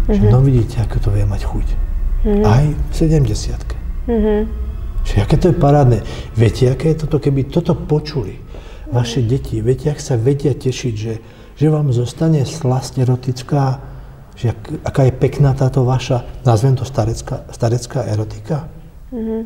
Uh-huh. 0.08 0.16
Že 0.16 0.24
no 0.32 0.39
vidíte, 0.39 0.88
ako 0.88 1.04
to 1.04 1.10
vie 1.12 1.28
mať 1.28 1.41
chuť. 1.44 1.68
Uh-huh. 2.24 2.48
Aj 2.48 2.64
v 2.64 2.94
70 2.96 3.28
uh-huh. 4.08 4.62
Čiže 5.04 5.20
aké 5.20 5.36
to 5.38 5.51
je 5.51 5.56
parádne. 5.60 5.99
Viete, 6.34 6.72
aké 6.72 6.95
je 6.95 7.06
toto, 7.06 7.20
keby 7.20 7.51
toto 7.51 7.76
počuli 7.76 8.39
vaše 8.93 9.26
deti, 9.26 9.60
viete, 9.60 9.89
ak 9.89 9.99
sa 9.99 10.16
vedia 10.16 10.54
tešiť, 10.54 10.93
že, 10.93 11.14
že 11.57 11.68
vám 11.68 11.90
zostane 11.90 12.45
slasť 12.45 13.02
erotická, 13.02 13.82
že 14.38 14.53
ak, 14.53 14.61
aká 14.86 15.02
je 15.10 15.14
pekná 15.18 15.57
táto 15.57 15.82
vaša, 15.82 16.45
nazvem 16.45 16.78
to 16.78 16.86
starecká, 16.86 17.49
starecká 17.49 18.06
erotika. 18.06 18.69
Mm-hmm. 19.10 19.41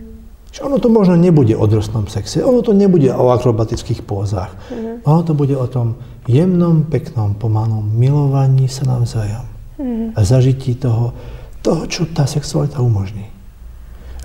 Že 0.51 0.59
ono 0.63 0.77
to 0.79 0.87
možno 0.91 1.15
nebude 1.19 1.55
o 1.55 1.65
drostnom 1.67 2.07
sexe, 2.07 2.43
ono 2.43 2.63
to 2.63 2.71
nebude 2.71 3.07
o 3.11 3.31
akrobatických 3.31 4.03
pózach. 4.03 4.55
Mm-hmm. 4.67 5.07
Ono 5.07 5.21
to 5.23 5.33
bude 5.35 5.55
o 5.55 5.67
tom 5.67 5.95
jemnom, 6.27 6.87
peknom, 6.87 7.35
pomalom 7.35 7.87
milovaní 7.95 8.67
sa 8.67 8.83
navzájom. 8.87 9.47
Mm-hmm. 9.79 10.07
A 10.15 10.19
zažití 10.23 10.75
toho, 10.75 11.15
toho, 11.63 11.87
čo 11.87 12.07
tá 12.11 12.27
sexualita 12.27 12.83
umožní. 12.83 13.36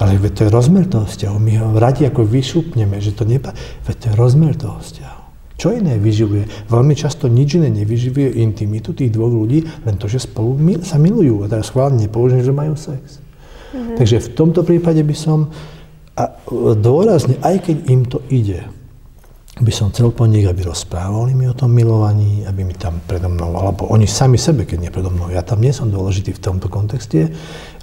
Ale 0.01 0.17
veď 0.17 0.33
to 0.33 0.41
je 0.47 0.55
rozmer 0.55 0.85
toho 0.89 1.05
vzťahu. 1.05 1.37
My 1.37 1.53
ho 1.61 1.69
radi 1.77 2.09
ako 2.09 2.25
vyšupneme, 2.25 2.97
že 3.03 3.13
to 3.13 3.29
nepa... 3.29 3.53
Veď 3.85 3.97
to 3.97 4.05
je 4.09 4.15
rozmer 4.17 4.53
toho 4.57 4.79
vzťahu. 4.81 5.21
Čo 5.61 5.69
iné 5.79 5.95
vyživuje? 6.01 6.67
Veľmi 6.73 6.95
často 6.97 7.31
nič 7.31 7.61
iné 7.61 7.71
nevyživuje 7.71 8.41
intimitu 8.41 8.97
tých 8.97 9.15
dvoch 9.15 9.31
ľudí, 9.31 9.63
len 9.87 9.95
to, 9.95 10.11
že 10.11 10.27
spolu 10.27 10.59
sa 10.83 10.99
milujú. 10.99 11.45
A 11.45 11.47
teraz 11.47 11.71
schválne 11.71 12.03
nepoužijem, 12.03 12.43
že 12.43 12.53
majú 12.57 12.75
sex. 12.75 13.23
Mm-hmm. 13.71 13.97
Takže 14.01 14.17
v 14.27 14.29
tomto 14.35 14.61
prípade 14.67 15.01
by 15.07 15.15
som 15.15 15.53
a 16.13 16.29
dôrazne, 16.77 17.41
aj 17.41 17.73
keď 17.73 17.77
im 17.89 18.05
to 18.05 18.21
ide, 18.29 18.69
by 19.61 19.69
som 19.69 19.93
chcel 19.93 20.09
po 20.17 20.25
nich, 20.25 20.49
aby 20.49 20.65
rozprávali 20.65 21.37
mi 21.37 21.45
o 21.45 21.53
tom 21.53 21.77
milovaní, 21.77 22.41
aby 22.49 22.65
mi 22.65 22.73
tam 22.73 23.05
predo 23.05 23.29
mnou, 23.29 23.53
alebo 23.61 23.85
oni 23.93 24.09
sami 24.09 24.41
sebe, 24.41 24.65
keď 24.65 24.79
nie 24.81 24.89
predo 24.89 25.13
mnou, 25.13 25.29
ja 25.29 25.45
tam 25.45 25.61
nie 25.61 25.77
som 25.77 25.93
dôležitý 25.93 26.33
v 26.33 26.41
tomto 26.41 26.73
kontexte, 26.73 27.29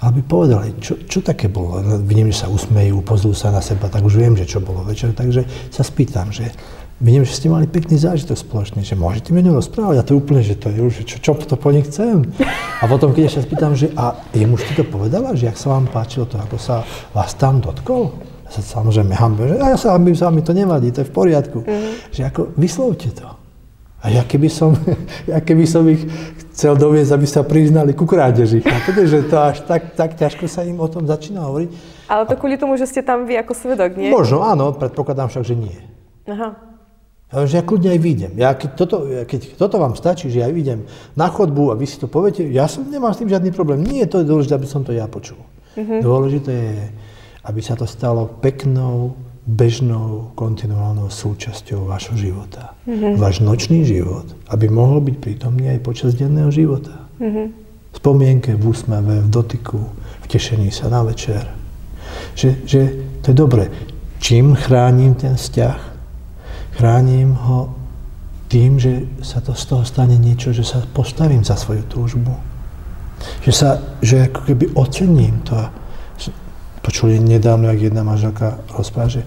aby 0.02 0.18
povedali, 0.26 0.74
čo, 0.82 0.98
čo 1.06 1.22
také 1.22 1.46
bolo. 1.46 1.78
Vidím, 2.02 2.34
že 2.34 2.42
sa 2.42 2.50
usmejú, 2.50 3.06
pozrú 3.06 3.30
sa 3.38 3.54
na 3.54 3.62
seba, 3.62 3.86
tak 3.86 4.02
už 4.02 4.18
viem, 4.18 4.34
že 4.34 4.50
čo 4.50 4.58
bolo 4.58 4.82
večer, 4.82 5.14
takže 5.14 5.46
sa 5.70 5.86
spýtam, 5.86 6.34
že 6.34 6.50
vidím, 6.98 7.22
že 7.22 7.38
ste 7.38 7.46
mali 7.46 7.70
pekný 7.70 8.02
zážitok 8.02 8.34
spoločný, 8.34 8.82
že 8.82 8.98
môžete 8.98 9.30
mi 9.30 9.40
o 9.46 9.54
rozprávať 9.54 9.96
a 10.02 10.04
to 10.04 10.10
je 10.12 10.20
úplne, 10.20 10.42
že 10.42 10.58
to 10.58 10.74
je 10.74 10.80
už, 10.82 10.94
čo, 11.06 11.16
čo 11.22 11.32
to 11.38 11.54
po 11.54 11.70
nich 11.70 11.86
chcem. 11.86 12.28
A 12.82 12.84
potom, 12.90 13.14
keď 13.14 13.30
ešte 13.30 13.46
spýtam, 13.46 13.78
že 13.78 13.94
a 13.94 14.18
jemu 14.34 14.58
ti 14.58 14.74
to 14.74 14.82
povedala, 14.82 15.38
že 15.38 15.46
jak 15.46 15.56
sa 15.56 15.78
vám 15.78 15.86
páčilo 15.86 16.26
to, 16.26 16.34
ako 16.34 16.58
sa 16.58 16.82
vás 17.14 17.30
tam 17.38 17.62
dotkol? 17.62 18.29
Sa 18.50 18.82
samozrejme 18.82 19.14
hambím, 19.14 19.54
že 19.54 19.56
ja 19.62 19.78
sa 19.78 19.94
hambím 19.94 20.18
s 20.18 20.26
vami, 20.26 20.42
to 20.42 20.50
nevadí, 20.50 20.90
to 20.90 21.06
je 21.06 21.08
v 21.08 21.14
poriadku. 21.14 21.62
Mm. 21.62 21.92
Že 22.10 22.20
ako, 22.34 22.40
vyslovte 22.58 23.14
to. 23.14 23.28
A 24.00 24.10
ja 24.10 24.26
keby 24.26 24.50
som, 24.50 24.74
ja 25.30 25.38
keby 25.38 25.64
som 25.70 25.86
ich 25.86 26.02
chcel 26.50 26.74
doviezť, 26.74 27.14
aby 27.14 27.26
sa 27.30 27.46
priznali 27.46 27.94
ku 27.94 28.10
krádeži. 28.10 28.60
Chápete, 28.60 29.06
že 29.06 29.18
to 29.30 29.36
až 29.38 29.62
tak, 29.64 29.94
tak 29.94 30.18
ťažko 30.18 30.50
sa 30.50 30.66
im 30.66 30.82
o 30.82 30.88
tom 30.90 31.06
začína 31.06 31.46
hovoriť. 31.46 31.68
Ale 32.10 32.26
to 32.26 32.34
kvôli 32.34 32.58
tomu, 32.58 32.74
že 32.74 32.90
ste 32.90 33.06
tam 33.06 33.24
vy 33.24 33.38
ako 33.38 33.54
svedok, 33.54 33.94
nie? 33.94 34.10
Možno, 34.10 34.42
áno, 34.42 34.74
predpokladám 34.74 35.30
však, 35.30 35.44
že 35.46 35.54
nie. 35.54 35.78
Aha. 36.26 36.70
Ja, 37.30 37.46
že 37.46 37.62
ja 37.62 37.64
kľudne 37.64 37.94
aj 37.94 38.00
vyjdem. 38.02 38.32
Ja, 38.34 38.58
keď, 38.58 38.70
toto, 38.74 39.06
keď 39.06 39.54
toto 39.54 39.78
vám 39.78 39.94
stačí, 39.94 40.26
že 40.26 40.42
ja 40.42 40.50
vyjdem 40.50 40.90
na 41.14 41.30
chodbu 41.30 41.70
a 41.70 41.78
vy 41.78 41.86
si 41.86 42.02
to 42.02 42.10
poviete, 42.10 42.42
ja 42.50 42.66
som, 42.66 42.82
nemám 42.82 43.14
s 43.14 43.22
tým 43.22 43.30
žiadny 43.30 43.54
problém. 43.54 43.86
Nie 43.86 44.02
je 44.04 44.18
to 44.18 44.26
dôležité, 44.26 44.58
aby 44.58 44.66
som 44.66 44.82
to 44.82 44.90
ja 44.90 45.06
počul. 45.06 45.38
Uh-huh. 45.78 46.02
Dôležité 46.02 46.50
je, 46.50 46.84
aby 47.44 47.60
sa 47.64 47.76
to 47.76 47.88
stalo 47.88 48.28
peknou, 48.40 49.16
bežnou, 49.48 50.30
kontinuálnou 50.36 51.08
súčasťou 51.08 51.88
vašho 51.88 52.14
života. 52.14 52.76
Uh-huh. 52.84 53.16
Váš 53.16 53.40
nočný 53.40 53.82
život, 53.88 54.28
aby 54.52 54.68
mohol 54.68 55.00
byť 55.00 55.16
prítomný 55.18 55.72
aj 55.72 55.80
počas 55.82 56.14
denného 56.14 56.52
života. 56.52 57.08
Uh-huh. 57.18 57.48
V 57.90 57.96
spomienke, 57.96 58.54
v 58.54 58.62
úsmeve, 58.62 59.24
v 59.24 59.28
dotyku, 59.32 59.80
v 60.22 60.26
tešení 60.30 60.70
sa 60.70 60.92
na 60.92 61.02
večer. 61.02 61.42
Že, 62.36 62.48
že 62.68 62.80
to 63.24 63.32
je 63.32 63.36
dobre. 63.36 63.64
Čím 64.20 64.54
chránim 64.54 65.16
ten 65.16 65.34
vzťah? 65.34 65.80
Chránim 66.76 67.34
ho 67.34 67.74
tým, 68.50 68.78
že 68.82 69.06
sa 69.22 69.38
to 69.40 69.54
z 69.54 69.64
toho 69.66 69.82
stane 69.86 70.18
niečo, 70.18 70.50
že 70.50 70.66
sa 70.66 70.82
postavím 70.90 71.42
za 71.46 71.54
svoju 71.54 71.86
túžbu. 71.86 72.34
Že 73.46 73.52
sa, 73.52 73.70
že 74.02 74.26
ako 74.26 74.40
keby 74.46 74.64
ocením 74.74 75.42
to. 75.46 75.56
Počuli 76.80 77.20
nedávno, 77.20 77.68
jak 77.68 77.92
jedna 77.92 78.02
manželka 78.02 78.58
rozpráva, 78.72 79.20
že 79.20 79.22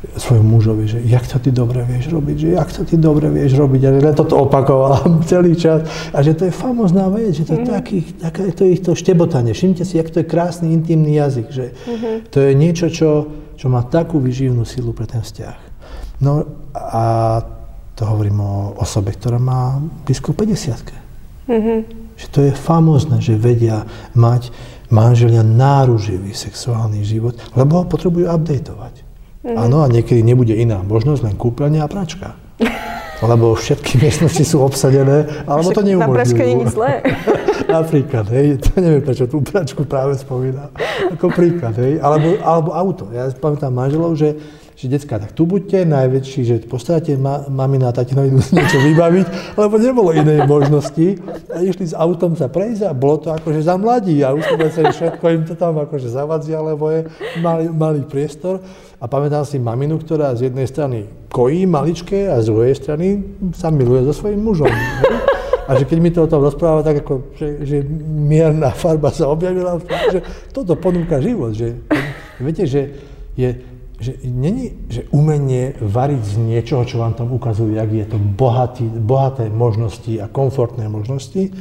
svojom 0.00 0.48
mužovi, 0.48 0.88
že 0.88 0.98
jak 1.04 1.28
to 1.28 1.36
ty 1.36 1.52
dobre 1.52 1.84
vieš 1.84 2.08
robiť, 2.08 2.36
že 2.40 2.48
jak 2.56 2.70
to 2.72 2.82
ty 2.88 2.96
dobre 2.96 3.28
vieš 3.28 3.52
robiť. 3.60 3.80
A 3.84 3.88
len 4.00 4.16
toto 4.16 4.40
opakovala 4.40 5.04
celý 5.30 5.52
čas. 5.52 5.84
A 6.16 6.24
že 6.24 6.32
to 6.32 6.48
je 6.48 6.52
famozná 6.52 7.12
vec, 7.12 7.36
že 7.36 7.44
to 7.44 7.60
je 7.60 7.62
mm. 7.64 7.68
taký, 7.68 7.98
také, 8.16 8.42
to 8.56 8.64
je 8.64 8.80
to 8.80 8.92
štebotanie. 8.96 9.52
Všimte 9.52 9.84
si, 9.84 10.00
jak 10.00 10.08
to 10.08 10.24
je 10.24 10.26
krásny, 10.26 10.72
intimný 10.72 11.20
jazyk. 11.20 11.46
Že 11.52 11.64
mm-hmm. 11.76 12.14
To 12.32 12.38
je 12.40 12.50
niečo, 12.56 12.86
čo, 12.88 13.10
čo 13.60 13.66
má 13.68 13.84
takú 13.84 14.16
vyživnú 14.24 14.64
silu 14.64 14.96
pre 14.96 15.04
ten 15.04 15.20
vzťah. 15.20 15.56
No 16.24 16.48
a 16.72 17.04
to 17.92 18.02
hovorím 18.08 18.40
o 18.40 18.80
osobe, 18.80 19.12
ktorá 19.12 19.36
má 19.36 19.76
blízko 20.08 20.32
50 20.32 21.44
mm-hmm. 21.44 21.78
Že 22.16 22.26
to 22.32 22.40
je 22.48 22.52
famózne, 22.56 23.20
že 23.20 23.36
vedia 23.36 23.84
mať 24.16 24.48
manželia 24.90 25.46
náruživý 25.46 26.34
sexuálny 26.34 27.06
život, 27.06 27.38
lebo 27.54 27.80
ho 27.80 27.84
potrebujú 27.86 28.26
updateovať. 28.26 28.94
Mm-hmm. 29.40 29.56
Áno, 29.56 29.80
a 29.80 29.88
niekedy 29.88 30.20
nebude 30.20 30.52
iná 30.52 30.84
možnosť, 30.84 31.24
len 31.24 31.34
kúpeľne 31.38 31.80
a 31.80 31.88
pračka. 31.88 32.36
Lebo 33.20 33.52
všetky 33.52 34.00
miestnosti 34.00 34.40
sú 34.48 34.64
obsadené, 34.64 35.44
alebo 35.44 35.76
to 35.76 35.84
neumožňujú. 35.84 36.08
Na 36.08 36.16
pračke 36.16 36.40
nie 36.40 36.56
je 36.64 36.68
zlé. 36.72 36.92
Napríklad, 37.76 38.24
hej, 38.32 38.46
to 38.64 38.80
neviem, 38.80 39.04
prečo 39.04 39.28
tú 39.28 39.44
pračku 39.44 39.84
práve 39.84 40.16
spomínam. 40.16 40.72
Ako 41.12 41.28
príklad, 41.28 41.76
hej, 41.76 42.00
alebo, 42.00 42.40
alebo 42.40 42.72
auto. 42.72 43.12
Ja 43.12 43.28
pamätám 43.28 43.76
manželov, 43.76 44.16
že 44.16 44.40
že 44.80 44.88
detská, 44.88 45.20
tak 45.20 45.36
tu 45.36 45.44
buďte, 45.44 45.84
najväčší, 45.84 46.40
že 46.40 46.56
postaráte 46.64 47.12
ma, 47.20 47.44
mamina 47.52 47.92
a 47.92 47.96
tatinovi 47.96 48.32
niečo 48.32 48.80
vybaviť, 48.80 49.26
lebo 49.60 49.76
nebolo 49.76 50.16
inej 50.16 50.48
možnosti. 50.48 51.20
A 51.52 51.60
išli 51.60 51.92
s 51.92 51.92
autom 51.92 52.32
sa 52.32 52.48
prejsť 52.48 52.88
a 52.88 52.96
bolo 52.96 53.20
to 53.20 53.28
akože 53.28 53.60
za 53.60 53.76
mladí 53.76 54.24
a 54.24 54.32
už 54.32 54.40
sa 54.72 54.88
všetko 54.88 55.24
im 55.36 55.42
to 55.44 55.52
tam 55.52 55.76
akože 55.76 56.08
zavadzia, 56.08 56.64
lebo 56.64 56.88
je 56.88 57.04
malý, 57.44 57.68
malý 57.68 58.00
priestor. 58.08 58.64
A 58.96 59.04
pamätám 59.04 59.44
si 59.44 59.60
maminu, 59.60 60.00
ktorá 60.00 60.32
z 60.32 60.48
jednej 60.48 60.64
strany 60.64 61.04
kojí 61.28 61.68
maličké 61.68 62.32
a 62.32 62.40
z 62.40 62.48
druhej 62.48 62.72
strany 62.72 63.36
sa 63.52 63.68
miluje 63.68 64.08
so 64.08 64.16
svojím 64.16 64.40
mužom. 64.40 64.72
A 65.68 65.76
že 65.76 65.84
keď 65.84 65.98
mi 66.00 66.08
to 66.08 66.24
o 66.24 66.30
tom 66.30 66.40
rozpráva, 66.40 66.80
tak 66.80 67.04
ako, 67.04 67.36
že, 67.36 67.68
že 67.68 67.76
mierna 68.08 68.72
farba 68.72 69.12
sa 69.12 69.28
objavila, 69.28 69.76
že 70.08 70.24
toto 70.56 70.72
ponúka 70.72 71.20
život. 71.20 71.52
Že, 71.52 71.84
viete, 72.40 72.64
že 72.64 72.80
je 73.38 73.69
že 74.00 74.16
není, 74.24 74.88
že 74.88 75.04
umenie 75.12 75.76
variť 75.76 76.22
z 76.24 76.36
niečoho, 76.40 76.88
čo 76.88 77.04
vám 77.04 77.12
tam 77.12 77.28
ukazujú, 77.36 77.76
jak 77.76 77.92
je 77.92 78.06
to 78.08 78.16
bohatý, 78.16 78.88
bohaté 78.88 79.52
možnosti 79.52 80.16
a 80.16 80.26
komfortné 80.26 80.88
možnosti, 80.88 81.52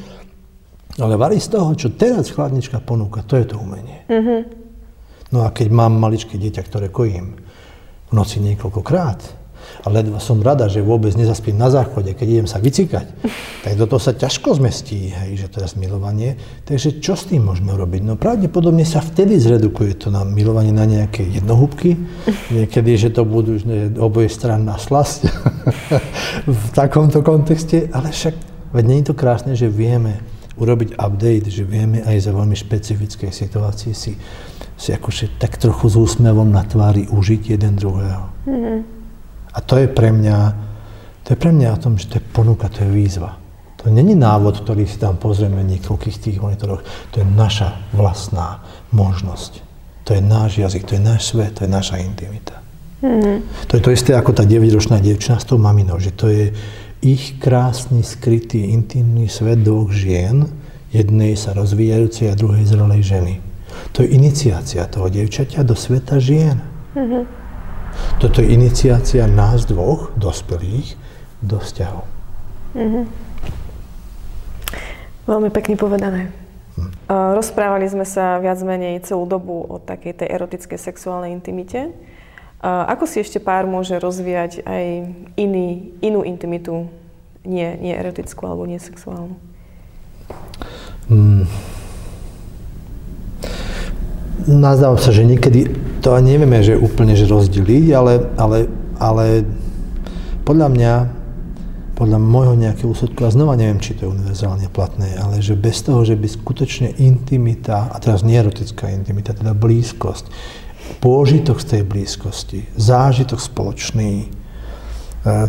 ale 0.99 1.19
variť 1.19 1.41
z 1.43 1.49
toho, 1.51 1.69
čo 1.75 1.89
teraz 1.93 2.31
chladnička 2.31 2.79
ponúka, 2.79 3.27
to 3.27 3.35
je 3.35 3.45
to 3.45 3.55
umenie. 3.59 4.07
Mm-hmm. 4.07 4.39
No 5.35 5.45
a 5.45 5.53
keď 5.53 5.67
mám 5.69 5.99
maličké 5.99 6.39
dieťa, 6.39 6.61
ktoré 6.65 6.87
kojím 6.89 7.37
v 8.09 8.13
noci 8.15 8.41
niekoľkokrát, 8.41 9.38
a 9.83 9.87
ledva 9.87 10.19
som 10.19 10.39
rada, 10.43 10.67
že 10.67 10.83
vôbec 10.83 11.15
nezaspím 11.15 11.55
na 11.55 11.71
záchode, 11.71 12.11
keď 12.13 12.27
idem 12.27 12.47
sa 12.47 12.59
vycikať, 12.59 13.07
tak 13.65 13.73
do 13.79 13.85
toho 13.87 14.01
sa 14.01 14.15
ťažko 14.15 14.59
zmestí, 14.59 15.11
hej, 15.11 15.39
že 15.39 15.47
teraz 15.47 15.79
milovanie. 15.79 16.35
Takže 16.67 16.99
čo 16.99 17.15
s 17.15 17.29
tým 17.29 17.47
môžeme 17.47 17.71
robiť? 17.73 18.01
No 18.03 18.13
pravdepodobne 18.19 18.83
sa 18.83 18.99
vtedy 18.99 19.39
zredukuje 19.39 19.95
to 19.95 20.07
na 20.11 20.27
milovanie 20.27 20.75
na 20.75 20.83
nejaké 20.83 21.23
jednohúbky, 21.23 21.95
niekedy, 22.57 22.97
že 22.97 23.09
to 23.13 23.23
budú 23.23 23.57
že 23.59 23.95
oboje 23.97 24.29
stranná 24.29 24.75
slasť 24.77 25.29
v 26.47 26.63
takomto 26.75 27.23
kontexte, 27.25 27.87
ale 27.93 28.11
však 28.11 28.35
veď 28.73 28.83
nie 28.85 28.97
je 29.01 29.07
to 29.09 29.15
krásne, 29.15 29.53
že 29.57 29.71
vieme 29.71 30.21
urobiť 30.59 30.99
update, 30.99 31.47
že 31.47 31.63
vieme 31.63 32.03
aj 32.03 32.29
za 32.29 32.31
veľmi 32.35 32.53
špecifické 32.53 33.31
situácie 33.31 33.95
si, 33.95 34.19
si 34.75 34.89
akože 34.91 35.39
tak 35.39 35.55
trochu 35.55 35.87
s 35.87 35.95
úsmevom 35.95 36.51
na 36.51 36.67
tvári 36.67 37.07
užiť 37.07 37.55
jeden 37.55 37.79
druhého. 37.79 38.27
Mm-hmm. 38.43 38.98
A 39.53 39.59
to 39.61 39.81
je 39.81 39.87
pre 39.89 40.13
mňa, 40.13 40.37
to 41.25 41.33
je 41.33 41.37
pre 41.37 41.51
mňa 41.53 41.67
o 41.73 41.81
tom, 41.81 41.97
že 41.97 42.09
to 42.09 42.21
je 42.21 42.23
ponuka, 42.33 42.69
to 42.69 42.85
je 42.85 42.89
výzva. 42.89 43.39
To 43.79 43.87
není 43.87 44.11
návod, 44.11 44.59
ktorý 44.67 44.83
si 44.83 44.99
tam 44.99 45.15
pozrieme 45.15 45.63
v 45.63 45.79
niekoľkých 45.79 46.17
tých 46.19 46.37
monitoroch. 46.43 46.83
To 47.15 47.23
je 47.23 47.25
naša 47.25 47.79
vlastná 47.95 48.59
možnosť. 48.91 49.63
To 50.03 50.17
je 50.17 50.21
náš 50.21 50.59
jazyk, 50.59 50.83
to 50.83 50.99
je 50.99 51.03
náš 51.03 51.31
svet, 51.31 51.55
to 51.55 51.63
je 51.63 51.71
naša 51.71 52.03
intimita. 52.03 52.59
Mm-hmm. 52.99 53.37
To 53.71 53.73
je 53.79 53.81
to 53.81 53.95
isté 53.95 54.11
ako 54.11 54.35
tá 54.35 54.43
9-ročná 54.43 54.99
dievčina 54.99 55.39
s 55.39 55.47
tou 55.47 55.55
maminou, 55.55 55.95
že 55.95 56.11
to 56.11 56.27
je 56.27 56.51
ich 56.99 57.39
krásny, 57.39 58.03
skrytý, 58.03 58.75
intimný 58.75 59.31
svet 59.31 59.63
dvoch 59.63 59.95
žien, 59.95 60.51
jednej 60.91 61.39
sa 61.39 61.55
rozvíjajúcej 61.55 62.27
a 62.27 62.35
druhej 62.35 62.67
zrelej 62.67 63.07
ženy. 63.07 63.33
To 63.95 64.03
je 64.03 64.11
iniciácia 64.11 64.83
toho 64.91 65.07
dievčaťa 65.07 65.63
do 65.63 65.79
sveta 65.79 66.19
žien. 66.19 66.59
Mm-hmm. 66.99 67.38
Toto 68.19 68.43
je 68.43 68.51
iniciácia 68.51 69.23
nás 69.27 69.63
dvoch, 69.63 70.11
dospelých, 70.19 70.99
do 71.39 71.57
vzťahu. 71.59 72.01
Mm-hmm. 72.75 73.03
Veľmi 75.29 75.49
pekne 75.53 75.75
povedané. 75.79 76.21
Hm. 76.75 76.89
Rozprávali 77.37 77.85
sme 77.85 78.03
sa 78.03 78.41
viac 78.43 78.59
menej 78.65 79.03
celú 79.05 79.29
dobu 79.29 79.61
o 79.67 79.77
takej 79.77 80.25
tej 80.25 80.27
erotickej 80.35 80.79
sexuálnej 80.79 81.31
intimite. 81.31 81.93
Ako 82.65 83.07
si 83.07 83.23
ešte 83.23 83.39
pár 83.39 83.63
môže 83.69 83.95
rozvíjať 83.95 84.67
aj 84.67 84.85
iný, 85.39 85.95
inú 86.03 86.27
intimitu, 86.27 86.91
nie, 87.47 87.71
nie 87.79 87.95
erotickú 87.95 88.43
alebo 88.43 88.67
nie 88.67 88.83
sexuálnu? 88.83 89.39
Hmm 91.07 91.47
nazdávam 94.47 95.01
sa, 95.01 95.11
že 95.11 95.27
niekedy 95.27 95.67
to 95.99 96.15
ani 96.15 96.37
nevieme, 96.37 96.63
že 96.63 96.79
úplne 96.79 97.17
že 97.17 97.27
rozdeliť, 97.27 97.85
ale, 97.91 98.13
ale, 98.39 98.57
ale 98.95 99.25
podľa 100.47 100.67
mňa, 100.71 100.93
podľa 101.99 102.19
môjho 102.21 102.55
nejakého 102.55 102.89
úsudku, 102.89 103.27
a 103.27 103.33
znova 103.33 103.59
neviem, 103.59 103.83
či 103.83 103.99
to 103.99 104.07
je 104.07 104.13
univerzálne 104.15 104.71
platné, 104.71 105.19
ale 105.19 105.43
že 105.43 105.59
bez 105.59 105.83
toho, 105.83 106.07
že 106.07 106.15
by 106.15 106.27
skutočne 106.29 106.95
intimita, 106.97 107.91
a 107.91 107.97
teraz 107.99 108.23
nie 108.23 108.39
erotická 108.39 108.87
intimita, 108.89 109.35
teda 109.35 109.51
blízkosť, 109.51 110.31
pôžitok 111.03 111.59
z 111.61 111.65
tej 111.77 111.83
blízkosti, 111.85 112.59
zážitok 112.79 113.37
spoločný, 113.37 114.25
e, 114.25 114.27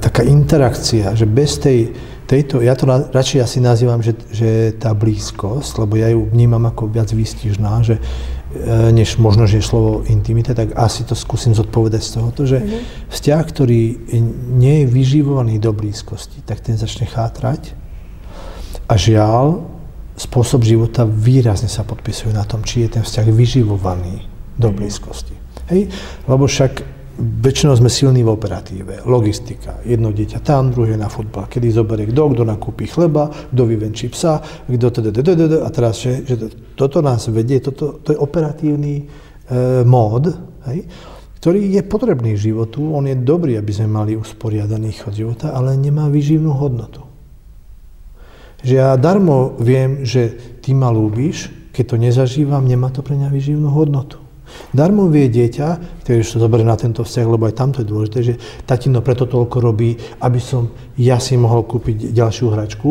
taká 0.02 0.26
interakcia, 0.26 1.14
že 1.14 1.24
bez 1.24 1.56
tej, 1.62 1.94
tejto, 2.28 2.60
ja 2.60 2.76
to 2.76 2.86
radšej 2.86 3.40
asi 3.40 3.58
nazývam, 3.62 4.04
že, 4.04 4.12
že 4.30 4.76
tá 4.76 4.92
blízkosť, 4.92 5.82
lebo 5.86 5.96
ja 5.96 6.12
ju 6.12 6.28
vnímam 6.28 6.66
ako 6.68 6.92
viac 6.92 7.08
výstižná, 7.10 7.82
že 7.82 7.96
než 8.90 9.16
možno, 9.22 9.46
že 9.46 9.62
je 9.62 9.70
slovo 9.70 10.02
intimita, 10.10 10.58
tak 10.58 10.74
asi 10.74 11.06
to 11.06 11.14
skúsim 11.14 11.54
zodpovedať 11.54 12.02
z 12.02 12.10
tohoto, 12.18 12.42
že 12.46 12.58
mm-hmm. 12.58 12.80
vzťah, 13.06 13.42
ktorý 13.46 13.82
nie 14.58 14.82
je 14.82 14.86
vyživovaný 14.90 15.62
do 15.62 15.70
blízkosti, 15.70 16.42
tak 16.42 16.58
ten 16.58 16.74
začne 16.74 17.06
chátrať 17.06 17.78
a 18.90 18.94
žiaľ, 18.98 19.70
spôsob 20.18 20.66
života 20.66 21.06
výrazne 21.06 21.70
sa 21.70 21.86
podpisuje 21.86 22.34
na 22.34 22.42
tom, 22.42 22.66
či 22.66 22.84
je 22.84 22.98
ten 22.98 23.02
vzťah 23.06 23.26
vyživovaný 23.30 24.26
do 24.58 24.68
mm-hmm. 24.68 24.76
blízkosti. 24.76 25.34
Hej? 25.70 25.94
Lebo 26.26 26.50
však 26.50 26.99
väčšinou 27.20 27.76
sme 27.76 27.92
silní 27.92 28.24
v 28.24 28.32
operatíve, 28.32 29.04
logistika. 29.04 29.84
Jedno 29.84 30.10
dieťa 30.10 30.40
tam, 30.40 30.72
druhé 30.72 30.96
na 30.96 31.12
futbal. 31.12 31.46
Kedy 31.46 31.68
zoberie 31.68 32.08
kto, 32.08 32.32
kto 32.32 32.42
nakúpi 32.48 32.88
chleba, 32.88 33.28
kto 33.28 33.62
vyvenčí 33.68 34.08
psa, 34.08 34.40
kto 34.64 34.86
a 35.60 35.68
teraz, 35.68 36.00
že, 36.00 36.24
že 36.24 36.34
toto 36.74 37.04
nás 37.04 37.28
vedie, 37.28 37.60
toto, 37.60 38.00
to 38.00 38.16
je 38.16 38.18
operatívny 38.18 38.94
e, 39.00 39.04
mód, 39.84 40.32
hej, 40.68 40.88
ktorý 41.40 41.80
je 41.80 41.82
potrebný 41.84 42.36
životu. 42.36 42.84
On 42.92 43.04
je 43.04 43.16
dobrý, 43.16 43.56
aby 43.56 43.72
sme 43.72 43.88
mali 43.88 44.12
usporiadaný 44.12 44.92
chod 45.00 45.16
života, 45.16 45.56
ale 45.56 45.72
nemá 45.80 46.12
vyživnú 46.12 46.52
hodnotu. 46.52 47.00
Že 48.60 48.72
ja 48.76 48.92
darmo 49.00 49.56
viem, 49.56 50.04
že 50.04 50.36
ty 50.60 50.76
ma 50.76 50.92
ľúbiš, 50.92 51.72
keď 51.72 51.84
to 51.88 51.96
nezažívam, 51.96 52.68
nemá 52.68 52.92
to 52.92 53.00
pre 53.00 53.16
mňa 53.16 53.32
vyživnú 53.32 53.72
hodnotu. 53.72 54.19
Darmo 54.70 55.10
vie 55.10 55.26
dieťa, 55.26 56.00
ktoré 56.04 56.22
sa 56.22 56.38
zoberie 56.38 56.66
na 56.66 56.78
tento 56.78 57.02
vzťah, 57.02 57.26
lebo 57.26 57.50
aj 57.50 57.58
tamto 57.58 57.82
je 57.82 57.90
dôležité, 57.90 58.18
že 58.22 58.34
tatino 58.64 59.02
preto 59.02 59.26
toľko 59.26 59.56
robí, 59.58 59.98
aby 60.22 60.40
som 60.40 60.70
ja 60.94 61.18
si 61.18 61.34
mohol 61.34 61.66
kúpiť 61.66 62.14
ďalšiu 62.14 62.46
hračku. 62.54 62.90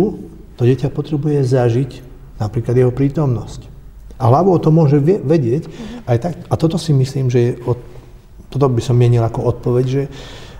To 0.60 0.61
dieťa 0.68 0.91
potrebuje 0.91 1.44
zažiť 1.48 1.91
napríklad 2.40 2.76
jeho 2.76 2.91
prítomnosť. 2.91 3.69
A 4.19 4.27
hlavou 4.27 4.60
to 4.60 4.72
môže 4.72 4.99
vedieť. 5.03 5.72
Aj 6.03 6.19
tak, 6.19 6.36
a 6.52 6.53
toto 6.60 6.76
si 6.76 6.91
myslím, 6.91 7.31
že 7.31 7.40
je, 7.40 7.52
od, 7.64 7.80
toto 8.52 8.68
by 8.68 8.84
som 8.84 8.99
mienil 8.99 9.23
ako 9.23 9.48
odpoveď, 9.56 9.86
že, 9.88 10.03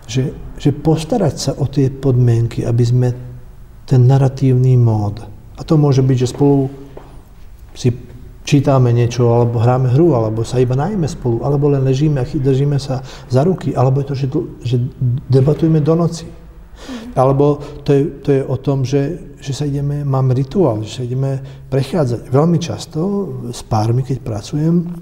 že, 0.08 0.24
že 0.56 0.72
postarať 0.72 1.36
sa 1.36 1.52
o 1.60 1.68
tie 1.68 1.92
podmienky, 1.92 2.64
aby 2.64 2.84
sme 2.88 3.10
ten 3.84 4.08
narratívny 4.08 4.80
mód. 4.80 5.20
A 5.60 5.62
to 5.68 5.76
môže 5.76 6.00
byť, 6.00 6.18
že 6.24 6.32
spolu 6.32 6.72
si 7.76 7.92
čítame 8.50 8.90
niečo, 8.90 9.30
alebo 9.30 9.62
hráme 9.62 9.94
hru, 9.94 10.18
alebo 10.18 10.42
sa 10.42 10.58
iba 10.58 10.74
najme 10.74 11.06
spolu, 11.06 11.46
alebo 11.46 11.70
len 11.70 11.86
ležíme 11.86 12.18
a 12.18 12.26
držíme 12.26 12.82
sa 12.82 13.06
za 13.30 13.46
ruky, 13.46 13.78
alebo 13.78 14.02
je 14.02 14.08
to, 14.10 14.16
že, 14.18 14.28
že 14.66 14.76
debatujeme 15.30 15.78
do 15.86 15.94
noci. 15.94 16.26
Alebo 17.14 17.62
to 17.86 17.94
je, 17.94 18.02
to 18.26 18.30
je 18.34 18.42
o 18.42 18.58
tom, 18.58 18.82
že, 18.82 19.38
že 19.38 19.54
sa 19.54 19.70
ideme, 19.70 20.02
mám 20.02 20.34
rituál, 20.34 20.82
že 20.82 20.98
sa 20.98 21.02
ideme 21.06 21.38
prechádzať. 21.70 22.26
Veľmi 22.34 22.58
často 22.58 23.00
s 23.54 23.62
pármi, 23.62 24.02
keď 24.02 24.18
pracujem, 24.26 24.98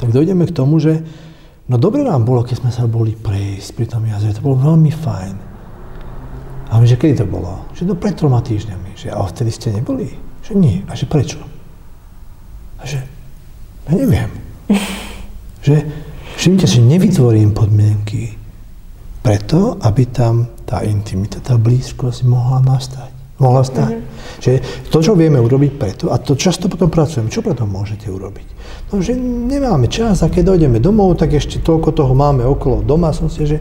tak 0.00 0.08
dojdeme 0.08 0.48
k 0.48 0.56
tomu, 0.56 0.80
že 0.80 1.04
no 1.68 1.76
dobre 1.76 2.00
nám 2.00 2.24
bolo, 2.24 2.48
keď 2.48 2.64
sme 2.64 2.72
sa 2.72 2.88
boli 2.88 3.12
prejsť 3.12 3.68
pri 3.76 3.86
tom 3.92 4.08
jazere, 4.08 4.32
to 4.32 4.40
bolo 4.40 4.56
veľmi 4.56 4.88
fajn. 4.88 5.36
A 6.72 6.80
my, 6.80 6.86
že 6.88 6.96
kedy 6.96 7.20
to 7.20 7.26
bolo? 7.28 7.68
Že 7.76 7.92
to 7.92 7.94
pred 8.00 8.16
troma 8.16 8.40
týždňami. 8.40 8.96
Že 8.96 9.12
a 9.12 9.20
vtedy 9.28 9.50
ste 9.52 9.68
neboli? 9.76 10.16
Že 10.48 10.52
nie. 10.56 10.80
A 10.88 10.96
že 10.96 11.04
prečo? 11.04 11.53
A 12.84 12.86
že, 12.86 13.00
ja 13.88 13.92
neviem. 13.96 14.28
že, 15.64 15.88
všimte 16.36 16.68
si, 16.68 16.84
nevytvorím 16.84 17.56
podmienky 17.56 18.36
preto, 19.24 19.80
aby 19.80 20.04
tam 20.12 20.52
tá 20.68 20.84
intimita, 20.84 21.40
tá 21.40 21.56
blízkosť 21.56 22.28
mohla 22.28 22.60
nastať. 22.60 23.08
Mohla 23.40 23.62
stať. 23.64 23.92
Mm-hmm. 23.96 24.40
Že 24.44 24.52
to, 24.92 24.98
čo 25.00 25.12
vieme 25.16 25.40
urobiť 25.40 25.72
preto, 25.80 26.12
a 26.12 26.20
to 26.20 26.36
často 26.36 26.68
potom 26.68 26.92
pracujeme, 26.92 27.32
čo 27.32 27.40
preto 27.40 27.64
môžete 27.64 28.12
urobiť? 28.12 28.46
No, 28.92 29.00
že 29.00 29.16
nemáme 29.16 29.88
čas 29.88 30.20
a 30.20 30.28
keď 30.28 30.52
dojdeme 30.52 30.76
domov, 30.76 31.16
tak 31.16 31.32
ešte 31.32 31.64
toľko 31.64 31.96
toho 31.96 32.12
máme 32.12 32.44
okolo 32.44 32.84
domácnosti, 32.84 33.48
že 33.48 33.58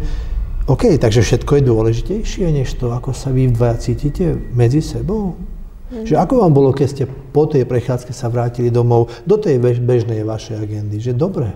OK, 0.68 1.00
takže 1.00 1.24
všetko 1.24 1.60
je 1.60 1.64
dôležitejšie, 1.64 2.44
než 2.52 2.76
to, 2.76 2.92
ako 2.92 3.16
sa 3.16 3.32
vy 3.32 3.52
dvaja 3.52 3.80
cítite 3.80 4.36
medzi 4.52 4.84
sebou. 4.84 5.40
Mm. 5.94 6.10
Že 6.10 6.16
ako 6.18 6.34
vám 6.42 6.54
bolo, 6.58 6.74
keď 6.74 6.88
ste 6.90 7.04
po 7.06 7.46
tej 7.46 7.70
prechádzke 7.70 8.18
sa 8.18 8.34
vrátili 8.34 8.74
domov 8.74 9.14
do 9.30 9.38
tej 9.38 9.62
bežnej 9.62 10.26
vašej 10.26 10.58
agendy? 10.58 10.98
Že 10.98 11.14
dobre. 11.14 11.54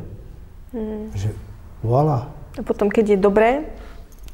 Mm. 0.77 1.09
Že 1.17 1.33
voilà. 1.81 2.29
A 2.57 2.61
potom, 2.61 2.93
keď 2.93 3.17
je 3.17 3.17
dobré, 3.17 3.49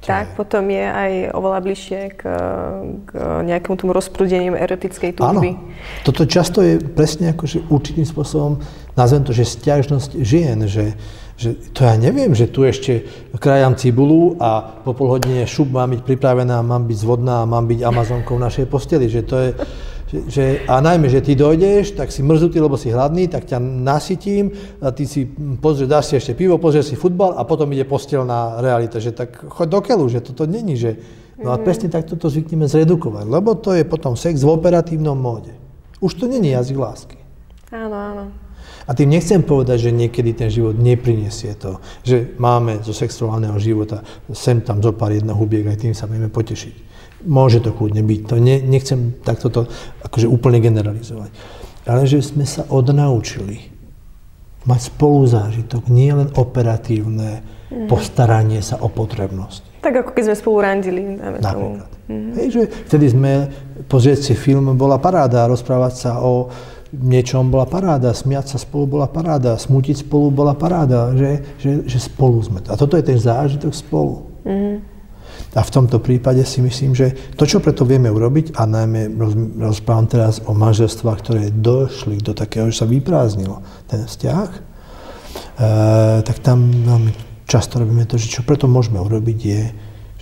tak 0.03 0.35
potom 0.35 0.67
je 0.67 0.83
aj 0.83 1.11
oveľa 1.31 1.59
bližšie 1.63 2.01
k, 2.19 2.21
k 3.07 3.11
nejakému 3.47 3.75
tomu 3.79 3.95
rozprúdeniu 3.95 4.51
erotickej 4.51 5.15
túžby. 5.15 5.49
Áno. 5.55 5.63
Toto 6.03 6.27
často 6.27 6.59
je 6.59 6.75
presne 6.75 7.31
ako, 7.31 7.43
že 7.47 7.63
určitým 7.71 8.03
spôsobom, 8.03 8.59
nazvem 8.99 9.23
to, 9.23 9.31
že 9.31 9.47
stiažnosť 9.47 10.19
žien, 10.19 10.67
že, 10.67 10.99
že 11.39 11.55
to 11.71 11.87
ja 11.87 11.95
neviem, 11.95 12.35
že 12.35 12.51
tu 12.51 12.67
ešte 12.67 13.07
krajam 13.39 13.79
cibulu 13.79 14.35
a 14.43 14.83
po 14.83 14.91
pol 14.91 15.07
hodine 15.07 15.47
šup 15.47 15.71
má 15.71 15.87
byť 15.87 16.03
pripravená, 16.03 16.59
mám 16.59 16.83
byť 16.83 16.97
zvodná 16.99 17.47
mám 17.47 17.63
byť 17.71 17.79
amazonkou 17.87 18.35
v 18.35 18.43
našej 18.43 18.65
posteli, 18.67 19.07
že 19.07 19.23
to 19.23 19.35
je, 19.39 19.49
že, 20.13 20.61
a 20.69 20.77
najmä, 20.77 21.09
že 21.09 21.25
ty 21.25 21.33
dojdeš, 21.33 21.97
tak 21.97 22.13
si 22.13 22.21
mrzutý, 22.21 22.61
lebo 22.61 22.77
si 22.77 22.93
hladný, 22.93 23.25
tak 23.25 23.49
ťa 23.49 23.57
nasytím, 23.59 24.53
a 24.77 24.93
ty 24.93 25.09
si 25.09 25.25
pozrieš, 25.57 25.89
dáš 25.89 26.05
si 26.09 26.13
ešte 26.21 26.37
pivo, 26.37 26.61
pozrieš 26.61 26.93
si 26.93 26.95
futbal 26.95 27.33
a 27.33 27.41
potom 27.43 27.65
ide 27.73 27.83
postelná 27.83 28.61
realita, 28.61 29.01
že 29.01 29.09
tak 29.09 29.33
choď 29.33 29.67
do 29.67 29.79
keľu, 29.81 30.05
že 30.09 30.19
toto 30.21 30.45
není, 30.45 30.77
že... 30.77 30.95
No 31.33 31.49
a 31.49 31.57
mhm. 31.57 31.65
presne 31.65 31.87
tak 31.89 32.05
toto 32.05 32.29
zvykneme 32.29 32.69
zredukovať, 32.69 33.25
lebo 33.25 33.57
to 33.57 33.73
je 33.73 33.83
potom 33.83 34.13
sex 34.13 34.45
v 34.45 34.53
operatívnom 34.53 35.17
móde. 35.17 35.57
Už 35.97 36.13
to 36.13 36.29
není 36.29 36.53
jazyk 36.53 36.77
lásky. 36.77 37.17
Áno, 37.73 37.97
áno. 37.97 38.23
A 38.83 38.91
tým 38.91 39.15
nechcem 39.15 39.39
povedať, 39.39 39.89
že 39.89 39.95
niekedy 39.95 40.35
ten 40.35 40.51
život 40.51 40.75
neprinesie 40.75 41.55
to, 41.55 41.79
že 42.03 42.35
máme 42.35 42.83
zo 42.83 42.91
sexuálneho 42.91 43.55
života 43.55 44.03
sem 44.35 44.59
tam 44.59 44.83
zo 44.83 44.91
pár 44.91 45.15
jednohubiek, 45.15 45.63
aj 45.71 45.79
tým 45.79 45.95
sa 45.95 46.05
vieme 46.05 46.27
potešiť. 46.27 46.92
Môže 47.23 47.63
to 47.63 47.71
kľudne 47.71 48.03
byť, 48.03 48.19
to 48.27 48.35
ne, 48.39 48.59
nechcem 48.59 49.15
takto 49.23 49.47
to 49.47 49.61
akože 50.03 50.27
úplne 50.27 50.59
generalizovať. 50.59 51.31
Ale 51.87 52.07
že 52.07 52.23
sme 52.23 52.47
sa 52.47 52.67
odnaučili 52.67 53.73
mať 54.63 54.79
spolu 54.95 55.27
zážitok, 55.27 55.91
nie 55.91 56.11
len 56.15 56.31
operatívne 56.39 57.43
mm. 57.67 57.87
postaranie 57.91 58.63
sa 58.63 58.79
o 58.79 58.87
potrebnosti. 58.87 59.67
Tak 59.83 59.91
ako 59.99 60.11
keď 60.15 60.23
sme 60.31 60.35
spolu 60.39 60.57
randili. 60.63 61.01
Napríklad. 61.19 61.91
Mm. 62.07 62.31
Hej, 62.39 62.47
že 62.55 62.63
vtedy 62.87 63.05
sme, 63.11 63.51
pozrieť 63.91 64.31
si 64.31 64.33
film 64.39 64.71
bola 64.79 64.95
paráda, 64.95 65.51
rozprávať 65.51 65.93
sa 65.95 66.11
o 66.23 66.47
niečom 66.93 67.49
bola 67.49 67.65
paráda, 67.67 68.13
smiať 68.15 68.55
sa 68.55 68.57
spolu 68.61 68.99
bola 68.99 69.07
paráda, 69.09 69.57
smutiť 69.57 70.07
spolu 70.07 70.29
bola 70.31 70.53
paráda, 70.55 71.11
že, 71.17 71.43
že, 71.59 71.71
že 71.89 71.99
spolu 71.99 72.39
sme. 72.39 72.59
A 72.69 72.77
toto 72.79 72.95
je 72.95 73.03
ten 73.03 73.19
zážitok 73.19 73.73
spolu. 73.75 74.29
Mm. 74.47 74.92
A 75.53 75.61
v 75.61 75.73
tomto 75.73 76.01
prípade 76.01 76.41
si 76.49 76.65
myslím, 76.65 76.97
že 76.97 77.13
to, 77.37 77.45
čo 77.45 77.61
preto 77.61 77.85
vieme 77.85 78.09
urobiť, 78.09 78.57
a 78.57 78.65
najmä 78.65 79.13
rozprávam 79.61 80.09
teraz 80.09 80.41
o 80.49 80.57
manželstvách, 80.57 81.19
ktoré 81.21 81.53
došli 81.53 82.17
do 82.21 82.33
takého, 82.33 82.73
že 82.73 82.81
sa 82.81 82.89
vyprázdnilo 82.89 83.61
ten 83.85 84.09
vzťah, 84.09 84.49
e, 84.49 84.59
tak 86.25 86.37
tam 86.41 86.73
veľmi 86.73 87.11
často 87.45 87.77
robíme 87.77 88.09
to, 88.09 88.17
že 88.17 88.33
čo 88.33 88.41
preto 88.41 88.65
môžeme 88.65 88.97
urobiť 88.97 89.39
je, 89.45 89.63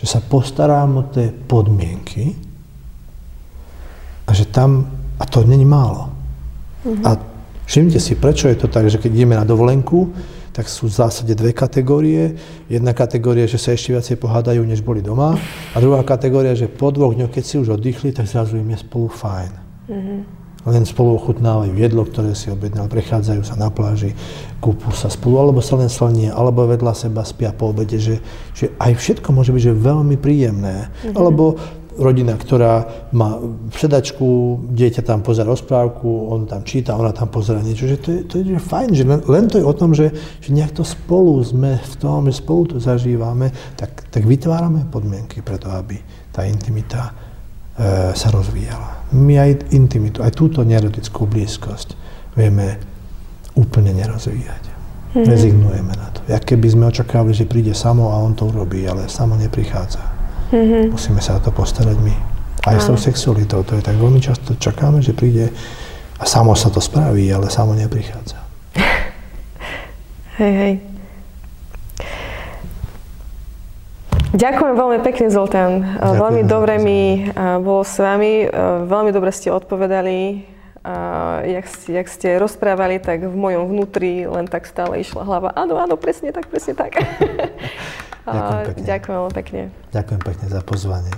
že 0.03 0.05
sa 0.05 0.19
postarám 0.19 0.89
o 0.99 1.03
tie 1.07 1.31
podmienky 1.31 2.35
a 4.27 4.31
že 4.35 4.51
tam, 4.51 4.89
a 5.15 5.23
to 5.23 5.47
není 5.47 5.63
málo. 5.63 6.11
Mm-hmm. 6.83 7.05
A 7.07 7.09
všimnite 7.69 7.99
si, 8.03 8.19
prečo 8.19 8.49
je 8.51 8.57
to 8.59 8.67
tak, 8.67 8.89
že 8.91 8.99
keď 8.99 9.11
ideme 9.15 9.39
na 9.39 9.47
dovolenku, 9.47 10.11
tak 10.52 10.68
sú 10.68 10.91
v 10.91 10.95
zásade 10.99 11.32
dve 11.32 11.56
kategórie. 11.56 12.36
Jedna 12.68 12.91
kategória, 12.91 13.48
že 13.48 13.56
sa 13.56 13.72
ešte 13.72 13.95
viacej 13.95 14.19
pohádajú, 14.19 14.60
než 14.68 14.84
boli 14.84 14.99
doma. 14.99 15.40
A 15.72 15.78
druhá 15.80 16.03
kategória, 16.03 16.52
že 16.56 16.68
po 16.68 16.91
dvoch 16.91 17.15
dňoch, 17.15 17.32
keď 17.32 17.44
si 17.44 17.56
už 17.56 17.80
oddychli, 17.80 18.11
tak 18.11 18.28
zrazu 18.28 18.60
im 18.60 18.68
je 18.76 18.80
spolu 18.84 19.07
fajn. 19.07 19.52
Mm-hmm. 19.88 20.19
Len 20.61 20.86
spolu 20.86 21.18
ochutnávajú 21.18 21.73
jedlo, 21.73 22.06
ktoré 22.06 22.38
si 22.38 22.53
objednali, 22.53 22.86
prechádzajú 22.86 23.41
sa 23.41 23.57
na 23.57 23.73
pláži, 23.73 24.14
kúpu 24.61 24.94
sa 24.94 25.10
spolu, 25.10 25.41
alebo 25.41 25.57
sa 25.57 25.73
len 25.73 25.90
slnie, 25.90 26.30
alebo 26.30 26.69
vedľa 26.69 26.94
seba 26.94 27.26
spia 27.26 27.49
po 27.49 27.73
obede, 27.73 27.98
že, 27.98 28.22
že 28.53 28.69
aj 28.78 28.94
všetko 28.94 29.34
môže 29.34 29.49
byť 29.49 29.64
že 29.72 29.73
veľmi 29.73 30.22
príjemné. 30.22 30.86
Mm-hmm. 30.86 31.18
Alebo 31.18 31.57
rodina, 32.02 32.34
ktorá 32.34 33.07
má 33.14 33.38
sedačku, 33.72 34.57
dieťa 34.73 35.06
tam 35.06 35.22
pozera 35.22 35.48
rozprávku, 35.48 36.34
on 36.34 36.49
tam 36.49 36.65
číta, 36.65 36.98
ona 36.98 37.14
tam 37.14 37.30
pozera 37.30 37.61
niečo, 37.61 37.86
že 37.86 37.98
to 38.02 38.10
je, 38.11 38.19
to 38.26 38.34
je 38.41 38.57
fajn, 38.57 38.90
že 38.98 39.03
len, 39.06 39.22
len 39.30 39.45
to 39.45 39.61
je 39.61 39.65
o 39.65 39.73
tom, 39.78 39.94
že, 39.94 40.10
že 40.41 40.49
nejak 40.49 40.73
to 40.73 40.84
spolu 40.84 41.38
sme 41.45 41.78
v 41.78 41.95
tom, 42.02 42.26
že 42.26 42.41
spolu 42.41 42.76
to 42.76 42.78
zažívame, 42.82 43.53
tak, 43.78 44.10
tak 44.10 44.26
vytvárame 44.26 44.90
podmienky 44.90 45.45
preto, 45.45 45.69
aby 45.69 46.02
tá 46.34 46.44
intimita 46.44 47.10
e, 47.10 47.14
sa 48.18 48.28
rozvíjala. 48.34 49.14
My 49.14 49.38
aj 49.38 49.72
intimitu, 49.76 50.26
aj 50.26 50.34
túto 50.34 50.65
nerotickú 50.65 51.30
blízkosť 51.30 51.95
vieme 52.36 52.80
úplne 53.56 53.91
nerozvíjať. 53.94 54.64
Mm-hmm. 55.11 55.28
Rezignujeme 55.28 55.94
na 55.99 56.07
to. 56.15 56.23
Jak 56.32 56.48
keby 56.48 56.68
sme 56.72 56.88
očakávali, 56.88 57.36
že 57.36 57.44
príde 57.44 57.76
samo 57.76 58.15
a 58.15 58.23
on 58.23 58.32
to 58.32 58.48
urobí, 58.48 58.88
ale 58.88 59.11
samo 59.11 59.36
neprichádza. 59.36 60.20
Mm-hmm. 60.52 60.91
Musíme 60.91 61.23
sa 61.23 61.40
o 61.40 61.44
to 61.44 61.49
postarať 61.56 61.98
my. 62.03 62.15
Aj 62.68 62.78
s 62.78 62.86
tou 62.86 62.99
sexualitou, 62.99 63.65
to 63.65 63.80
je 63.80 63.82
tak 63.82 63.98
veľmi 63.98 64.22
často 64.22 64.53
čakáme, 64.53 65.02
že 65.02 65.18
príde 65.18 65.49
a 66.22 66.23
samo 66.30 66.53
sa 66.53 66.69
to 66.69 66.78
spraví, 66.78 67.26
ale 67.34 67.49
samo 67.49 67.73
neprichádza. 67.73 68.38
hej, 70.44 70.53
hej. 70.53 70.73
Ďakujem 74.32 74.76
veľmi 74.78 74.99
pekne, 75.03 75.28
Zoltán. 75.28 75.84
Ďakujem, 75.84 76.15
veľmi 76.22 76.41
dobre 76.48 76.73
mi 76.80 77.28
bolo 77.36 77.84
s 77.84 77.99
vami, 77.99 78.48
veľmi 78.88 79.11
dobre 79.11 79.34
ste 79.36 79.52
odpovedali 79.52 80.52
A 80.82 80.94
jak, 81.45 81.65
jak 81.86 82.07
ste 82.10 82.41
rozprávali, 82.41 82.98
tak 82.98 83.22
v 83.22 83.38
mojom 83.38 83.69
vnútri 83.69 84.26
len 84.26 84.49
tak 84.49 84.65
stále 84.65 84.98
išla 84.98 85.22
hlava. 85.22 85.53
Áno, 85.53 85.78
áno, 85.78 85.94
presne 85.94 86.34
tak, 86.34 86.49
presne 86.49 86.73
tak. 86.73 86.98
Ďakujem 88.26 88.61
pekne. 88.69 88.84
Ďakujem 88.85 89.15
veľmi 89.18 89.34
pekne. 89.34 89.61
Ďakujem 89.91 90.22
pekne 90.22 90.45
za 90.49 90.61
pozvanie. 90.61 91.14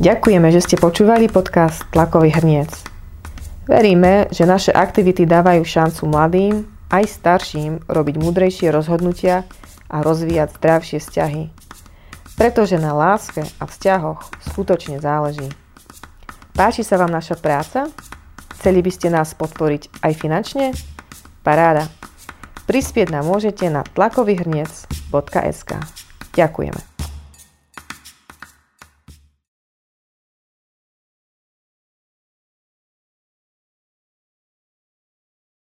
Ďakujeme, 0.00 0.48
že 0.48 0.64
ste 0.64 0.80
počúvali 0.80 1.28
podcast 1.28 1.84
Tlakový 1.92 2.32
hrniec. 2.32 2.72
Veríme, 3.68 4.32
že 4.32 4.48
naše 4.48 4.72
aktivity 4.72 5.28
dávajú 5.28 5.60
šancu 5.60 6.08
mladým 6.08 6.64
aj 6.90 7.04
starším 7.06 7.84
robiť 7.86 8.16
múdrejšie 8.18 8.72
rozhodnutia 8.72 9.46
a 9.86 10.02
rozvíjať 10.02 10.58
zdravšie 10.58 10.98
vzťahy. 11.04 11.42
Pretože 12.34 12.80
na 12.80 12.96
láske 12.96 13.44
a 13.60 13.64
vzťahoch 13.68 14.24
skutočne 14.50 14.98
záleží. 14.98 15.46
Páči 16.56 16.82
sa 16.82 16.98
vám 16.98 17.12
naša 17.12 17.36
práca? 17.36 17.86
Chceli 18.58 18.80
by 18.80 18.90
ste 18.92 19.08
nás 19.12 19.36
podporiť 19.36 20.02
aj 20.02 20.12
finančne? 20.16 20.66
Paráda. 21.44 21.88
Prispieť 22.70 23.10
nám 23.10 23.26
môžete 23.26 23.66
na 23.66 23.82
tlakovýhrniec.sk. 23.82 25.70
Ďakujeme. 26.38 26.89